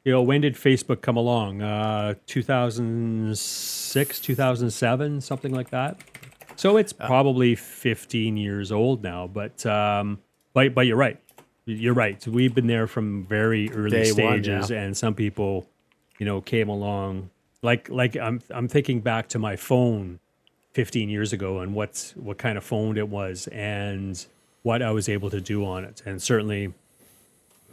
you 0.06 0.12
know, 0.12 0.22
when 0.22 0.42
did 0.42 0.56
Facebook 0.56 1.02
come 1.02 1.18
along? 1.18 1.62
Uh, 1.62 2.14
two 2.28 2.44
thousand 2.44 3.36
six, 3.38 4.20
two 4.20 4.36
thousand 4.36 4.70
seven, 4.72 5.22
something 5.22 5.54
like 5.54 5.70
that. 5.72 5.98
So 6.58 6.78
it's 6.78 6.92
probably 6.92 7.56
fifteen 7.56 8.36
years 8.36 8.72
old 8.72 9.04
now. 9.04 9.28
But 9.28 9.66
um, 9.66 10.20
but 10.54 10.74
but 10.74 10.88
you're 10.88 10.98
right. 10.98 11.20
You're 11.66 11.94
right. 11.94 12.26
We've 12.28 12.54
been 12.54 12.68
there 12.68 12.88
from 12.88 13.26
very 13.26 13.72
early 13.72 13.90
Day 13.92 14.12
one, 14.12 14.44
stages, 14.44 14.70
yeah. 14.70 14.82
and 14.82 14.98
some 14.98 15.14
people, 15.14 15.68
you 16.18 16.26
know, 16.26 16.42
came 16.42 16.68
along. 16.68 17.30
Like 17.62 17.90
like 17.90 18.18
I'm 18.18 18.42
I'm 18.50 18.68
thinking 18.68 19.02
back 19.02 19.30
to 19.30 19.40
my 19.40 19.56
phone 19.56 20.20
15 20.74 21.10
years 21.10 21.34
ago 21.34 21.60
and 21.60 21.74
what's 21.74 22.16
what 22.16 22.38
kind 22.38 22.58
of 22.58 22.64
phone 22.64 22.98
it 22.98 23.10
was 23.10 23.48
and 23.48 24.26
what 24.64 24.82
I 24.82 24.92
was 24.92 25.10
able 25.10 25.30
to 25.30 25.42
do 25.42 25.66
on 25.66 25.84
it. 25.84 26.02
And 26.06 26.22
certainly, 26.22 26.74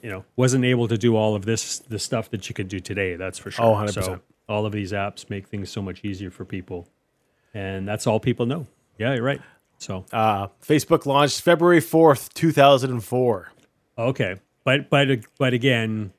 you 0.03 0.11
know, 0.11 0.25
wasn't 0.37 0.65
able 0.65 0.89
to 0.89 0.99
do 0.99 1.17
all 1.17 1.35
of 1.35 1.45
this 1.45 1.79
the 1.79 1.99
stuff 1.99 2.31
that 2.31 2.49
you 2.49 2.55
could 2.55 2.69
do 2.69 2.81
today, 2.81 3.17
that's 3.17 3.39
for 3.39 3.51
sure. 3.51 3.65
Oh, 3.65 3.75
100%. 3.75 3.93
So 3.93 4.21
all 4.49 4.67
of 4.67 4.73
these 4.73 4.93
apps 4.93 5.31
make 5.31 5.47
things 5.47 5.71
so 5.71 5.81
much 5.81 6.05
easier 6.05 6.31
for 6.31 6.45
people. 6.45 6.89
And 7.53 7.87
that's 7.87 8.07
all 8.07 8.21
people 8.21 8.47
know. 8.47 8.67
Yeah, 8.99 9.15
you're 9.15 9.23
right. 9.23 9.41
So 9.79 10.05
Uh, 10.13 10.49
Facebook 10.63 11.05
launched 11.07 11.41
February 11.43 11.81
4th, 11.81 12.33
2004. 12.35 13.51
okay. 13.99 14.37
But 14.65 14.89
but 14.89 15.09
but 15.39 15.53
again, 15.53 16.13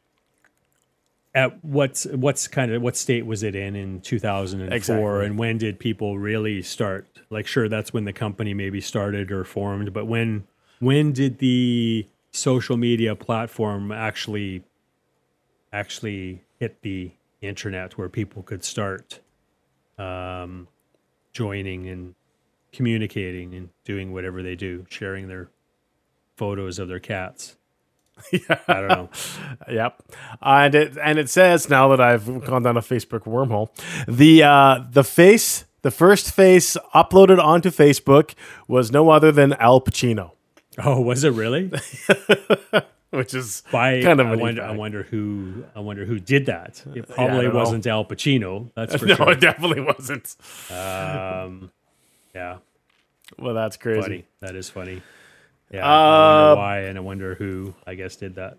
at 1.34 1.64
what's 1.66 2.06
what's 2.06 2.48
kind 2.48 2.72
of 2.72 2.82
what 2.82 2.96
state 2.96 3.26
was 3.26 3.42
it 3.42 3.56
in 3.56 3.76
in 3.76 4.02
2004 4.02 4.72
Exactly. 4.76 5.26
and 5.26 5.40
when 5.40 5.58
did 5.58 5.80
people 5.80 6.20
really 6.20 6.62
start 6.62 7.08
like 7.32 7.48
sure 7.48 7.68
that's 7.68 7.92
when 7.92 8.06
the 8.06 8.14
company 8.14 8.54
maybe 8.54 8.80
started 8.80 9.32
or 9.32 9.44
formed 9.44 9.92
but 9.94 10.06
when 10.06 10.46
when 10.80 11.12
did 11.12 11.40
the 11.40 12.08
social 12.32 12.78
media 12.78 13.16
platform 13.16 13.92
actually 13.92 14.64
actually 15.74 16.44
hit 16.60 16.82
the 16.84 17.12
internet 17.42 17.98
where 17.98 18.10
people 18.10 18.44
could 18.44 18.64
start 18.64 19.20
um, 19.98 20.68
joining 21.34 21.88
and 21.90 22.14
communicating 22.76 23.54
and 23.54 23.70
doing 23.84 24.14
whatever 24.14 24.44
they 24.44 24.56
do 24.56 24.86
sharing 24.90 25.28
their 25.28 25.50
photos 26.36 26.78
of 26.80 26.88
their 26.88 27.00
cats 27.00 27.56
I 28.68 28.74
don't 28.80 28.88
know. 28.88 29.10
Yep, 29.70 30.04
and 30.42 30.74
it 30.76 30.98
and 31.04 31.20
it 31.20 31.30
says 31.30 31.70
now 31.70 31.90
that 31.90 32.00
I've 32.00 32.46
gone 32.46 32.64
down 32.64 32.78
a 32.78 32.82
Facebook 32.82 33.24
wormhole, 33.24 33.70
the 34.08 34.42
uh, 34.44 34.84
the 34.90 35.04
face, 35.04 35.66
the 35.82 35.92
first 35.92 36.32
face 36.34 36.78
uploaded 36.94 37.44
onto 37.44 37.70
Facebook 37.72 38.34
was 38.70 38.90
no 38.92 39.10
other 39.10 39.34
than 39.34 39.52
Al 39.54 39.82
Pacino, 39.82 40.32
Oh, 40.78 41.02
was 41.02 41.24
it 41.24 41.32
really? 41.32 41.72
which 43.12 43.34
is 43.34 43.64
By 43.72 44.02
kind 44.02 44.20
of 44.20 44.28
I 44.28 44.36
wonder, 44.36 44.64
I 44.64 44.72
wonder 44.72 45.04
who 45.04 45.66
I 45.76 45.80
wonder 45.80 46.06
who 46.06 46.20
did 46.20 46.46
that. 46.48 46.84
It 46.94 47.06
I 47.12 47.14
probably 47.16 47.48
know. 47.48 47.56
wasn't 47.56 47.88
Al 47.88 48.06
Pacino. 48.06 48.72
That's 48.76 48.94
for 48.94 49.00
sure. 49.00 49.08
no, 49.10 49.16
sure. 49.16 49.32
it 49.32 49.40
definitely 49.40 49.82
wasn't. 49.82 50.36
Um, 50.70 51.72
yeah, 52.34 52.58
Well, 53.40 53.54
that's 53.54 53.78
crazy. 53.78 54.02
funny. 54.02 54.26
That 54.42 54.56
is 54.56 54.70
funny. 54.70 55.02
Yeah, 55.72 55.86
I 55.86 55.90
Uh, 55.90 56.48
wonder 56.48 56.62
why, 56.62 56.80
and 56.82 56.98
I 56.98 57.02
wonder 57.02 57.36
who. 57.36 57.74
I 57.88 57.96
guess 57.96 58.16
did 58.16 58.36
that. 58.36 58.58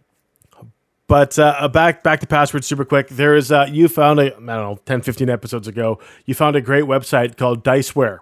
But 1.08 1.38
uh, 1.38 1.68
back 1.68 2.02
back 2.02 2.18
to 2.20 2.26
password 2.26 2.64
super 2.64 2.84
quick. 2.84 3.08
There 3.08 3.36
is 3.36 3.52
uh, 3.52 3.68
you 3.70 3.86
found 3.88 4.18
a 4.18 4.26
I 4.26 4.38
don't 4.38 4.46
know 4.46 4.80
10, 4.86 5.02
15 5.02 5.30
episodes 5.30 5.68
ago. 5.68 6.00
You 6.24 6.34
found 6.34 6.56
a 6.56 6.60
great 6.60 6.84
website 6.84 7.36
called 7.36 7.62
Diceware, 7.64 8.18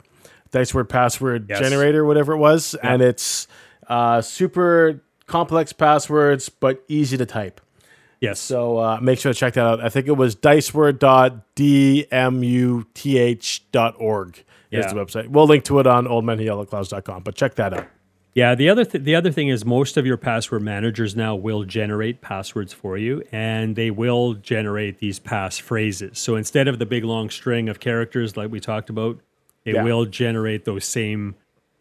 Diceware 0.52 0.86
password 0.86 1.46
Yes. 1.48 1.60
generator, 1.60 2.04
whatever 2.04 2.34
it 2.34 2.38
was, 2.38 2.74
and 2.74 3.00
it's 3.00 3.48
uh, 3.88 4.20
super 4.20 5.02
complex 5.26 5.72
passwords 5.72 6.50
but 6.50 6.84
easy 6.88 7.16
to 7.16 7.24
type. 7.24 7.62
Yes. 8.20 8.38
So 8.38 8.76
uh, 8.78 8.98
make 9.00 9.18
sure 9.18 9.32
to 9.32 9.38
check 9.38 9.54
that 9.54 9.64
out. 9.64 9.80
I 9.82 9.88
think 9.88 10.06
it 10.06 10.12
was 10.18 10.34
diceware.dmuth.org 14.72 14.78
is 14.80 14.84
Yeah. 14.86 14.92
the 14.92 15.04
website. 15.04 15.28
We'll 15.28 15.46
link 15.46 15.64
to 15.64 15.78
it 15.80 15.86
on 15.86 16.06
oldmenwhoyellowclouds.com, 16.06 17.22
but 17.22 17.34
check 17.34 17.54
that 17.56 17.72
out. 17.74 17.86
Yeah, 18.34 18.56
the 18.56 18.68
other 18.68 18.84
th- 18.84 19.04
the 19.04 19.14
other 19.14 19.30
thing 19.30 19.46
is 19.48 19.64
most 19.64 19.96
of 19.96 20.04
your 20.06 20.16
password 20.16 20.62
managers 20.62 21.14
now 21.14 21.36
will 21.36 21.62
generate 21.62 22.20
passwords 22.20 22.72
for 22.72 22.98
you, 22.98 23.22
and 23.30 23.76
they 23.76 23.92
will 23.92 24.34
generate 24.34 24.98
these 24.98 25.20
pass 25.20 25.56
phrases. 25.58 26.18
So 26.18 26.34
instead 26.34 26.66
of 26.66 26.80
the 26.80 26.86
big 26.86 27.04
long 27.04 27.30
string 27.30 27.68
of 27.68 27.78
characters 27.78 28.36
like 28.36 28.50
we 28.50 28.58
talked 28.58 28.90
about, 28.90 29.20
they 29.64 29.72
Yeah. 29.74 29.84
will 29.84 30.04
generate 30.04 30.64
those 30.64 30.84
same 30.84 31.36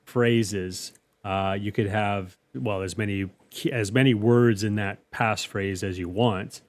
phrases. 0.06 0.94
Uh, 1.26 1.58
you 1.60 1.72
could 1.72 1.88
have 1.88 2.38
well 2.54 2.84
as 2.84 2.98
many 2.98 3.30
as 3.72 3.92
many 3.92 4.14
words 4.14 4.64
in 4.64 4.76
that 4.76 5.00
passphrase 5.12 5.84
as 5.84 5.98
you 5.98 6.08
want. 6.10 6.62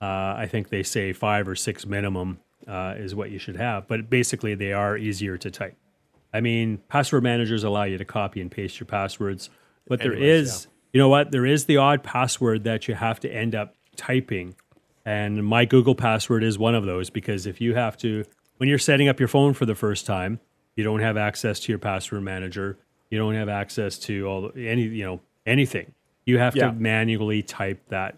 Uh, 0.00 0.34
I 0.36 0.46
think 0.48 0.68
they 0.68 0.82
say 0.84 1.12
five 1.12 1.48
or 1.48 1.54
six 1.56 1.84
minimum 1.86 2.38
uh, 2.68 2.94
is 2.96 3.14
what 3.14 3.30
you 3.30 3.38
should 3.38 3.56
have, 3.56 3.86
but 3.88 4.08
basically 4.10 4.54
they 4.54 4.72
are 4.72 4.96
easier 4.96 5.36
to 5.38 5.50
type. 5.50 5.76
I 6.34 6.40
mean, 6.40 6.78
password 6.88 7.22
managers 7.22 7.62
allow 7.64 7.84
you 7.84 7.98
to 7.98 8.04
copy 8.04 8.40
and 8.40 8.50
paste 8.50 8.80
your 8.80 8.86
passwords, 8.86 9.50
but 9.86 10.00
there 10.00 10.12
Anyways, 10.12 10.48
is, 10.48 10.66
you 10.92 10.98
know 10.98 11.08
what? 11.08 11.30
There 11.30 11.44
is 11.46 11.66
the 11.66 11.76
odd 11.76 12.02
password 12.02 12.64
that 12.64 12.88
you 12.88 12.94
have 12.94 13.20
to 13.20 13.30
end 13.30 13.54
up 13.54 13.74
typing. 13.96 14.54
And 15.04 15.44
my 15.44 15.64
Google 15.64 15.94
password 15.94 16.44
is 16.44 16.58
one 16.58 16.74
of 16.74 16.84
those 16.86 17.10
because 17.10 17.46
if 17.46 17.60
you 17.60 17.74
have 17.74 17.96
to, 17.98 18.24
when 18.58 18.68
you're 18.68 18.78
setting 18.78 19.08
up 19.08 19.18
your 19.18 19.28
phone 19.28 19.52
for 19.52 19.66
the 19.66 19.74
first 19.74 20.06
time, 20.06 20.38
you 20.76 20.84
don't 20.84 21.00
have 21.00 21.16
access 21.16 21.60
to 21.60 21.72
your 21.72 21.78
password 21.78 22.22
manager. 22.22 22.78
You 23.10 23.18
don't 23.18 23.34
have 23.34 23.48
access 23.48 23.98
to 24.00 24.26
all 24.26 24.48
the- 24.48 24.68
any, 24.68 24.82
you 24.84 25.04
know, 25.04 25.20
anything. 25.44 25.92
You 26.24 26.38
have 26.38 26.54
Yeah. 26.56 26.68
to 26.68 26.72
manually 26.72 27.42
type 27.42 27.80
that 27.88 28.16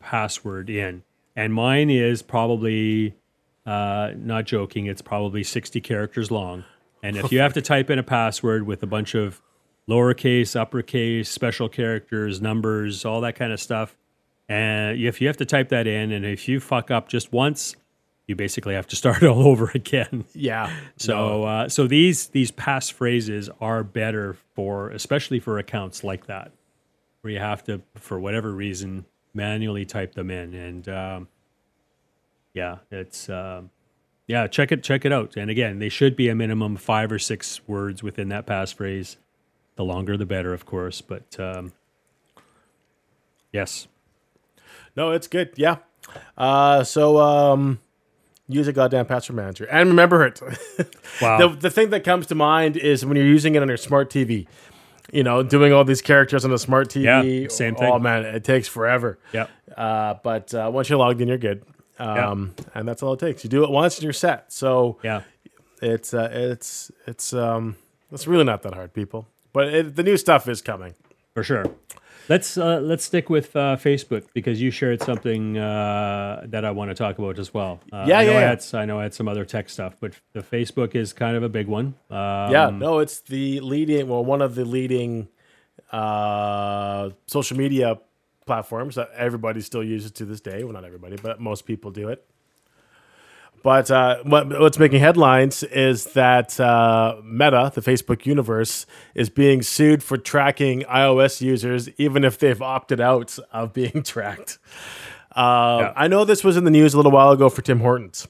password 0.00 0.70
in. 0.70 1.02
And 1.34 1.54
mine 1.54 1.90
is 1.90 2.22
probably, 2.22 3.14
uh, 3.70 4.14
not 4.16 4.46
joking, 4.46 4.86
it's 4.86 5.00
probably 5.00 5.44
60 5.44 5.80
characters 5.80 6.30
long. 6.30 6.64
And 7.04 7.16
if 7.16 7.30
you 7.30 7.38
have 7.44 7.52
to 7.52 7.62
type 7.62 7.88
in 7.88 8.00
a 8.00 8.02
password 8.02 8.66
with 8.66 8.82
a 8.82 8.86
bunch 8.86 9.14
of 9.14 9.40
lowercase, 9.88 10.58
uppercase, 10.58 11.28
special 11.28 11.68
characters, 11.68 12.40
numbers, 12.40 13.04
all 13.04 13.20
that 13.20 13.36
kind 13.36 13.52
of 13.52 13.60
stuff, 13.60 13.96
and 14.48 15.00
if 15.00 15.20
you 15.20 15.28
have 15.28 15.36
to 15.36 15.44
type 15.44 15.68
that 15.68 15.86
in, 15.86 16.10
and 16.10 16.26
if 16.26 16.48
you 16.48 16.58
fuck 16.58 16.90
up 16.90 17.08
just 17.08 17.32
once, 17.32 17.76
you 18.26 18.34
basically 18.34 18.74
have 18.74 18.88
to 18.88 18.96
start 18.96 19.22
all 19.30 19.46
over 19.46 19.70
again. 19.72 20.24
Yeah. 20.34 20.72
So, 20.96 21.44
uh, 21.44 21.68
so 21.68 21.86
these 21.86 22.26
these 22.26 22.50
pass 22.50 22.90
phrases 22.90 23.48
are 23.60 23.82
better 23.82 24.36
for, 24.54 24.90
especially 24.90 25.40
for 25.40 25.58
accounts 25.58 26.04
like 26.04 26.26
that, 26.26 26.52
where 27.22 27.32
you 27.32 27.38
have 27.38 27.64
to, 27.64 27.80
for 27.94 28.20
whatever 28.20 28.52
reason, 28.52 29.06
manually 29.32 29.86
type 29.86 30.14
them 30.14 30.30
in. 30.30 30.52
And 30.52 30.88
um, 30.90 31.28
yeah, 32.54 32.78
it's 32.90 33.28
um, 33.28 33.70
yeah, 34.26 34.46
check 34.46 34.72
it 34.72 34.82
check 34.82 35.04
it 35.04 35.12
out. 35.12 35.36
And 35.36 35.50
again, 35.50 35.78
they 35.78 35.88
should 35.88 36.16
be 36.16 36.28
a 36.28 36.34
minimum 36.34 36.76
five 36.76 37.10
or 37.12 37.18
six 37.18 37.60
words 37.68 38.02
within 38.02 38.28
that 38.30 38.46
passphrase. 38.46 39.16
The 39.76 39.84
longer, 39.84 40.16
the 40.16 40.26
better, 40.26 40.52
of 40.52 40.66
course. 40.66 41.00
But 41.00 41.38
um, 41.40 41.72
yes, 43.52 43.88
No, 44.96 45.10
it's 45.12 45.26
good. 45.26 45.50
Yeah. 45.56 45.76
Uh, 46.36 46.82
so 46.84 47.18
um, 47.18 47.78
use 48.48 48.66
a 48.68 48.72
goddamn 48.72 49.06
password 49.06 49.36
manager 49.36 49.64
and 49.66 49.88
remember 49.88 50.26
it. 50.26 50.40
wow, 51.22 51.38
the, 51.38 51.48
the 51.56 51.70
thing 51.70 51.90
that 51.90 52.04
comes 52.04 52.26
to 52.26 52.34
mind 52.34 52.76
is 52.76 53.06
when 53.06 53.16
you're 53.16 53.26
using 53.26 53.54
it 53.54 53.62
on 53.62 53.68
your 53.68 53.76
smart 53.76 54.10
TV. 54.10 54.46
You 55.12 55.24
know, 55.24 55.42
doing 55.42 55.72
all 55.72 55.84
these 55.84 56.02
characters 56.02 56.44
on 56.44 56.52
a 56.52 56.58
smart 56.58 56.88
TV. 56.88 57.42
Yeah, 57.42 57.48
same 57.48 57.74
thing. 57.74 57.90
Oh 57.92 57.98
man, 57.98 58.24
it 58.24 58.44
takes 58.44 58.68
forever. 58.68 59.18
yeah, 59.32 59.46
Uh, 59.76 60.14
but 60.22 60.54
uh, 60.54 60.70
once 60.72 60.88
you're 60.88 60.98
logged 60.98 61.20
in, 61.20 61.26
you're 61.28 61.36
good. 61.38 61.64
Um, 62.00 62.54
And 62.74 62.88
that's 62.88 63.02
all 63.02 63.12
it 63.12 63.20
takes. 63.20 63.44
You 63.44 63.50
do 63.50 63.64
it 63.64 63.70
once 63.70 63.96
and 63.96 64.04
you're 64.04 64.12
set. 64.12 64.52
So 64.52 64.98
yeah. 65.02 65.22
it's 65.82 66.14
uh, 66.14 66.30
it's 66.32 66.90
it's 67.06 67.32
um, 67.32 67.76
it's 68.10 68.26
really 68.26 68.44
not 68.44 68.62
that 68.62 68.74
hard, 68.74 68.92
people. 68.92 69.26
But 69.52 69.74
it, 69.74 69.96
the 69.96 70.02
new 70.02 70.16
stuff 70.16 70.48
is 70.48 70.62
coming. 70.62 70.94
For 71.34 71.44
sure. 71.44 71.64
Let's 72.28 72.56
uh, 72.56 72.80
let's 72.80 73.04
stick 73.04 73.28
with 73.28 73.56
uh, 73.56 73.76
Facebook 73.76 74.24
because 74.34 74.60
you 74.62 74.70
shared 74.70 75.02
something 75.02 75.58
uh, 75.58 76.44
that 76.46 76.64
I 76.64 76.70
want 76.70 76.90
to 76.90 76.94
talk 76.94 77.18
about 77.18 77.38
as 77.38 77.52
well. 77.52 77.80
Uh, 77.92 78.04
Yeah, 78.06 78.20
I 78.20 78.24
know 78.24 78.32
yeah, 78.32 78.38
I 78.38 78.42
had, 78.42 78.64
I 78.74 78.84
know 78.84 79.00
I 79.00 79.02
had 79.02 79.14
some 79.14 79.26
other 79.26 79.44
tech 79.44 79.68
stuff, 79.68 79.96
but 80.00 80.12
the 80.32 80.40
Facebook 80.40 80.94
is 80.94 81.12
kind 81.12 81.36
of 81.36 81.42
a 81.42 81.48
big 81.48 81.66
one. 81.66 81.94
Um, 82.08 82.52
Yeah, 82.52 82.70
no, 82.70 83.00
it's 83.00 83.20
the 83.20 83.58
leading, 83.60 84.06
well, 84.08 84.24
one 84.24 84.42
of 84.42 84.54
the 84.54 84.64
leading 84.64 85.28
uh, 85.92 87.10
social 87.26 87.56
media 87.56 87.98
platforms 88.50 88.96
that 88.96 89.12
everybody 89.16 89.60
still 89.60 89.84
uses 89.84 90.10
to 90.10 90.24
this 90.24 90.40
day. 90.40 90.64
Well, 90.64 90.72
not 90.72 90.84
everybody, 90.84 91.14
but 91.14 91.38
most 91.38 91.66
people 91.66 91.92
do 91.92 92.08
it. 92.08 92.28
But 93.62 93.92
uh, 93.92 94.24
what, 94.24 94.48
what's 94.58 94.76
making 94.76 94.98
headlines 94.98 95.62
is 95.62 96.06
that 96.14 96.58
uh, 96.58 97.18
Meta, 97.22 97.70
the 97.72 97.80
Facebook 97.80 98.26
universe, 98.26 98.86
is 99.14 99.30
being 99.30 99.62
sued 99.62 100.02
for 100.02 100.16
tracking 100.16 100.80
iOS 100.82 101.40
users, 101.40 101.88
even 101.90 102.24
if 102.24 102.40
they've 102.40 102.60
opted 102.60 103.00
out 103.00 103.38
of 103.52 103.72
being 103.72 104.02
tracked. 104.04 104.58
Uh, 105.36 105.92
I 105.94 106.08
know 106.08 106.24
this 106.24 106.42
was 106.42 106.56
in 106.56 106.64
the 106.64 106.72
news 106.72 106.92
a 106.92 106.96
little 106.96 107.12
while 107.12 107.30
ago 107.30 107.48
for 107.50 107.62
Tim 107.62 107.78
Hortons. 107.78 108.26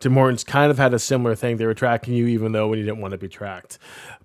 Tim 0.00 0.14
Hortons 0.14 0.44
kind 0.44 0.70
of 0.70 0.78
had 0.78 0.94
a 0.94 0.98
similar 0.98 1.34
thing. 1.34 1.58
They 1.58 1.66
were 1.66 1.74
tracking 1.74 2.14
you 2.14 2.26
even 2.28 2.52
though 2.52 2.68
when 2.68 2.78
you 2.78 2.86
didn't 2.86 3.02
want 3.02 3.12
to 3.12 3.18
be 3.18 3.28
tracked. 3.28 3.76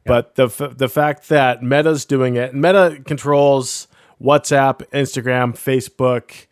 But 0.05 0.35
the 0.35 0.45
f- 0.45 0.77
the 0.77 0.87
fact 0.87 1.27
that 1.27 1.61
Meta's 1.61 2.05
doing 2.05 2.37
it, 2.37 2.55
Meta 2.55 3.01
controls 3.05 3.89
WhatsApp, 4.23 4.87
Instagram, 4.91 5.53
Facebook. 5.53 6.47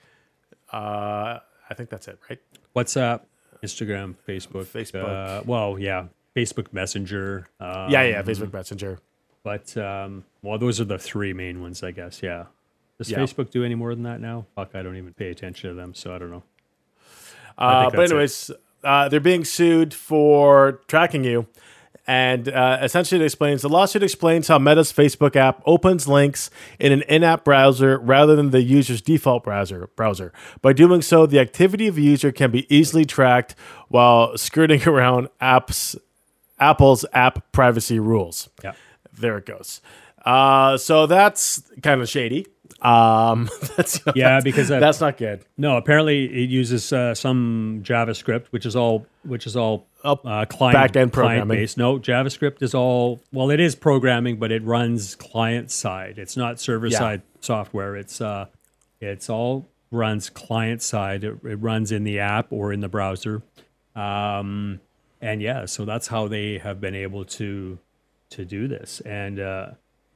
Uh, 0.72 1.39
I 1.69 1.74
think 1.74 1.89
that's 1.89 2.07
it, 2.07 2.19
right? 2.30 2.39
WhatsApp, 2.76 3.22
Instagram, 3.63 4.15
Facebook, 4.28 4.65
Facebook. 4.65 5.06
Uh, 5.06 5.43
well, 5.45 5.80
yeah, 5.80 6.07
Facebook 6.35 6.73
Messenger. 6.73 7.48
Uh, 7.60 7.88
Yeah, 7.89 8.03
yeah, 8.03 8.22
Facebook 8.23 8.52
Messenger. 8.53 8.99
But 9.43 9.76
um, 9.77 10.26
well, 10.43 10.57
those 10.57 10.80
are 10.80 10.85
the 10.85 10.99
three 10.99 11.34
main 11.34 11.61
ones, 11.61 11.81
I 11.84 11.91
guess. 11.91 12.22
Yeah. 12.22 12.45
Does 12.98 13.10
Yeah. 13.10 13.19
Facebook 13.19 13.49
do 13.49 13.64
any 13.64 13.76
more 13.76 13.95
than 13.95 14.03
that 14.03 14.22
now? 14.22 14.45
Fuck, 14.56 14.76
I 14.76 14.84
don't 14.84 14.98
even 14.98 15.14
pay 15.14 15.30
attention 15.30 15.69
to 15.69 15.76
them, 15.76 15.93
so 15.93 16.14
I 16.14 16.19
don't 16.19 16.30
know. 16.30 16.43
Uh, 17.57 17.84
think 17.84 17.95
but 17.95 18.11
anyways, 18.11 18.52
uh, 18.84 19.10
they're 19.10 19.19
being 19.19 19.43
sued 19.45 19.93
for 19.93 20.81
tracking 20.88 21.23
you. 21.23 21.48
And 22.07 22.49
uh, 22.49 22.80
essentially, 22.82 23.22
it 23.22 23.26
explains 23.26 23.61
the 23.61 23.69
lawsuit 23.69 24.03
explains 24.03 24.48
how 24.48 24.57
Meta's 24.57 24.91
Facebook 24.91 25.36
app 25.36 25.61
opens 25.65 26.07
links 26.07 26.49
in 26.80 26.91
an 26.91 27.03
in-app 27.03 27.45
browser 27.45 27.99
rather 27.99 28.36
than 28.36 28.49
the 28.49 28.61
user's 28.61 29.02
default 29.02 29.44
browser. 29.44 29.88
Browser. 29.95 30.34
By 30.61 30.73
doing 30.73 31.02
so, 31.02 31.26
the 31.26 31.40
activity 31.40 31.88
of 31.88 31.98
a 31.98 32.02
user 32.02 32.32
can 32.32 32.52
be 32.52 32.73
easily 32.76 33.06
tracked 33.06 33.56
while 33.88 34.38
skirting 34.38 34.84
around 34.88 35.30
apps, 35.40 35.95
Apple's 36.60 37.06
app 37.14 37.52
privacy 37.52 37.99
rules. 37.99 38.49
Yeah. 38.64 38.73
There 39.14 39.38
it 39.38 39.45
goes. 39.45 39.82
Uh, 40.26 40.78
so 40.78 41.06
that's 41.06 41.64
kind 41.82 42.02
of 42.02 42.10
shady. 42.10 42.48
Um, 42.82 43.48
that's, 43.78 43.99
Yeah, 44.16 44.40
that's- 44.40 44.44
because 44.44 44.72
I've- 44.72 44.80
that's 44.80 44.99
not 45.02 45.18
good. 45.18 45.45
No, 45.58 45.78
apparently 45.78 46.26
it 46.26 46.49
uses 46.49 46.91
uh, 46.91 47.14
some 47.14 47.82
JavaScript, 47.84 48.48
which 48.48 48.66
is 48.66 48.76
all 48.76 49.06
which 49.24 49.45
is 49.45 49.56
all 49.56 49.86
Oh, 50.03 50.14
uh, 50.26 50.45
client 50.45 50.74
back-end 50.74 51.14
client 51.14 51.48
based. 51.48 51.78
No, 51.78 51.99
JavaScript 51.99 52.64
is 52.64 52.74
all 52.74 53.22
well, 53.32 53.52
it 53.52 53.60
is 53.60 53.76
programming, 53.76 54.38
but 54.38 54.52
it 54.52 54.64
runs 54.64 55.14
client 55.16 55.70
side. 55.70 56.18
It's 56.18 56.36
not 56.36 56.60
server 56.60 56.88
Yeah. 56.88 56.98
side 56.98 57.22
software. 57.41 57.95
It's 57.95 58.20
uh, 58.20 58.48
it's 58.99 59.30
all 59.30 59.68
runs 59.91 60.30
client 60.32 60.82
side. 60.82 61.24
It, 61.24 61.38
it 61.44 61.58
runs 61.58 61.91
in 61.91 62.03
the 62.03 62.18
app 62.20 62.48
or 62.52 62.74
in 62.74 62.80
the 62.80 62.90
browser, 62.90 63.44
um, 63.95 64.80
and 65.22 65.40
yeah, 65.41 65.66
so 65.66 65.86
that's 65.86 66.08
how 66.08 66.28
they 66.28 66.58
have 66.58 66.82
been 66.82 66.95
able 66.95 67.26
to 67.26 67.78
to 68.32 68.44
do 68.45 68.68
this, 68.68 69.02
and 69.02 69.40
uh, 69.40 69.68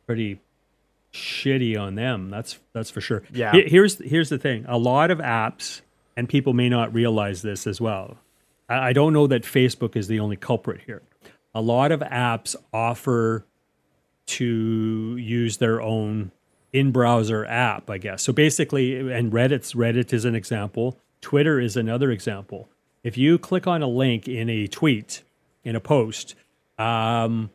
pretty 0.07 0.39
shitty 1.15 1.79
on 1.79 1.95
them. 1.95 2.29
That's 2.29 2.59
that's 2.73 2.91
for 2.91 3.01
sure. 3.01 3.23
Yeah. 3.33 3.53
Here's 3.53 3.97
here's 3.97 4.29
the 4.29 4.37
thing. 4.37 4.65
A 4.67 4.77
lot 4.77 5.09
of 5.11 5.19
apps, 5.19 5.81
and 6.15 6.27
people 6.29 6.53
may 6.53 6.69
not 6.69 6.93
realize 6.93 7.41
this 7.41 7.65
as 7.65 7.81
well. 7.81 8.17
I 8.67 8.93
don't 8.93 9.13
know 9.13 9.27
that 9.27 9.43
Facebook 9.43 9.95
is 9.95 10.07
the 10.07 10.19
only 10.19 10.35
culprit 10.35 10.81
here. 10.85 11.03
A 11.53 11.61
lot 11.61 11.91
of 11.91 11.99
apps 12.01 12.55
offer 12.73 13.45
to 14.25 15.17
use 15.17 15.57
their 15.57 15.81
own 15.81 16.31
in-browser 16.73 17.45
app, 17.45 17.89
I 17.89 17.99
guess. 17.99 18.23
So 18.23 18.33
basically, 18.33 18.97
and 19.11 19.31
Reddit's 19.31 19.73
Reddit 19.73 20.11
is 20.11 20.25
an 20.25 20.35
example. 20.35 20.99
Twitter 21.21 21.59
is 21.59 21.77
another 21.77 22.11
example. 22.11 22.67
If 23.03 23.17
you 23.17 23.37
click 23.37 23.67
on 23.67 23.83
a 23.83 23.87
link 23.87 24.27
in 24.27 24.49
a 24.49 24.67
tweet, 24.67 25.21
in 25.63 25.75
a 25.75 25.79
post, 25.79 26.33
um, 26.79 27.51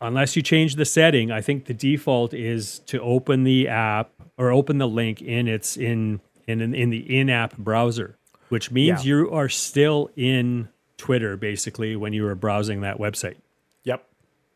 unless 0.00 0.36
you 0.36 0.42
change 0.42 0.76
the 0.76 0.84
setting, 0.84 1.30
I 1.30 1.40
think 1.40 1.66
the 1.66 1.74
default 1.74 2.32
is 2.34 2.78
to 2.86 3.00
open 3.00 3.44
the 3.44 3.68
app 3.68 4.10
or 4.38 4.50
open 4.50 4.78
the 4.78 4.88
link 4.88 5.20
in 5.22 5.46
its 5.48 5.76
in 5.76 6.20
in 6.46 6.74
in 6.74 6.90
the 6.90 7.18
in-app 7.18 7.56
browser, 7.58 8.16
which 8.48 8.70
means 8.70 9.04
Yeah. 9.04 9.16
you 9.16 9.30
are 9.30 9.48
still 9.48 10.10
in 10.16 10.68
Twitter 10.96 11.36
basically 11.36 11.96
when 11.96 12.12
you 12.12 12.26
are 12.26 12.34
browsing 12.34 12.80
that 12.82 12.98
website. 12.98 13.36
Yep. 13.84 14.04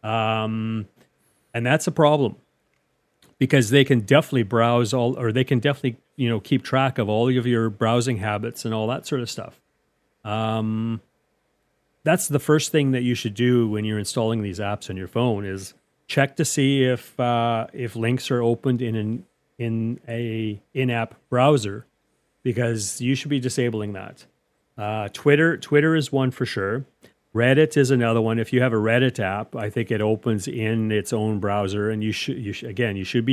and 0.03 0.87
that's 1.67 1.87
a 1.87 1.93
problem 1.93 2.37
because 3.39 3.71
they 3.71 3.85
can 3.85 4.01
definitely 4.01 4.43
browse 4.43 4.93
all 4.93 5.19
or 5.19 5.33
they 5.33 5.45
can 5.45 5.59
definitely 5.61 5.97
you 6.17 6.29
know 6.29 6.41
keep 6.41 6.63
track 6.63 6.99
of 6.99 7.09
all 7.09 7.29
of 7.29 7.47
your 7.47 7.71
browsing 7.71 8.19
habits 8.19 8.65
and 8.65 8.75
all 8.75 8.87
that 8.89 9.07
sort 9.07 9.21
of 9.21 9.31
stuff 9.31 9.61
um, 10.25 11.01
that's 12.05 12.29
the 12.29 12.39
first 12.39 12.71
thing 12.71 12.93
that 12.93 13.03
you 13.03 13.15
should 13.15 13.35
do 13.35 13.69
when 13.69 13.85
you're 13.85 13.99
installing 13.99 14.43
these 14.43 14.61
apps 14.61 14.89
on 14.89 14.97
your 14.97 15.09
phone 15.09 15.45
is 15.45 15.75
check 16.07 16.37
to 16.37 16.45
see 16.45 16.85
if 16.85 17.19
uh, 17.19 17.67
if 17.73 17.97
links 17.97 18.31
are 18.31 18.43
opened 18.43 18.81
in 18.81 18.95
an 18.95 19.27
in 19.59 20.01
a 20.09 20.61
in-app 20.73 21.15
browser 21.31 21.87
because 22.43 23.01
you 23.01 23.15
should 23.15 23.31
be 23.31 23.41
disabling 23.41 23.93
that 23.95 24.27
uh, 24.77 25.09
Twitter 25.13 25.57
Twitter 25.57 25.95
is 25.95 26.13
one 26.13 26.31
for 26.31 26.47
sure. 26.47 26.85
Reddit 27.35 27.77
is 27.77 27.91
another 27.91 28.21
one. 28.21 28.39
If 28.39 28.53
you 28.53 28.63
have 28.63 28.73
a 28.73 28.77
Reddit 28.77 29.19
app, 29.19 29.57
I 29.57 29.69
think 29.69 29.91
it 29.91 30.01
opens 30.01 30.47
in 30.47 30.93
its 30.93 31.13
own 31.13 31.41
browser, 31.41 31.91
and 31.91 32.03
you 32.03 32.13
should 32.13 32.39
you 32.39 32.53
sh- 32.53 32.63
again 32.63 32.97
you 32.97 33.05
should 33.05 33.25
be 33.25 33.33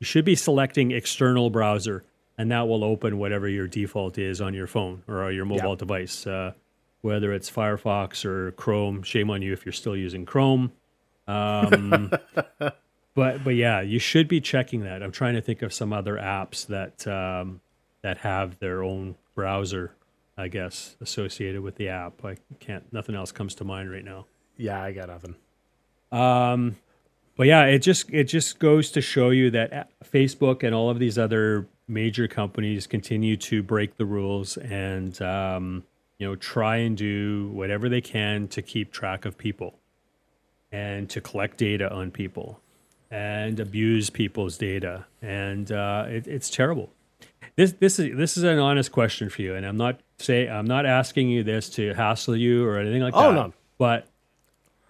you 0.00 0.04
should 0.04 0.24
be 0.24 0.34
selecting 0.34 0.90
external 0.90 1.50
browser, 1.50 2.04
and 2.36 2.50
that 2.50 2.68
will 2.68 2.84
open 2.84 3.18
whatever 3.18 3.48
your 3.48 3.66
default 3.66 4.18
is 4.18 4.40
on 4.40 4.54
your 4.54 4.66
phone 4.66 5.02
or 5.08 5.30
your 5.32 5.44
mobile 5.46 5.76
device, 5.76 6.26
uh, 6.26 6.52
whether 7.00 7.32
it's 7.32 7.50
Firefox 7.50 8.24
or 8.24 8.52
Chrome. 8.52 9.02
Shame 9.02 9.30
on 9.30 9.42
you 9.42 9.52
if 9.52 9.64
you're 9.64 9.72
still 9.72 9.96
using 9.96 10.26
Chrome. 10.26 10.72
Um, 11.26 12.12
but 12.58 13.44
but 13.44 13.54
yeah, 13.54 13.80
you 13.80 13.98
should 13.98 14.28
be 14.28 14.40
checking 14.40 14.82
that. 14.82 15.02
I'm 15.02 15.12
trying 15.12 15.34
to 15.34 15.40
think 15.40 15.62
of 15.62 15.72
some 15.72 15.92
other 15.92 16.16
apps 16.16 16.66
that 16.66 17.06
um, 17.06 17.60
that 18.02 18.18
have 18.18 18.58
their 18.58 18.82
own 18.82 19.16
browser, 19.34 19.92
I 20.36 20.48
guess, 20.48 20.96
associated 21.00 21.62
with 21.62 21.76
the 21.76 21.88
app. 21.88 22.24
I 22.24 22.36
can't. 22.60 22.90
Nothing 22.92 23.14
else 23.14 23.32
comes 23.32 23.54
to 23.56 23.64
mind 23.64 23.90
right 23.90 24.04
now. 24.04 24.26
Yeah, 24.56 24.82
I 24.82 24.92
got 24.92 25.08
nothing. 25.08 25.36
But 27.38 27.46
yeah, 27.46 27.66
it 27.66 27.78
just 27.80 28.10
it 28.12 28.24
just 28.24 28.58
goes 28.58 28.90
to 28.90 29.00
show 29.00 29.30
you 29.30 29.50
that 29.52 29.90
Facebook 30.04 30.64
and 30.64 30.74
all 30.74 30.90
of 30.90 30.98
these 30.98 31.16
other 31.16 31.68
major 31.86 32.26
companies 32.26 32.86
continue 32.86 33.36
to 33.36 33.62
break 33.62 33.96
the 33.96 34.04
rules 34.04 34.56
and 34.56 35.20
um, 35.22 35.84
you 36.18 36.26
know 36.26 36.36
try 36.36 36.76
and 36.76 36.96
do 36.96 37.48
whatever 37.52 37.88
they 37.88 38.00
can 38.00 38.48
to 38.48 38.62
keep 38.62 38.92
track 38.92 39.24
of 39.24 39.38
people 39.38 39.78
and 40.72 41.08
to 41.10 41.20
collect 41.20 41.56
data 41.58 41.92
on 41.92 42.10
people 42.10 42.60
and 43.10 43.58
abuse 43.58 44.10
people's 44.10 44.58
data, 44.58 45.06
and 45.22 45.72
uh, 45.72 46.04
it, 46.08 46.26
it's 46.26 46.50
terrible. 46.50 46.90
This 47.56 47.72
this 47.72 47.98
is 47.98 48.16
this 48.16 48.36
is 48.36 48.42
an 48.42 48.58
honest 48.58 48.92
question 48.92 49.30
for 49.30 49.40
you, 49.42 49.54
and 49.54 49.64
I'm 49.64 49.76
not 49.78 50.00
say 50.18 50.48
I'm 50.48 50.66
not 50.66 50.84
asking 50.84 51.28
you 51.30 51.42
this 51.42 51.70
to 51.70 51.94
hassle 51.94 52.36
you 52.36 52.66
or 52.66 52.78
anything 52.78 53.00
like 53.02 53.14
Oh, 53.16 53.28
that. 53.30 53.34
no. 53.34 53.52
But 53.78 54.06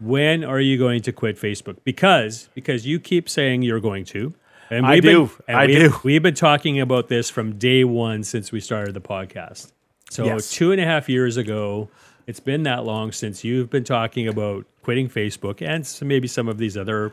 when 0.00 0.42
are 0.44 0.60
you 0.60 0.78
going 0.78 1.02
to 1.02 1.12
quit 1.12 1.36
Facebook? 1.38 1.76
Because 1.84 2.48
because 2.54 2.86
you 2.86 2.98
keep 2.98 3.28
saying 3.28 3.62
you're 3.62 3.80
going 3.80 4.04
to. 4.06 4.34
And 4.70 4.84
I 4.84 5.00
been- 5.00 5.02
do. 5.26 5.30
and 5.46 5.56
I 5.56 5.66
we- 5.66 5.74
do. 5.74 5.94
We've 6.02 6.22
been 6.22 6.34
talking 6.34 6.80
about 6.80 7.08
this 7.08 7.30
from 7.30 7.56
day 7.58 7.84
one 7.84 8.22
since 8.24 8.50
we 8.52 8.60
started 8.60 8.94
the 8.94 9.00
podcast. 9.00 9.72
So 10.10 10.24
Yes. 10.24 10.50
two 10.50 10.72
and 10.72 10.80
a 10.80 10.84
half 10.84 11.08
years 11.08 11.36
ago, 11.36 11.88
it's 12.26 12.40
been 12.40 12.62
that 12.64 12.84
long 12.84 13.12
since 13.12 13.44
you've 13.44 13.70
been 13.70 13.84
talking 13.84 14.26
about 14.28 14.64
quitting 14.82 15.08
Facebook 15.08 15.60
and 15.60 15.80
s- 15.84 16.00
maybe 16.02 16.26
some 16.28 16.48
of 16.48 16.58
these 16.58 16.76
other 16.76 17.12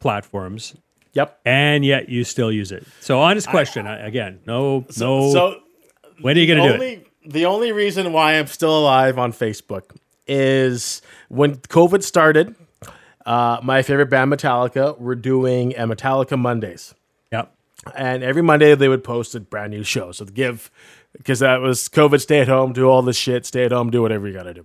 platforms, 0.00 0.74
Yep. 1.14 1.40
and 1.44 1.84
yet 1.84 2.08
you 2.08 2.24
still 2.24 2.50
use 2.52 2.72
it. 2.72 2.84
So 3.00 3.20
honest 3.20 3.48
question 3.48 3.86
I, 3.86 3.98
again. 4.06 4.40
No, 4.46 4.84
no. 4.98 5.32
So 5.32 5.56
when 6.20 6.36
are 6.36 6.40
you 6.40 6.46
going 6.54 6.72
to 6.72 6.78
do 6.78 6.82
it? 6.82 7.06
the 7.24 7.46
only 7.46 7.72
reason 7.72 8.12
why 8.12 8.34
I'm 8.38 8.46
still 8.46 8.76
alive 8.78 9.18
on 9.18 9.32
Facebook 9.32 9.82
is 10.26 11.02
when 11.28 11.56
COVID 11.56 12.02
started. 12.02 12.54
Uh, 13.24 13.60
my 13.62 13.82
favorite 13.82 14.10
band, 14.10 14.32
Metallica, 14.32 14.98
were 14.98 15.14
doing 15.14 15.74
a 15.76 15.86
Metallica 15.86 16.36
Mondays, 16.36 16.92
Yep. 17.30 17.52
and 17.94 18.24
every 18.24 18.42
Monday 18.42 18.74
they 18.74 18.88
would 18.88 19.04
post 19.04 19.36
a 19.36 19.40
brand 19.40 19.70
new 19.72 19.84
show. 19.84 20.10
So 20.10 20.24
give, 20.24 20.72
because 21.22 21.38
that 21.38 21.60
was 21.60 21.88
COVID, 21.88 22.20
stay 22.20 22.40
at 22.40 22.48
home, 22.48 22.72
do 22.72 22.88
all 22.88 23.00
this 23.02 23.16
shit, 23.16 23.46
stay 23.46 23.64
at 23.64 23.72
home, 23.72 23.90
do 23.90 24.02
whatever 24.02 24.26
you 24.26 24.34
got 24.34 24.42
to 24.44 24.54
do. 24.54 24.64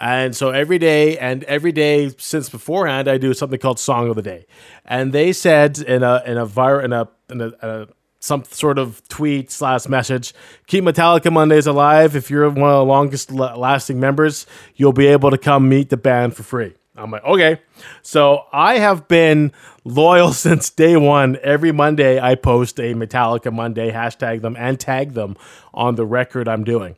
And 0.00 0.34
so 0.34 0.50
every 0.50 0.78
day, 0.78 1.16
and 1.18 1.44
every 1.44 1.70
day 1.70 2.10
since 2.18 2.48
beforehand, 2.48 3.06
I 3.06 3.16
do 3.16 3.32
something 3.32 3.60
called 3.60 3.78
Song 3.78 4.08
of 4.08 4.16
the 4.16 4.22
Day. 4.22 4.46
And 4.84 5.12
they 5.12 5.32
said 5.32 5.78
in 5.78 6.02
a 6.02 6.22
in 6.26 6.36
a 6.36 6.46
vir- 6.46 6.80
in 6.80 6.92
a 6.92 7.08
in 7.30 7.40
a, 7.40 7.52
a 7.60 7.86
some 8.18 8.42
sort 8.44 8.78
of 8.78 9.06
tweet 9.08 9.50
slash 9.52 9.86
message, 9.86 10.32
keep 10.66 10.82
Metallica 10.82 11.30
Mondays 11.30 11.66
alive. 11.66 12.16
If 12.16 12.30
you're 12.30 12.48
one 12.48 12.70
of 12.70 12.78
the 12.78 12.84
longest 12.84 13.30
lasting 13.30 14.00
members, 14.00 14.46
you'll 14.74 14.92
be 14.92 15.06
able 15.06 15.30
to 15.30 15.38
come 15.38 15.68
meet 15.68 15.90
the 15.90 15.96
band 15.96 16.34
for 16.34 16.42
free. 16.42 16.74
I'm 16.96 17.10
like, 17.10 17.24
okay. 17.24 17.60
So 18.02 18.44
I 18.52 18.78
have 18.78 19.08
been 19.08 19.52
loyal 19.84 20.32
since 20.32 20.70
day 20.70 20.96
one. 20.96 21.38
Every 21.42 21.72
Monday, 21.72 22.20
I 22.20 22.34
post 22.34 22.78
a 22.78 22.94
Metallica 22.94 23.52
Monday, 23.52 23.90
hashtag 23.90 24.42
them, 24.42 24.56
and 24.56 24.78
tag 24.78 25.14
them 25.14 25.36
on 25.72 25.96
the 25.96 26.06
record 26.06 26.48
I'm 26.48 26.64
doing. 26.64 26.96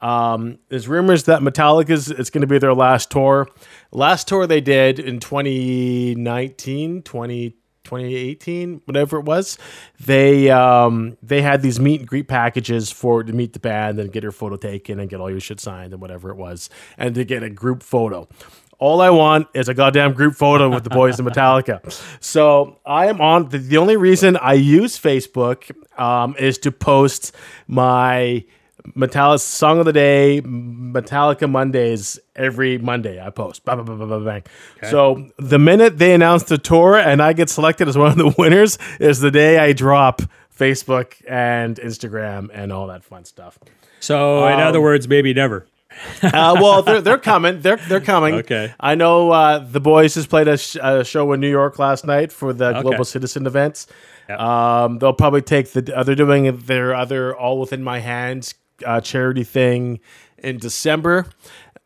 Um, 0.00 0.58
there's 0.68 0.88
rumors 0.88 1.24
that 1.24 1.42
Metallica's 1.42 2.10
it's 2.10 2.28
going 2.28 2.40
to 2.40 2.46
be 2.46 2.58
their 2.58 2.74
last 2.74 3.10
tour. 3.10 3.48
Last 3.92 4.26
tour 4.26 4.46
they 4.46 4.60
did 4.60 4.98
in 4.98 5.20
2019, 5.20 7.02
20, 7.02 7.50
2018, 7.84 8.82
whatever 8.84 9.18
it 9.18 9.24
was. 9.24 9.58
They 10.00 10.50
um, 10.50 11.16
they 11.22 11.40
had 11.40 11.62
these 11.62 11.78
meet 11.78 12.00
and 12.00 12.08
greet 12.08 12.26
packages 12.26 12.90
for 12.90 13.22
to 13.22 13.32
meet 13.32 13.52
the 13.52 13.60
band 13.60 14.00
and 14.00 14.12
get 14.12 14.24
your 14.24 14.32
photo 14.32 14.56
taken 14.56 14.98
and 14.98 15.08
get 15.08 15.20
all 15.20 15.30
your 15.30 15.40
shit 15.40 15.60
signed 15.60 15.92
and 15.92 16.02
whatever 16.02 16.30
it 16.30 16.36
was, 16.36 16.68
and 16.98 17.14
to 17.14 17.24
get 17.24 17.44
a 17.44 17.50
group 17.50 17.82
photo. 17.84 18.28
All 18.82 19.00
I 19.00 19.10
want 19.10 19.46
is 19.54 19.68
a 19.68 19.74
goddamn 19.74 20.12
group 20.12 20.34
photo 20.34 20.68
with 20.68 20.82
the 20.82 20.90
boys 20.90 21.20
in 21.20 21.24
Metallica. 21.24 21.80
So 22.18 22.80
I 22.84 23.06
am 23.06 23.20
on. 23.20 23.48
The, 23.48 23.58
the 23.58 23.76
only 23.76 23.96
reason 23.96 24.36
I 24.36 24.54
use 24.54 24.98
Facebook 24.98 25.70
um, 25.96 26.34
is 26.36 26.58
to 26.58 26.72
post 26.72 27.32
my 27.68 28.44
Metallica 28.96 29.38
song 29.38 29.78
of 29.78 29.84
the 29.86 29.92
day, 29.92 30.42
Metallica 30.44 31.48
Mondays 31.48 32.18
every 32.34 32.76
Monday. 32.76 33.24
I 33.24 33.30
post. 33.30 33.64
Bang, 33.64 33.84
bang, 33.84 33.98
bang, 33.98 34.08
bang, 34.08 34.24
bang. 34.24 34.90
So 34.90 35.30
the 35.38 35.60
minute 35.60 35.98
they 35.98 36.12
announce 36.12 36.42
the 36.42 36.58
tour 36.58 36.98
and 36.98 37.22
I 37.22 37.34
get 37.34 37.50
selected 37.50 37.86
as 37.86 37.96
one 37.96 38.10
of 38.10 38.18
the 38.18 38.34
winners 38.36 38.78
is 38.98 39.20
the 39.20 39.30
day 39.30 39.60
I 39.60 39.74
drop 39.74 40.22
Facebook 40.58 41.14
and 41.28 41.76
Instagram 41.76 42.50
and 42.52 42.72
all 42.72 42.88
that 42.88 43.04
fun 43.04 43.26
stuff. 43.26 43.60
So 44.00 44.48
in 44.48 44.58
other 44.58 44.80
words, 44.80 45.06
maybe 45.06 45.32
never. 45.32 45.68
Uh, 46.22 46.56
well, 46.60 46.82
they're 46.82 47.00
they're 47.00 47.18
coming. 47.18 47.60
They're 47.60 47.76
they're 47.76 48.00
coming. 48.00 48.34
Okay. 48.36 48.72
I 48.78 48.94
know 48.94 49.30
uh, 49.30 49.58
the 49.58 49.80
boys 49.80 50.14
just 50.14 50.28
played 50.28 50.48
a, 50.48 50.56
sh- 50.56 50.76
a 50.80 51.04
show 51.04 51.32
in 51.32 51.40
New 51.40 51.50
York 51.50 51.78
last 51.78 52.06
night 52.06 52.32
for 52.32 52.52
the 52.52 52.80
Global 52.80 53.04
Citizen 53.04 53.46
events. 53.46 53.86
Yep. 54.28 54.40
Um, 54.40 54.98
they'll 54.98 55.12
probably 55.12 55.42
take 55.42 55.72
the. 55.72 55.92
Uh, 55.96 56.02
they're 56.02 56.14
doing 56.14 56.56
their 56.56 56.94
other 56.94 57.36
All 57.36 57.58
Within 57.60 57.82
My 57.82 57.98
Hands 57.98 58.54
uh, 58.84 59.00
charity 59.00 59.44
thing 59.44 60.00
in 60.38 60.58
December, 60.58 61.26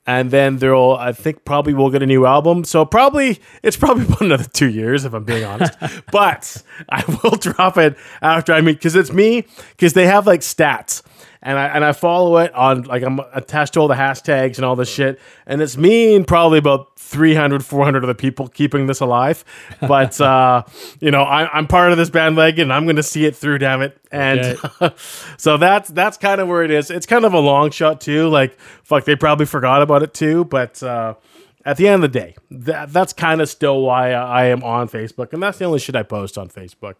and 0.06 0.30
then 0.30 0.58
they'll. 0.58 0.96
I 0.98 1.12
think 1.12 1.44
probably 1.44 1.74
we'll 1.74 1.90
get 1.90 2.02
a 2.02 2.06
new 2.06 2.26
album. 2.26 2.64
So 2.64 2.84
probably 2.84 3.40
it's 3.62 3.76
probably 3.76 4.04
about 4.06 4.20
another 4.20 4.44
two 4.44 4.68
years 4.68 5.04
if 5.04 5.14
I'm 5.14 5.24
being 5.24 5.44
honest. 5.44 5.74
but 6.12 6.62
I 6.88 7.04
will 7.22 7.36
drop 7.36 7.78
it 7.78 7.96
after 8.22 8.52
I 8.52 8.60
meet 8.60 8.74
because 8.74 8.94
it's 8.94 9.12
me 9.12 9.46
because 9.70 9.94
they 9.94 10.06
have 10.06 10.26
like 10.26 10.40
stats 10.40 11.02
and 11.42 11.58
I 11.58 11.66
and 11.66 11.84
I 11.84 11.92
follow 11.92 12.38
it 12.38 12.54
on 12.54 12.82
like 12.82 13.02
I'm 13.02 13.20
attached 13.32 13.74
to 13.74 13.80
all 13.80 13.88
the 13.88 13.94
hashtags 13.94 14.56
and 14.56 14.64
all 14.64 14.76
this 14.76 14.88
shit, 14.88 15.20
and 15.46 15.60
it's 15.60 15.76
me 15.76 16.14
and 16.14 16.26
probably 16.26 16.58
about 16.58 16.98
300, 16.98 17.64
400 17.64 18.04
other 18.04 18.14
people 18.14 18.48
keeping 18.48 18.86
this 18.86 19.00
alive. 19.00 19.44
But 19.80 20.20
uh, 20.20 20.64
you 21.00 21.10
know, 21.10 21.22
I, 21.22 21.48
I'm 21.56 21.66
part 21.66 21.92
of 21.92 21.98
this 21.98 22.10
bandwagon, 22.10 22.64
and 22.64 22.72
I'm 22.72 22.84
going 22.84 22.96
to 22.96 23.02
see 23.02 23.24
it 23.26 23.36
through. 23.36 23.58
Damn 23.58 23.82
it! 23.82 23.98
And 24.10 24.58
so 25.36 25.56
that's 25.56 25.88
that's 25.90 26.16
kind 26.16 26.40
of 26.40 26.48
where 26.48 26.62
it 26.62 26.70
is. 26.70 26.90
It's 26.90 27.06
kind 27.06 27.24
of 27.24 27.34
a 27.34 27.40
long 27.40 27.70
shot 27.70 28.00
too. 28.00 28.28
Like 28.28 28.58
fuck, 28.82 29.04
they 29.04 29.16
probably 29.16 29.46
forgot 29.46 29.82
about 29.82 30.02
it 30.02 30.14
too. 30.14 30.44
But 30.44 30.82
uh, 30.82 31.14
at 31.64 31.76
the 31.76 31.88
end 31.88 32.04
of 32.04 32.12
the 32.12 32.18
day, 32.18 32.36
that 32.50 32.92
that's 32.92 33.12
kind 33.12 33.40
of 33.40 33.48
still 33.48 33.82
why 33.82 34.12
I 34.12 34.46
am 34.46 34.62
on 34.62 34.88
Facebook, 34.88 35.32
and 35.32 35.42
that's 35.42 35.58
the 35.58 35.64
only 35.64 35.78
shit 35.78 35.96
I 35.96 36.02
post 36.02 36.38
on 36.38 36.48
Facebook. 36.48 36.94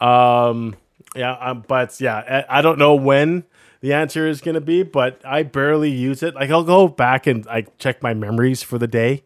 Um, 0.00 0.76
yeah, 1.14 1.32
um, 1.32 1.64
but 1.66 2.00
yeah, 2.00 2.44
I, 2.48 2.58
I 2.58 2.62
don't 2.62 2.78
know 2.78 2.94
when 2.94 3.44
the 3.80 3.92
answer 3.92 4.26
is 4.26 4.40
gonna 4.40 4.60
be, 4.60 4.82
but 4.82 5.20
I 5.24 5.42
barely 5.42 5.90
use 5.90 6.22
it. 6.22 6.34
Like 6.34 6.50
I'll 6.50 6.64
go 6.64 6.88
back 6.88 7.26
and 7.26 7.46
I 7.48 7.62
check 7.78 8.02
my 8.02 8.14
memories 8.14 8.62
for 8.62 8.78
the 8.78 8.86
day. 8.86 9.24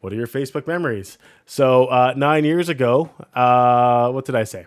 What 0.00 0.12
are 0.12 0.16
your 0.16 0.28
Facebook 0.28 0.66
memories? 0.66 1.18
So 1.44 1.86
uh, 1.86 2.14
nine 2.16 2.44
years 2.44 2.68
ago, 2.68 3.10
uh, 3.34 4.10
what 4.12 4.24
did 4.24 4.36
I 4.36 4.44
say? 4.44 4.66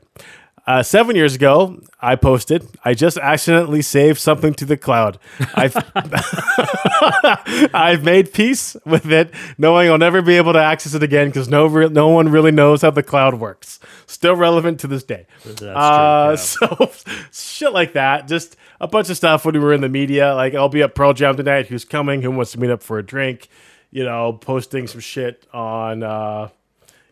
Uh, 0.68 0.84
seven 0.84 1.16
years 1.16 1.34
ago, 1.36 1.82
I 2.00 2.16
posted, 2.16 2.68
I 2.86 2.94
just 2.94 3.18
accidentally 3.18 3.82
saved 3.82 4.20
something 4.20 4.54
to 4.56 4.66
the 4.66 4.78
cloud. 4.78 5.18
I've, 5.56 5.76
I've 7.74 8.04
made 8.04 8.32
peace 8.34 8.76
with 8.86 9.12
it, 9.12 9.34
knowing 9.58 9.90
I'll 9.90 9.98
never 9.98 10.22
be 10.22 10.38
able 10.38 10.54
to 10.54 10.60
access 10.60 10.94
it 10.94 11.04
again 11.04 11.28
because 11.30 11.50
no, 11.50 11.66
re- 11.66 11.90
no 11.90 12.10
one 12.10 12.30
really 12.30 12.52
knows 12.52 12.82
how 12.84 12.92
the 12.92 13.04
cloud 13.04 13.36
works. 13.36 13.80
Still 14.06 14.36
relevant 14.36 14.80
to 14.82 14.88
this 14.88 15.04
day. 15.04 15.26
That's 15.46 15.62
Uh, 15.62 16.28
true. 16.38 16.88
So, 16.92 16.92
shit 17.32 17.74
like 17.74 17.94
that. 17.94 18.28
Just 18.28 18.56
a 18.80 18.88
bunch 18.88 19.10
of 19.10 19.18
stuff 19.18 19.46
when 19.46 19.54
we 19.54 19.60
were 19.60 19.74
in 19.74 19.82
the 19.82 19.90
media. 19.90 20.34
Like, 20.36 20.54
I'll 20.54 20.70
be 20.70 20.82
at 20.84 20.96
Pearl 20.96 21.14
Jam 21.14 21.36
tonight. 21.36 21.68
Who's 21.68 21.86
coming? 21.86 22.22
Who 22.22 22.32
wants 22.32 22.52
to 22.54 22.60
meet 22.60 22.70
up 22.70 22.84
for 22.84 22.98
a 23.00 23.04
drink? 23.04 23.48
You 23.92 24.04
know, 24.06 24.34
posting 24.34 24.88
some 24.88 25.02
shit 25.02 25.46
on. 25.54 26.04
Uh, 26.04 26.50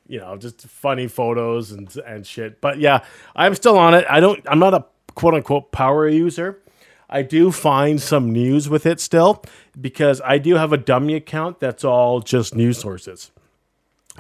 you 0.10 0.20
know, 0.20 0.36
just 0.36 0.68
funny 0.68 1.08
photos 1.08 1.72
and 1.72 1.96
and 2.06 2.26
shit. 2.26 2.60
But 2.60 2.80
yeah, 2.80 3.06
I'm 3.36 3.56
still 3.56 3.78
on 3.78 3.94
it. 3.94 4.06
I 4.10 4.20
don't. 4.20 4.42
I'm 4.50 4.60
not 4.60 4.74
a 4.74 4.86
quote 5.16 5.36
unquote 5.36 5.72
power 5.72 6.10
user. 6.10 6.62
I 7.10 7.22
do 7.22 7.52
find 7.52 8.02
some 8.02 8.32
news 8.32 8.70
with 8.70 8.86
it 8.86 9.00
still 9.00 9.44
because 9.80 10.22
I 10.22 10.38
do 10.38 10.56
have 10.56 10.74
a 10.74 10.78
dummy 10.78 11.16
account 11.16 11.60
that's 11.60 11.84
all 11.84 12.20
just 12.20 12.54
news 12.54 12.80
sources. 12.80 13.32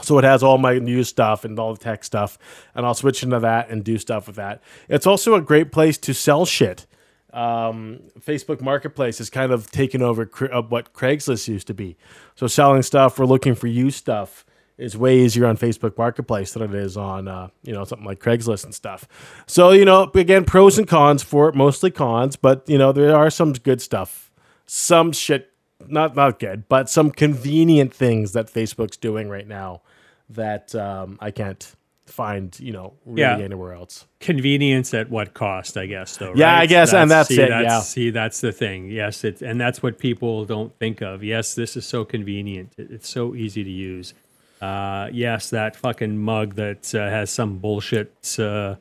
So 0.01 0.17
it 0.17 0.23
has 0.23 0.41
all 0.43 0.57
my 0.57 0.79
news 0.79 1.09
stuff 1.09 1.43
and 1.43 1.59
all 1.59 1.73
the 1.73 1.79
tech 1.79 2.03
stuff, 2.03 2.37
and 2.73 2.85
I'll 2.85 2.93
switch 2.93 3.21
into 3.21 3.39
that 3.39 3.69
and 3.69 3.83
do 3.83 3.97
stuff 3.97 4.27
with 4.27 4.37
that. 4.37 4.61
It's 4.87 5.05
also 5.05 5.35
a 5.35 5.41
great 5.41 5.71
place 5.71 5.97
to 5.99 6.13
sell 6.13 6.45
shit. 6.45 6.85
Um, 7.33 7.99
Facebook 8.19 8.61
Marketplace 8.61 9.17
has 9.17 9.29
kind 9.29 9.51
of 9.51 9.69
taken 9.71 10.01
over 10.01 10.29
uh, 10.51 10.61
what 10.61 10.93
Craigslist 10.93 11.47
used 11.47 11.67
to 11.67 11.73
be. 11.73 11.97
So 12.35 12.47
selling 12.47 12.81
stuff 12.81 13.19
or 13.19 13.25
looking 13.25 13.55
for 13.55 13.67
used 13.67 13.97
stuff 13.97 14.45
is 14.79 14.97
way 14.97 15.19
easier 15.19 15.45
on 15.45 15.57
Facebook 15.57 15.97
Marketplace 15.97 16.53
than 16.53 16.63
it 16.63 16.73
is 16.73 16.97
on 16.97 17.27
uh, 17.27 17.49
you 17.63 17.73
know 17.73 17.83
something 17.83 18.07
like 18.07 18.19
Craigslist 18.19 18.63
and 18.63 18.73
stuff. 18.73 19.07
So 19.45 19.71
you 19.71 19.85
know 19.85 20.09
again 20.15 20.45
pros 20.45 20.77
and 20.79 20.87
cons 20.87 21.21
for 21.23 21.49
it, 21.49 21.55
mostly 21.55 21.91
cons, 21.91 22.35
but 22.35 22.67
you 22.67 22.77
know 22.77 22.91
there 22.91 23.15
are 23.15 23.29
some 23.29 23.53
good 23.53 23.81
stuff, 23.81 24.31
some 24.65 25.11
shit 25.11 25.51
not 25.87 26.15
not 26.15 26.39
good, 26.39 26.67
but 26.69 26.89
some 26.89 27.11
convenient 27.11 27.93
things 27.93 28.33
that 28.33 28.47
Facebook's 28.47 28.97
doing 28.97 29.29
right 29.29 29.47
now 29.47 29.81
that 30.29 30.75
um, 30.75 31.17
I 31.21 31.31
can't 31.31 31.75
find 32.05 32.59
you 32.59 32.73
know 32.73 32.93
really 33.05 33.21
Yeah. 33.21 33.37
anywhere 33.37 33.73
else. 33.73 34.07
convenience 34.19 34.95
at 34.95 35.11
what 35.11 35.35
cost 35.35 35.77
i 35.77 35.85
guess 35.85 36.17
though 36.17 36.33
Yeah, 36.35 36.53
right? 36.53 36.61
I 36.61 36.65
guess, 36.65 36.91
and 36.91 37.09
that's 37.11 37.29
see, 37.29 37.39
it, 37.39 37.49
that's, 37.49 37.63
yeah. 37.65 37.79
see 37.81 38.09
that's 38.09 38.41
the 38.41 38.51
thing 38.51 38.89
yes 38.89 39.23
it's 39.23 39.43
and 39.43 39.61
that's 39.61 39.83
what 39.83 39.99
people 39.99 40.43
don't 40.43 40.75
think 40.79 41.01
of 41.01 41.23
yes 41.23 41.53
this 41.53 41.77
is 41.77 41.85
so 41.85 42.03
convenient 42.05 42.73
it's 42.79 43.07
so 43.07 43.35
easy 43.35 43.63
to 43.63 43.69
use 43.69 44.15
uh, 44.61 45.09
yes 45.11 45.49
that 45.51 45.75
fucking 45.75 46.17
mug 46.17 46.55
that 46.55 46.93
uh, 46.95 47.09
has 47.09 47.29
some 47.31 47.57
bullshit 47.59 48.37
uh, 48.39 48.75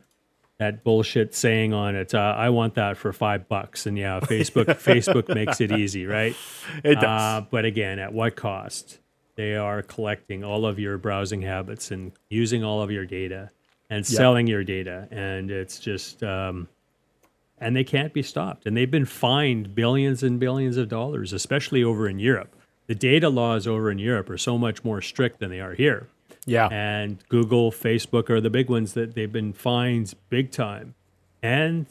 that 0.58 0.82
bullshit 0.82 1.34
saying 1.34 1.72
on 1.72 1.94
it 1.94 2.14
uh, 2.14 2.34
i 2.36 2.48
want 2.50 2.74
that 2.74 2.96
for 2.96 3.12
five 3.12 3.48
bucks 3.48 3.86
and 3.86 3.96
yeah 3.96 4.18
facebook 4.20 4.64
facebook 4.82 5.32
makes 5.34 5.60
it 5.60 5.70
easy 5.72 6.04
right 6.06 6.34
It 6.82 6.96
does. 6.96 7.04
uh, 7.04 7.46
but 7.50 7.64
again, 7.64 7.98
at 7.98 8.12
what 8.12 8.34
cost? 8.36 8.98
They 9.36 9.54
are 9.54 9.82
collecting 9.82 10.42
all 10.42 10.66
of 10.66 10.80
your 10.80 10.98
browsing 10.98 11.42
habits 11.42 11.92
and 11.92 12.10
using 12.28 12.64
all 12.64 12.82
of 12.82 12.90
your 12.90 13.06
data 13.06 13.50
and 13.88 14.04
selling 14.04 14.48
your 14.48 14.64
data, 14.64 15.06
and 15.12 15.48
it's 15.50 15.78
just, 15.78 16.22
um, 16.24 16.66
and 17.58 17.76
they 17.76 17.84
can't 17.84 18.12
be 18.12 18.22
stopped. 18.22 18.66
And 18.66 18.76
they've 18.76 18.90
been 18.90 19.04
fined 19.06 19.76
billions 19.76 20.24
and 20.24 20.40
billions 20.40 20.76
of 20.76 20.88
dollars, 20.88 21.32
especially 21.32 21.84
over 21.84 22.08
in 22.08 22.18
Europe. 22.18 22.54
The 22.88 22.94
data 22.96 23.28
laws 23.28 23.66
over 23.66 23.90
in 23.90 23.98
Europe 23.98 24.28
are 24.30 24.38
so 24.38 24.58
much 24.58 24.82
more 24.82 25.00
strict 25.00 25.38
than 25.40 25.50
they 25.50 25.60
are 25.60 25.74
here. 25.74 26.08
yeah, 26.46 26.68
And 26.68 27.18
Google, 27.28 27.70
Facebook 27.70 28.28
are 28.30 28.40
the 28.40 28.48
big 28.50 28.68
ones 28.70 28.94
that 28.94 29.14
they've 29.14 29.30
been 29.30 29.52
fined 29.52 30.14
big 30.30 30.50
time, 30.50 30.94
and 31.42 31.86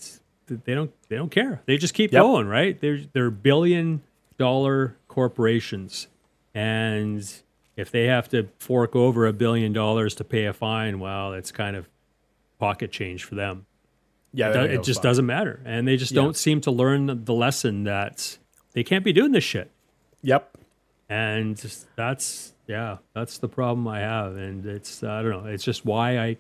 they 0.47 0.73
don't 0.73 0.91
they 1.09 1.15
don't 1.15 1.29
care. 1.31 1.61
They 1.67 1.77
just 1.77 1.93
keep 1.93 2.11
Yep. 2.11 2.21
going, 2.21 2.47
right? 2.47 2.79
They're 2.81 2.99
they're 3.13 3.29
billion 3.31 4.01
dollar 4.39 4.97
corporations, 5.07 6.07
and 6.55 7.23
if 7.75 7.91
they 7.91 8.05
have 8.05 8.27
to 8.29 8.47
fork 8.57 8.95
over 8.95 9.27
a 9.27 9.33
billion 9.33 9.73
dollars 9.73 10.15
to 10.15 10.23
pay 10.23 10.45
a 10.45 10.53
fine, 10.53 10.99
well, 10.99 11.33
it's 11.33 11.51
kind 11.51 11.75
of 11.75 11.87
pocket 12.59 12.91
change 12.91 13.23
for 13.23 13.35
them. 13.35 13.65
yeah. 14.33 14.63
It, 14.63 14.71
it 14.71 14.83
just 14.83 15.01
fine. 15.03 15.09
doesn't 15.11 15.25
matter, 15.27 15.61
and 15.65 15.87
they 15.87 15.95
just 15.97 16.11
Yeah. 16.11 16.23
don't 16.23 16.35
seem 16.35 16.59
to 16.61 16.71
learn 16.71 17.25
the 17.25 17.33
lesson 17.33 17.83
that 17.83 18.39
they 18.73 18.83
can't 18.83 19.03
be 19.05 19.13
doing 19.13 19.31
this 19.31 19.43
shit 19.43 19.69
Yep. 20.23 20.56
And 21.09 21.55
just 21.57 21.88
that's 21.95 22.53
yeah 22.67 22.97
that's 23.13 23.38
the 23.38 23.47
problem 23.47 23.88
i 23.88 23.99
have 23.99 24.35
and 24.35 24.65
it's 24.65 25.03
i 25.03 25.21
don't 25.21 25.31
know 25.31 25.45
it's 25.45 25.63
just 25.63 25.85
why 25.85 26.17
i 26.17 26.38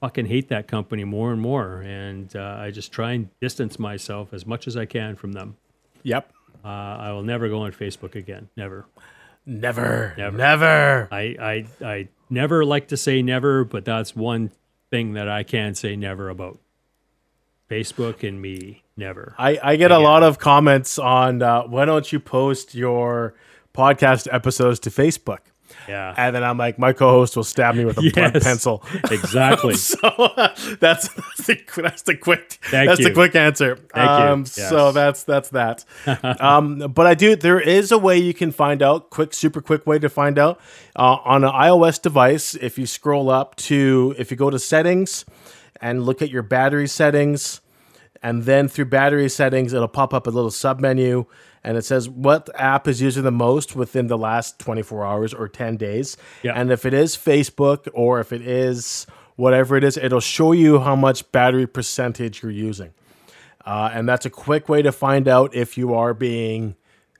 fucking 0.00 0.26
hate 0.26 0.48
that 0.48 0.68
company 0.68 1.02
more 1.04 1.32
and 1.32 1.40
more 1.40 1.80
and 1.82 2.36
uh, 2.36 2.56
i 2.60 2.70
just 2.70 2.92
try 2.92 3.12
and 3.12 3.28
distance 3.40 3.78
myself 3.78 4.32
as 4.32 4.46
much 4.46 4.66
as 4.68 4.76
i 4.76 4.84
can 4.84 5.16
from 5.16 5.32
them 5.32 5.56
Yep. 6.04 6.32
uh, 6.64 6.68
i 6.68 7.10
will 7.12 7.24
never 7.24 7.48
go 7.48 7.62
on 7.62 7.72
facebook 7.72 8.14
again 8.14 8.48
never 8.56 8.86
Never. 9.50 10.12
Never. 10.18 10.36
Never. 10.36 11.08
I, 11.10 11.22
I 11.40 11.66
i 11.84 12.08
never 12.28 12.66
like 12.66 12.88
to 12.88 12.98
say 12.98 13.22
never 13.22 13.64
but 13.64 13.86
that's 13.86 14.14
one 14.14 14.50
thing 14.90 15.14
that 15.14 15.26
i 15.26 15.42
can 15.42 15.74
say 15.74 15.96
never 15.96 16.28
about 16.28 16.58
facebook 17.70 18.26
and 18.26 18.40
me 18.42 18.82
never 18.96 19.34
I, 19.38 19.58
I 19.62 19.76
get 19.76 19.90
a 19.90 19.98
lot 19.98 20.22
of 20.22 20.38
comments 20.38 20.98
on 20.98 21.42
uh, 21.42 21.62
why 21.62 21.86
don't 21.86 22.10
you 22.12 22.20
post 22.20 22.74
your 22.74 23.34
podcast 23.78 24.26
episodes 24.32 24.78
to 24.80 24.90
Facebook? 24.90 25.38
yeah 25.86 26.14
And 26.16 26.34
then 26.34 26.42
I'm 26.42 26.56
like, 26.58 26.78
my 26.78 26.92
co-host 26.94 27.36
will 27.36 27.44
stab 27.44 27.74
me 27.76 27.84
with 27.84 27.98
a 27.98 28.10
blunt 28.10 28.42
pencil. 28.42 28.82
exactly 29.10 29.74
so 29.92 30.08
that's 30.80 31.08
that's 31.16 31.46
the, 31.46 31.56
that's 31.76 32.02
the 32.02 32.16
quick 32.16 32.58
Thank 32.70 32.88
that's 32.88 33.04
the 33.04 33.12
quick 33.12 33.34
answer. 33.36 33.76
Thank 33.94 34.08
you. 34.20 34.26
um, 34.32 34.46
So 34.46 34.92
that's 34.92 35.22
that's 35.24 35.50
that. 35.50 35.84
um, 36.40 36.64
but 36.98 37.06
I 37.06 37.14
do. 37.14 37.36
There 37.36 37.60
is 37.60 37.92
a 37.92 37.98
way 37.98 38.16
you 38.18 38.34
can 38.34 38.50
find 38.50 38.82
out. 38.82 39.10
Quick, 39.10 39.32
super 39.34 39.60
quick 39.60 39.86
way 39.86 39.98
to 39.98 40.08
find 40.08 40.38
out 40.38 40.58
uh, 40.96 41.16
on 41.24 41.44
an 41.44 41.52
iOS 41.52 42.00
device. 42.00 42.54
If 42.54 42.78
you 42.78 42.86
scroll 42.86 43.30
up 43.30 43.54
to, 43.68 44.14
if 44.18 44.30
you 44.30 44.36
go 44.36 44.50
to 44.50 44.58
settings 44.58 45.24
and 45.80 46.04
look 46.04 46.22
at 46.22 46.30
your 46.30 46.42
battery 46.42 46.88
settings, 46.88 47.60
and 48.22 48.44
then 48.44 48.68
through 48.68 48.86
battery 48.86 49.28
settings, 49.28 49.72
it'll 49.72 49.88
pop 49.88 50.12
up 50.12 50.26
a 50.26 50.30
little 50.30 50.50
sub 50.50 50.80
menu. 50.80 51.26
And 51.64 51.76
it 51.76 51.84
says 51.84 52.08
what 52.08 52.48
app 52.54 52.86
is 52.88 53.02
using 53.02 53.24
the 53.24 53.32
most 53.32 53.76
within 53.76 54.06
the 54.06 54.16
last 54.16 54.58
24 54.58 55.04
hours 55.04 55.34
or 55.34 55.48
10 55.48 55.76
days. 55.76 56.16
Yeah. 56.42 56.52
And 56.54 56.70
if 56.70 56.86
it 56.86 56.94
is 56.94 57.16
Facebook 57.16 57.88
or 57.92 58.20
if 58.20 58.32
it 58.32 58.42
is 58.42 59.06
whatever 59.36 59.76
it 59.76 59.84
is, 59.84 59.96
it'll 59.96 60.20
show 60.20 60.52
you 60.52 60.80
how 60.80 60.96
much 60.96 61.30
battery 61.32 61.66
percentage 61.66 62.42
you're 62.42 62.52
using. 62.52 62.92
Uh, 63.64 63.90
and 63.92 64.08
that's 64.08 64.24
a 64.24 64.30
quick 64.30 64.68
way 64.68 64.82
to 64.82 64.92
find 64.92 65.28
out 65.28 65.54
if 65.54 65.76
you 65.76 65.94
are 65.94 66.14
being, 66.14 66.74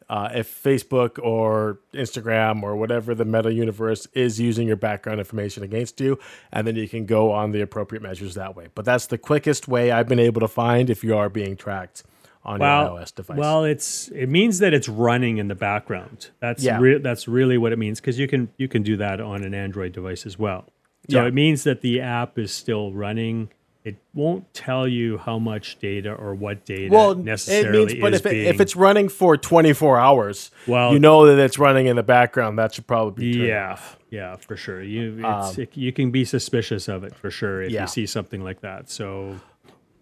uh, 0.08 0.30
if 0.34 0.62
Facebook 0.62 1.18
or 1.22 1.78
Instagram 1.92 2.62
or 2.62 2.76
whatever 2.76 3.14
the 3.14 3.24
meta 3.24 3.52
universe 3.52 4.06
is 4.14 4.40
using 4.40 4.66
your 4.66 4.76
background 4.76 5.18
information 5.18 5.62
against 5.62 6.00
you. 6.00 6.18
And 6.52 6.66
then 6.66 6.76
you 6.76 6.88
can 6.88 7.04
go 7.06 7.30
on 7.32 7.50
the 7.52 7.60
appropriate 7.60 8.00
measures 8.02 8.34
that 8.34 8.56
way. 8.56 8.68
But 8.74 8.84
that's 8.84 9.06
the 9.06 9.18
quickest 9.18 9.68
way 9.68 9.90
I've 9.90 10.08
been 10.08 10.18
able 10.18 10.40
to 10.40 10.48
find 10.48 10.88
if 10.88 11.04
you 11.04 11.16
are 11.16 11.28
being 11.28 11.56
tracked 11.56 12.04
on 12.44 12.60
your 12.60 12.68
iOS 12.68 13.14
device. 13.14 13.36
Well, 13.36 13.64
it's 13.64 14.08
it 14.08 14.28
means 14.28 14.60
that 14.60 14.72
it's 14.72 14.88
running 14.88 15.36
in 15.38 15.48
the 15.48 15.54
background. 15.54 16.30
That's 16.40 16.62
Yeah. 16.64 16.78
re- 16.80 16.98
that's 16.98 17.28
really 17.28 17.58
what 17.58 17.72
it 17.72 17.78
means 17.78 18.00
because 18.00 18.18
you 18.18 18.28
can 18.28 18.48
you 18.56 18.68
can 18.68 18.82
do 18.82 18.96
that 18.96 19.20
on 19.20 19.44
an 19.44 19.52
Android 19.52 19.92
device 19.92 20.24
as 20.24 20.38
well. 20.38 20.64
So 21.10 21.20
Yeah. 21.20 21.26
it 21.28 21.34
means 21.34 21.64
that 21.64 21.80
the 21.82 22.00
app 22.00 22.38
is 22.38 22.50
still 22.52 22.92
running. 22.92 23.50
It 23.88 23.96
won't 24.14 24.52
tell 24.54 24.86
you 24.86 25.18
how 25.18 25.38
much 25.38 25.78
data 25.78 26.12
or 26.12 26.34
what 26.34 26.64
data 26.64 26.92
well, 26.94 27.14
necessarily 27.14 27.82
it 27.84 27.86
means, 27.94 28.00
but 28.00 28.14
if, 28.14 28.26
it, 28.26 28.30
being. 28.30 28.46
if 28.46 28.60
it's 28.60 28.76
running 28.76 29.08
for 29.08 29.36
24 29.36 29.98
hours, 29.98 30.50
Well- 30.66 30.92
you 30.92 30.98
know 30.98 31.26
that 31.26 31.38
it's 31.42 31.58
running 31.58 31.86
in 31.86 31.96
the 31.96 32.02
background. 32.02 32.58
That 32.58 32.74
should 32.74 32.86
probably 32.86 33.32
be 33.32 33.46
yeah, 33.48 33.72
off. 33.72 33.98
yeah, 34.10 34.36
for 34.36 34.56
sure. 34.56 34.82
You 34.82 35.20
it's, 35.24 35.58
it, 35.58 35.76
you 35.76 35.92
can 35.92 36.10
be 36.10 36.24
suspicious 36.24 36.88
of 36.88 37.04
it 37.04 37.14
for 37.14 37.30
sure 37.30 37.62
if 37.62 37.68
Um, 37.68 37.74
Yeah. 37.74 37.80
you 37.82 37.86
see 37.88 38.06
something 38.06 38.42
like 38.42 38.60
that. 38.62 38.90
So 38.90 39.36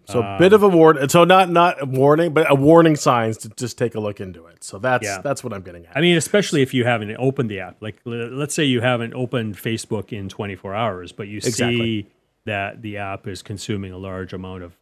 So 0.05 0.21
a 0.21 0.37
bit 0.39 0.53
of 0.53 0.63
a 0.63 0.69
warning. 0.69 1.09
So 1.09 1.25
not 1.25 1.49
not 1.49 1.81
a 1.81 1.85
warning, 1.85 2.33
but 2.33 2.49
a 2.49 2.55
warning 2.55 2.95
signs 2.95 3.37
to 3.39 3.49
just 3.49 3.77
take 3.77 3.93
a 3.93 3.99
look 3.99 4.21
into 4.21 4.45
it. 4.47 4.63
So 4.63 4.79
that's 4.79 5.03
Yeah. 5.05 5.19
that's 5.21 5.43
what 5.43 5.51
I'm 5.53 5.61
getting 5.63 5.85
at. 5.85 5.97
I 5.97 6.01
mean, 6.01 6.15
especially 6.17 6.61
if 6.61 6.73
you 6.73 6.85
haven't 6.85 7.13
opened 7.19 7.49
the 7.49 7.59
app. 7.59 7.75
Like, 7.81 7.97
let's 8.05 8.55
say 8.55 8.63
you 8.63 8.79
haven't 8.81 9.13
opened 9.13 9.55
Facebook 9.57 10.13
in 10.13 10.29
24 10.29 10.73
hours, 10.73 11.11
but 11.11 11.27
you 11.27 11.37
Exactly. 11.37 11.77
see 11.77 12.07
that 12.47 12.81
the 12.81 12.97
app 12.97 13.27
is 13.27 13.41
consuming 13.43 13.91
a 13.93 13.97
large 13.97 14.33
amount 14.33 14.63
of 14.63 14.75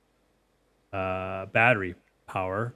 uh, 0.94 1.46
battery 1.48 1.96
power. 2.28 2.74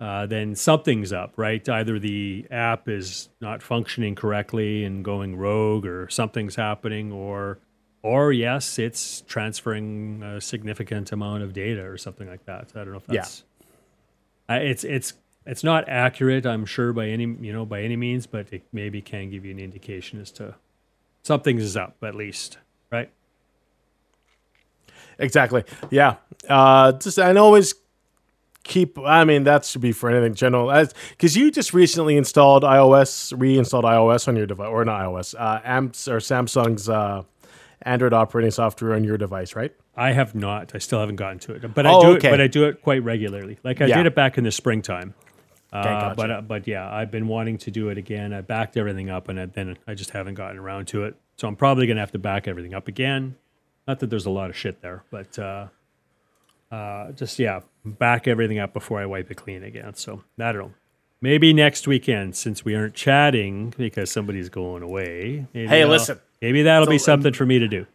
uh, 0.00 0.26
then 0.26 0.54
something's 0.54 1.12
up, 1.12 1.32
right? 1.36 1.66
Either 1.68 1.98
the 1.98 2.46
app 2.50 2.88
is 2.88 3.30
not 3.40 3.62
functioning 3.62 4.14
correctly 4.14 4.84
and 4.84 5.04
going 5.04 5.36
rogue, 5.36 5.86
or 5.86 6.08
something's 6.10 6.56
happening, 6.56 7.10
or 7.12 7.58
or 8.02 8.32
yes, 8.32 8.78
it's 8.78 9.22
transferring 9.22 10.22
a 10.22 10.40
significant 10.40 11.10
amount 11.12 11.42
of 11.42 11.54
data 11.54 11.82
or 11.82 11.96
something 11.96 12.28
like 12.28 12.44
that. 12.44 12.70
So 12.70 12.80
I 12.80 12.84
don't 12.84 12.92
know 12.92 12.98
if 12.98 13.06
Yeah. 13.08 13.22
that's 13.22 13.44
uh, 14.50 14.54
it's 14.60 14.84
it's 14.84 15.14
it's 15.46 15.64
not 15.64 15.88
accurate, 15.88 16.44
I'm 16.44 16.66
sure 16.66 16.92
by 16.92 17.08
any 17.08 17.24
you 17.24 17.52
know 17.52 17.64
by 17.64 17.80
any 17.82 17.96
means, 17.96 18.26
but 18.26 18.52
it 18.52 18.62
maybe 18.72 19.00
can 19.00 19.30
give 19.30 19.44
you 19.46 19.52
an 19.52 19.58
indication 19.58 20.20
as 20.20 20.30
to 20.32 20.54
something's 21.22 21.76
up 21.76 21.96
at 22.02 22.14
least, 22.14 22.58
right? 22.92 23.10
Exactly. 25.18 25.64
Yeah. 25.90 26.16
Uh, 26.48 26.92
just 26.92 27.18
and 27.18 27.38
always 27.38 27.74
keep. 28.64 28.98
I 28.98 29.24
mean, 29.24 29.44
that 29.44 29.64
should 29.64 29.80
be 29.80 29.92
for 29.92 30.10
anything 30.10 30.34
general. 30.34 30.70
As 30.70 30.94
because 31.10 31.36
you 31.36 31.50
just 31.50 31.72
recently 31.74 32.16
installed 32.16 32.62
iOS, 32.62 33.32
reinstalled 33.38 33.84
iOS 33.84 34.28
on 34.28 34.36
your 34.36 34.46
device, 34.46 34.68
or 34.68 34.84
not 34.84 35.00
iOS, 35.02 35.34
uh, 35.38 35.60
Amps 35.64 36.08
or 36.08 36.18
Samsung's 36.18 36.88
uh, 36.88 37.22
Android 37.82 38.12
operating 38.12 38.50
software 38.50 38.94
on 38.94 39.04
your 39.04 39.16
device, 39.18 39.54
right? 39.54 39.72
I 39.96 40.12
have 40.12 40.34
not. 40.34 40.72
I 40.74 40.78
still 40.78 40.98
haven't 41.00 41.16
gotten 41.16 41.38
to 41.40 41.52
it, 41.54 41.74
but 41.74 41.86
I 41.86 41.92
Oh, 41.92 42.00
do 42.00 42.06
okay. 42.16 42.28
it. 42.28 42.30
But 42.32 42.40
I 42.40 42.46
do 42.48 42.64
it 42.64 42.82
quite 42.82 43.04
regularly. 43.04 43.58
Like 43.62 43.80
I 43.80 43.86
Yeah. 43.86 43.98
did 43.98 44.06
it 44.06 44.14
back 44.14 44.36
in 44.38 44.44
the 44.44 44.50
springtime. 44.50 45.14
Uh, 45.72 45.82
gotcha. 45.82 46.14
But 46.16 46.30
uh, 46.30 46.40
but 46.40 46.66
yeah, 46.68 46.92
I've 46.92 47.10
been 47.10 47.28
wanting 47.28 47.58
to 47.58 47.70
do 47.70 47.88
it 47.90 47.98
again. 47.98 48.32
I 48.32 48.40
backed 48.40 48.76
everything 48.76 49.10
up, 49.10 49.28
and 49.28 49.52
then 49.52 49.76
I 49.86 49.94
just 49.94 50.10
haven't 50.10 50.34
gotten 50.34 50.58
around 50.58 50.86
to 50.88 51.04
it. 51.04 51.16
So 51.36 51.46
I'm 51.48 51.56
probably 51.56 51.86
gonna 51.86 52.00
have 52.00 52.12
to 52.12 52.18
back 52.18 52.46
everything 52.48 52.74
up 52.74 52.86
again. 52.88 53.36
Not 53.86 54.00
that 54.00 54.08
there's 54.10 54.26
a 54.26 54.30
lot 54.30 54.50
of 54.50 54.56
shit 54.56 54.80
there, 54.82 55.04
but 55.10 55.38
uh, 55.38 55.66
uh, 56.70 57.12
just 57.12 57.38
yeah, 57.38 57.60
back 57.84 58.26
everything 58.26 58.58
up 58.58 58.72
before 58.72 59.00
I 59.00 59.06
wipe 59.06 59.30
it 59.30 59.36
clean 59.36 59.62
again. 59.62 59.94
So 59.94 60.22
I 60.40 60.52
don't 60.52 60.62
know. 60.62 60.74
Maybe 61.20 61.52
next 61.54 61.86
weekend, 61.86 62.36
since 62.36 62.64
we 62.64 62.74
aren't 62.74 62.94
chatting 62.94 63.72
because 63.78 64.10
somebody's 64.10 64.48
going 64.50 64.82
away. 64.82 65.46
Maybe 65.54 65.68
Hey, 65.68 65.84
listen. 65.86 66.20
Maybe 66.42 66.62
that'll 66.62 66.86
be 66.86 66.98
So, 66.98 67.12
um, 67.12 67.18
something 67.20 67.32
for 67.32 67.46
me 67.46 67.58
to 67.58 67.68
do. 67.68 67.86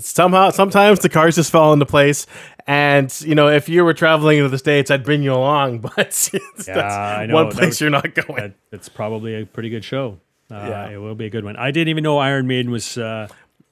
Somehow, 0.00 0.50
sometimes 0.50 1.00
the 1.00 1.08
cars 1.08 1.34
just 1.36 1.50
fall 1.50 1.72
into 1.72 1.86
place, 1.86 2.26
and 2.66 3.14
you 3.22 3.34
know, 3.34 3.48
if 3.48 3.70
you 3.70 3.84
were 3.84 3.94
traveling 3.94 4.36
into 4.38 4.50
the 4.50 4.58
states, 4.58 4.90
I'd 4.90 5.02
bring 5.02 5.22
you 5.22 5.32
along. 5.32 5.78
But 5.96 5.98
it's- 5.98 6.30
Yeah, 6.68 6.74
that's 6.74 6.94
I 6.94 7.26
know. 7.26 7.34
one 7.34 7.48
That 7.48 7.54
place 7.58 7.80
you're 7.80 7.88
not 7.90 8.14
going. 8.14 8.36
that, 8.42 8.52
that's 8.70 8.88
probably 8.90 9.40
a 9.40 9.46
pretty 9.46 9.70
good 9.70 9.84
show. 9.84 10.18
Uh, 10.50 10.56
Yeah. 10.56 10.88
It 10.90 10.96
will 10.98 11.14
be 11.14 11.24
a 11.26 11.30
good 11.30 11.44
one. 11.44 11.56
I 11.56 11.70
didn't 11.70 11.88
even 11.88 12.04
know 12.04 12.18
Iron 12.18 12.46
Maiden 12.46 12.70
was 12.70 12.98
uh, 12.98 13.28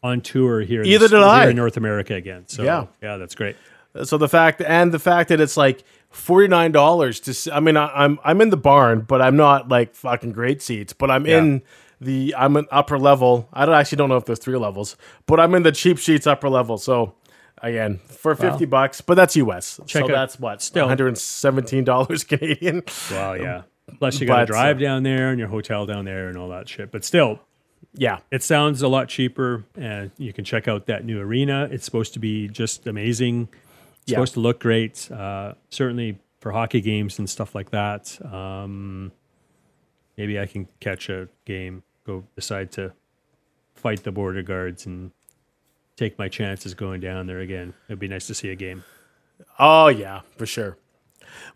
on 0.06 0.20
tour 0.20 0.60
here. 0.60 0.82
in 0.82 0.88
Either 0.88 1.08
the- 1.08 1.16
did 1.18 1.24
I. 1.24 1.48
In 1.50 1.56
North 1.56 1.76
America 1.76 2.14
again. 2.14 2.44
So 2.46 2.62
Yeah. 2.62 2.86
yeah, 3.02 3.16
that's 3.16 3.34
great. 3.34 3.56
So 4.04 4.18
the 4.18 4.28
fact 4.28 4.60
and 4.60 4.92
the 4.92 4.98
fact 4.98 5.30
that 5.30 5.40
it's 5.40 5.56
like 5.56 5.82
forty 6.10 6.48
nine 6.48 6.70
dollars 6.72 7.18
to. 7.20 7.54
I 7.54 7.60
mean, 7.60 7.76
I, 7.76 7.86
I'm 7.94 8.18
I'm 8.24 8.40
in 8.40 8.50
the 8.50 8.56
barn, 8.56 9.00
but 9.00 9.22
I'm 9.22 9.36
not 9.36 9.68
like 9.68 9.94
fucking 9.94 10.32
great 10.32 10.60
seats. 10.62 10.92
But 10.92 11.10
I'm 11.10 11.26
Yeah. 11.26 11.38
in 11.38 11.62
the 12.00 12.34
I'm 12.36 12.56
an 12.56 12.66
upper 12.70 12.98
level. 12.98 13.48
I 13.54 13.64
don't 13.64 13.74
actually 13.74 13.96
don't 13.96 14.10
know 14.10 14.18
if 14.18 14.26
there's 14.26 14.38
three 14.38 14.58
levels, 14.58 14.96
but 15.26 15.40
I'm 15.40 15.54
in 15.54 15.62
the 15.62 15.72
cheap 15.72 15.96
sheets 15.98 16.26
upper 16.26 16.50
level. 16.50 16.76
So 16.76 17.14
again, 17.62 18.00
for 18.08 18.34
fifty 18.34 18.66
bucks, 18.66 19.00
but 19.00 19.14
that's 19.14 19.34
US. 19.36 19.80
Check 19.86 20.02
so 20.04 20.08
that's 20.12 20.38
what 20.38 20.60
still. 20.60 20.82
one 20.82 20.90
hundred 20.90 21.08
and 21.08 21.18
seventeen 21.18 21.84
dollars 21.84 22.22
Canadian. 22.24 22.82
Wow, 23.10 23.32
yeah. 23.32 23.62
Plus 23.98 24.20
you 24.20 24.26
got 24.26 24.40
to 24.40 24.46
drive 24.46 24.76
uh, 24.76 24.80
down 24.80 25.04
there 25.04 25.30
and 25.30 25.38
your 25.38 25.48
hotel 25.48 25.86
down 25.86 26.04
there 26.04 26.28
and 26.28 26.36
all 26.36 26.50
that 26.50 26.68
shit. 26.68 26.90
But 26.92 27.02
still, 27.04 27.38
Yeah, 27.94 28.18
it 28.30 28.42
sounds 28.42 28.82
a 28.82 28.88
lot 28.88 29.08
cheaper. 29.08 29.64
And 29.74 30.10
you 30.18 30.32
can 30.32 30.44
check 30.44 30.68
out 30.68 30.86
that 30.86 31.04
new 31.04 31.20
arena. 31.20 31.68
It's 31.70 31.84
supposed 31.84 32.12
to 32.14 32.18
be 32.18 32.48
just 32.48 32.86
amazing. 32.86 33.48
It's 34.02 34.12
Yeah. 34.12 34.16
supposed 34.16 34.34
to 34.34 34.40
look 34.40 34.60
great. 34.60 35.10
Uh, 35.10 35.54
certainly 35.70 36.18
for 36.40 36.52
hockey 36.52 36.80
games 36.80 37.18
and 37.18 37.28
stuff 37.28 37.54
like 37.54 37.70
that. 37.70 38.18
Um, 38.24 39.12
maybe 40.16 40.38
I 40.38 40.46
can 40.46 40.68
catch 40.80 41.08
a 41.08 41.28
game, 41.46 41.82
go 42.04 42.24
decide 42.36 42.70
to 42.72 42.92
fight 43.74 44.02
the 44.04 44.12
border 44.12 44.42
guards 44.42 44.84
and 44.86 45.10
take 45.96 46.18
my 46.18 46.28
chances 46.28 46.74
going 46.74 47.00
down 47.00 47.26
there 47.26 47.40
again. 47.40 47.72
It'd 47.88 47.98
be 47.98 48.08
nice 48.08 48.26
to 48.26 48.34
see 48.34 48.50
a 48.50 48.54
game. 48.56 48.84
Oh 49.58 49.88
yeah, 49.88 50.20
for 50.36 50.46
sure. 50.46 50.76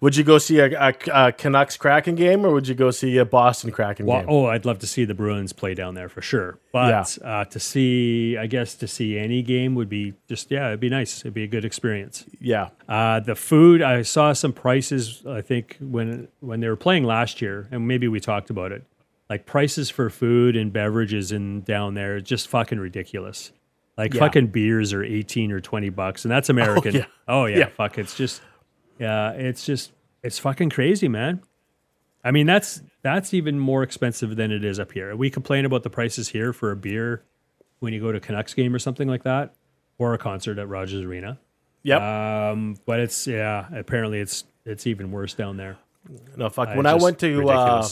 Would 0.01 0.17
you 0.17 0.25
go 0.25 0.39
see 0.39 0.59
a, 0.59 0.71
a, 0.81 0.95
a 1.13 1.33
Canucks 1.33 1.77
Kraken 1.77 2.15
game, 2.15 2.45
or 2.45 2.53
would 2.53 2.67
you 2.69 2.75
go 2.75 2.91
see 2.91 3.19
a 3.19 3.25
Boston 3.25 3.71
Kraken 3.71 4.07
Well, 4.07 4.21
game? 4.21 4.27
oh, 4.31 4.47
I'd 4.47 4.65
love 4.65 4.79
to 4.81 4.87
see 4.87 5.05
the 5.05 5.15
Bruins 5.15 5.53
play 5.53 5.75
down 5.75 5.95
there 5.95 6.09
for 6.09 6.23
sure. 6.23 6.59
But 6.73 7.19
uh, 7.25 7.45
to 7.47 7.61
see, 7.61 8.37
I 8.39 8.47
guess, 8.47 8.75
to 8.77 8.87
see 8.89 9.19
any 9.19 9.43
game 9.43 9.75
would 9.75 9.89
be 9.89 10.15
just, 10.29 10.51
yeah, 10.51 10.69
it'd 10.69 10.81
be 10.81 10.89
nice. 10.89 11.21
It'd 11.21 11.35
be 11.35 11.45
a 11.45 11.49
good 11.49 11.65
experience. 11.65 12.25
Yeah, 12.41 12.69
Uh, 12.89 13.21
the 13.21 13.35
food, 13.35 13.83
I 13.83 14.03
saw 14.03 14.33
some 14.33 14.53
prices. 14.53 15.23
I 15.29 15.41
think 15.43 15.77
when 15.81 16.29
when 16.41 16.61
they 16.61 16.69
were 16.69 16.77
playing 16.77 17.05
last 17.05 17.41
year, 17.43 17.69
and 17.71 17.87
maybe 17.87 18.09
we 18.09 18.21
talked 18.21 18.51
about 18.51 18.73
it. 18.73 18.85
Like 19.29 19.47
prices 19.47 19.91
for 19.91 20.11
food 20.11 20.57
and 20.57 20.73
beverages 20.73 21.31
in 21.31 21.61
down 21.61 21.95
there, 21.95 22.21
just 22.21 22.49
fucking 22.49 22.81
ridiculous. 22.81 23.53
Like 23.97 24.15
Yeah. 24.15 24.21
fucking 24.21 24.49
beers 24.49 24.93
are 24.93 25.05
eighteen 25.05 25.53
or 25.53 25.61
twenty 25.61 25.89
bucks, 25.91 26.25
and 26.25 26.33
that's 26.33 26.49
American. 26.57 26.95
yeah. 26.95 27.05
Oh 27.29 27.45
yeah, 27.45 27.59
Yeah. 27.59 27.67
fuck. 27.67 27.99
It's 27.99 28.17
just, 28.17 28.41
yeah, 29.01 29.33
it's 29.33 29.67
just, 29.67 29.91
it's 30.23 30.39
fucking 30.39 30.71
crazy, 30.71 31.09
man. 31.09 31.43
I 32.23 32.31
mean, 32.31 32.47
that's 32.47 32.83
that's 33.03 33.33
even 33.33 33.59
more 33.59 33.83
expensive 33.83 34.37
than 34.37 34.53
it 34.53 34.63
is 34.65 34.79
up 34.79 34.93
here. 34.93 35.17
We 35.17 35.31
complain 35.31 35.65
about 35.65 35.83
the 35.83 35.91
prices 35.91 36.29
here 36.29 36.53
for 36.53 36.71
a 36.71 36.77
beer 36.77 37.23
when 37.79 37.93
you 37.95 38.01
go 38.01 38.13
to 38.13 38.21
Canucks 38.21 38.53
game 38.53 38.75
or 38.75 38.79
something 38.79 39.09
like 39.09 39.23
that, 39.23 39.55
or 39.99 40.13
a 40.13 40.19
concert 40.19 40.59
at 40.59 40.69
Rogers 40.69 41.03
Arena. 41.03 41.39
yep. 41.83 42.01
Um, 42.03 42.77
but 42.85 43.01
it's 43.01 43.27
yeah. 43.27 43.67
Apparently, 43.73 44.21
it's 44.21 44.45
it's 44.67 44.87
even 44.87 45.11
worse 45.11 45.33
down 45.33 45.57
there. 45.57 45.79
no, 46.37 46.51
fuck. 46.51 46.69
Uh, 46.69 46.75
When 46.75 46.87
I 46.87 46.95
went 46.95 47.19
to 47.21 47.49
uh. 47.49 47.89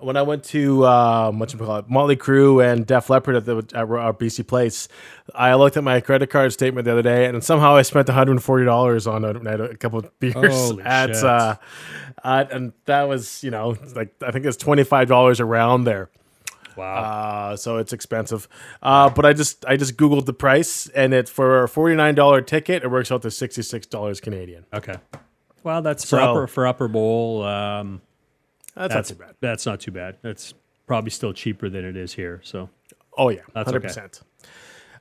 When 0.00 0.16
I 0.16 0.22
went 0.22 0.44
to 0.44 0.86
um, 0.86 1.38
what 1.38 1.52
you 1.52 1.58
call 1.58 1.76
it, 1.78 1.88
Motley 1.88 2.16
Crue 2.16 2.64
and 2.64 2.86
Def 2.86 3.10
Leppard 3.10 3.36
at 3.36 3.44
the 3.44 3.58
at 3.74 3.88
our 3.88 4.12
BC 4.12 4.46
Place, 4.46 4.88
I 5.34 5.54
looked 5.54 5.76
at 5.76 5.84
my 5.84 6.00
credit 6.00 6.28
card 6.30 6.52
statement 6.52 6.84
the 6.84 6.92
other 6.92 7.02
day, 7.02 7.26
and 7.26 7.42
somehow 7.44 7.76
I 7.76 7.82
spent 7.82 8.08
one 8.08 8.16
hundred 8.16 8.32
and 8.32 8.42
forty 8.42 8.64
dollars 8.64 9.06
on 9.06 9.24
a, 9.24 9.30
a 9.64 9.76
couple 9.76 9.98
of 10.00 10.18
beers 10.20 10.34
Holy 10.52 10.82
at, 10.84 11.14
shit. 11.14 11.24
uh, 11.24 11.56
at, 12.24 12.50
and 12.52 12.72
that 12.86 13.04
was 13.04 13.42
you 13.44 13.50
know 13.50 13.76
like 13.94 14.14
I 14.22 14.30
think 14.30 14.44
it's 14.46 14.56
twenty 14.56 14.84
five 14.84 15.08
dollars 15.08 15.40
around 15.40 15.84
there. 15.84 16.10
wow. 16.76 17.50
Uh, 17.52 17.56
so 17.56 17.76
it's 17.78 17.92
expensive. 17.92 18.48
Uh, 18.82 19.10
but 19.10 19.26
I 19.26 19.32
just 19.32 19.64
I 19.66 19.76
just 19.76 19.96
googled 19.96 20.26
the 20.26 20.32
price, 20.32 20.88
and 20.88 21.12
it 21.12 21.28
for 21.28 21.62
a 21.64 21.68
forty 21.68 21.94
nine 21.94 22.14
dollar 22.14 22.40
ticket, 22.40 22.82
it 22.82 22.88
works 22.88 23.10
out 23.12 23.22
to 23.22 23.30
sixty 23.30 23.62
six 23.62 23.86
dollars 23.86 24.20
Canadian. 24.20 24.64
okay. 24.72 24.94
Well, 25.62 25.82
that's 25.82 26.04
for 26.04 26.16
so- 26.16 26.18
upper 26.18 26.46
for 26.46 26.66
upper 26.66 26.88
bowl. 26.88 27.44
Um, 27.44 28.00
That's, 28.88 28.94
that's 28.94 29.10
not 29.10 29.16
too 29.16 29.24
bad. 29.24 29.34
That's 29.40 29.66
not 29.66 29.80
too 29.80 29.90
bad. 29.92 30.16
That's 30.22 30.54
probably 30.86 31.10
still 31.10 31.32
cheaper 31.32 31.68
than 31.68 31.84
it 31.84 31.96
is 31.96 32.14
here. 32.14 32.40
So 32.44 32.70
Oh 33.18 33.28
yeah, 33.28 33.40
That's 33.54 33.66
hundred 33.66 33.78
okay. 33.78 33.88
percent. 33.88 34.20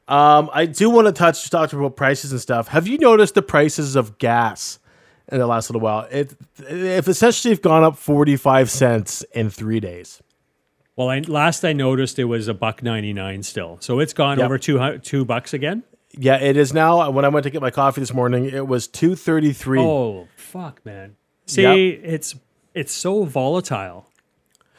Um, 0.07 0.49
I 0.53 0.65
do 0.65 0.89
want 0.89 1.05
to 1.07 1.11
touch 1.13 1.49
talk 1.49 1.71
about 1.71 1.95
prices 1.95 2.31
and 2.31 2.41
stuff. 2.41 2.69
Have 2.69 2.87
you 2.87 2.97
noticed 2.97 3.35
the 3.35 3.41
prices 3.43 3.95
of 3.95 4.17
gas 4.17 4.79
in 5.31 5.37
the 5.37 5.45
last 5.45 5.69
little 5.69 5.81
while? 5.81 6.07
It 6.11 6.35
if 6.57 7.07
essentially 7.07 7.53
have 7.53 7.61
gone 7.61 7.83
up 7.83 7.95
forty 7.97 8.35
five 8.35 8.71
cents 8.71 9.23
in 9.33 9.49
three 9.51 9.79
days. 9.79 10.21
Well, 10.95 11.09
I, 11.09 11.19
last 11.19 11.63
I 11.63 11.73
noticed 11.73 12.17
it 12.19 12.25
was 12.25 12.47
a 12.47 12.53
buck 12.53 12.81
ninety 12.83 13.13
nine 13.13 13.43
still, 13.43 13.77
so 13.81 13.99
it's 13.99 14.13
gone 14.13 14.39
Yep. 14.39 14.45
over 14.45 14.57
two 14.57 14.97
two 14.97 15.23
bucks 15.25 15.53
again. 15.53 15.83
Yeah, 16.11 16.37
it 16.41 16.57
is 16.57 16.73
now. 16.73 17.09
When 17.11 17.23
I 17.23 17.29
went 17.29 17.43
to 17.43 17.51
get 17.51 17.61
my 17.61 17.69
coffee 17.71 18.01
this 18.01 18.13
morning, 18.13 18.45
it 18.45 18.67
was 18.67 18.87
two 18.87 19.15
thirty 19.15 19.53
three. 19.53 19.79
Oh 19.79 20.27
fuck, 20.35 20.83
man! 20.83 21.15
See, 21.45 21.61
Yep. 21.91 22.01
it's 22.03 22.35
it's 22.73 22.93
so 22.93 23.23
volatile. 23.23 24.05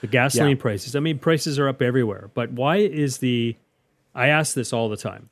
The 0.01 0.07
gasoline 0.07 0.57
Yeah. 0.57 0.63
prices. 0.63 0.97
I 0.97 1.01
mean, 1.01 1.19
prices 1.19 1.59
are 1.59 1.69
up 1.69 1.83
everywhere. 1.83 2.31
But 2.35 2.53
why 2.53 2.77
is 2.77 3.19
the? 3.19 3.57
I 4.15 4.29
ask 4.29 4.55
this 4.55 4.73
all 4.73 4.89
the 4.89 4.97
time. 4.97 5.29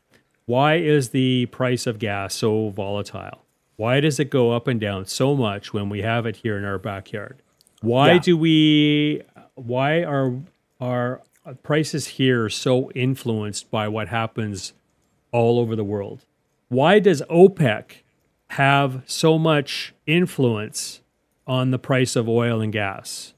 Why 0.47 0.76
is 0.76 1.10
the 1.10 1.47
price 1.47 1.86
of 1.86 1.98
gas 1.98 2.35
so 2.35 2.70
volatile? 2.70 3.44
Why 3.76 4.01
does 4.01 4.18
it 4.18 4.30
go 4.30 4.52
up 4.52 4.66
and 4.66 4.80
down 4.80 5.06
so 5.06 5.35
much 5.36 5.72
when 5.72 5.89
we 5.89 6.02
have 6.02 6.26
it 6.26 6.36
here 6.36 6.56
in 6.59 6.64
our 6.64 6.78
backyard? 6.78 7.36
Why 7.80 8.12
Yeah. 8.14 8.18
do 8.18 8.36
we? 8.36 9.22
Why 9.55 10.02
are 10.05 10.35
are 10.80 11.22
prices 11.62 12.06
here 12.09 12.48
so 12.48 12.90
influenced 12.93 13.70
by 13.70 13.89
what 13.89 14.09
happens 14.09 14.74
all 15.32 15.59
over 15.59 15.74
the 15.74 15.85
world? 15.85 16.24
Why 16.68 16.98
does 16.98 17.22
OPEC 17.30 18.02
have 18.51 19.02
so 19.06 19.39
much 19.39 19.94
influence 20.06 21.01
on 21.49 21.70
the 21.73 21.79
price 21.79 22.15
of 22.15 22.29
oil 22.29 22.61
and 22.61 22.73
gas? 22.73 23.33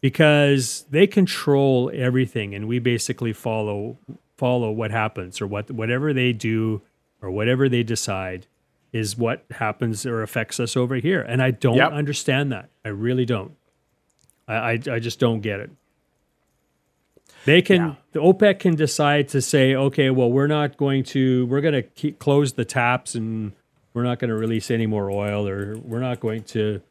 Because 0.00 0.84
they 0.90 1.06
control 1.06 1.90
everything 1.94 2.54
and 2.54 2.68
we 2.68 2.78
basically 2.78 3.32
follow 3.32 3.96
follow 4.36 4.70
what 4.70 4.90
happens 4.90 5.40
or 5.40 5.46
what 5.46 5.70
whatever 5.70 6.12
they 6.12 6.32
do 6.32 6.82
or 7.22 7.30
whatever 7.30 7.68
they 7.70 7.82
decide 7.82 8.46
is 8.92 9.16
what 9.16 9.44
happens 9.52 10.04
or 10.04 10.22
affects 10.22 10.60
us 10.60 10.76
over 10.76 10.96
here. 10.96 11.22
And 11.22 11.40
I 11.42 11.52
don't 11.52 11.76
Yep. 11.76 11.92
understand 11.92 12.52
that. 12.52 12.68
I 12.84 12.90
really 12.90 13.24
don't. 13.24 13.52
I, 14.46 14.54
I, 14.54 14.70
I 14.92 14.98
just 14.98 15.18
don't 15.18 15.40
get 15.40 15.58
it. 15.60 15.70
They 17.46 17.62
can 17.62 17.76
Yeah. 17.80 17.94
the 18.12 18.20
OPEC 18.20 18.58
can 18.58 18.74
decide 18.74 19.28
to 19.28 19.40
say, 19.40 19.74
okay, 19.74 20.10
well, 20.10 20.30
we're 20.30 20.46
not 20.46 20.76
going 20.76 21.02
to 21.04 21.46
we're 21.46 21.60
going 21.62 21.74
to 21.74 21.82
keep 21.82 22.18
close 22.18 22.52
the 22.52 22.64
taps 22.66 23.14
and 23.14 23.52
we're 23.94 24.02
not 24.04 24.18
going 24.18 24.28
to 24.28 24.36
release 24.36 24.70
any 24.70 24.86
more 24.86 25.10
oil 25.10 25.48
or 25.48 25.76
we're 25.78 26.00
not 26.00 26.20
going 26.20 26.42
to 26.44 26.82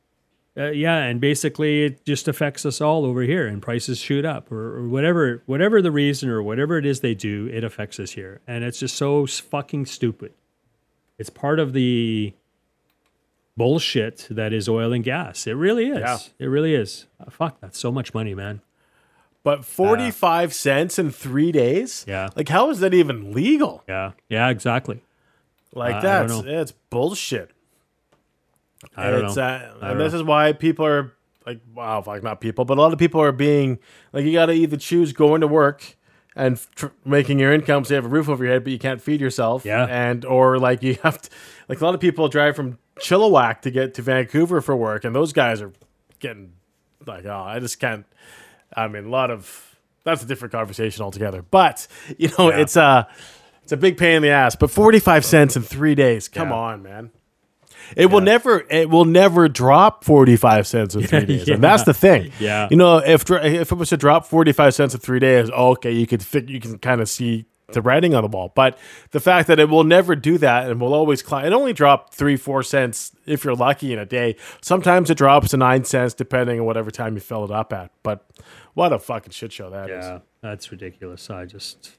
uh, 0.55 0.69
yeah, 0.69 0.97
and 0.97 1.19
basically 1.19 1.83
it 1.83 2.05
just 2.05 2.27
affects 2.27 2.65
us 2.65 2.79
all 2.79 3.05
over 3.05 3.21
here, 3.23 3.47
and 3.47 3.61
prices 3.61 3.99
shoot 3.99 4.23
up, 4.23 4.51
or, 4.51 4.77
or 4.77 4.87
whatever, 4.87 5.41
whatever 5.47 5.81
the 5.81 5.91
reason, 5.91 6.29
or 6.29 6.43
whatever 6.43 6.77
it 6.77 6.85
is 6.85 6.99
they 6.99 7.15
do, 7.15 7.47
it 7.51 7.63
affects 7.63 7.99
us 7.99 8.11
here, 8.11 8.41
and 8.45 8.63
it's 8.63 8.79
just 8.79 8.95
so 8.95 9.25
fucking 9.25 9.85
stupid. 9.87 10.33
It's 11.17 11.29
part 11.29 11.59
of 11.59 11.73
the 11.73 12.33
bullshit 13.57 14.27
that 14.29 14.53
is 14.53 14.67
oil 14.69 14.93
and 14.93 15.03
gas. 15.03 15.47
It 15.47 15.53
really 15.53 15.87
is. 15.87 15.99
Yeah. 15.99 16.17
It 16.39 16.45
really 16.45 16.75
is. 16.75 17.07
Uh, 17.19 17.29
fuck, 17.29 17.59
that's 17.59 17.79
so 17.79 17.91
much 17.91 18.13
money, 18.13 18.35
man. 18.35 18.61
But 19.43 19.65
45 19.65 20.53
cents 20.53 20.97
in 20.97 21.11
three 21.11 21.51
days? 21.51 22.05
Yeah. 22.07 22.29
Like, 22.35 22.47
how 22.47 22.69
is 22.69 22.79
that 22.79 22.93
even 22.93 23.33
legal? 23.33 23.83
Yeah, 23.89 24.11
yeah, 24.29 24.49
exactly. 24.49 25.03
Like, 25.73 25.95
I 25.95 26.01
that's 26.01 26.33
it's 26.45 26.71
bullshit. 26.89 27.51
I 28.95 29.09
don't 29.09 29.25
it's, 29.25 29.35
know. 29.35 29.43
Uh, 29.43 29.47
I 29.47 29.61
and 29.61 29.79
don't 29.81 29.97
this 29.97 30.13
is 30.13 30.23
why 30.23 30.53
people 30.53 30.85
are 30.85 31.13
like, 31.45 31.59
wow, 31.73 32.01
fuck, 32.01 32.23
not 32.23 32.39
people, 32.41 32.63
but 32.65 32.77
a 32.77 32.81
lot 32.81 32.93
of 32.93 32.99
people 32.99 33.21
are 33.21 33.31
being 33.31 33.79
like, 34.13 34.23
you 34.25 34.31
got 34.33 34.45
to 34.47 34.53
either 34.53 34.77
choose 34.77 35.11
going 35.13 35.41
to 35.41 35.47
work 35.47 35.97
and 36.35 36.59
tr- 36.75 36.87
making 37.05 37.37
your 37.39 37.53
income 37.53 37.83
so 37.85 37.93
you 37.93 37.95
have 37.95 38.05
a 38.05 38.09
roof 38.09 38.29
over 38.29 38.43
your 38.43 38.53
head, 38.53 38.63
but 38.63 38.71
you 38.71 38.79
can't 38.79 39.01
feed 39.01 39.19
yourself. 39.21 39.65
Yeah. 39.65 39.85
And, 39.85 40.23
or 40.25 40.57
like 40.57 40.81
you 40.81 40.97
have 41.03 41.21
to, 41.21 41.29
like 41.69 41.81
a 41.81 41.85
lot 41.85 41.93
of 41.95 41.99
people 42.01 42.27
drive 42.29 42.55
from 42.55 42.77
Chilliwack 42.99 43.61
to 43.61 43.71
get 43.71 43.93
to 43.95 44.01
Vancouver 44.01 44.61
for 44.61 44.75
work, 44.75 45.03
and 45.03 45.13
those 45.15 45.33
guys 45.33 45.61
are 45.61 45.73
getting 46.19 46.53
like, 47.05 47.25
oh, 47.25 47.43
I 47.45 47.59
just 47.59 47.79
can't. 47.79 48.05
I 48.75 48.87
mean, 48.87 49.05
a 49.05 49.09
lot 49.09 49.29
of, 49.29 49.75
that's 50.03 50.23
a 50.23 50.25
different 50.25 50.51
conversation 50.53 51.03
altogether. 51.03 51.41
But, 51.43 51.87
you 52.17 52.29
know, 52.39 52.49
Yeah. 52.49 52.59
it's 52.61 52.75
a, 52.75 53.07
it's 53.63 53.71
a 53.71 53.77
big 53.77 53.97
pain 53.97 54.15
in 54.17 54.21
the 54.23 54.29
ass, 54.29 54.55
but 54.55 54.71
45 54.71 55.23
cents 55.25 55.55
in 55.55 55.61
three 55.61 55.93
days. 55.95 56.27
Come 56.29 56.49
Yeah. 56.49 56.55
on, 56.55 56.83
man. 56.83 57.11
It 57.95 58.07
will 58.07 58.21
never. 58.21 58.65
It 58.69 58.89
will 58.89 59.05
never 59.05 59.47
drop 59.47 60.03
forty 60.03 60.35
five 60.35 60.67
cents 60.67 60.95
in 60.95 61.03
three 61.07 61.25
days, 61.25 61.47
and 61.49 61.63
that's 61.63 61.83
the 61.83 61.93
thing. 61.93 62.31
Yeah. 62.39 62.67
you 62.69 62.77
know, 62.77 62.97
if 62.97 63.29
if 63.29 63.71
it 63.71 63.75
was 63.75 63.89
to 63.89 63.97
drop 63.97 64.25
forty 64.25 64.51
five 64.51 64.73
cents 64.73 64.93
in 64.93 64.99
three 64.99 65.19
days, 65.19 65.49
okay, 65.49 65.91
you 65.91 66.07
could 66.07 66.23
fit, 66.23 66.49
you 66.49 66.59
can 66.59 66.77
kind 66.79 66.99
of 67.01 67.07
see 67.09 67.45
the 67.71 67.81
writing 67.81 68.13
on 68.13 68.21
the 68.21 68.27
wall. 68.27 68.51
But 68.55 68.77
the 69.11 69.19
fact 69.19 69.47
that 69.47 69.59
it 69.59 69.67
will 69.69 69.83
never 69.83 70.15
do 70.15 70.37
that 70.39 70.69
and 70.69 70.79
will 70.79 70.93
always 70.93 71.21
climb, 71.21 71.45
it 71.45 71.53
only 71.53 71.73
dropped 71.73 72.13
three 72.13 72.35
four 72.37 72.61
cents 72.63 73.11
if 73.25 73.43
you're 73.43 73.55
lucky 73.55 73.93
in 73.93 73.99
a 73.99 74.05
day. 74.05 74.35
Sometimes 74.61 75.09
it 75.09 75.15
drops 75.17 75.49
to 75.49 75.57
nine 75.57 75.83
cents 75.85 76.13
depending 76.13 76.59
on 76.59 76.65
whatever 76.65 76.91
time 76.91 77.15
you 77.15 77.19
fill 77.21 77.43
it 77.45 77.51
up 77.51 77.73
at. 77.73 77.91
But 78.03 78.25
what 78.73 78.93
a 78.93 78.99
fucking 78.99 79.31
shit 79.31 79.51
show 79.53 79.69
that 79.69 79.89
is. 79.89 80.05
Yeah, 80.05 80.19
that's 80.41 80.71
ridiculous. 80.71 81.29
I 81.29 81.45
just, 81.45 81.91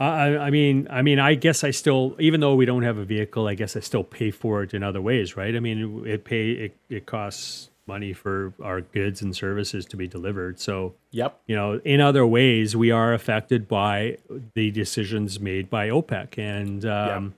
I, 0.00 0.06
I 0.06 0.46
I 0.46 0.50
mean, 0.50 0.88
I 0.90 1.02
mean, 1.02 1.18
I 1.20 1.34
guess 1.34 1.62
I 1.62 1.70
still, 1.70 2.16
even 2.18 2.40
though 2.40 2.54
we 2.54 2.64
don't 2.64 2.82
have 2.82 2.96
a 2.98 3.04
vehicle, 3.04 3.46
I 3.46 3.54
guess 3.54 3.76
I 3.76 3.80
still 3.80 4.02
pay 4.04 4.30
for 4.30 4.62
it 4.62 4.74
in 4.74 4.82
other 4.82 5.00
ways, 5.00 5.36
right? 5.36 5.54
I 5.54 5.60
mean, 5.60 6.04
it 6.06 6.24
pay 6.24 6.50
it, 6.52 6.76
it 6.88 7.06
costs 7.06 7.68
money 7.86 8.12
for 8.12 8.52
our 8.62 8.80
goods 8.80 9.20
and 9.20 9.34
services 9.36 9.84
to 9.84 9.96
be 9.96 10.06
delivered. 10.06 10.60
So, 10.60 10.94
Yep. 11.10 11.40
you 11.46 11.56
know, 11.56 11.80
in 11.84 12.00
other 12.00 12.24
ways, 12.26 12.76
we 12.76 12.90
are 12.92 13.12
affected 13.12 13.66
by 13.68 14.18
the 14.54 14.70
decisions 14.70 15.38
made 15.40 15.68
by 15.68 15.88
OPEC, 15.88 16.38
and 16.38 16.84
um, 16.84 17.34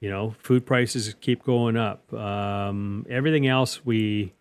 you 0.00 0.08
know, 0.10 0.34
food 0.42 0.64
prices 0.66 1.14
keep 1.20 1.42
going 1.44 1.76
up. 1.76 2.12
Um, 2.14 3.04
everything 3.10 3.46
else 3.46 3.84
we 3.84 4.32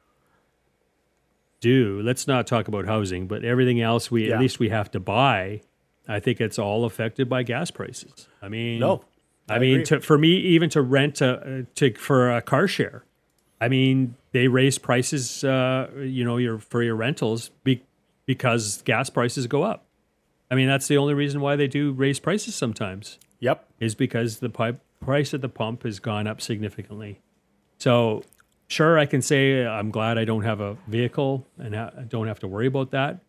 do, 1.59 2.01
let's 2.03 2.27
not 2.27 2.47
talk 2.47 2.67
about 2.67 2.85
housing, 2.85 3.27
but 3.27 3.43
everything 3.43 3.81
else 3.81 4.09
we 4.11 4.29
Yeah. 4.29 4.35
at 4.35 4.41
least 4.41 4.59
we 4.59 4.69
have 4.69 4.89
to 4.91 4.99
buy. 4.99 5.61
I 6.07 6.19
think 6.19 6.39
it's 6.39 6.57
all 6.57 6.85
affected 6.85 7.27
by 7.29 7.43
gas 7.43 7.71
prices. 7.71 8.27
I 8.41 8.47
mean, 8.49 8.79
No, 8.79 9.03
I, 9.49 9.55
I 9.55 9.59
mean, 9.59 9.83
to, 9.85 9.99
for 9.99 10.17
me, 10.17 10.29
even 10.37 10.69
to 10.71 10.81
rent 10.81 11.21
a 11.21 11.65
to 11.75 11.93
for 11.95 12.31
a 12.31 12.41
car 12.41 12.67
share, 12.67 13.03
I 13.59 13.67
mean, 13.67 14.15
they 14.31 14.47
raise 14.47 14.77
prices. 14.77 15.43
Uh, 15.43 15.89
you 15.99 16.23
know, 16.23 16.37
your 16.37 16.59
for 16.59 16.81
your 16.83 16.95
rentals 16.95 17.49
be, 17.63 17.83
because 18.25 18.81
gas 18.83 19.09
prices 19.09 19.47
go 19.47 19.63
up. 19.63 19.85
I 20.49 20.55
mean, 20.55 20.67
that's 20.67 20.87
the 20.87 20.97
only 20.97 21.13
reason 21.13 21.41
why 21.41 21.55
they 21.57 21.67
do 21.67 21.91
raise 21.91 22.19
prices 22.19 22.55
sometimes 22.55 23.19
Yep. 23.39 23.67
is 23.79 23.95
because 23.95 24.39
the 24.39 24.49
pipe 24.49 24.79
price 25.01 25.33
at 25.33 25.41
the 25.41 25.49
pump 25.49 25.83
has 25.83 25.99
gone 25.99 26.25
up 26.25 26.39
significantly. 26.39 27.19
So, 27.77 28.23
sure, 28.67 28.97
I 28.97 29.05
can 29.05 29.21
say 29.21 29.65
I'm 29.65 29.91
glad 29.91 30.17
I 30.17 30.23
don't 30.25 30.43
have 30.43 30.61
a 30.61 30.77
vehicle 30.87 31.45
and 31.59 31.75
ha- 31.75 31.91
don't 32.07 32.27
have 32.27 32.39
to 32.39 32.47
worry 32.47 32.67
about 32.67 32.91
that, 32.91 33.19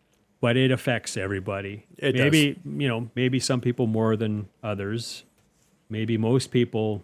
but 0.41 0.55
it 0.57 0.71
affects 0.71 1.17
everybody. 1.17 1.85
It 1.97 2.13
does. 2.13 2.21
maybe 2.21 2.59
you 2.65 2.87
know, 2.87 3.09
maybe 3.15 3.39
some 3.39 3.61
people 3.61 3.87
more 3.87 4.15
than 4.15 4.47
others, 4.63 5.23
maybe 5.89 6.17
most 6.17 6.51
people 6.51 7.03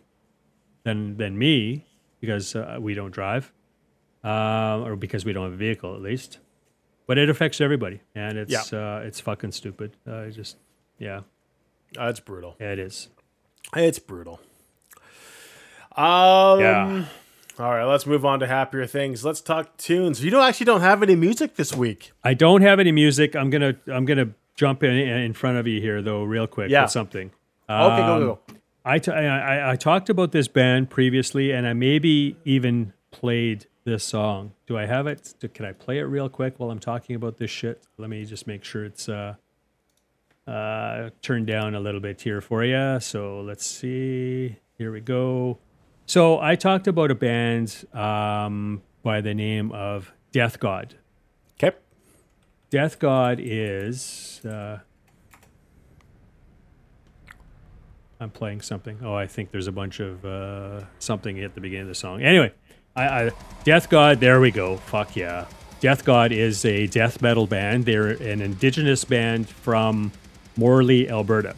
than 0.84 1.18
than 1.18 1.38
me 1.38 1.86
because 2.22 2.56
uh, 2.56 2.78
we 2.80 2.94
don't 2.94 3.12
drive, 3.12 3.52
uh, 4.24 4.82
or 4.84 4.96
because 4.96 5.26
we 5.26 5.34
don't 5.34 5.44
have 5.46 5.54
a 5.54 5.58
vehicle 5.58 5.96
at 5.96 6.02
least. 6.02 6.40
But 7.08 7.18
it 7.20 7.30
affects 7.30 7.62
everybody, 7.62 8.02
and 8.16 8.38
it's 8.38 8.74
uh, 8.74 9.04
it's 9.06 9.20
fucking 9.20 9.52
stupid. 9.52 9.92
Uh, 10.08 10.28
just 10.30 10.58
yeah, 10.98 11.22
That's 11.94 12.20
brutal. 12.20 12.56
yeah, 12.60 12.72
it 12.72 12.80
is. 12.80 13.10
It's 13.76 14.00
brutal. 14.00 14.40
Um, 15.96 16.60
Yeah. 16.60 17.06
All 17.58 17.72
right, 17.72 17.86
let's 17.86 18.06
move 18.06 18.26
on 18.26 18.40
to 18.42 18.48
happier 18.48 18.86
things. 18.86 19.24
Let's 19.24 19.40
talk 19.40 19.78
tunes. 19.78 20.24
You 20.24 20.30
don't 20.32 20.44
actually 20.44 20.66
don't 20.66 20.82
have 20.82 21.02
any 21.02 21.16
music 21.16 21.56
this 21.56 21.74
week. 21.74 22.12
I 22.24 22.34
don't 22.34 22.62
have 22.62 22.80
any 22.80 22.92
music. 22.92 23.36
I'm 23.36 23.50
gonna 23.50 23.76
I'm 23.88 24.04
gonna 24.06 24.32
jump 24.56 24.84
in 24.84 24.92
in 24.92 25.34
front 25.34 25.58
of 25.58 25.66
you 25.68 25.80
here 25.80 26.02
though, 26.02 26.24
real 26.24 26.48
quick 26.48 26.70
Yeah. 26.70 26.84
with 26.84 26.92
something. 26.92 27.32
Okay, 27.70 28.02
go 28.02 28.14
Um, 28.16 28.20
go. 28.22 28.40
go. 28.48 28.56
I, 28.88 29.00
t- 29.00 29.12
I, 29.12 29.26
I- 29.70 29.72
I 29.72 29.76
talked 29.78 30.10
about 30.10 30.32
this 30.32 30.48
band 30.48 30.90
previously, 30.92 31.52
and 31.52 31.66
I 31.66 31.74
maybe 31.74 32.38
even 32.46 32.94
played 33.10 33.66
this 33.84 34.04
song. 34.04 34.52
Do 34.68 34.78
I 34.78 34.86
have 34.86 35.08
it? 35.08 35.34
Do- 35.40 35.48
Can 35.48 35.66
I 35.66 35.72
play 35.72 35.98
it 35.98 36.04
real 36.04 36.30
quick 36.30 36.56
while 36.60 36.70
I'm 36.70 36.78
talking 36.80 37.16
about 37.16 37.38
this 37.38 37.50
shit? 37.50 37.82
Let 37.98 38.10
me 38.12 38.24
just 38.26 38.46
make 38.46 38.64
sure 38.64 38.86
it's 38.86 39.10
uh, 39.10 39.36
uh, 40.48 41.10
turned 41.24 41.48
down 41.48 41.74
a 41.74 41.80
little 41.80 42.00
bit 42.02 42.22
here 42.22 42.42
for 42.42 42.64
you. 42.64 43.00
So 43.00 43.42
let's 43.42 43.66
see. 43.66 44.58
Here 44.78 44.92
we 44.92 45.00
go. 45.02 45.58
So 46.06 46.40
I 46.40 46.56
talked 46.56 46.88
about 46.88 47.10
a 47.10 47.16
band 47.16 47.86
um, 47.94 48.84
by 49.02 49.22
the 49.22 49.34
name 49.34 49.72
of 49.72 50.12
Death 50.32 50.60
God. 50.60 50.96
Okay. 51.54 51.76
Death 52.70 53.00
God 53.00 53.40
is. 53.42 54.42
Uh, 54.46 54.80
I'm 58.20 58.30
playing 58.30 58.62
something. 58.62 59.00
Oh, 59.04 59.16
I 59.16 59.28
think 59.28 59.52
there's 59.52 59.68
a 59.68 59.72
bunch 59.72 60.00
of 60.00 60.24
uh, 60.26 60.82
something 61.00 61.40
at 61.40 61.56
the 61.56 61.62
beginning 61.62 61.84
of 61.84 61.90
the 61.90 61.96
song. 61.96 62.22
Anyway, 62.22 62.54
I, 62.96 63.04
I, 63.08 63.32
Death 63.64 63.90
God. 63.90 64.20
There 64.20 64.40
we 64.40 64.52
go. 64.52 64.78
Fuck 64.78 65.16
yeah. 65.16 65.48
Death 65.80 66.06
God 66.06 66.32
is 66.32 66.64
a 66.66 66.88
death 66.88 67.22
metal 67.22 67.48
band. 67.48 67.86
They're 67.86 68.10
an 68.10 68.42
indigenous 68.42 69.04
band 69.04 69.50
from 69.50 70.12
Morley, 70.56 71.10
Alberta. 71.10 71.56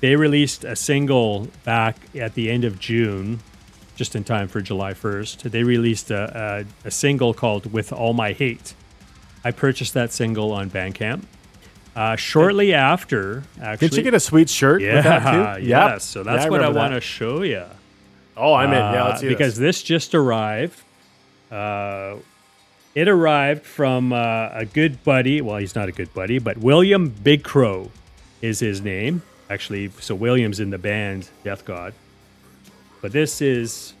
They 0.00 0.16
released 0.16 0.64
a 0.64 0.76
single 0.76 1.48
back 1.64 1.96
at 2.14 2.34
the 2.34 2.50
end 2.50 2.64
of 2.64 2.78
June, 2.78 3.40
just 3.96 4.14
in 4.14 4.24
time 4.24 4.48
for 4.48 4.60
July 4.60 4.92
1st. 4.92 5.50
They 5.50 5.62
released 5.62 6.10
a, 6.10 6.64
a, 6.84 6.88
a 6.88 6.90
single 6.90 7.32
called 7.32 7.72
With 7.72 7.92
All 7.92 8.12
My 8.12 8.32
Hate. 8.32 8.74
I 9.42 9.52
purchased 9.52 9.94
that 9.94 10.12
single 10.12 10.52
on 10.52 10.70
Bandcamp. 10.70 11.22
Uh, 11.94 12.14
shortly 12.14 12.74
after, 12.74 13.44
actually. 13.58 13.88
Did 13.88 13.96
you 13.96 14.02
get 14.02 14.12
a 14.12 14.20
sweet 14.20 14.50
shirt 14.50 14.82
yeah, 14.82 14.96
with 14.96 15.04
that 15.04 15.56
too? 15.56 15.66
yes. 15.66 16.04
So 16.04 16.22
that's 16.22 16.44
Yeah, 16.44 16.50
what 16.50 16.62
I 16.62 16.68
want 16.68 16.92
to 16.92 17.00
show 17.00 17.40
you. 17.42 17.64
Oh, 18.36 18.52
I'm 18.52 18.68
in. 18.70 18.78
Yeah, 18.78 19.04
let's 19.04 19.20
see 19.20 19.28
because 19.28 19.56
this. 19.56 19.78
this 19.78 19.82
just 19.82 20.14
arrived. 20.14 20.78
Uh, 21.50 22.16
it 22.94 23.08
arrived 23.08 23.64
from 23.64 24.12
uh, 24.12 24.50
a 24.52 24.66
good 24.66 25.02
buddy. 25.04 25.40
Well, 25.40 25.56
he's 25.56 25.74
not 25.74 25.88
a 25.88 25.92
good 25.92 26.12
buddy, 26.12 26.38
but 26.38 26.58
William 26.58 27.08
Big 27.08 27.42
Crow 27.42 27.90
is 28.42 28.60
his 28.60 28.82
name. 28.82 29.22
Actually, 29.48 29.90
so 30.00 30.14
William's 30.14 30.58
in 30.60 30.70
the 30.70 30.78
band 30.78 31.28
Death 31.44 31.64
God. 31.64 31.94
But 33.00 33.12
this 33.12 33.40
is. 33.40 33.92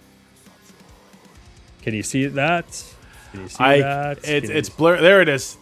Can 1.82 1.94
you 1.94 2.02
see 2.02 2.26
that? 2.26 2.66
Can 3.32 3.42
you 3.42 3.48
see 3.48 3.62
I 3.62 3.78
that? 3.80 4.18
it's 4.24 4.48
Can 4.48 4.56
it's 4.56 4.68
blur. 4.68 5.00
There 5.00 5.22
it 5.22 5.28
is. 5.28 5.56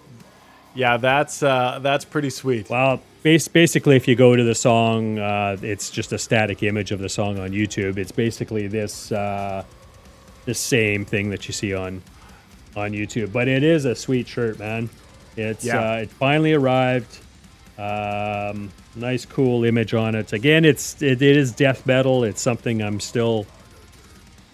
Yeah, 0.74 0.96
that's 0.96 1.42
uh 1.42 1.78
that's 1.82 2.04
pretty 2.04 2.30
sweet. 2.30 2.70
Well, 2.70 3.00
bas- 3.22 3.48
basically, 3.48 3.96
if 3.96 4.08
you 4.08 4.16
go 4.16 4.34
to 4.34 4.42
the 4.42 4.54
song, 4.54 5.18
uh, 5.18 5.56
it's 5.62 5.90
just 5.90 6.12
a 6.12 6.18
static 6.18 6.62
image 6.62 6.90
of 6.92 6.98
the 7.00 7.08
song 7.08 7.38
on 7.38 7.50
YouTube. 7.50 7.98
It's 7.98 8.10
basically 8.12 8.66
this 8.68 9.12
uh, 9.12 9.64
the 10.46 10.54
same 10.54 11.04
thing 11.04 11.30
that 11.30 11.46
you 11.46 11.52
see 11.52 11.74
on 11.74 12.00
on 12.74 12.92
YouTube, 12.92 13.32
but 13.32 13.46
it 13.48 13.62
is 13.62 13.84
a 13.84 13.94
sweet 13.94 14.26
shirt, 14.26 14.58
man. 14.58 14.88
It's 15.36 15.64
Yeah. 15.64 15.92
uh, 15.92 15.96
it 15.96 16.10
finally 16.10 16.54
arrived. 16.54 17.18
Um, 17.76 18.70
nice, 18.94 19.24
cool 19.26 19.64
image 19.64 19.94
on 19.94 20.14
it. 20.14 20.32
Again, 20.32 20.64
it's 20.64 21.00
it, 21.02 21.20
it 21.22 21.36
is 21.36 21.52
death 21.52 21.86
metal. 21.86 22.22
It's 22.24 22.40
something 22.40 22.80
I'm 22.82 23.00
still, 23.00 23.46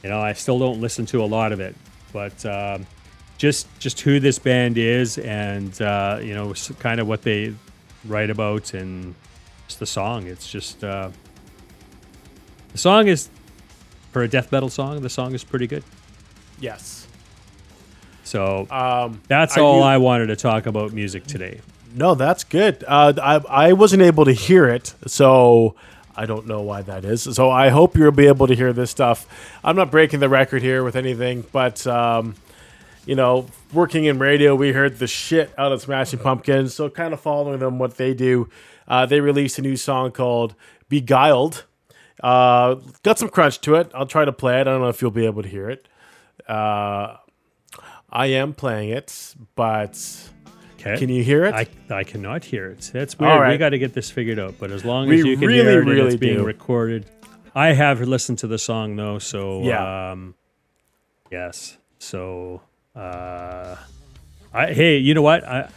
you 0.03 0.09
know, 0.09 0.21
I 0.21 0.33
still 0.33 0.59
don't 0.59 0.81
listen 0.81 1.05
to 1.07 1.23
a 1.23 1.27
lot 1.27 1.53
of 1.53 1.61
it, 1.61 1.75
but 2.13 2.45
um, 2.47 2.87
just 3.37 3.67
just 3.79 4.01
who 4.01 4.21
this 4.21 4.39
band 4.39 4.79
is 4.79 5.19
and 5.19 5.81
uh, 5.83 6.19
you 6.23 6.35
know 6.35 6.55
kind 6.79 6.99
of 7.01 7.07
what 7.09 7.23
they 7.23 7.55
write 8.07 8.31
about 8.31 8.73
and 8.73 9.15
just 9.69 9.81
the 9.81 9.87
song. 9.87 10.27
It's 10.27 10.51
just 10.51 10.83
uh, 10.83 11.11
the 12.73 12.79
song 12.79 13.09
is 13.09 13.29
for 14.13 14.23
a 14.23 14.29
death 14.29 14.51
metal 14.51 14.71
song. 14.71 15.03
The 15.03 15.11
song 15.11 15.35
is 15.35 15.45
pretty 15.45 15.67
good. 15.67 15.85
Yes. 16.59 17.07
So 18.25 18.67
Um, 18.71 19.21
that's 19.29 19.57
are 19.59 19.61
all 19.63 19.79
you- 19.79 19.83
I 19.85 19.99
wanted 19.99 20.27
to 20.29 20.37
talk 20.37 20.65
about 20.67 20.93
music 20.93 21.27
today. 21.27 21.61
No, 21.95 22.15
that's 22.15 22.45
good. 22.45 22.85
Uh, 22.87 23.13
I 23.21 23.69
I 23.69 23.73
wasn't 23.73 24.03
able 24.03 24.25
to 24.25 24.33
hear 24.33 24.69
it, 24.69 24.95
so 25.07 25.75
I 26.17 26.27
don't 26.27 26.47
know 26.47 26.61
why 26.61 26.83
that 26.83 27.05
is. 27.05 27.23
So 27.23 27.51
I 27.51 27.71
hope 27.71 27.97
you'll 27.97 28.13
be 28.13 28.27
able 28.27 28.47
to 28.47 28.55
hear 28.55 28.73
this 28.73 28.91
stuff. 28.91 29.27
I'm 29.65 29.77
not 29.77 29.91
breaking 29.91 30.21
the 30.21 30.29
record 30.29 30.63
here 30.63 30.85
with 30.85 30.97
anything, 30.97 31.45
but 31.53 31.87
um, 31.87 32.35
you 33.07 33.15
know, 33.15 33.47
working 33.73 34.05
in 34.05 34.19
radio, 34.19 34.55
we 34.55 34.73
heard 34.73 34.99
the 34.99 35.07
shit 35.07 35.51
out 35.59 35.73
of 35.73 35.81
Smashing 35.83 36.21
Pumpkins. 36.21 36.75
So 36.75 36.89
kind 36.91 37.13
of 37.13 37.21
following 37.21 37.59
them, 37.59 37.79
what 37.79 37.97
they 37.97 38.15
do, 38.15 38.49
uh, 38.87 39.07
they 39.07 39.21
released 39.21 39.59
a 39.59 39.63
new 39.63 39.77
song 39.77 40.13
called 40.13 40.55
"Beguiled." 40.89 41.65
Uh, 42.23 42.77
got 43.03 43.19
some 43.19 43.31
crunch 43.31 43.61
to 43.63 43.77
it. 43.77 43.91
I'll 43.95 44.07
try 44.07 44.25
to 44.25 44.33
play 44.33 44.57
it. 44.59 44.61
I 44.61 44.65
don't 44.65 44.81
know 44.81 44.89
if 44.89 45.01
you'll 45.01 45.11
be 45.11 45.27
able 45.27 45.43
to 45.43 45.49
hear 45.49 45.71
it. 45.71 45.89
Uh, 46.47 47.17
I 48.11 48.27
am 48.27 48.53
playing 48.53 48.91
it, 48.91 49.35
but 49.55 49.97
Okay. 50.81 50.97
can 50.99 51.09
you 51.11 51.23
hear 51.23 51.45
it? 51.45 51.55
I, 51.55 51.67
I 51.91 52.05
cannot 52.05 52.45
hear 52.45 52.69
it. 52.71 52.91
That's 52.93 53.19
weird. 53.19 53.49
We 53.49 53.59
got 53.59 53.71
to 53.71 53.79
get 53.79 53.93
this 53.93 54.11
figured 54.11 54.39
out. 54.39 54.55
But 54.59 54.71
as 54.71 54.85
long 54.85 55.09
We 55.09 55.21
as 55.21 55.27
you 55.27 55.37
can 55.37 55.47
really, 55.49 55.71
hear 55.71 55.83
it 55.83 55.85
really 55.85 56.07
it's 56.09 56.17
being 56.17 56.39
do. 56.39 56.45
recorded, 56.45 57.07
I 57.55 57.73
have 57.73 58.01
listened 58.01 58.39
to 58.39 58.47
the 58.47 58.59
song 58.59 58.97
though. 58.97 59.19
So 59.19 59.63
Yeah. 59.63 60.13
um, 60.13 60.35
yes. 61.31 61.77
So 61.99 62.63
uh, 62.97 63.77
I 64.55 64.73
hey, 64.73 64.97
you 64.99 65.15
know 65.15 65.23
what? 65.23 65.45
I 65.47 65.69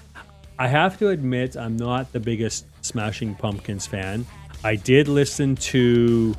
I 0.58 0.68
have 0.68 0.98
to 1.00 1.10
admit 1.10 1.58
I'm 1.58 1.76
not 1.78 2.12
the 2.14 2.20
biggest 2.20 2.66
Smashing 2.82 3.36
Pumpkins 3.36 3.86
fan. 3.88 4.26
I 4.64 4.76
did 4.76 5.08
listen 5.10 5.56
to 5.58 6.34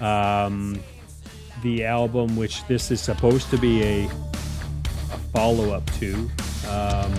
um, 0.00 0.80
the 1.62 1.84
album, 1.84 2.36
which 2.36 2.64
this 2.66 2.90
is 2.90 3.00
supposed 3.00 3.50
to 3.50 3.58
be 3.58 3.82
a, 3.82 4.04
a 4.06 5.18
follow 5.34 5.72
up 5.72 5.84
to. 5.98 6.14
Um, 6.68 7.12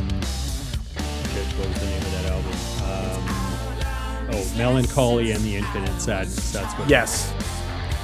what 1.58 1.68
was 1.68 1.80
the 1.80 1.86
name 1.86 2.02
of 2.02 2.12
that 2.12 2.26
album? 2.32 4.30
Um, 4.30 4.36
oh, 4.36 4.58
Mellon 4.58 4.86
Collie 4.88 5.32
and 5.32 5.44
the 5.44 5.56
Infinite 5.58 6.00
Sadness. 6.02 6.52
That's 6.52 6.74
what. 6.80 6.90
Yes. 6.90 7.34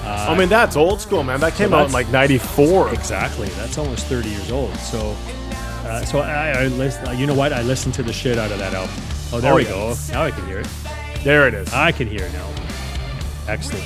I 0.06 0.38
mean, 0.38 0.50
that's 0.50 0.76
old 0.76 1.00
school, 1.00 1.24
man. 1.24 1.40
That 1.40 1.54
came 1.54 1.74
out 1.74 1.86
in 1.88 1.94
like 1.94 2.10
94. 2.10 2.94
Exactly. 2.94 3.48
That's 3.50 3.78
almost 3.78 4.06
30 4.08 4.28
years 4.30 4.52
old. 4.52 4.76
So, 4.78 5.16
uh, 5.86 6.04
so 6.04 6.20
I, 6.20 6.50
I 6.64 6.68
listen, 6.68 7.18
you 7.18 7.26
know 7.26 7.34
what? 7.34 7.54
I 7.54 7.62
listened 7.62 7.94
to 7.96 8.04
the 8.04 8.12
shit 8.12 8.38
out 8.38 8.52
of 8.52 8.58
that 8.60 8.74
album. 8.74 8.94
Oh, 9.32 9.40
there 9.40 9.54
Oh, 9.54 9.56
we 9.56 9.64
yeah. 9.64 9.70
go. 9.70 9.96
Now 10.12 10.24
I 10.24 10.32
can 10.32 10.46
hear 10.46 10.60
it. 10.60 10.68
There 11.24 11.48
it 11.48 11.54
is. 11.54 11.72
I 11.74 11.94
can 11.94 12.08
hear 12.08 12.26
it 12.26 12.34
now. 12.34 12.50
Excellent. 13.48 13.86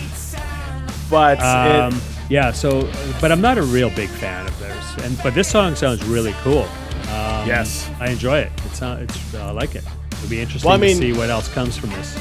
But 1.10 1.40
Um, 1.40 1.94
it, 1.95 2.02
yeah. 2.32 2.52
So, 2.52 2.91
but 3.22 3.32
I'm 3.32 3.41
not 3.41 3.60
a 3.60 3.64
real 3.64 3.91
big 3.91 4.10
fan 4.10 4.48
of 4.48 4.60
theirs. 4.60 4.84
And 5.03 5.18
but 5.22 5.36
this 5.36 5.48
song 5.48 5.76
sounds 5.76 6.03
really 6.06 6.34
cool. 6.41 6.68
Um, 7.07 7.47
Yes. 7.47 7.89
I 7.99 8.09
enjoy 8.09 8.39
it. 8.39 8.51
It's 8.65 8.81
uh, 8.81 8.99
it's 9.01 9.35
I 9.35 9.51
like 9.51 9.75
it. 9.75 9.84
It'll 10.11 10.29
be 10.29 10.41
interesting 10.41 10.67
Well, 10.67 10.77
I 10.77 10.81
mean- 10.81 10.99
to 10.99 11.13
see 11.13 11.13
what 11.13 11.29
else 11.29 11.47
comes 11.49 11.77
from 11.77 11.89
this. 11.91 12.15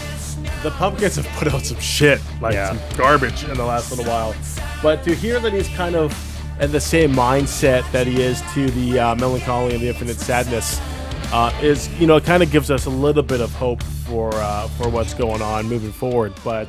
the 0.62 0.70
Pumpkins 0.72 1.16
have 1.16 1.26
put 1.38 1.52
out 1.52 1.62
some 1.64 1.78
shit, 1.80 2.20
like 2.40 2.54
Yeah. 2.54 2.68
some 2.68 2.78
garbage 2.96 3.44
in 3.44 3.54
the 3.54 3.64
last 3.64 3.90
little 3.90 4.04
while. 4.04 4.34
But 4.82 5.02
to 5.04 5.14
hear 5.14 5.40
that 5.40 5.52
he's 5.52 5.68
kind 5.68 5.96
of 5.96 6.14
in 6.60 6.72
the 6.72 6.80
same 6.80 7.12
mindset 7.12 7.90
that 7.92 8.06
he 8.06 8.22
is 8.22 8.42
to 8.54 8.70
the 8.70 8.98
uh, 8.98 9.14
Mellon 9.16 9.40
Collie 9.42 9.74
and 9.74 9.82
the 9.82 9.88
infinite 9.88 10.18
sadness 10.18 10.80
uh, 11.32 11.52
is, 11.60 11.88
you 12.00 12.06
know, 12.06 12.16
it 12.16 12.24
kind 12.24 12.42
of 12.42 12.50
gives 12.52 12.70
us 12.70 12.86
a 12.86 12.90
little 12.90 13.22
bit 13.22 13.40
of 13.40 13.52
hope 13.54 13.82
for 13.82 14.32
uh, 14.34 14.68
for 14.78 14.88
what's 14.88 15.12
going 15.14 15.42
on 15.42 15.66
moving 15.68 15.92
forward. 15.92 16.32
But 16.44 16.68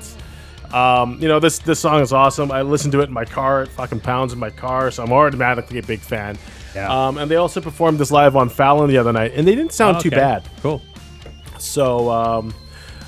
um, 0.73 1.17
you 1.21 1.27
know, 1.27 1.39
this 1.39 1.59
this 1.59 1.79
song 1.79 2.01
is 2.01 2.11
awesome. 2.11 2.51
I 2.51 2.61
listen 2.63 2.89
to 2.91 2.99
it 3.01 3.05
in 3.07 3.13
my 3.13 3.25
car. 3.25 3.63
It 3.63 3.69
fucking 3.69 3.99
pounds 4.01 4.33
in 4.33 4.39
my 4.39 4.49
car, 4.49 4.89
so 4.91 5.03
I'm 5.03 5.11
automatically 5.13 5.77
a 5.79 5.83
big 5.83 5.99
fan. 5.99 6.37
Yeah. 6.77 7.07
Um, 7.07 7.17
and 7.17 7.29
they 7.31 7.35
also 7.37 7.59
performed 7.59 7.97
this 7.99 8.11
live 8.11 8.35
on 8.35 8.49
Fallon 8.49 8.87
the 8.89 8.97
other 8.99 9.11
night, 9.13 9.31
and 9.35 9.47
they 9.47 9.55
didn't 9.55 9.73
sound 9.73 9.99
too 9.99 10.09
Okay. 10.09 10.15
bad. 10.17 10.43
Cool. 10.61 10.81
So 11.57 12.09
um, 12.11 12.53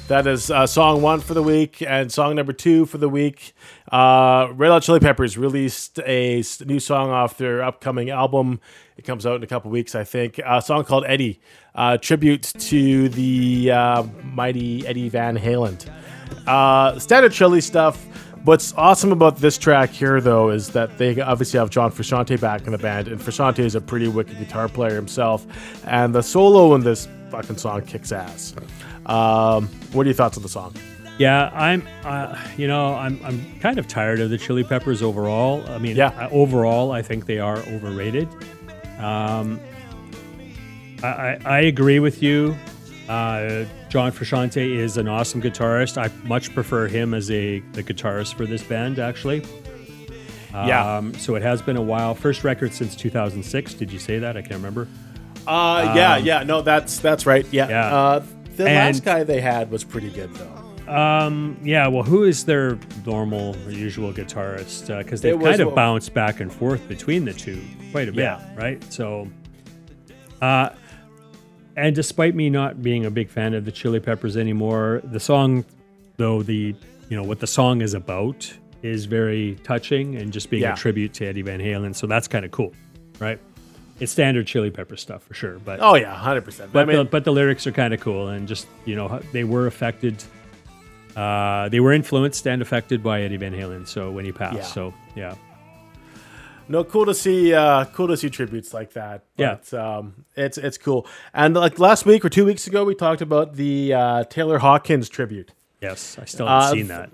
that 0.08 0.26
is 0.26 0.50
uh, 0.50 0.66
song 0.66 1.02
one 1.04 1.20
for 1.20 1.34
the 1.36 1.44
week, 1.44 1.82
and 1.82 2.12
song 2.12 2.36
number 2.36 2.52
two 2.54 2.86
for 2.88 2.98
the 2.98 3.08
week. 3.10 3.54
Uh, 3.92 4.48
Red 4.54 4.70
Hot 4.70 4.82
Chili 4.82 5.00
Peppers 5.00 5.38
released 5.38 6.00
a 6.00 6.44
new 6.66 6.80
song 6.80 7.10
off 7.12 7.38
their 7.38 7.62
upcoming 7.64 8.10
album. 8.10 8.60
It 8.98 9.06
comes 9.06 9.26
out 9.26 9.36
in 9.36 9.44
a 9.44 9.48
couple 9.48 9.70
weeks, 9.72 9.94
I 9.96 10.04
think. 10.04 10.40
A 10.46 10.62
song 10.62 10.84
called 10.84 11.06
Eddie, 11.08 11.40
uh, 11.76 11.98
tribute 11.98 12.44
to 12.60 13.08
the 13.10 13.72
uh, 13.72 14.04
mighty 14.24 14.86
Eddie 14.88 15.10
Van 15.10 15.38
Halen. 15.38 15.88
Uh, 16.48 16.98
standard 17.00 17.32
Chili 17.32 17.62
stuff. 17.62 18.04
What's 18.46 18.74
awesome 18.76 19.12
about 19.12 19.38
this 19.38 19.58
track 19.58 19.90
here, 19.90 20.22
though, 20.22 20.50
is 20.50 20.70
that 20.70 20.98
they 20.98 21.20
obviously 21.20 21.60
have 21.60 21.70
John 21.70 21.92
Frusciante 21.92 22.40
back 22.40 22.66
in 22.66 22.72
the 22.72 22.78
band, 22.78 23.08
and 23.10 23.20
Frusciante 23.20 23.60
is 23.60 23.76
a 23.76 23.82
pretty 23.82 24.08
wicked 24.08 24.38
guitar 24.40 24.68
player 24.70 24.96
himself, 24.96 25.46
and 25.86 26.16
the 26.16 26.22
solo 26.24 26.74
in 26.76 26.82
this 26.82 27.08
fucking 27.30 27.58
song 27.58 27.82
kicks 27.84 28.12
ass. 28.12 28.56
Um, 29.06 29.68
what 29.92 30.04
are 30.06 30.10
your 30.10 30.14
thoughts 30.16 30.38
on 30.38 30.44
the 30.44 30.50
song? 30.50 30.74
Yeah, 31.18 31.50
I'm. 31.54 31.86
Uh, 32.06 32.40
you 32.56 32.68
know, 32.68 32.96
I'm. 32.96 33.20
I'm 33.26 33.60
kind 33.60 33.78
of 33.78 33.88
tired 33.90 34.22
of 34.22 34.30
the 34.30 34.38
Chili 34.38 34.64
Peppers 34.64 35.02
overall. 35.02 35.64
I 35.70 35.78
mean, 35.78 35.98
Yeah. 35.98 36.30
overall, 36.32 36.92
I 36.94 37.02
think 37.02 37.26
they 37.26 37.40
are 37.40 37.58
overrated. 37.58 38.30
Um, 39.00 39.60
I, 41.04 41.08
I, 41.08 41.40
I 41.46 41.60
agree 41.62 42.00
with 42.00 42.24
you. 42.24 42.56
Uh, 43.10 43.66
John 43.90 44.12
Frusciante 44.12 44.76
is 44.78 44.98
an 44.98 45.08
awesome 45.08 45.42
guitarist. 45.42 45.98
I 45.98 46.10
much 46.28 46.54
prefer 46.54 46.88
him 46.88 47.14
as 47.16 47.32
a 47.32 47.60
the 47.74 47.84
guitarist 47.84 48.36
for 48.36 48.46
this 48.46 48.64
band, 48.64 49.00
actually. 49.00 49.44
Yeah. 50.54 50.98
Um, 50.98 51.14
so 51.16 51.36
it 51.36 51.42
has 51.42 51.62
been 51.62 51.76
a 51.78 51.82
while. 51.82 52.14
First 52.16 52.44
record 52.44 52.74
since 52.74 52.96
2006. 52.96 53.74
Did 53.74 53.92
you 53.92 54.00
say 54.00 54.20
that? 54.20 54.38
I 54.38 54.42
can't 54.42 54.54
remember. 54.56 54.88
Uh, 55.48 55.94
yeah, 55.96 56.18
yeah, 56.18 56.44
no, 56.44 56.62
that's 56.62 57.00
that's 57.00 57.26
right. 57.26 57.46
Yeah, 57.52 57.68
Yeah. 57.70 57.96
Uh, 57.96 58.20
the 58.56 58.68
And- 58.68 58.76
last 58.96 59.04
guy 59.04 59.24
they 59.24 59.42
had 59.42 59.72
was 59.72 59.84
pretty 59.84 60.10
good 60.12 60.30
though. 60.36 60.92
Um, 60.94 61.58
yeah, 61.64 61.88
well, 61.88 62.02
who 62.04 62.24
is 62.24 62.46
their 62.46 62.78
normal 63.06 63.56
or 63.68 63.72
usual 63.72 64.12
guitarist? 64.12 64.88
Because 64.98 65.22
they've 65.22 65.40
kind 65.40 65.60
of 65.62 65.74
bounced 65.76 66.14
back 66.16 66.40
and 66.40 66.52
forth 66.52 66.88
between 66.90 67.26
the 67.26 67.34
two 67.34 67.62
quite 67.92 68.08
a 68.10 68.12
bit, 68.12 68.22
Yeah. 68.24 68.40
right? 68.58 68.84
So, 68.92 69.28
uh, 70.42 70.70
and 71.80 71.96
despite 71.96 72.36
me 72.36 72.50
not 72.50 72.82
being 72.84 73.06
a 73.06 73.12
big 73.12 73.30
fan 73.30 73.54
of 73.54 73.66
the 73.66 73.72
Chili 73.72 74.00
Peppers 74.00 74.38
anymore, 74.38 75.02
the 75.04 75.20
song, 75.20 75.66
though 76.18 76.44
the 76.44 76.76
you 77.10 77.18
know 77.18 77.24
what 77.24 77.40
the 77.40 77.48
song 77.48 77.82
is 77.82 77.94
about, 77.94 78.52
is 78.84 79.06
very 79.06 79.58
touching 79.64 80.16
and 80.16 80.32
just 80.32 80.50
being 80.50 80.64
Yeah. 80.64 80.74
a 80.74 80.78
tribute 80.78 81.14
to 81.16 81.26
Eddie 81.26 81.42
Van 81.42 81.60
Halen. 81.60 81.96
So 81.96 82.06
that's 82.08 82.28
kind 82.28 82.46
of 82.46 82.52
cool, 82.52 82.74
right? 83.20 83.40
It's 84.00 84.12
standard 84.14 84.48
Chili 84.48 84.70
Pepper 84.72 84.96
stuff 84.96 85.24
for 85.24 85.34
sure, 85.34 85.60
but 85.60 85.80
Oh 85.82 85.96
yeah, 85.96 86.14
hundred 86.16 86.46
percent. 86.46 86.72
but 86.72 86.84
I 86.84 86.86
mean, 86.86 86.98
the, 86.98 87.04
but 87.06 87.26
the 87.26 87.32
lyrics 87.34 87.68
are 87.68 87.72
kind 87.74 87.94
of 87.94 88.00
cool 88.00 88.30
and 88.30 88.48
just 88.48 88.68
you 88.86 88.96
know 88.96 89.20
they 89.34 89.44
were 89.44 89.68
affected 89.68 90.24
uh, 91.16 91.68
they 91.70 91.80
were 91.80 91.92
influenced 91.92 92.48
and 92.48 92.62
affected 92.62 93.04
by 93.04 93.22
Eddie 93.24 93.38
Van 93.38 93.52
Halen 93.54 93.88
so 93.88 94.12
when 94.12 94.24
he 94.26 94.32
passed 94.32 94.56
Yeah. 94.56 94.64
so 94.64 94.94
yeah 95.16 95.36
no, 96.70 96.84
cool 96.86 97.06
to 97.06 97.14
see. 97.14 97.54
Uh, 97.54 97.86
cool 97.86 98.08
to 98.08 98.16
see 98.16 98.30
tributes 98.30 98.74
like 98.74 98.94
that. 98.94 99.24
Yeah. 99.38 99.58
Um, 99.74 100.26
it's 100.36 100.58
it's 100.58 100.78
cool. 100.78 101.06
And 101.34 101.56
like 101.56 101.80
last 101.80 102.06
week 102.06 102.24
or 102.24 102.30
two 102.30 102.46
weeks 102.46 102.68
ago, 102.68 102.86
we 102.86 102.96
talked 102.96 103.22
about 103.22 103.56
the 103.56 103.94
uh, 103.94 104.24
Taylor 104.26 104.60
Hawkins 104.60 105.10
tribute. 105.10 105.52
yes 105.82 106.18
I 106.22 106.26
still 106.26 106.48
haven't 106.48 106.68
Uh, 106.70 106.72
seen 106.74 106.88
that 106.88 107.10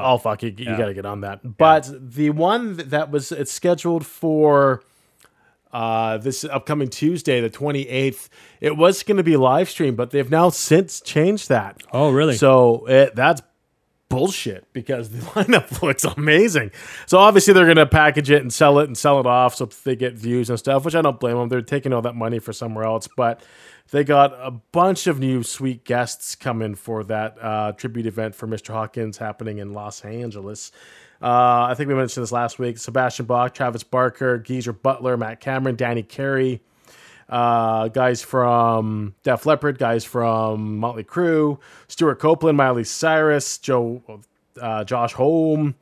Oh 0.00 0.16
fuck, 0.16 0.42
you, 0.44 0.54
you 0.56 0.76
got 0.76 0.86
to 0.86 0.94
get 0.94 1.04
on 1.06 1.22
that. 1.22 1.56
But 1.58 1.90
the 1.92 2.30
one 2.30 2.76
that- 2.76 3.10
was 3.10 3.32
it's 3.32 3.50
scheduled 3.50 4.06
for 4.06 4.82
uh, 5.72 6.16
this 6.18 6.44
upcoming 6.44 6.88
Tuesday, 6.88 7.40
the 7.40 7.50
twenty 7.50 7.86
eighth. 7.88 8.30
It 8.60 8.76
was 8.76 9.02
going 9.02 9.16
to 9.18 9.22
be 9.22 9.36
live 9.36 9.68
stream, 9.68 9.96
but 9.96 10.10
they've 10.12 10.30
now 10.30 10.48
since 10.50 11.00
changed 11.00 11.48
that. 11.50 11.82
oh 11.92 12.10
really 12.10 12.36
So 12.36 12.86
it, 12.86 13.14
that's 13.14 13.42
bullshit 14.08 14.72
because 14.72 15.10
the 15.10 15.18
lineup 15.32 15.82
looks 15.82 16.04
amazing. 16.04 16.70
So 17.06 17.18
obviously 17.18 17.54
they're 17.54 17.66
gonna 17.66 17.86
package 17.86 18.30
it 18.30 18.42
and 18.42 18.52
sell 18.52 18.78
it 18.78 18.84
and 18.84 18.96
sell 18.96 19.20
it 19.20 19.26
off 19.26 19.54
so 19.54 19.66
they 19.84 19.96
get 19.96 20.14
views 20.14 20.50
and 20.50 20.58
stuff, 20.58 20.84
which 20.84 20.94
I 20.94 21.02
don't 21.02 21.20
blame 21.20 21.36
them. 21.36 21.48
They're 21.48 21.62
taking 21.62 21.92
all 21.92 22.02
that 22.02 22.14
money 22.14 22.38
for 22.38 22.52
somewhere 22.52 22.84
else, 22.84 23.08
but 23.16 23.42
they 23.90 24.04
got 24.04 24.34
a 24.34 24.50
bunch 24.50 25.06
of 25.06 25.18
new 25.18 25.42
sweet 25.42 25.84
guests 25.84 26.34
coming 26.34 26.74
for 26.74 27.04
that 27.04 27.36
uh, 27.40 27.72
tribute 27.72 28.06
event 28.06 28.34
for 28.34 28.46
Mr. 28.46 28.68
Hawkins 28.72 29.16
happening 29.16 29.58
in 29.58 29.72
Los 29.72 30.04
Angeles. 30.04 30.72
Uh, 31.20 31.66
I 31.68 31.74
think 31.74 31.88
we 31.88 31.94
mentioned 31.94 32.22
this 32.22 32.32
last 32.32 32.58
week. 32.58 32.78
Sebastian 32.78 33.26
Bach, 33.26 33.52
Travis 33.52 33.82
Barker, 33.82 34.38
Geezer 34.38 34.72
Butler, 34.72 35.16
Matt 35.16 35.40
Cameron, 35.40 35.74
Danny 35.74 36.02
Carey, 36.02 36.62
uh, 37.28 37.88
guys 37.88 38.22
from 38.22 39.14
Def 39.22 39.44
Leppard, 39.46 39.78
guys 39.78 40.04
from 40.04 40.78
Motley 40.78 41.04
Crue, 41.04 41.58
Stewart 41.88 42.18
Copeland, 42.18 42.56
Miley 42.56 42.84
Cyrus, 42.84 43.58
Joe, 43.58 44.02
uh, 44.60 44.84
Josh 44.84 45.12
Homme. 45.12 45.74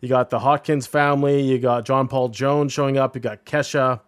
You 0.00 0.08
got 0.08 0.30
the 0.30 0.38
Hawkins 0.38 0.86
family. 0.86 1.40
You 1.42 1.58
got 1.58 1.84
John 1.84 2.08
Paul 2.08 2.28
Jones 2.28 2.72
showing 2.72 2.98
up. 2.98 3.14
You 3.14 3.20
got 3.20 3.44
Kesha. 3.44 4.00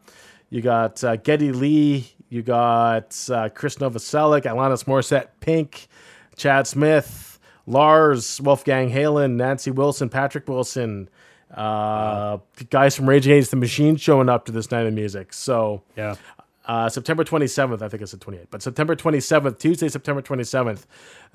You 0.51 0.61
got 0.61 1.03
uh, 1.03 1.17
Geddy 1.17 1.53
Lee. 1.53 2.09
You 2.29 2.43
got 2.43 3.17
uh, 3.31 3.49
Chris 3.51 3.77
Novoselic, 3.77 4.43
Alanis 4.43 4.85
Morissette, 4.85 5.29
Pink, 5.41 5.89
Chad 6.37 6.67
Smith, 6.67 7.39
Lars, 7.67 8.41
Wolfgang 8.41 8.91
Halen, 8.91 9.37
Nancy 9.37 9.71
Wilson, 9.71 10.09
Patrick 10.09 10.49
Wilson. 10.49 11.09
Uh, 11.55 12.39
Guys 12.71 12.97
from 12.97 13.09
Rage 13.09 13.27
Against 13.27 13.53
the 13.53 13.57
Machine 13.57 13.97
showing 13.97 14.29
up 14.29 14.47
to 14.47 14.53
this 14.53 14.71
night 14.73 14.87
of 14.87 14.93
music. 14.93 15.33
So 15.33 15.83
yeah 15.97 16.17
Uh, 16.67 16.89
September 16.89 17.23
27th, 17.23 17.81
I 17.81 17.89
think 17.89 18.03
it's 18.03 18.11
the 18.11 18.19
28th, 18.19 18.49
but 18.51 18.61
September 18.61 18.97
27th, 18.97 19.59
Tuesday, 19.59 19.89
September 19.89 20.21
27th, 20.21 20.85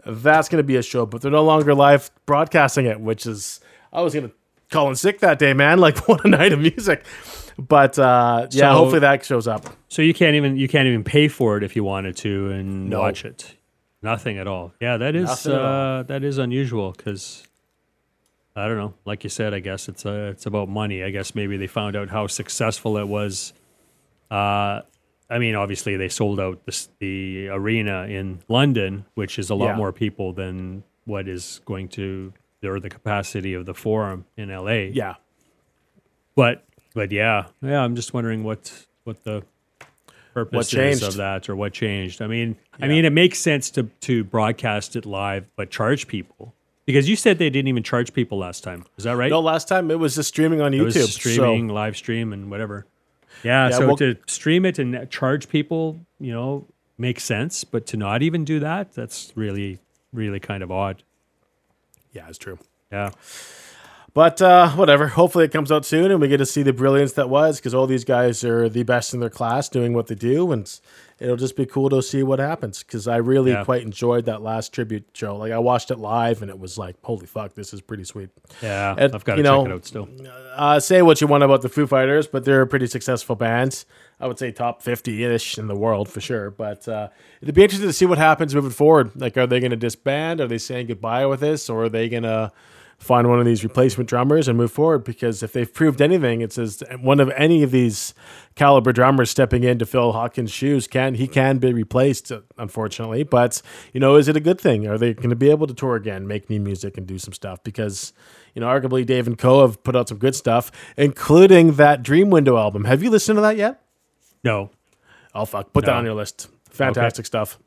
that's 0.06 0.50
going 0.50 0.58
to 0.62 0.64
be 0.68 0.76
a 0.76 0.82
show, 0.82 1.06
but 1.06 1.22
they're 1.22 1.32
no 1.32 1.44
longer 1.46 1.74
live 1.74 2.12
broadcasting 2.26 2.86
it, 2.86 3.00
which 3.00 3.26
is, 3.26 3.62
I 3.94 4.02
was 4.02 4.14
going 4.14 4.28
to 4.28 4.36
call 4.72 4.90
in 4.90 4.96
sick 4.96 5.20
that 5.22 5.40
day, 5.40 5.54
man. 5.54 5.80
Like, 5.88 6.06
what 6.10 6.26
a 6.26 6.28
night 6.28 6.52
of 6.52 6.60
music. 6.60 7.06
But 7.58 7.98
uh, 7.98 8.48
yeah, 8.52 8.72
So- 8.72 8.78
hopefully 8.78 9.00
that 9.00 9.24
shows 9.24 9.48
up. 9.48 9.66
So 9.88 10.02
you 10.02 10.14
can't 10.14 10.36
even 10.36 10.58
you 10.58 10.68
can't 10.68 10.88
even 10.88 11.04
pay 11.04 11.28
for 11.30 11.58
it 11.58 11.64
if 11.64 11.76
you 11.76 11.84
wanted 11.84 12.16
to 12.18 12.50
and 12.52 12.90
No. 12.90 13.00
watch 13.02 13.24
it. 13.26 13.56
Nothing 14.02 14.38
at 14.38 14.48
all. 14.48 14.74
Yeah, 14.82 14.98
that 14.98 15.16
is 15.16 15.26
Nothing 15.28 15.52
at 15.54 15.62
all. 15.62 15.66
uh, 16.00 16.04
that 16.04 16.24
is 16.24 16.38
unusual 16.40 16.92
because 16.96 17.44
I 18.56 18.68
don't 18.68 18.78
know. 18.78 18.94
Like 19.06 19.24
you 19.24 19.30
said, 19.30 19.54
I 19.54 19.60
guess 19.60 19.88
it's 19.88 20.06
uh, 20.06 20.32
it's 20.34 20.46
about 20.46 20.68
money. 20.70 21.04
I 21.04 21.10
guess 21.12 21.36
maybe 21.36 21.56
they 21.58 21.68
found 21.68 21.96
out 21.96 22.10
how 22.10 22.28
successful 22.28 22.98
it 22.98 23.08
was. 23.08 23.54
Uh, 24.32 24.82
I 25.32 25.40
mean, 25.40 25.56
obviously 25.56 25.96
they 25.98 26.10
sold 26.10 26.40
out 26.40 26.66
the, 26.66 26.88
the 27.00 27.48
arena 27.48 28.04
in 28.04 28.40
London, 28.50 29.06
which 29.16 29.40
is 29.40 29.50
a 29.50 29.56
lot 29.56 29.68
Yeah. 29.68 29.76
more 29.78 29.92
people 29.94 30.34
than 30.34 30.84
what 31.06 31.28
is 31.28 31.62
going 31.66 31.88
to 31.90 32.34
or 32.64 32.80
the 32.80 32.90
capacity 32.90 33.54
of 33.56 33.66
the 33.66 33.74
forum 33.74 34.26
in 34.38 34.50
LA. 34.50 34.90
Yeah. 34.94 35.16
But 36.36 36.64
but 36.94 37.12
yeah, 37.12 37.46
yeah. 37.62 37.82
I'm 37.82 37.96
just 37.96 38.14
wondering 38.14 38.44
what 38.44 38.86
what 39.04 39.24
the 39.24 39.44
purpose 40.34 40.74
is 40.74 41.04
of 41.04 41.16
that 41.16 41.50
or 41.50 41.56
what 41.56 41.74
changed. 41.74 42.22
I 42.22 42.28
mean, 42.28 42.56
I 42.82 42.88
mean, 42.88 43.06
it 43.06 43.14
makes 43.14 43.40
sense 43.40 43.70
to 43.72 43.84
to 44.02 44.24
broadcast 44.24 44.96
it 44.96 45.06
live, 45.06 45.46
but 45.56 45.70
charge 45.72 46.08
people 46.08 46.54
because 46.86 47.10
you 47.10 47.16
said 47.16 47.38
they 47.38 47.50
didn't 47.50 47.68
even 47.68 47.84
charge 47.84 48.14
people 48.14 48.38
last 48.38 48.64
time. 48.64 48.86
Is 48.98 49.04
that 49.06 49.16
right? 49.18 49.30
No, 49.30 49.40
last 49.40 49.68
time 49.68 49.92
it 49.92 50.00
was 50.00 50.16
just 50.16 50.30
streaming 50.30 50.62
on 50.62 50.74
it 50.74 50.78
YouTube. 50.78 50.96
was 50.96 51.14
streaming, 51.16 51.68
So, 51.70 51.74
live 51.74 51.96
stream, 51.98 52.32
and 52.34 52.50
whatever. 52.50 52.86
Yeah, 53.44 53.70
Yeah, 53.70 53.78
so 53.78 53.88
well- 53.88 53.98
to 53.98 54.16
stream 54.28 54.66
it 54.66 54.80
and 54.80 55.10
charge 55.10 55.50
people, 55.50 56.00
you 56.20 56.32
know, 56.34 56.68
makes 56.98 57.24
sense. 57.24 57.64
But 57.64 57.86
to 57.88 57.98
not 57.98 58.22
even 58.22 58.46
do 58.46 58.60
that, 58.60 58.94
that's 58.94 59.32
really, 59.36 59.80
really 60.14 60.40
kind 60.40 60.64
of 60.64 60.72
odd. 60.72 61.04
yeah, 62.14 62.28
it's 62.28 62.38
true. 62.38 62.58
Yeah. 62.92 63.12
But 64.14 64.42
uh, 64.42 64.72
whatever. 64.72 65.08
Hopefully 65.08 65.46
it 65.46 65.52
comes 65.54 65.72
out 65.72 65.86
soon 65.86 66.12
and 66.12 66.20
we 66.20 66.28
get 66.28 66.38
to 66.38 66.46
see 66.46 66.64
the 66.64 66.74
brilliance 66.74 67.14
that 67.14 67.30
was 67.30 67.58
because 67.58 67.74
all 67.74 67.88
these 67.88 68.04
guys 68.04 68.44
are 68.44 68.68
the 68.68 68.84
best 68.84 69.14
in 69.14 69.22
their 69.22 69.30
class 69.30 69.70
doing 69.70 69.94
what 69.94 70.08
they 70.08 70.16
do. 70.16 70.52
And 70.52 70.70
it'll 71.22 71.38
just 71.38 71.56
be 71.56 71.66
cool 71.66 71.88
to 71.90 72.02
see 72.02 72.24
what 72.24 72.40
happens 72.40 72.82
because 72.84 73.08
I 73.08 73.18
really 73.18 73.52
Yeah. 73.52 73.64
quite 73.64 73.84
enjoyed 73.84 74.26
that 74.26 74.42
last 74.42 74.74
tribute 74.74 75.06
show. 75.14 75.38
Like 75.38 75.52
I 75.52 75.60
watched 75.60 75.92
it 75.92 76.00
live 76.00 76.42
and 76.42 76.50
it 76.50 76.58
was 76.60 76.78
like, 76.78 76.96
holy 77.04 77.28
fuck, 77.28 77.54
this 77.54 77.74
is 77.74 77.80
pretty 77.82 78.04
sweet. 78.06 78.30
Yeah, 78.62 78.96
And, 78.98 79.14
I've 79.14 79.24
got 79.24 79.36
to 79.36 79.38
you 79.38 79.44
check 79.44 79.52
know, 79.54 79.66
it 79.66 79.72
out 79.72 79.86
still. 79.86 80.10
Uh, 80.56 80.80
say 80.80 81.02
what 81.02 81.22
you 81.22 81.28
want 81.28 81.44
about 81.44 81.62
the 81.62 81.70
Foo 81.70 81.86
Fighters, 81.86 82.26
but 82.28 82.44
they're 82.44 82.62
a 82.64 82.68
pretty 82.68 82.88
successful 82.88 83.36
band. 83.36 83.86
I 84.20 84.28
would 84.28 84.38
say 84.40 84.52
top 84.52 84.82
50 84.82 85.24
ish 85.24 85.58
in 85.58 85.68
the 85.68 85.76
world 85.76 86.10
for 86.10 86.22
sure. 86.22 86.52
But 86.52 86.88
uh, 86.88 87.10
it'd 87.42 87.56
be 87.56 87.64
interesting 87.64 87.90
to 87.90 87.94
see 87.94 88.06
what 88.06 88.18
happens 88.18 88.54
moving 88.54 88.72
forward. 88.72 89.12
Like, 89.16 89.38
are 89.38 89.48
they 89.48 89.60
going 89.60 89.72
to 89.72 89.78
disband? 89.78 90.42
Are 90.42 90.48
they 90.48 90.58
saying 90.60 90.88
goodbye 90.88 91.26
with 91.28 91.40
this? 91.40 91.70
Or 91.70 91.86
are 91.86 91.90
they 91.90 92.10
going 92.10 92.24
to 92.24 92.52
find 93.02 93.28
one 93.28 93.40
of 93.40 93.46
these 93.46 93.64
replacement 93.64 94.08
drummers 94.08 94.48
and 94.48 94.58
move 94.58 94.72
forward? 94.72 95.04
Because 95.04 95.42
if 95.42 95.54
they've 95.54 95.72
proved 95.72 96.02
anything, 96.02 96.42
it 96.42 96.54
says 96.54 96.84
one 97.02 97.20
of 97.20 97.30
any 97.32 97.64
of 97.64 97.72
these 97.72 98.14
caliber 98.56 98.94
drummers 98.94 99.30
stepping 99.32 99.64
in 99.64 99.80
to 99.80 99.86
fill 99.86 100.12
Hawkins' 100.12 100.52
shoes 100.52 100.88
can 100.88 101.16
he 101.16 101.28
can 101.28 101.58
be 101.58 101.74
replaced, 101.74 102.32
unfortunately. 102.58 103.24
But 103.24 103.62
you 103.92 104.00
know, 104.00 104.16
is 104.16 104.28
it 104.28 104.38
a 104.38 104.40
good 104.40 104.62
thing? 104.62 104.88
Are 104.88 104.98
they 104.98 105.14
going 105.14 105.32
to 105.32 105.36
be 105.36 105.50
able 105.50 105.68
to 105.68 105.74
tour 105.74 105.96
again, 105.96 106.28
make 106.28 106.50
new 106.50 106.60
music, 106.60 106.98
and 106.98 107.08
do 107.08 107.18
some 107.18 107.34
stuff? 107.34 107.64
Because 107.64 108.14
you 108.54 108.62
know, 108.62 108.68
arguably 108.68 109.06
Dave 109.06 109.28
and 109.28 109.38
Co 109.38 109.62
have 109.62 109.84
put 109.84 109.96
out 109.96 110.10
some 110.10 110.20
good 110.20 110.36
stuff, 110.36 110.72
including 110.96 111.74
that 111.74 112.04
Dream 112.04 112.30
Widow 112.30 112.58
album. 112.58 112.86
Have 112.86 113.02
you 113.02 113.10
listened 113.10 113.38
to 113.38 113.42
that 113.42 113.58
yet? 113.58 113.82
No. 114.44 114.70
Oh 115.34 115.46
fuck, 115.46 115.74
put 115.74 115.86
that 115.86 115.96
on 115.96 116.06
your 116.06 116.14
list. 116.14 116.50
Fantastic 116.70 117.26
stuff. 117.26 117.58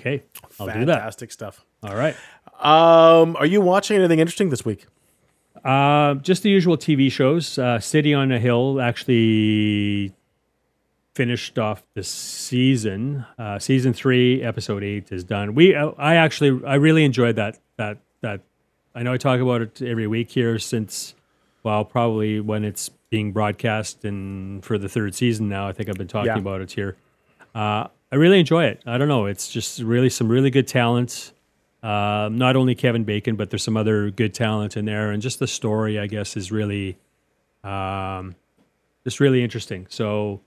Okay, 0.00 0.24
I'll 0.58 0.66
do 0.66 0.84
that. 0.86 0.96
Fantastic 0.96 1.30
stuff. 1.30 1.64
All 1.84 1.94
right. 1.94 2.16
Um, 2.64 3.36
are 3.36 3.46
you 3.46 3.60
watching 3.60 3.98
anything 3.98 4.18
interesting 4.20 4.48
this 4.48 4.64
week? 4.64 4.86
Uh, 5.64 6.14
just 6.16 6.42
the 6.42 6.50
usual 6.50 6.76
TV 6.76 7.10
shows. 7.12 7.58
Uh, 7.58 7.78
City 7.78 8.14
on 8.14 8.32
a 8.32 8.38
Hill 8.38 8.80
actually 8.80 10.12
finished 11.14 11.58
off 11.58 11.82
the 11.94 12.02
season. 12.02 13.24
Uh, 13.38 13.58
season 13.58 13.92
three, 13.92 14.42
episode 14.42 14.82
eight 14.82 15.12
is 15.12 15.24
done. 15.24 15.54
We, 15.54 15.74
uh, 15.74 15.92
I 15.98 16.16
actually, 16.16 16.64
I 16.66 16.74
really 16.76 17.04
enjoyed 17.04 17.36
that. 17.36 17.58
That 17.76 17.98
that. 18.22 18.40
I 18.94 19.02
know 19.02 19.12
I 19.12 19.16
talk 19.16 19.40
about 19.40 19.60
it 19.60 19.82
every 19.82 20.06
week 20.06 20.30
here 20.30 20.58
since, 20.58 21.14
well, 21.64 21.84
probably 21.84 22.40
when 22.40 22.64
it's 22.64 22.90
being 23.10 23.32
broadcast 23.32 24.04
and 24.04 24.64
for 24.64 24.78
the 24.78 24.88
third 24.88 25.14
season 25.14 25.48
now. 25.48 25.66
I 25.68 25.72
think 25.72 25.88
I've 25.88 25.96
been 25.96 26.06
talking 26.08 26.28
Yeah. 26.32 26.38
about 26.38 26.60
it 26.60 26.70
here. 26.72 26.96
Uh, 27.54 27.88
I 28.12 28.16
really 28.16 28.38
enjoy 28.38 28.64
it. 28.64 28.82
I 28.86 28.96
don't 28.98 29.08
know. 29.08 29.26
It's 29.26 29.48
just 29.50 29.80
really 29.80 30.08
some 30.10 30.28
really 30.28 30.50
good 30.50 30.68
talent. 30.68 31.32
Um, 31.84 32.38
not 32.38 32.56
only 32.56 32.74
Kevin 32.74 33.04
Bacon, 33.04 33.36
but 33.36 33.50
there's 33.50 33.62
some 33.62 33.76
other 33.76 34.10
good 34.10 34.32
talent 34.32 34.74
in 34.74 34.86
there, 34.86 35.10
and 35.10 35.20
just 35.20 35.38
the 35.38 35.46
story, 35.46 35.98
I 35.98 36.06
guess, 36.06 36.34
is 36.34 36.50
really, 36.50 36.96
um, 37.62 38.34
just 39.04 39.20
really 39.20 39.44
interesting. 39.44 39.86
So, 39.90 40.40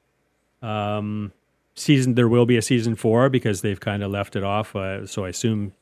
um, 0.64 1.32
season 1.76 2.16
there 2.16 2.28
will 2.28 2.48
be 2.48 2.58
a 2.58 2.62
season 2.64 2.96
four 2.96 3.30
because 3.30 3.62
they've 3.62 3.80
kind 3.80 4.02
of 4.02 4.10
left 4.10 4.36
it 4.36 4.44
off. 4.44 4.76
Uh, 4.76 5.06
so 5.06 5.26
I 5.26 5.30
assume, 5.30 5.74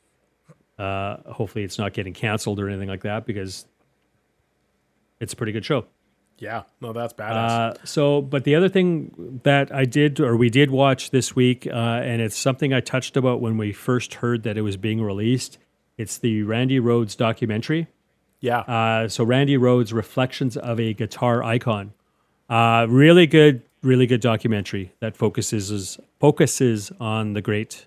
uh, 0.78 1.16
hopefully, 1.32 1.64
it's 1.64 1.78
not 1.78 1.94
getting 1.94 2.12
canceled 2.12 2.60
or 2.60 2.68
anything 2.68 2.90
like 2.90 3.04
that 3.04 3.24
because 3.24 3.64
it's 5.20 5.32
a 5.32 5.36
pretty 5.36 5.52
good 5.52 5.64
show. 5.64 5.86
Yeah, 6.38 6.64
no, 6.80 6.92
that's 6.92 7.14
badass. 7.14 7.50
Uh, 7.50 7.74
so, 7.84 8.20
but 8.20 8.44
the 8.44 8.54
other 8.54 8.68
thing 8.68 9.40
that 9.44 9.74
I 9.74 9.84
did 9.84 10.20
or 10.20 10.36
we 10.36 10.50
did 10.50 10.70
watch 10.70 11.10
this 11.10 11.34
week, 11.34 11.66
uh, 11.66 11.70
and 11.70 12.20
it's 12.20 12.36
something 12.36 12.74
I 12.74 12.80
touched 12.80 13.16
about 13.16 13.40
when 13.40 13.56
we 13.56 13.72
first 13.72 14.14
heard 14.14 14.42
that 14.42 14.58
it 14.58 14.62
was 14.62 14.76
being 14.76 15.00
released. 15.00 15.58
It's 15.96 16.18
the 16.18 16.42
Randy 16.42 16.78
Rhoads 16.78 17.16
documentary. 17.16 17.86
yeah, 18.40 18.58
Uh, 18.60 19.08
so, 19.08 19.24
Randy 19.24 19.56
Rhoads: 19.56 19.94
Reflections 19.94 20.56
of 20.58 20.78
a 20.78 20.92
Guitar 20.92 21.42
Icon. 21.42 21.94
Uh, 22.50 22.86
really 22.88 23.26
good, 23.26 23.62
really 23.82 24.06
good 24.06 24.20
documentary 24.20 24.92
that 25.00 25.16
focuses 25.16 25.70
is, 25.70 25.98
focuses 26.20 26.92
on 27.00 27.32
the 27.32 27.40
great 27.40 27.86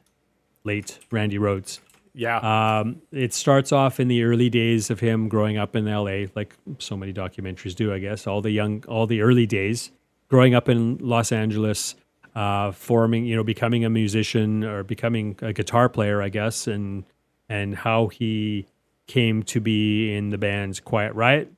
late 0.63 0.97
Randy 1.11 1.37
Rhoads. 1.37 1.79
Yeah, 2.19 2.79
Um, 2.79 3.01
it 3.13 3.33
starts 3.33 3.71
off 3.71 3.97
in 3.97 4.09
the 4.09 4.23
early 4.23 4.49
days 4.49 4.89
of 4.89 4.99
him 4.99 5.29
growing 5.29 5.57
up 5.57 5.73
in 5.73 5.85
LA, 5.85 6.25
like 6.35 6.53
so 6.77 6.97
many 6.97 7.13
documentaries 7.13 7.73
do, 7.73 7.93
I 7.93 7.99
guess. 7.99 8.27
All 8.27 8.41
the 8.41 8.51
young, 8.51 8.83
all 8.89 9.07
the 9.07 9.21
early 9.21 9.45
days, 9.45 9.91
growing 10.27 10.53
up 10.53 10.67
in 10.67 10.97
Los 10.97 11.31
Angeles, 11.31 11.95
uh, 12.35 12.73
forming, 12.73 13.25
you 13.25 13.37
know, 13.37 13.43
becoming 13.45 13.85
a 13.85 13.89
musician 13.89 14.65
or 14.65 14.83
becoming 14.83 15.37
a 15.41 15.53
guitar 15.53 15.87
player, 15.87 16.21
I 16.21 16.27
guess, 16.27 16.67
and 16.67 17.05
and 17.47 17.73
how 17.73 18.07
he 18.07 18.67
came 19.07 19.41
to 19.43 19.61
be 19.61 20.13
in 20.13 20.29
the 20.29 20.37
band's 20.37 20.81
Quiet 20.81 21.15
Riot, 21.15 21.49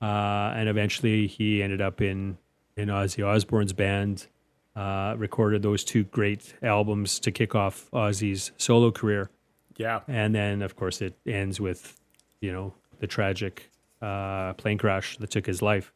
uh, 0.00 0.52
and 0.54 0.68
eventually 0.68 1.26
he 1.26 1.60
ended 1.60 1.80
up 1.80 2.00
in 2.00 2.38
in 2.76 2.88
Ozzy 2.88 3.26
Osbourne's 3.26 3.72
band. 3.72 4.28
Uh, 4.76 5.16
recorded 5.18 5.62
those 5.62 5.82
two 5.82 6.04
great 6.04 6.54
albums 6.62 7.18
to 7.18 7.32
kick 7.32 7.56
off 7.56 7.90
Ozzy's 7.90 8.52
solo 8.58 8.92
career 8.92 9.28
yeah, 9.78 10.00
and 10.06 10.34
then 10.34 10.60
of 10.60 10.76
course 10.76 11.00
it 11.00 11.14
ends 11.24 11.58
with 11.58 11.98
you 12.40 12.52
know 12.52 12.74
the 12.98 13.06
tragic 13.06 13.70
uh, 14.02 14.52
plane 14.54 14.76
crash 14.76 15.16
that 15.18 15.30
took 15.30 15.46
his 15.46 15.62
life. 15.62 15.92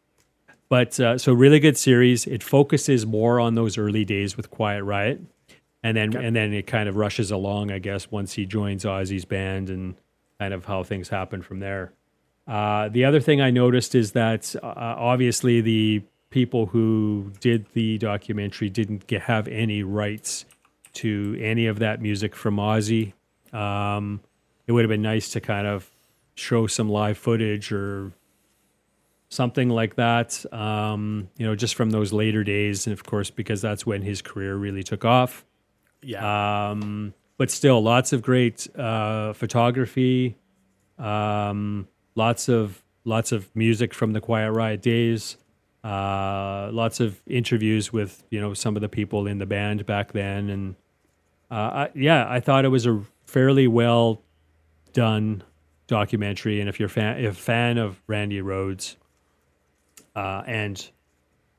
But 0.69 0.99
uh, 0.99 1.19
so 1.19 1.35
really 1.35 1.61
good 1.61 1.77
series. 1.77 2.27
It 2.27 2.43
focuses 2.43 3.05
more 3.05 3.39
on 3.39 3.57
those 3.57 3.77
early 3.77 4.07
days 4.07 4.39
with 4.39 4.51
quiet 4.51 4.83
riot. 4.85 5.21
And 5.83 5.97
then 5.97 6.17
and 6.17 6.35
then 6.35 6.53
it 6.55 6.67
kind 6.67 6.89
of 6.89 6.95
rushes 6.95 7.33
along 7.33 7.73
i 7.73 7.81
guess 7.81 8.09
once 8.09 8.35
he 8.35 8.47
joins 8.47 8.85
ozzy's 8.85 9.25
band 9.25 9.69
and 9.69 9.97
kind 10.39 10.55
of 10.55 10.65
how 10.65 10.85
things 10.85 11.09
happen 11.09 11.43
from 11.43 11.59
there. 11.59 11.93
Uh, 12.47 12.89
the 12.89 13.05
other 13.05 13.21
thing 13.21 13.41
i 13.41 13.51
noticed 13.51 13.95
is 13.97 14.13
that 14.13 14.55
uh, 14.63 14.73
obviously 14.77 15.61
the 15.61 16.03
people 16.31 16.67
who 16.67 17.33
did 17.41 17.67
the 17.75 17.99
documentary 17.99 18.71
didn't 18.71 19.09
get, 19.09 19.23
have 19.23 19.49
any 19.49 19.83
rights 19.83 20.45
to 20.93 21.37
any 21.41 21.67
of 21.67 21.81
that 21.81 22.01
music 22.01 22.37
from 22.37 22.57
ozzy 22.57 23.13
um, 23.53 24.21
it 24.67 24.73
would 24.73 24.85
have 24.85 24.91
been 24.91 25.03
nice 25.03 25.31
to 25.31 25.41
kind 25.41 25.67
of 25.67 25.91
show 26.35 26.67
some 26.67 26.89
live 26.89 27.19
footage 27.19 27.73
or 27.73 28.13
something 29.29 29.71
like 29.71 29.97
that, 29.97 30.45
um, 30.53 31.29
you 31.39 31.47
know, 31.47 31.55
just 31.55 31.75
from 31.75 31.91
those 31.91 32.13
later 32.13 32.45
days. 32.45 32.87
And 32.87 32.93
of 32.93 33.05
course, 33.05 33.31
because 33.31 33.63
that's 33.63 33.87
when 33.87 34.03
his 34.03 34.23
career 34.23 34.57
really 34.57 34.83
took 34.83 35.05
off. 35.05 35.45
yeah. 36.03 36.71
Um, 36.71 37.15
but 37.39 37.51
still, 37.51 37.83
lots 37.83 38.13
of 38.13 38.23
great 38.23 38.69
uh, 38.77 39.33
photography, 39.33 40.37
um, 40.99 41.89
lots 42.15 42.49
of 42.49 42.83
lots 43.05 43.33
of 43.33 43.51
music 43.57 43.93
from 43.95 44.13
the 44.13 44.21
Quiet 44.21 44.53
Riot 44.53 44.81
days, 44.81 45.37
uh, 45.83 46.69
lots 46.71 47.01
of 47.01 47.21
interviews 47.27 47.93
with 47.93 48.23
you 48.31 48.41
know 48.41 48.55
some 48.55 48.77
of 48.77 48.83
the 48.83 48.89
people 48.89 49.27
in 49.27 49.39
the 49.39 49.47
band 49.47 49.87
back 49.87 50.13
then, 50.13 50.51
and 50.51 50.77
uh, 51.51 51.55
I, 51.55 51.91
yeah, 51.95 52.27
I 52.29 52.39
thought 52.39 52.65
it 52.65 52.69
was 52.69 52.87
a 52.87 53.03
fairly 53.33 53.67
well 53.67 54.23
done 54.93 55.43
documentary. 55.87 56.61
And 56.61 56.69
if 56.69 56.79
you're 56.79 56.89
fan, 56.89 57.19
if 57.25 57.33
a 57.33 57.35
fan 57.41 57.79
of 57.79 58.01
Randy 58.07 58.41
Rhoads, 58.43 58.97
uh, 60.15 60.43
and 60.47 60.91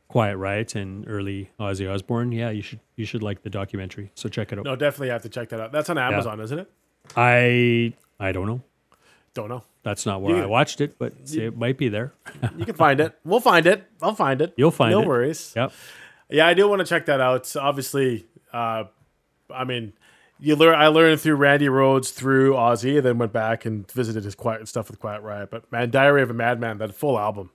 Quiet 0.07 0.37
Riot 0.37 0.75
and 0.75 1.05
early 1.07 1.49
Ozzy 1.59 1.91
Osbourne, 1.91 2.31
yeah, 2.31 2.51
you 2.51 2.61
should 2.61 2.79
you 2.95 3.05
should 3.05 3.23
like 3.23 3.41
the 3.41 3.49
documentary. 3.49 4.11
So 4.13 4.29
check 4.29 4.51
it 4.51 4.59
out. 4.59 4.65
No, 4.65 4.75
definitely 4.75 5.09
have 5.09 5.23
to 5.23 5.29
check 5.29 5.49
that 5.49 5.59
out. 5.59 5.71
That's 5.71 5.89
on 5.89 5.97
Amazon, 5.97 6.39
isn't 6.39 6.59
it? 6.59 6.71
I 7.17 7.93
I 8.19 8.31
don't 8.31 8.45
know. 8.47 8.61
Don't 9.33 9.49
know. 9.49 9.63
That's 9.81 10.05
not 10.05 10.21
where 10.21 10.35
You- 10.37 10.43
I 10.43 10.45
watched 10.45 10.79
it, 10.81 10.97
but 10.99 11.13
it 11.33 11.57
might 11.57 11.77
be 11.77 11.89
there. 11.89 12.13
You 12.57 12.65
can 12.65 12.75
find 12.75 12.99
it. 12.99 13.17
We'll 13.25 13.39
find 13.39 13.65
it. 13.65 13.83
I'll 14.01 14.13
find 14.15 14.39
it. 14.41 14.53
You'll 14.55 14.69
find 14.71 14.91
no 14.91 15.01
it. 15.01 15.07
worries. 15.07 15.53
Yep. 15.55 15.71
Yeah, 16.29 16.45
I 16.47 16.53
do 16.53 16.67
want 16.69 16.79
to 16.79 16.85
check 16.85 17.07
that 17.07 17.19
out. 17.19 17.51
Obviously, 17.55 18.25
uh, 18.53 18.83
I 19.53 19.63
mean, 19.65 19.93
you 20.43 20.57
learn. 20.57 20.75
I 20.75 20.87
learned 20.87 21.21
through 21.21 21.35
Randy 21.35 21.67
Rhoads 21.67 22.11
through 22.11 22.53
Ozzy, 22.53 22.97
and 22.97 23.05
then 23.05 23.17
went 23.17 23.31
back 23.31 23.65
and 23.65 23.89
visited 23.89 24.25
his 24.25 24.35
quiet 24.35 24.67
stuff 24.67 24.89
with 24.89 24.99
Quiet 24.99 25.21
Riot. 25.21 25.49
But 25.49 25.71
man, 25.71 25.89
Diary 25.89 26.21
of 26.21 26.29
a 26.29 26.33
Madman, 26.33 26.79
that 26.79 26.93
full 26.93 27.17
album, 27.17 27.49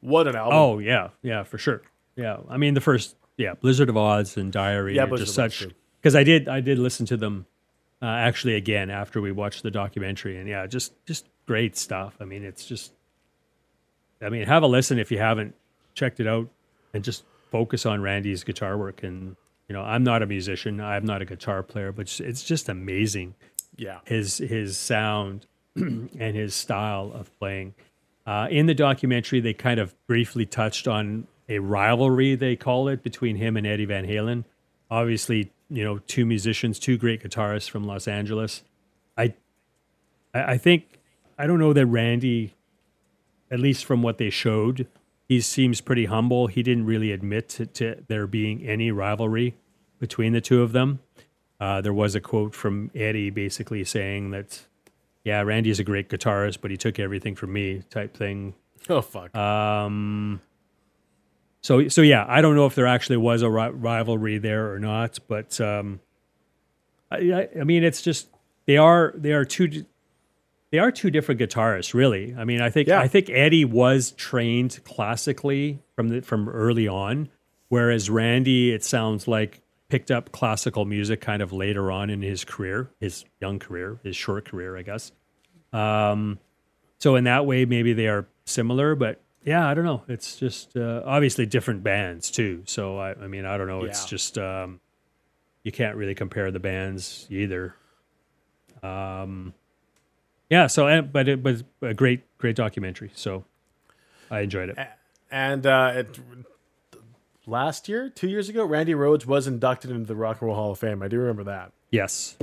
what 0.00 0.26
an 0.26 0.34
album! 0.34 0.54
Oh 0.54 0.78
yeah, 0.78 1.08
yeah, 1.22 1.42
for 1.42 1.58
sure. 1.58 1.82
Yeah, 2.16 2.38
I 2.48 2.56
mean 2.56 2.72
the 2.72 2.80
first, 2.80 3.14
yeah, 3.36 3.54
Blizzard 3.54 3.90
of 3.90 3.94
Ozz 3.94 4.38
and 4.38 4.50
Diary 4.50 4.96
Yeah, 4.96 5.04
Blizzard 5.04 5.26
just 5.26 5.34
such 5.34 5.66
because 6.00 6.16
I 6.16 6.24
did 6.24 6.48
I 6.48 6.60
did 6.60 6.78
listen 6.78 7.04
to 7.06 7.16
them 7.18 7.44
uh, 8.00 8.06
actually 8.06 8.54
again 8.54 8.88
after 8.88 9.20
we 9.20 9.32
watched 9.32 9.62
the 9.62 9.70
documentary, 9.70 10.38
and 10.38 10.48
yeah, 10.48 10.66
just 10.66 10.94
just 11.04 11.26
great 11.46 11.76
stuff. 11.76 12.16
I 12.20 12.24
mean, 12.24 12.42
it's 12.42 12.64
just, 12.64 12.92
I 14.22 14.30
mean, 14.30 14.46
have 14.46 14.62
a 14.62 14.66
listen 14.66 14.98
if 14.98 15.10
you 15.10 15.18
haven't 15.18 15.54
checked 15.94 16.20
it 16.20 16.26
out, 16.26 16.48
and 16.94 17.04
just 17.04 17.24
focus 17.50 17.84
on 17.84 18.00
Randy's 18.00 18.44
guitar 18.44 18.78
work. 18.78 19.02
And 19.02 19.36
you 19.70 19.74
know, 19.76 19.82
I'm 19.82 20.02
not 20.02 20.20
a 20.20 20.26
musician, 20.26 20.80
I'm 20.80 21.04
not 21.04 21.22
a 21.22 21.24
guitar 21.24 21.62
player, 21.62 21.92
but 21.92 22.02
it's- 22.20 22.42
just 22.42 22.68
amazing 22.68 23.36
yeah, 23.76 24.00
his 24.04 24.38
his 24.38 24.76
sound 24.76 25.46
and 25.76 26.10
his 26.36 26.56
style 26.56 27.12
of 27.14 27.30
playing. 27.38 27.74
Uh, 28.26 28.48
in 28.50 28.66
the 28.66 28.74
documentary, 28.74 29.38
they 29.38 29.54
kind 29.54 29.78
of 29.78 29.94
briefly 30.08 30.44
touched 30.44 30.88
on 30.88 31.28
a 31.48 31.60
rivalry 31.60 32.34
they 32.34 32.56
call 32.56 32.88
it 32.88 33.04
between 33.04 33.36
him 33.36 33.56
and 33.56 33.64
Eddie 33.64 33.84
Van 33.84 34.06
Halen. 34.06 34.44
Obviously, 34.90 35.52
you 35.70 35.84
know, 35.84 35.98
two 35.98 36.26
musicians, 36.26 36.80
two 36.80 36.98
great 36.98 37.22
guitarists 37.22 37.70
from 37.70 37.84
Los 37.84 38.08
Angeles. 38.08 38.64
I, 39.16 39.34
I 40.34 40.54
I 40.54 40.58
think 40.58 40.98
I 41.38 41.46
don't 41.46 41.60
know 41.60 41.72
that 41.72 41.86
Randy, 41.86 42.54
at 43.52 43.60
least 43.60 43.84
from 43.84 44.02
what 44.02 44.18
they 44.18 44.30
showed, 44.30 44.88
he 45.28 45.40
seems 45.40 45.80
pretty 45.80 46.06
humble. 46.06 46.48
He 46.48 46.64
didn't 46.64 46.86
really 46.86 47.12
admit 47.12 47.48
to, 47.50 47.66
to 47.66 48.02
there 48.08 48.26
being 48.26 48.66
any 48.66 48.90
rivalry 48.90 49.54
between 50.00 50.32
the 50.32 50.40
two 50.40 50.62
of 50.62 50.72
them. 50.72 50.98
Uh, 51.60 51.80
there 51.80 51.92
was 51.92 52.14
a 52.16 52.20
quote 52.20 52.54
from 52.54 52.90
Eddie 52.94 53.30
basically 53.30 53.84
saying 53.84 54.30
that, 54.30 54.66
yeah, 55.24 55.40
Randy 55.42 55.70
is 55.70 55.78
a 55.78 55.84
great 55.84 56.08
guitarist, 56.08 56.58
but 56.62 56.70
he 56.70 56.76
took 56.76 56.98
everything 56.98 57.36
from 57.36 57.52
me, 57.52 57.82
type 57.90 58.16
thing. 58.16 58.54
oh 58.88 59.02
fuck, 59.02 59.36
Um, 59.36 60.40
so, 61.60 61.88
so 61.88 62.00
yeah, 62.00 62.24
I 62.26 62.40
don't 62.40 62.54
know 62.56 62.64
if 62.64 62.74
there 62.74 62.86
actually 62.86 63.18
was 63.18 63.42
a 63.42 63.50
ri- 63.50 63.68
rivalry 63.70 64.38
there 64.38 64.72
or 64.72 64.78
not, 64.78 65.18
but 65.28 65.60
um, 65.60 66.00
I, 67.10 67.16
I, 67.18 67.48
I 67.60 67.64
mean, 67.64 67.84
it's 67.84 68.00
just 68.00 68.28
they 68.64 68.78
are 68.78 69.12
they 69.14 69.32
are 69.32 69.44
two 69.44 69.84
they 70.70 70.78
are 70.78 70.90
two 70.90 71.10
different 71.10 71.40
guitarists, 71.40 71.92
really. 71.92 72.34
I 72.38 72.44
mean, 72.44 72.62
I 72.62 72.70
think 72.70 72.88
Yeah. 72.88 73.00
I 73.00 73.08
think 73.08 73.28
Eddie 73.28 73.66
was 73.66 74.12
trained 74.12 74.78
classically 74.84 75.80
from 75.94 76.08
the 76.08 76.22
from 76.22 76.48
early 76.48 76.88
on, 76.88 77.28
whereas 77.68 78.08
Randy, 78.08 78.72
it 78.72 78.82
sounds 78.82 79.28
like 79.28 79.60
picked 79.90 80.10
up 80.10 80.32
classical 80.32 80.84
music 80.84 81.20
kind 81.20 81.42
of 81.42 81.52
later 81.52 81.90
on 81.92 82.08
in 82.10 82.22
his 82.22 82.44
career, 82.44 82.90
his 83.00 83.24
young 83.40 83.58
career, 83.58 83.98
his 84.04 84.16
short 84.16 84.48
career, 84.48 84.76
I 84.76 84.82
guess. 84.82 85.12
Um, 85.72 86.38
so 86.98 87.16
in 87.16 87.24
that 87.24 87.44
way, 87.46 87.64
maybe 87.64 87.92
they 87.92 88.06
are 88.06 88.26
similar, 88.46 88.94
but 88.94 89.20
yeah, 89.44 89.66
I 89.68 89.74
don't 89.74 89.84
know. 89.84 90.02
It's 90.08 90.36
just 90.36 90.76
uh, 90.76 91.02
obviously 91.04 91.46
different 91.46 91.82
bands 91.82 92.30
too. 92.30 92.62
So 92.66 92.98
I, 92.98 93.10
I 93.14 93.26
mean, 93.26 93.44
I 93.46 93.56
don't 93.58 93.66
know. 93.68 93.84
It's 93.84 94.04
just 94.04 94.36
um, 94.38 94.80
you 95.64 95.72
can't 95.72 95.96
really 95.96 96.14
compare 96.14 96.50
the 96.50 96.60
bands 96.60 97.26
either. 97.30 97.74
Um, 98.82 99.54
yeah. 100.48 100.66
So, 100.66 100.86
and- 100.86 101.12
but 101.12 101.28
it 101.28 101.42
was 101.42 101.64
a 101.82 101.94
great, 101.94 102.22
great 102.38 102.56
documentary. 102.56 103.10
So 103.14 103.44
I 104.30 104.40
enjoyed 104.40 104.68
it. 104.70 104.78
and 105.30 105.66
uh, 105.66 105.92
it, 105.96 106.18
last 107.46 107.88
year, 107.88 108.08
two 108.08 108.28
years 108.28 108.48
ago, 108.48 108.64
Randy 108.64 108.94
Rhoads 108.94 109.26
was 109.26 109.46
inducted 109.46 109.90
into 109.90 110.06
the 110.06 110.16
Rock 110.16 110.40
and 110.40 110.48
Roll 110.48 110.56
Hall 110.56 110.70
of 110.72 110.78
Fame. 110.78 111.02
I 111.02 111.08
do 111.08 111.18
remember 111.18 111.44
that. 111.44 111.72
Yes. 111.90 112.36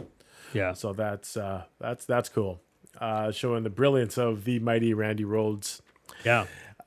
Yeah. 0.53 0.74
So 0.74 0.94
that's 0.94 1.38
uh, 1.38 1.64
that's 1.80 2.06
that's 2.06 2.30
cool. 2.30 2.61
Uh, 2.99 3.32
showing 3.32 3.64
the 3.64 3.69
brilliance 3.69 4.18
of 4.18 4.44
the 4.44 4.60
mighty 4.60 4.94
Randy 4.94 5.24
Rhoads. 5.24 5.82
Yeah. 6.26 6.45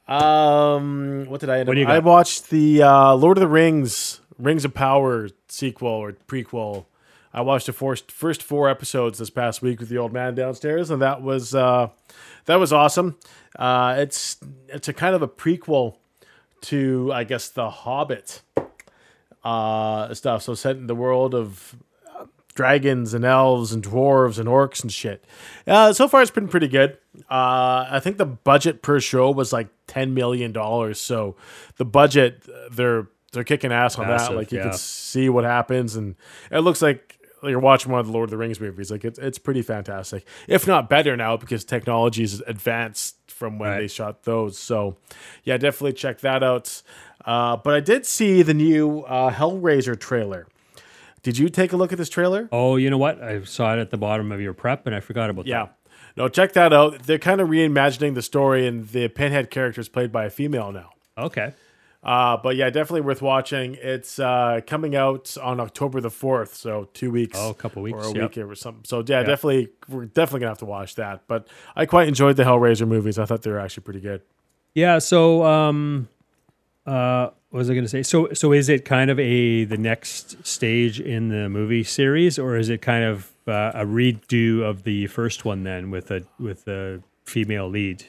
Um, 0.08 1.26
what 1.28 1.40
did 1.40 1.50
I 1.50 1.60
end 1.60 1.68
What 1.68 1.78
up? 1.78 1.88
I 1.88 2.00
watched 2.00 2.50
the 2.50 2.82
uh, 2.82 3.14
Lord 3.14 3.36
of 3.36 3.40
the 3.40 3.48
Rings, 3.48 4.20
Rings 4.38 4.64
of 4.64 4.74
Power 4.74 5.28
sequel 5.48 5.88
or 5.88 6.12
prequel. 6.12 6.86
I 7.32 7.42
watched 7.42 7.66
the 7.66 7.72
first 7.72 8.10
first 8.10 8.42
four 8.42 8.68
episodes 8.68 9.18
this 9.20 9.30
past 9.30 9.62
week 9.62 9.78
with 9.78 9.88
the 9.88 9.98
old 9.98 10.12
man 10.12 10.34
downstairs, 10.34 10.90
and 10.90 11.00
that 11.00 11.22
was 11.22 11.54
uh, 11.54 11.90
that 12.46 12.56
was 12.56 12.72
awesome. 12.72 13.18
Uh, 13.56 13.94
it's 13.98 14.36
it's 14.68 14.88
a 14.88 14.92
kind 14.92 15.14
of 15.14 15.22
a 15.22 15.28
prequel 15.28 15.98
to 16.62 17.10
I 17.12 17.24
guess 17.24 17.48
the 17.48 17.70
Hobbit 17.70 18.42
uh, 19.44 20.12
stuff. 20.14 20.42
So 20.42 20.54
set 20.54 20.76
in 20.76 20.86
the 20.86 20.94
world 20.94 21.34
of 21.34 21.76
dragons 22.54 23.14
and 23.14 23.24
elves 23.24 23.72
and 23.72 23.82
dwarves 23.82 24.38
and 24.38 24.48
orcs 24.48 24.82
and 24.82 24.92
shit. 24.92 25.24
Uh, 25.66 25.92
so 25.92 26.08
far, 26.08 26.22
it's 26.22 26.30
been 26.30 26.48
pretty 26.48 26.68
good. 26.68 26.98
Uh, 27.30 27.86
I 27.90 28.00
think 28.02 28.18
the 28.18 28.26
budget 28.26 28.82
per 28.82 29.00
show 29.00 29.30
was 29.30 29.52
like 29.52 29.68
ten 29.86 30.14
million 30.14 30.52
dollars. 30.52 31.00
So 31.00 31.36
the 31.76 31.84
budget, 31.84 32.46
they're 32.70 33.08
they're 33.32 33.44
kicking 33.44 33.72
ass 33.72 33.98
on 33.98 34.08
that. 34.08 34.34
Like 34.34 34.52
you 34.52 34.58
yeah. 34.58 34.64
can 34.64 34.72
see 34.74 35.28
what 35.28 35.44
happens, 35.44 35.96
and 35.96 36.16
it 36.50 36.60
looks 36.60 36.82
like 36.82 37.18
you're 37.42 37.58
watching 37.58 37.90
one 37.90 38.00
of 38.00 38.06
the 38.06 38.12
Lord 38.12 38.24
of 38.24 38.30
the 38.30 38.36
Rings 38.36 38.60
movies. 38.60 38.90
Like 38.90 39.04
it's 39.04 39.18
it's 39.18 39.38
pretty 39.38 39.62
fantastic, 39.62 40.26
if 40.48 40.66
not 40.66 40.88
better 40.88 41.16
now 41.16 41.36
because 41.36 41.64
technology 41.64 42.22
is 42.22 42.40
advanced 42.42 43.16
from 43.40 43.58
when 43.58 43.70
Right. 43.70 43.80
they 43.80 43.88
shot 43.88 44.22
those. 44.24 44.56
So 44.58 44.96
yeah, 45.42 45.56
definitely 45.56 45.94
check 45.94 46.20
that 46.20 46.44
out. 46.44 46.82
Uh, 47.24 47.56
but 47.56 47.74
I 47.74 47.80
did 47.80 48.04
see 48.06 48.42
the 48.42 48.54
new 48.54 49.00
uh, 49.00 49.32
Hellraiser 49.32 49.98
trailer. 49.98 50.46
Did 51.22 51.38
you 51.38 51.48
take 51.48 51.72
a 51.72 51.76
look 51.76 51.90
at 51.90 51.98
this 51.98 52.08
trailer? 52.10 52.48
Oh, 52.52 52.76
you 52.76 52.88
know 52.90 52.98
what? 52.98 53.20
I 53.22 53.42
saw 53.44 53.74
it 53.74 53.78
at 53.80 53.90
the 53.90 53.96
bottom 53.96 54.30
of 54.30 54.40
your 54.40 54.52
prep, 54.54 54.86
and 54.86 54.94
I 54.94 55.00
forgot 55.00 55.28
about 55.30 55.46
Yeah. 55.46 55.64
that. 55.64 55.76
Yeah, 55.86 56.22
no, 56.24 56.28
check 56.28 56.52
that 56.54 56.72
out. 56.72 57.02
They're 57.04 57.18
kind 57.18 57.40
of 57.40 57.48
reimagining 57.48 58.14
the 58.14 58.22
story, 58.22 58.66
and 58.66 58.88
the 58.88 59.08
Pinhead 59.08 59.50
character 59.50 59.80
is 59.80 59.88
played 59.88 60.12
by 60.12 60.24
a 60.26 60.30
female 60.30 60.70
now. 60.72 60.90
Okay. 61.18 61.52
Uh, 62.02 62.36
but 62.38 62.56
yeah, 62.56 62.70
definitely 62.70 63.02
worth 63.02 63.20
watching. 63.20 63.76
It's 63.80 64.18
uh, 64.18 64.60
coming 64.66 64.96
out 64.96 65.36
on 65.42 65.60
October 65.60 66.00
the 66.00 66.10
fourth, 66.10 66.54
so 66.54 66.88
two 66.94 67.10
weeks. 67.10 67.38
Oh, 67.38 67.50
a 67.50 67.54
couple 67.54 67.80
or 67.80 67.84
weeks, 67.84 68.06
a 68.06 68.12
yep. 68.14 68.36
week 68.36 68.38
or 68.38 68.54
something. 68.54 68.84
So 68.84 69.04
yeah, 69.06 69.22
definitely, 69.22 69.68
we're 69.88 70.06
definitely 70.06 70.40
gonna 70.40 70.50
have 70.50 70.58
to 70.58 70.64
watch 70.64 70.94
that. 70.94 71.24
But 71.26 71.48
I 71.76 71.84
quite 71.84 72.08
enjoyed 72.08 72.36
the 72.36 72.44
Hellraiser 72.44 72.88
movies. 72.88 73.18
I 73.18 73.26
thought 73.26 73.42
they 73.42 73.50
were 73.50 73.60
actually 73.60 73.82
pretty 73.82 74.00
good. 74.00 74.22
Yeah. 74.74 74.98
So, 74.98 75.44
um, 75.44 76.08
uh, 76.86 77.30
what 77.50 77.58
was 77.58 77.70
I 77.70 77.74
going 77.74 77.84
to 77.84 77.90
say? 77.90 78.02
So, 78.02 78.32
so 78.32 78.52
is 78.52 78.68
it 78.68 78.84
kind 78.84 79.10
of 79.10 79.18
a 79.18 79.64
the 79.64 79.76
next 79.76 80.46
stage 80.46 81.00
in 81.00 81.28
the 81.28 81.48
movie 81.48 81.84
series, 81.84 82.38
or 82.38 82.56
is 82.56 82.68
it 82.68 82.80
kind 82.80 83.04
of 83.04 83.32
uh, 83.46 83.72
a 83.74 83.84
redo 83.84 84.62
of 84.62 84.84
the 84.84 85.06
first 85.08 85.44
one 85.44 85.64
then 85.64 85.90
with 85.90 86.10
a 86.10 86.24
with 86.38 86.66
a 86.68 87.02
female 87.24 87.68
lead? 87.68 88.06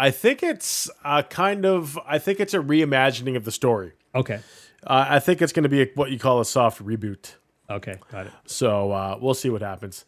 I 0.00 0.10
think 0.10 0.42
it's 0.42 0.90
uh, 1.04 1.22
kind 1.22 1.64
of. 1.66 1.98
I 2.06 2.18
think 2.18 2.40
it's 2.40 2.54
a 2.54 2.58
reimagining 2.58 3.36
of 3.36 3.44
the 3.44 3.52
story. 3.52 3.92
Okay. 4.14 4.40
Uh, 4.86 5.06
I 5.08 5.18
think 5.18 5.42
it's 5.42 5.52
going 5.52 5.64
to 5.64 5.68
be 5.68 5.82
a, 5.82 5.86
what 5.94 6.10
you 6.10 6.18
call 6.18 6.40
a 6.40 6.44
soft 6.44 6.82
reboot. 6.84 7.34
Okay. 7.68 7.96
Got 8.10 8.26
it. 8.26 8.32
So 8.46 8.90
uh, 8.92 9.18
we'll 9.20 9.34
see 9.34 9.50
what 9.50 9.62
happens. 9.62 10.04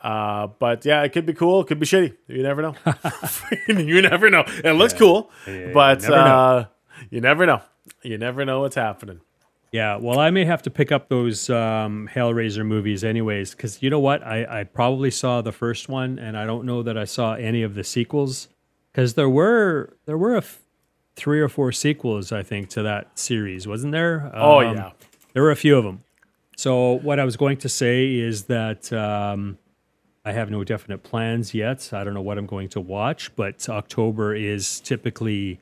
Uh, 0.00 0.48
but 0.58 0.84
yeah, 0.84 1.02
it 1.02 1.10
could 1.12 1.26
be 1.26 1.32
cool. 1.34 1.60
It 1.60 1.66
could 1.68 1.78
be 1.80 1.86
shitty. 1.86 2.16
You 2.26 2.42
never 2.42 2.62
know. 2.62 2.74
you 3.68 4.02
never 4.02 4.30
know. 4.30 4.44
It 4.64 4.72
looks 4.72 4.92
cool, 4.94 5.30
Yeah, 5.46 5.70
but 5.72 6.02
you 6.02 6.08
never 6.10 6.24
know. 6.24 6.34
uh, 6.36 6.64
you 7.10 7.20
never 7.20 7.46
know. 7.46 7.62
You 8.02 8.18
never 8.18 8.44
know 8.44 8.60
what's 8.60 8.76
happening. 8.76 9.20
Yeah, 9.72 9.96
well, 9.96 10.18
I 10.18 10.30
may 10.30 10.44
have 10.46 10.62
to 10.62 10.70
pick 10.70 10.90
up 10.92 11.08
those 11.08 11.50
um, 11.50 12.08
Hellraiser 12.12 12.64
movies 12.64 13.04
anyways, 13.04 13.50
because 13.52 13.82
you 13.82 13.90
know 13.90 13.98
what? 14.00 14.22
I, 14.22 14.60
I 14.60 14.64
probably 14.64 15.10
saw 15.10 15.42
the 15.42 15.52
first 15.52 15.88
one, 15.90 16.18
and 16.18 16.38
I 16.38 16.46
don't 16.46 16.64
know 16.64 16.82
that 16.82 16.96
I 16.96 17.04
saw 17.04 17.34
any 17.34 17.62
of 17.62 17.74
the 17.74 17.84
sequels, 17.84 18.48
because 18.98 19.14
there 19.14 19.28
were 19.28 19.96
there 20.06 20.18
were 20.18 20.38
f- 20.38 20.58
three 21.14 21.40
or 21.40 21.48
four 21.48 21.70
sequels, 21.70 22.32
I 22.32 22.42
think, 22.42 22.68
to 22.70 22.82
that 22.82 23.16
series, 23.16 23.64
wasn't 23.64 23.92
there? 23.92 24.28
Oh, 24.34 24.58
Um, 24.60 24.76
yeah. 24.76 24.90
there 25.34 25.42
were 25.44 25.52
a 25.52 25.56
few 25.56 25.78
of 25.78 25.84
them. 25.84 26.02
So 26.56 26.94
what 26.94 27.20
I 27.20 27.24
was 27.24 27.36
going 27.36 27.58
to 27.58 27.68
say 27.68 28.12
is 28.16 28.44
that 28.46 28.92
um, 28.92 29.56
I 30.24 30.32
have 30.32 30.50
no 30.50 30.64
definite 30.64 31.04
plans 31.04 31.54
yet. 31.54 31.92
I 31.92 32.02
don't 32.02 32.12
know 32.12 32.22
what 32.22 32.38
I'm 32.38 32.46
going 32.46 32.70
to 32.70 32.80
watch, 32.80 33.30
but 33.36 33.68
October 33.68 34.34
is 34.34 34.80
typically 34.80 35.60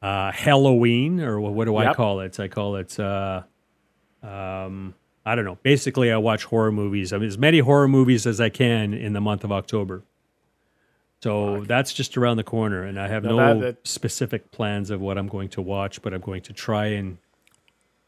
uh, 0.00 0.32
Halloween, 0.32 1.20
or 1.20 1.38
wha- 1.42 1.50
what 1.50 1.66
do 1.66 1.76
I 1.76 1.92
call 1.92 2.20
it? 2.20 2.40
I 2.40 2.48
call 2.48 2.76
it. 2.76 2.98
Uh, 2.98 3.42
um, 4.22 4.94
I 5.26 5.34
don't 5.34 5.44
know. 5.44 5.58
Basically, 5.62 6.10
I 6.10 6.16
watch 6.16 6.44
horror 6.44 6.72
movies. 6.72 7.12
I 7.12 7.18
mean, 7.18 7.28
as 7.28 7.36
many 7.36 7.58
horror 7.58 7.86
movies 7.88 8.26
as 8.26 8.40
I 8.40 8.48
can 8.48 8.94
in 8.94 9.12
the 9.12 9.20
month 9.20 9.44
of 9.44 9.52
October. 9.52 10.04
So 11.22 11.62
that's 11.66 11.92
just 11.92 12.16
around 12.16 12.36
the 12.38 12.44
corner, 12.44 12.82
and 12.82 12.98
I 12.98 13.06
have 13.08 13.22
Now 13.22 13.30
no 13.30 13.36
that- 13.36 13.60
that- 13.60 13.86
specific 13.88 14.50
plans 14.50 14.90
of 14.90 15.00
what 15.00 15.16
I'm 15.18 15.28
going 15.28 15.48
to 15.50 15.62
watch, 15.62 16.02
but 16.02 16.12
I'm 16.12 16.20
going 16.20 16.42
to 16.42 16.52
try 16.52 16.86
and 16.86 17.18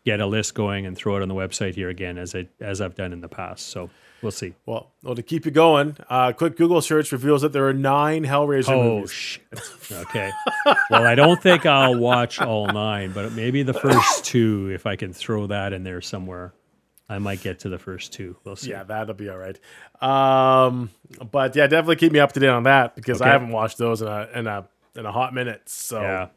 get 0.04 0.20
a 0.20 0.26
list 0.26 0.54
going 0.54 0.84
and 0.84 0.96
throw 0.96 1.16
it 1.16 1.22
on 1.22 1.28
the 1.28 1.34
website 1.34 1.74
here 1.76 1.88
again, 1.88 2.18
as 2.18 2.34
I 2.34 2.48
as 2.60 2.80
I've 2.80 2.94
done 2.94 3.12
in 3.12 3.20
the 3.20 3.28
past. 3.28 3.68
So 3.68 3.88
we'll 4.20 4.32
see. 4.32 4.54
Well, 4.66 4.90
well, 5.02 5.14
to 5.14 5.22
keep 5.22 5.44
you 5.46 5.50
going, 5.52 5.96
uh, 6.10 6.32
quick 6.32 6.56
Google 6.56 6.82
search 6.82 7.12
reveals 7.12 7.42
that 7.42 7.52
there 7.52 7.66
are 7.68 7.72
nine 7.72 8.24
Hellraiser 8.24 8.70
Oh 8.70 8.82
movies. 8.96 9.12
shit! 9.12 9.42
Okay. 9.92 10.30
well, 10.90 11.06
I 11.06 11.14
don't 11.14 11.40
think 11.40 11.64
I'll 11.66 11.96
watch 11.96 12.40
all 12.40 12.66
nine, 12.66 13.12
but 13.12 13.32
maybe 13.32 13.62
the 13.62 13.72
first 13.74 14.24
two, 14.24 14.70
if 14.74 14.86
I 14.86 14.96
can 14.96 15.12
throw 15.12 15.46
that 15.46 15.72
in 15.72 15.84
there 15.84 16.00
somewhere. 16.02 16.52
I 17.08 17.18
might 17.18 17.42
get 17.42 17.60
to 17.60 17.68
the 17.68 17.78
first 17.78 18.12
two. 18.12 18.36
We'll 18.44 18.56
see. 18.56 18.70
Yeah, 18.70 18.82
that'll 18.84 19.14
be 19.14 19.28
all 19.28 19.36
right. 19.38 19.58
Um, 20.02 20.90
but 21.30 21.54
yeah, 21.54 21.66
definitely 21.66 21.96
keep 21.96 22.12
me 22.12 22.18
up 22.18 22.32
to 22.32 22.40
date 22.40 22.48
on 22.48 22.62
that 22.64 22.96
because 22.96 23.20
I 23.20 23.28
haven't 23.28 23.50
watched 23.50 23.78
those 23.78 24.00
in 24.02 24.08
a 24.08 24.28
in 24.34 24.46
a 24.46 24.66
in 24.96 25.06
a 25.06 25.12
hot 25.12 25.34
minute. 25.34 25.68
So 25.68 26.00
Yeah. 26.00 26.28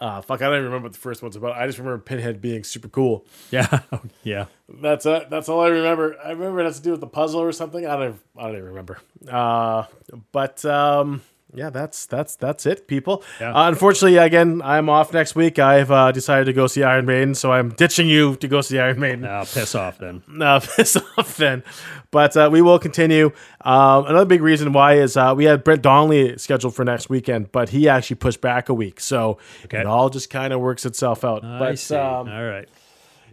uh, 0.00 0.20
fuck, 0.20 0.42
I 0.42 0.46
don't 0.46 0.54
even 0.54 0.64
remember 0.66 0.86
what 0.86 0.92
the 0.92 0.98
first 0.98 1.22
one's 1.22 1.34
about. 1.36 1.56
I 1.56 1.66
just 1.66 1.78
remember 1.78 1.98
Pinhead 1.98 2.40
being 2.40 2.62
super 2.62 2.88
cool. 2.88 3.26
Yeah. 3.50 3.80
yeah. 4.22 4.46
That's 4.68 5.06
it. 5.06 5.28
That's 5.30 5.48
all 5.48 5.60
I 5.60 5.68
remember. 5.68 6.16
I 6.24 6.30
remember 6.30 6.60
it 6.60 6.64
has 6.64 6.76
to 6.78 6.82
do 6.82 6.92
with 6.92 7.00
the 7.00 7.06
puzzle 7.06 7.40
or 7.40 7.52
something. 7.52 7.84
I 7.86 7.96
don't. 7.96 8.20
I 8.38 8.42
don't 8.42 8.52
even 8.52 8.64
remember. 8.66 8.98
Uh, 9.28 9.84
but 10.30 10.64
um, 10.64 11.22
yeah, 11.54 11.70
that's 11.70 12.06
that's 12.06 12.36
that's 12.36 12.66
it, 12.66 12.86
people. 12.88 13.22
Yeah. 13.40 13.52
Uh, 13.54 13.68
unfortunately, 13.68 14.18
again, 14.18 14.60
I'm 14.64 14.88
off 14.88 15.12
next 15.12 15.34
week. 15.36 15.58
I've 15.58 15.90
uh, 15.90 16.12
decided 16.12 16.46
to 16.46 16.52
go 16.52 16.66
see 16.66 16.82
Iron 16.82 17.06
Maiden, 17.06 17.34
so 17.34 17.52
I'm 17.52 17.70
ditching 17.70 18.06
you 18.08 18.36
to 18.36 18.48
go 18.48 18.60
see 18.60 18.78
Iron 18.78 18.98
Maiden. 19.00 19.24
I'll 19.24 19.46
piss 19.46 19.74
off 19.74 19.98
then. 19.98 20.22
No, 20.28 20.60
piss 20.60 20.96
off 21.16 21.36
then. 21.36 21.62
But 22.10 22.36
uh, 22.36 22.48
we 22.52 22.60
will 22.62 22.78
continue. 22.78 23.32
Um, 23.62 24.06
another 24.06 24.24
big 24.26 24.42
reason 24.42 24.72
why 24.72 24.94
is 24.94 25.16
uh, 25.16 25.32
we 25.36 25.44
had 25.44 25.64
Brent 25.64 25.82
Donnelly 25.82 26.36
scheduled 26.38 26.74
for 26.74 26.84
next 26.84 27.08
weekend, 27.08 27.50
but 27.52 27.70
he 27.70 27.88
actually 27.88 28.16
pushed 28.16 28.40
back 28.40 28.68
a 28.68 28.74
week. 28.74 29.00
So 29.00 29.38
Okay. 29.64 29.78
it 29.80 29.86
all 29.86 30.10
just 30.10 30.30
kind 30.30 30.52
of 30.52 30.60
works 30.60 30.84
itself 30.84 31.24
out. 31.24 31.44
I 31.44 31.58
but 31.58 31.78
see. 31.78 31.94
um, 31.96 32.28
all 32.28 32.44
right. 32.44 32.68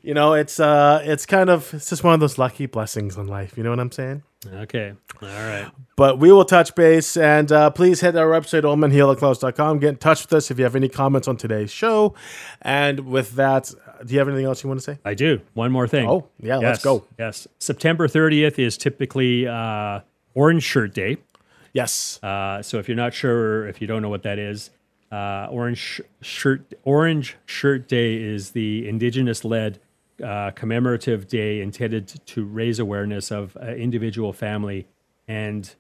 you 0.02 0.14
know, 0.14 0.34
it's 0.34 0.60
uh, 0.60 1.02
it's 1.04 1.26
kind 1.26 1.50
of 1.50 1.74
it's 1.74 1.90
just 1.90 2.04
one 2.04 2.14
of 2.14 2.20
those 2.20 2.38
lucky 2.38 2.66
blessings 2.66 3.18
in 3.18 3.28
life. 3.28 3.58
You 3.58 3.64
know 3.64 3.70
what 3.72 3.80
I'm 3.80 3.92
saying? 3.92 4.24
Okay. 4.48 4.94
All 5.22 5.28
right. 5.28 5.70
But 5.96 6.18
we 6.18 6.32
will 6.32 6.46
touch 6.46 6.74
base 6.74 7.16
and 7.16 7.52
uh, 7.52 7.70
please 7.70 8.02
head 8.02 8.14
to 8.14 8.20
our 8.22 8.28
website, 8.28 8.64
oldmanhealaclouds.com. 8.64 9.80
Get 9.80 9.90
in 9.90 9.96
touch 9.98 10.24
with 10.24 10.34
us 10.34 10.50
if 10.50 10.58
you 10.58 10.64
have 10.64 10.76
any 10.76 10.90
comments 10.90 11.28
on 11.28 11.38
today's 11.38 11.72
show. 11.72 12.16
And 12.62 13.02
with 13.02 13.34
that, 13.34 13.72
do 14.04 14.14
you 14.14 14.20
have 14.20 14.28
anything 14.28 14.46
else 14.46 14.64
you 14.64 14.68
want 14.68 14.80
to 14.80 14.84
say? 14.84 14.98
I 15.06 15.14
do. 15.14 15.42
One 15.54 15.72
more 15.72 15.88
thing. 15.88 16.08
Oh, 16.10 16.28
yeah, 16.40 16.58
let's 16.58 16.84
go. 16.84 17.06
Yes. 17.20 17.48
September 17.60 18.08
30th 18.08 18.58
is 18.58 18.78
typically 18.78 19.48
uh, 19.48 20.00
Orange 20.34 20.64
Shirt 20.64 20.96
Day. 20.96 21.18
Yes. 21.74 22.22
Uh, 22.24 22.64
so 22.64 22.80
if 22.80 22.88
you're 22.90 22.98
not 22.98 23.14
sure, 23.14 23.68
if 23.68 23.80
you 23.80 23.86
don't 23.88 24.02
know 24.02 24.10
what 24.10 24.24
that 24.24 24.40
is, 24.40 24.72
uh, 25.12 25.48
Orange 25.52 25.78
Sh- 25.78 26.02
Shirt 26.22 26.74
Orange 26.84 27.38
Shirt 27.46 27.88
Day 27.88 28.16
is 28.16 28.52
the 28.52 28.88
indigenous-led 28.88 29.80
uh, 30.22 30.52
commemorative 30.52 31.28
day 31.28 31.62
intended 31.62 32.08
to 32.28 32.46
raise 32.46 32.80
awareness 32.80 33.32
of 33.32 33.58
uh, 33.62 33.68
individual, 33.68 34.34
family, 34.34 34.88
and 35.28 35.76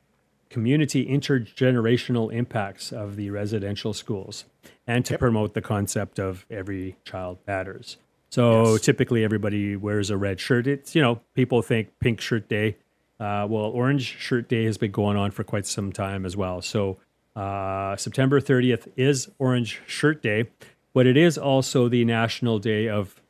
community 0.49 1.05
intergenerational 1.05 2.31
impacts 2.34 2.91
of 2.91 3.15
the 3.15 3.30
residential 3.30 3.93
schools, 3.93 4.45
and 4.85 5.05
to 5.05 5.18
promote 5.18 5.53
the 5.53 5.61
concept 5.61 6.19
of 6.19 6.45
every 6.49 6.97
child 7.05 7.38
matters. 7.47 7.97
So 8.30 8.77
typically, 8.77 9.23
everybody 9.23 9.76
wears 9.76 10.09
a 10.09 10.18
red 10.18 10.39
shirt. 10.39 10.68
It's 10.68 10.95
you 10.95 11.01
know 11.01 11.22
people 11.34 11.61
think 11.61 11.99
Pink 11.99 12.22
Shirt 12.22 12.47
Day. 12.47 12.77
Uh, 13.19 13.45
well, 13.47 13.65
Orange 13.65 14.18
Shirt 14.18 14.49
Day 14.49 14.63
has 14.65 14.77
been 14.77 14.91
going 14.91 15.15
on 15.15 15.31
for 15.31 15.43
quite 15.43 15.68
some 15.68 15.91
time 15.91 16.26
as 16.26 16.35
well. 16.35 16.61
So 16.61 16.97
uh, 17.35 17.95
September 17.95 18.41
30th 18.41 18.88
is 18.95 19.30
Orange 19.38 19.81
Shirt 19.85 20.23
Day, 20.23 20.49
but 20.93 21.05
it 21.05 21.18
is 21.18 21.38
also 21.38 21.88
the 21.88 22.03
National 22.03 22.57
Day 22.57 22.89
of 22.89 23.22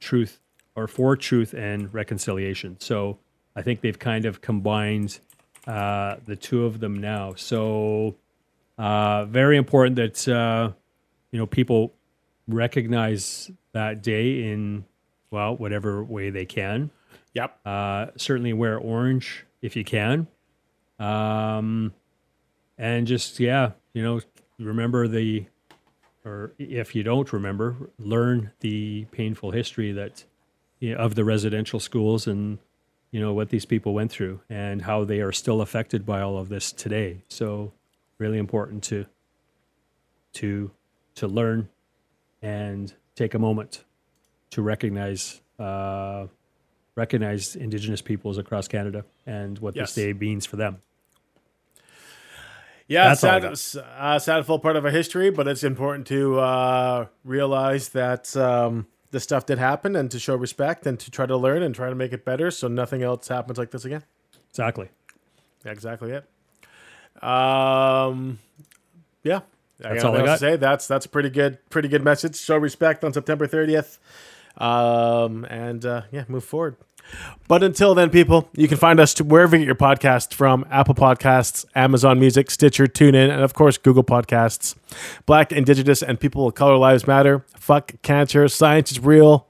Truth 0.00 0.40
or 0.76 0.86
for 0.86 1.16
Truth 1.16 1.54
and 1.54 1.92
Reconciliation. 1.92 2.76
So 2.80 3.18
I 3.56 3.62
think 3.62 3.80
they've 3.80 3.98
kind 3.98 4.26
of 4.26 4.40
combined 4.40 5.18
uh, 5.66 6.16
the 6.24 6.36
two 6.36 6.64
of 6.64 6.78
them 6.78 7.00
now. 7.00 7.34
So 7.34 8.14
uh, 8.78 9.24
very 9.24 9.56
important 9.56 9.96
that 9.96 10.28
uh, 10.28 10.72
you 11.32 11.38
know 11.38 11.46
people 11.46 11.92
recognize 12.46 13.50
that 13.72 14.02
day 14.02 14.50
in 14.50 14.84
well 15.30 15.56
whatever 15.56 16.04
way 16.04 16.30
they 16.30 16.44
can. 16.44 16.90
Yep. 17.34 17.58
Uh, 17.66 18.06
certainly 18.16 18.52
wear 18.54 18.78
orange 18.78 19.44
if 19.60 19.76
you 19.76 19.84
can. 19.84 20.26
Um, 20.98 21.92
and 22.78 23.06
just, 23.06 23.38
yeah, 23.40 23.72
you 23.92 24.02
know, 24.02 24.20
remember 24.58 25.06
the, 25.08 25.44
or 26.24 26.52
if 26.58 26.94
you 26.94 27.02
don't 27.02 27.30
remember, 27.32 27.90
learn 27.98 28.52
the 28.60 29.06
painful 29.12 29.50
history 29.50 29.92
that, 29.92 30.24
you 30.80 30.92
know, 30.94 30.98
of 30.98 31.14
the 31.14 31.24
residential 31.24 31.80
schools 31.80 32.26
and, 32.26 32.58
you 33.10 33.20
know, 33.20 33.32
what 33.32 33.50
these 33.50 33.64
people 33.64 33.94
went 33.94 34.10
through 34.10 34.40
and 34.48 34.82
how 34.82 35.04
they 35.04 35.20
are 35.20 35.32
still 35.32 35.60
affected 35.60 36.04
by 36.04 36.20
all 36.20 36.38
of 36.38 36.48
this 36.48 36.72
today. 36.72 37.22
So, 37.28 37.72
really 38.18 38.38
important 38.38 38.82
to, 38.84 39.06
to, 40.34 40.70
to 41.16 41.26
learn 41.28 41.68
and 42.42 42.92
take 43.14 43.34
a 43.34 43.38
moment 43.38 43.84
to 44.50 44.62
recognize 44.62 45.40
uh, 45.58 46.26
recognize 46.94 47.56
Indigenous 47.56 48.00
peoples 48.02 48.38
across 48.38 48.68
Canada 48.68 49.04
and 49.26 49.58
what 49.58 49.76
Yes. 49.76 49.94
this 49.94 50.04
day 50.04 50.12
means 50.12 50.46
for 50.46 50.56
them. 50.56 50.82
Yeah, 52.88 53.14
That's 53.14 53.20
sad, 53.20 53.84
uh, 53.84 54.18
sad 54.18 54.46
full 54.46 54.60
part 54.60 54.76
of 54.76 54.84
our 54.84 54.90
history, 54.92 55.30
but 55.30 55.48
it's 55.48 55.64
important 55.64 56.06
to 56.06 56.38
uh, 56.38 57.06
realize 57.24 57.88
that 57.90 58.36
um, 58.36 58.86
this 59.10 59.22
stuff 59.22 59.46
that 59.46 59.58
happened 59.58 59.96
and 59.96 60.10
to 60.10 60.18
show 60.18 60.34
respect 60.34 60.86
and 60.86 60.98
to 61.00 61.10
try 61.10 61.26
to 61.26 61.36
learn 61.36 61.62
and 61.62 61.74
try 61.74 61.88
to 61.88 61.94
make 61.94 62.12
it 62.12 62.24
better 62.24 62.50
so 62.50 62.68
nothing 62.68 63.02
else 63.02 63.28
happens 63.28 63.58
like 63.58 63.70
this 63.70 63.84
again. 63.84 64.02
Exactly. 64.50 64.88
Yeah, 65.64 65.72
exactly 65.72 66.12
it. 66.12 66.24
Um, 67.22 68.38
yeah, 69.22 69.40
That's 69.78 70.02
got 70.02 70.14
all 70.14 70.20
I 70.20 70.24
got. 70.24 70.32
To 70.34 70.38
say 70.38 70.56
that's 70.56 70.86
that's 70.86 71.06
a 71.06 71.08
pretty 71.08 71.30
good, 71.30 71.58
pretty 71.70 71.88
good 71.88 72.04
message. 72.04 72.36
Show 72.36 72.56
respect 72.58 73.04
on 73.04 73.12
September 73.12 73.46
thirtieth, 73.46 73.98
um, 74.58 75.44
and 75.48 75.84
uh, 75.84 76.02
yeah, 76.12 76.24
move 76.28 76.44
forward. 76.44 76.76
But 77.48 77.62
until 77.62 77.94
then, 77.94 78.10
people, 78.10 78.48
you 78.54 78.66
can 78.66 78.76
find 78.76 78.98
us 78.98 79.16
wherever 79.20 79.56
you 79.56 79.60
get 79.62 79.66
your 79.66 79.74
podcasts 79.76 80.34
from 80.34 80.64
Apple 80.70 80.94
Podcasts, 80.94 81.64
Amazon 81.74 82.18
Music, 82.18 82.50
Stitcher, 82.50 82.86
TuneIn, 82.86 83.30
and 83.30 83.42
of 83.42 83.54
course, 83.54 83.78
Google 83.78 84.02
Podcasts. 84.02 84.74
Black, 85.26 85.52
Indigenous, 85.52 86.02
and 86.02 86.18
people 86.18 86.48
of 86.48 86.54
color 86.54 86.76
lives 86.76 87.06
matter. 87.06 87.44
Fuck 87.56 87.94
cancer. 88.02 88.48
Science 88.48 88.90
is 88.90 89.00
real. 89.00 89.46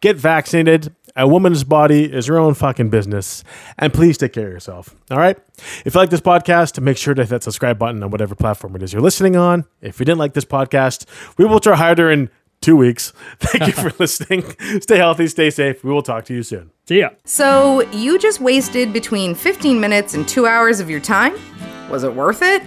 Get 0.00 0.16
vaccinated. 0.16 0.94
A 1.16 1.26
woman's 1.26 1.64
body 1.64 2.04
is 2.04 2.26
her 2.26 2.38
own 2.38 2.54
fucking 2.54 2.88
business. 2.88 3.42
And 3.76 3.92
please 3.92 4.16
take 4.16 4.32
care 4.32 4.46
of 4.46 4.52
yourself. 4.52 4.94
All 5.10 5.18
right? 5.18 5.36
If 5.84 5.94
you 5.94 6.00
like 6.00 6.10
this 6.10 6.20
podcast, 6.20 6.80
make 6.80 6.96
sure 6.96 7.14
to 7.14 7.22
hit 7.22 7.30
that 7.30 7.42
subscribe 7.42 7.78
button 7.78 8.02
on 8.02 8.10
whatever 8.10 8.36
platform 8.36 8.76
it 8.76 8.82
is 8.82 8.92
you're 8.92 9.02
listening 9.02 9.36
on. 9.36 9.64
If 9.80 9.98
you 9.98 10.06
didn't 10.06 10.18
like 10.18 10.34
this 10.34 10.44
podcast, 10.44 11.06
we 11.36 11.44
will 11.44 11.58
try 11.58 11.74
harder 11.74 12.10
in 12.12 12.30
two 12.60 12.76
weeks. 12.76 13.12
Thank 13.40 13.66
you 13.66 13.72
for 13.72 13.92
listening. 13.98 14.44
Stay 14.80 14.98
healthy, 14.98 15.26
stay 15.28 15.50
safe. 15.50 15.82
We 15.82 15.90
will 15.90 16.02
talk 16.02 16.24
to 16.26 16.34
you 16.34 16.42
soon. 16.42 16.70
See 16.86 16.98
ya. 17.00 17.08
So, 17.24 17.80
you 17.90 18.18
just 18.18 18.40
wasted 18.40 18.92
between 18.92 19.34
15 19.34 19.80
minutes 19.80 20.12
and 20.14 20.28
two 20.28 20.46
hours 20.46 20.80
of 20.80 20.90
your 20.90 21.00
time? 21.00 21.34
Was 21.90 22.04
it 22.04 22.14
worth 22.14 22.42
it? 22.42 22.62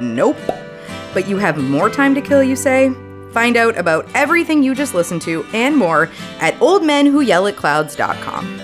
Nope. 0.00 0.36
But 1.14 1.28
you 1.28 1.36
have 1.38 1.56
more 1.58 1.88
time 1.90 2.14
to 2.14 2.20
kill, 2.20 2.42
you 2.42 2.56
say? 2.56 2.90
Find 3.32 3.56
out 3.56 3.78
about 3.78 4.06
everything 4.14 4.62
you 4.62 4.74
just 4.74 4.94
listened 4.94 5.22
to 5.22 5.44
and 5.52 5.74
more 5.76 6.10
at 6.40 6.54
oldmenwhoyellatclouds.com. 6.54 8.60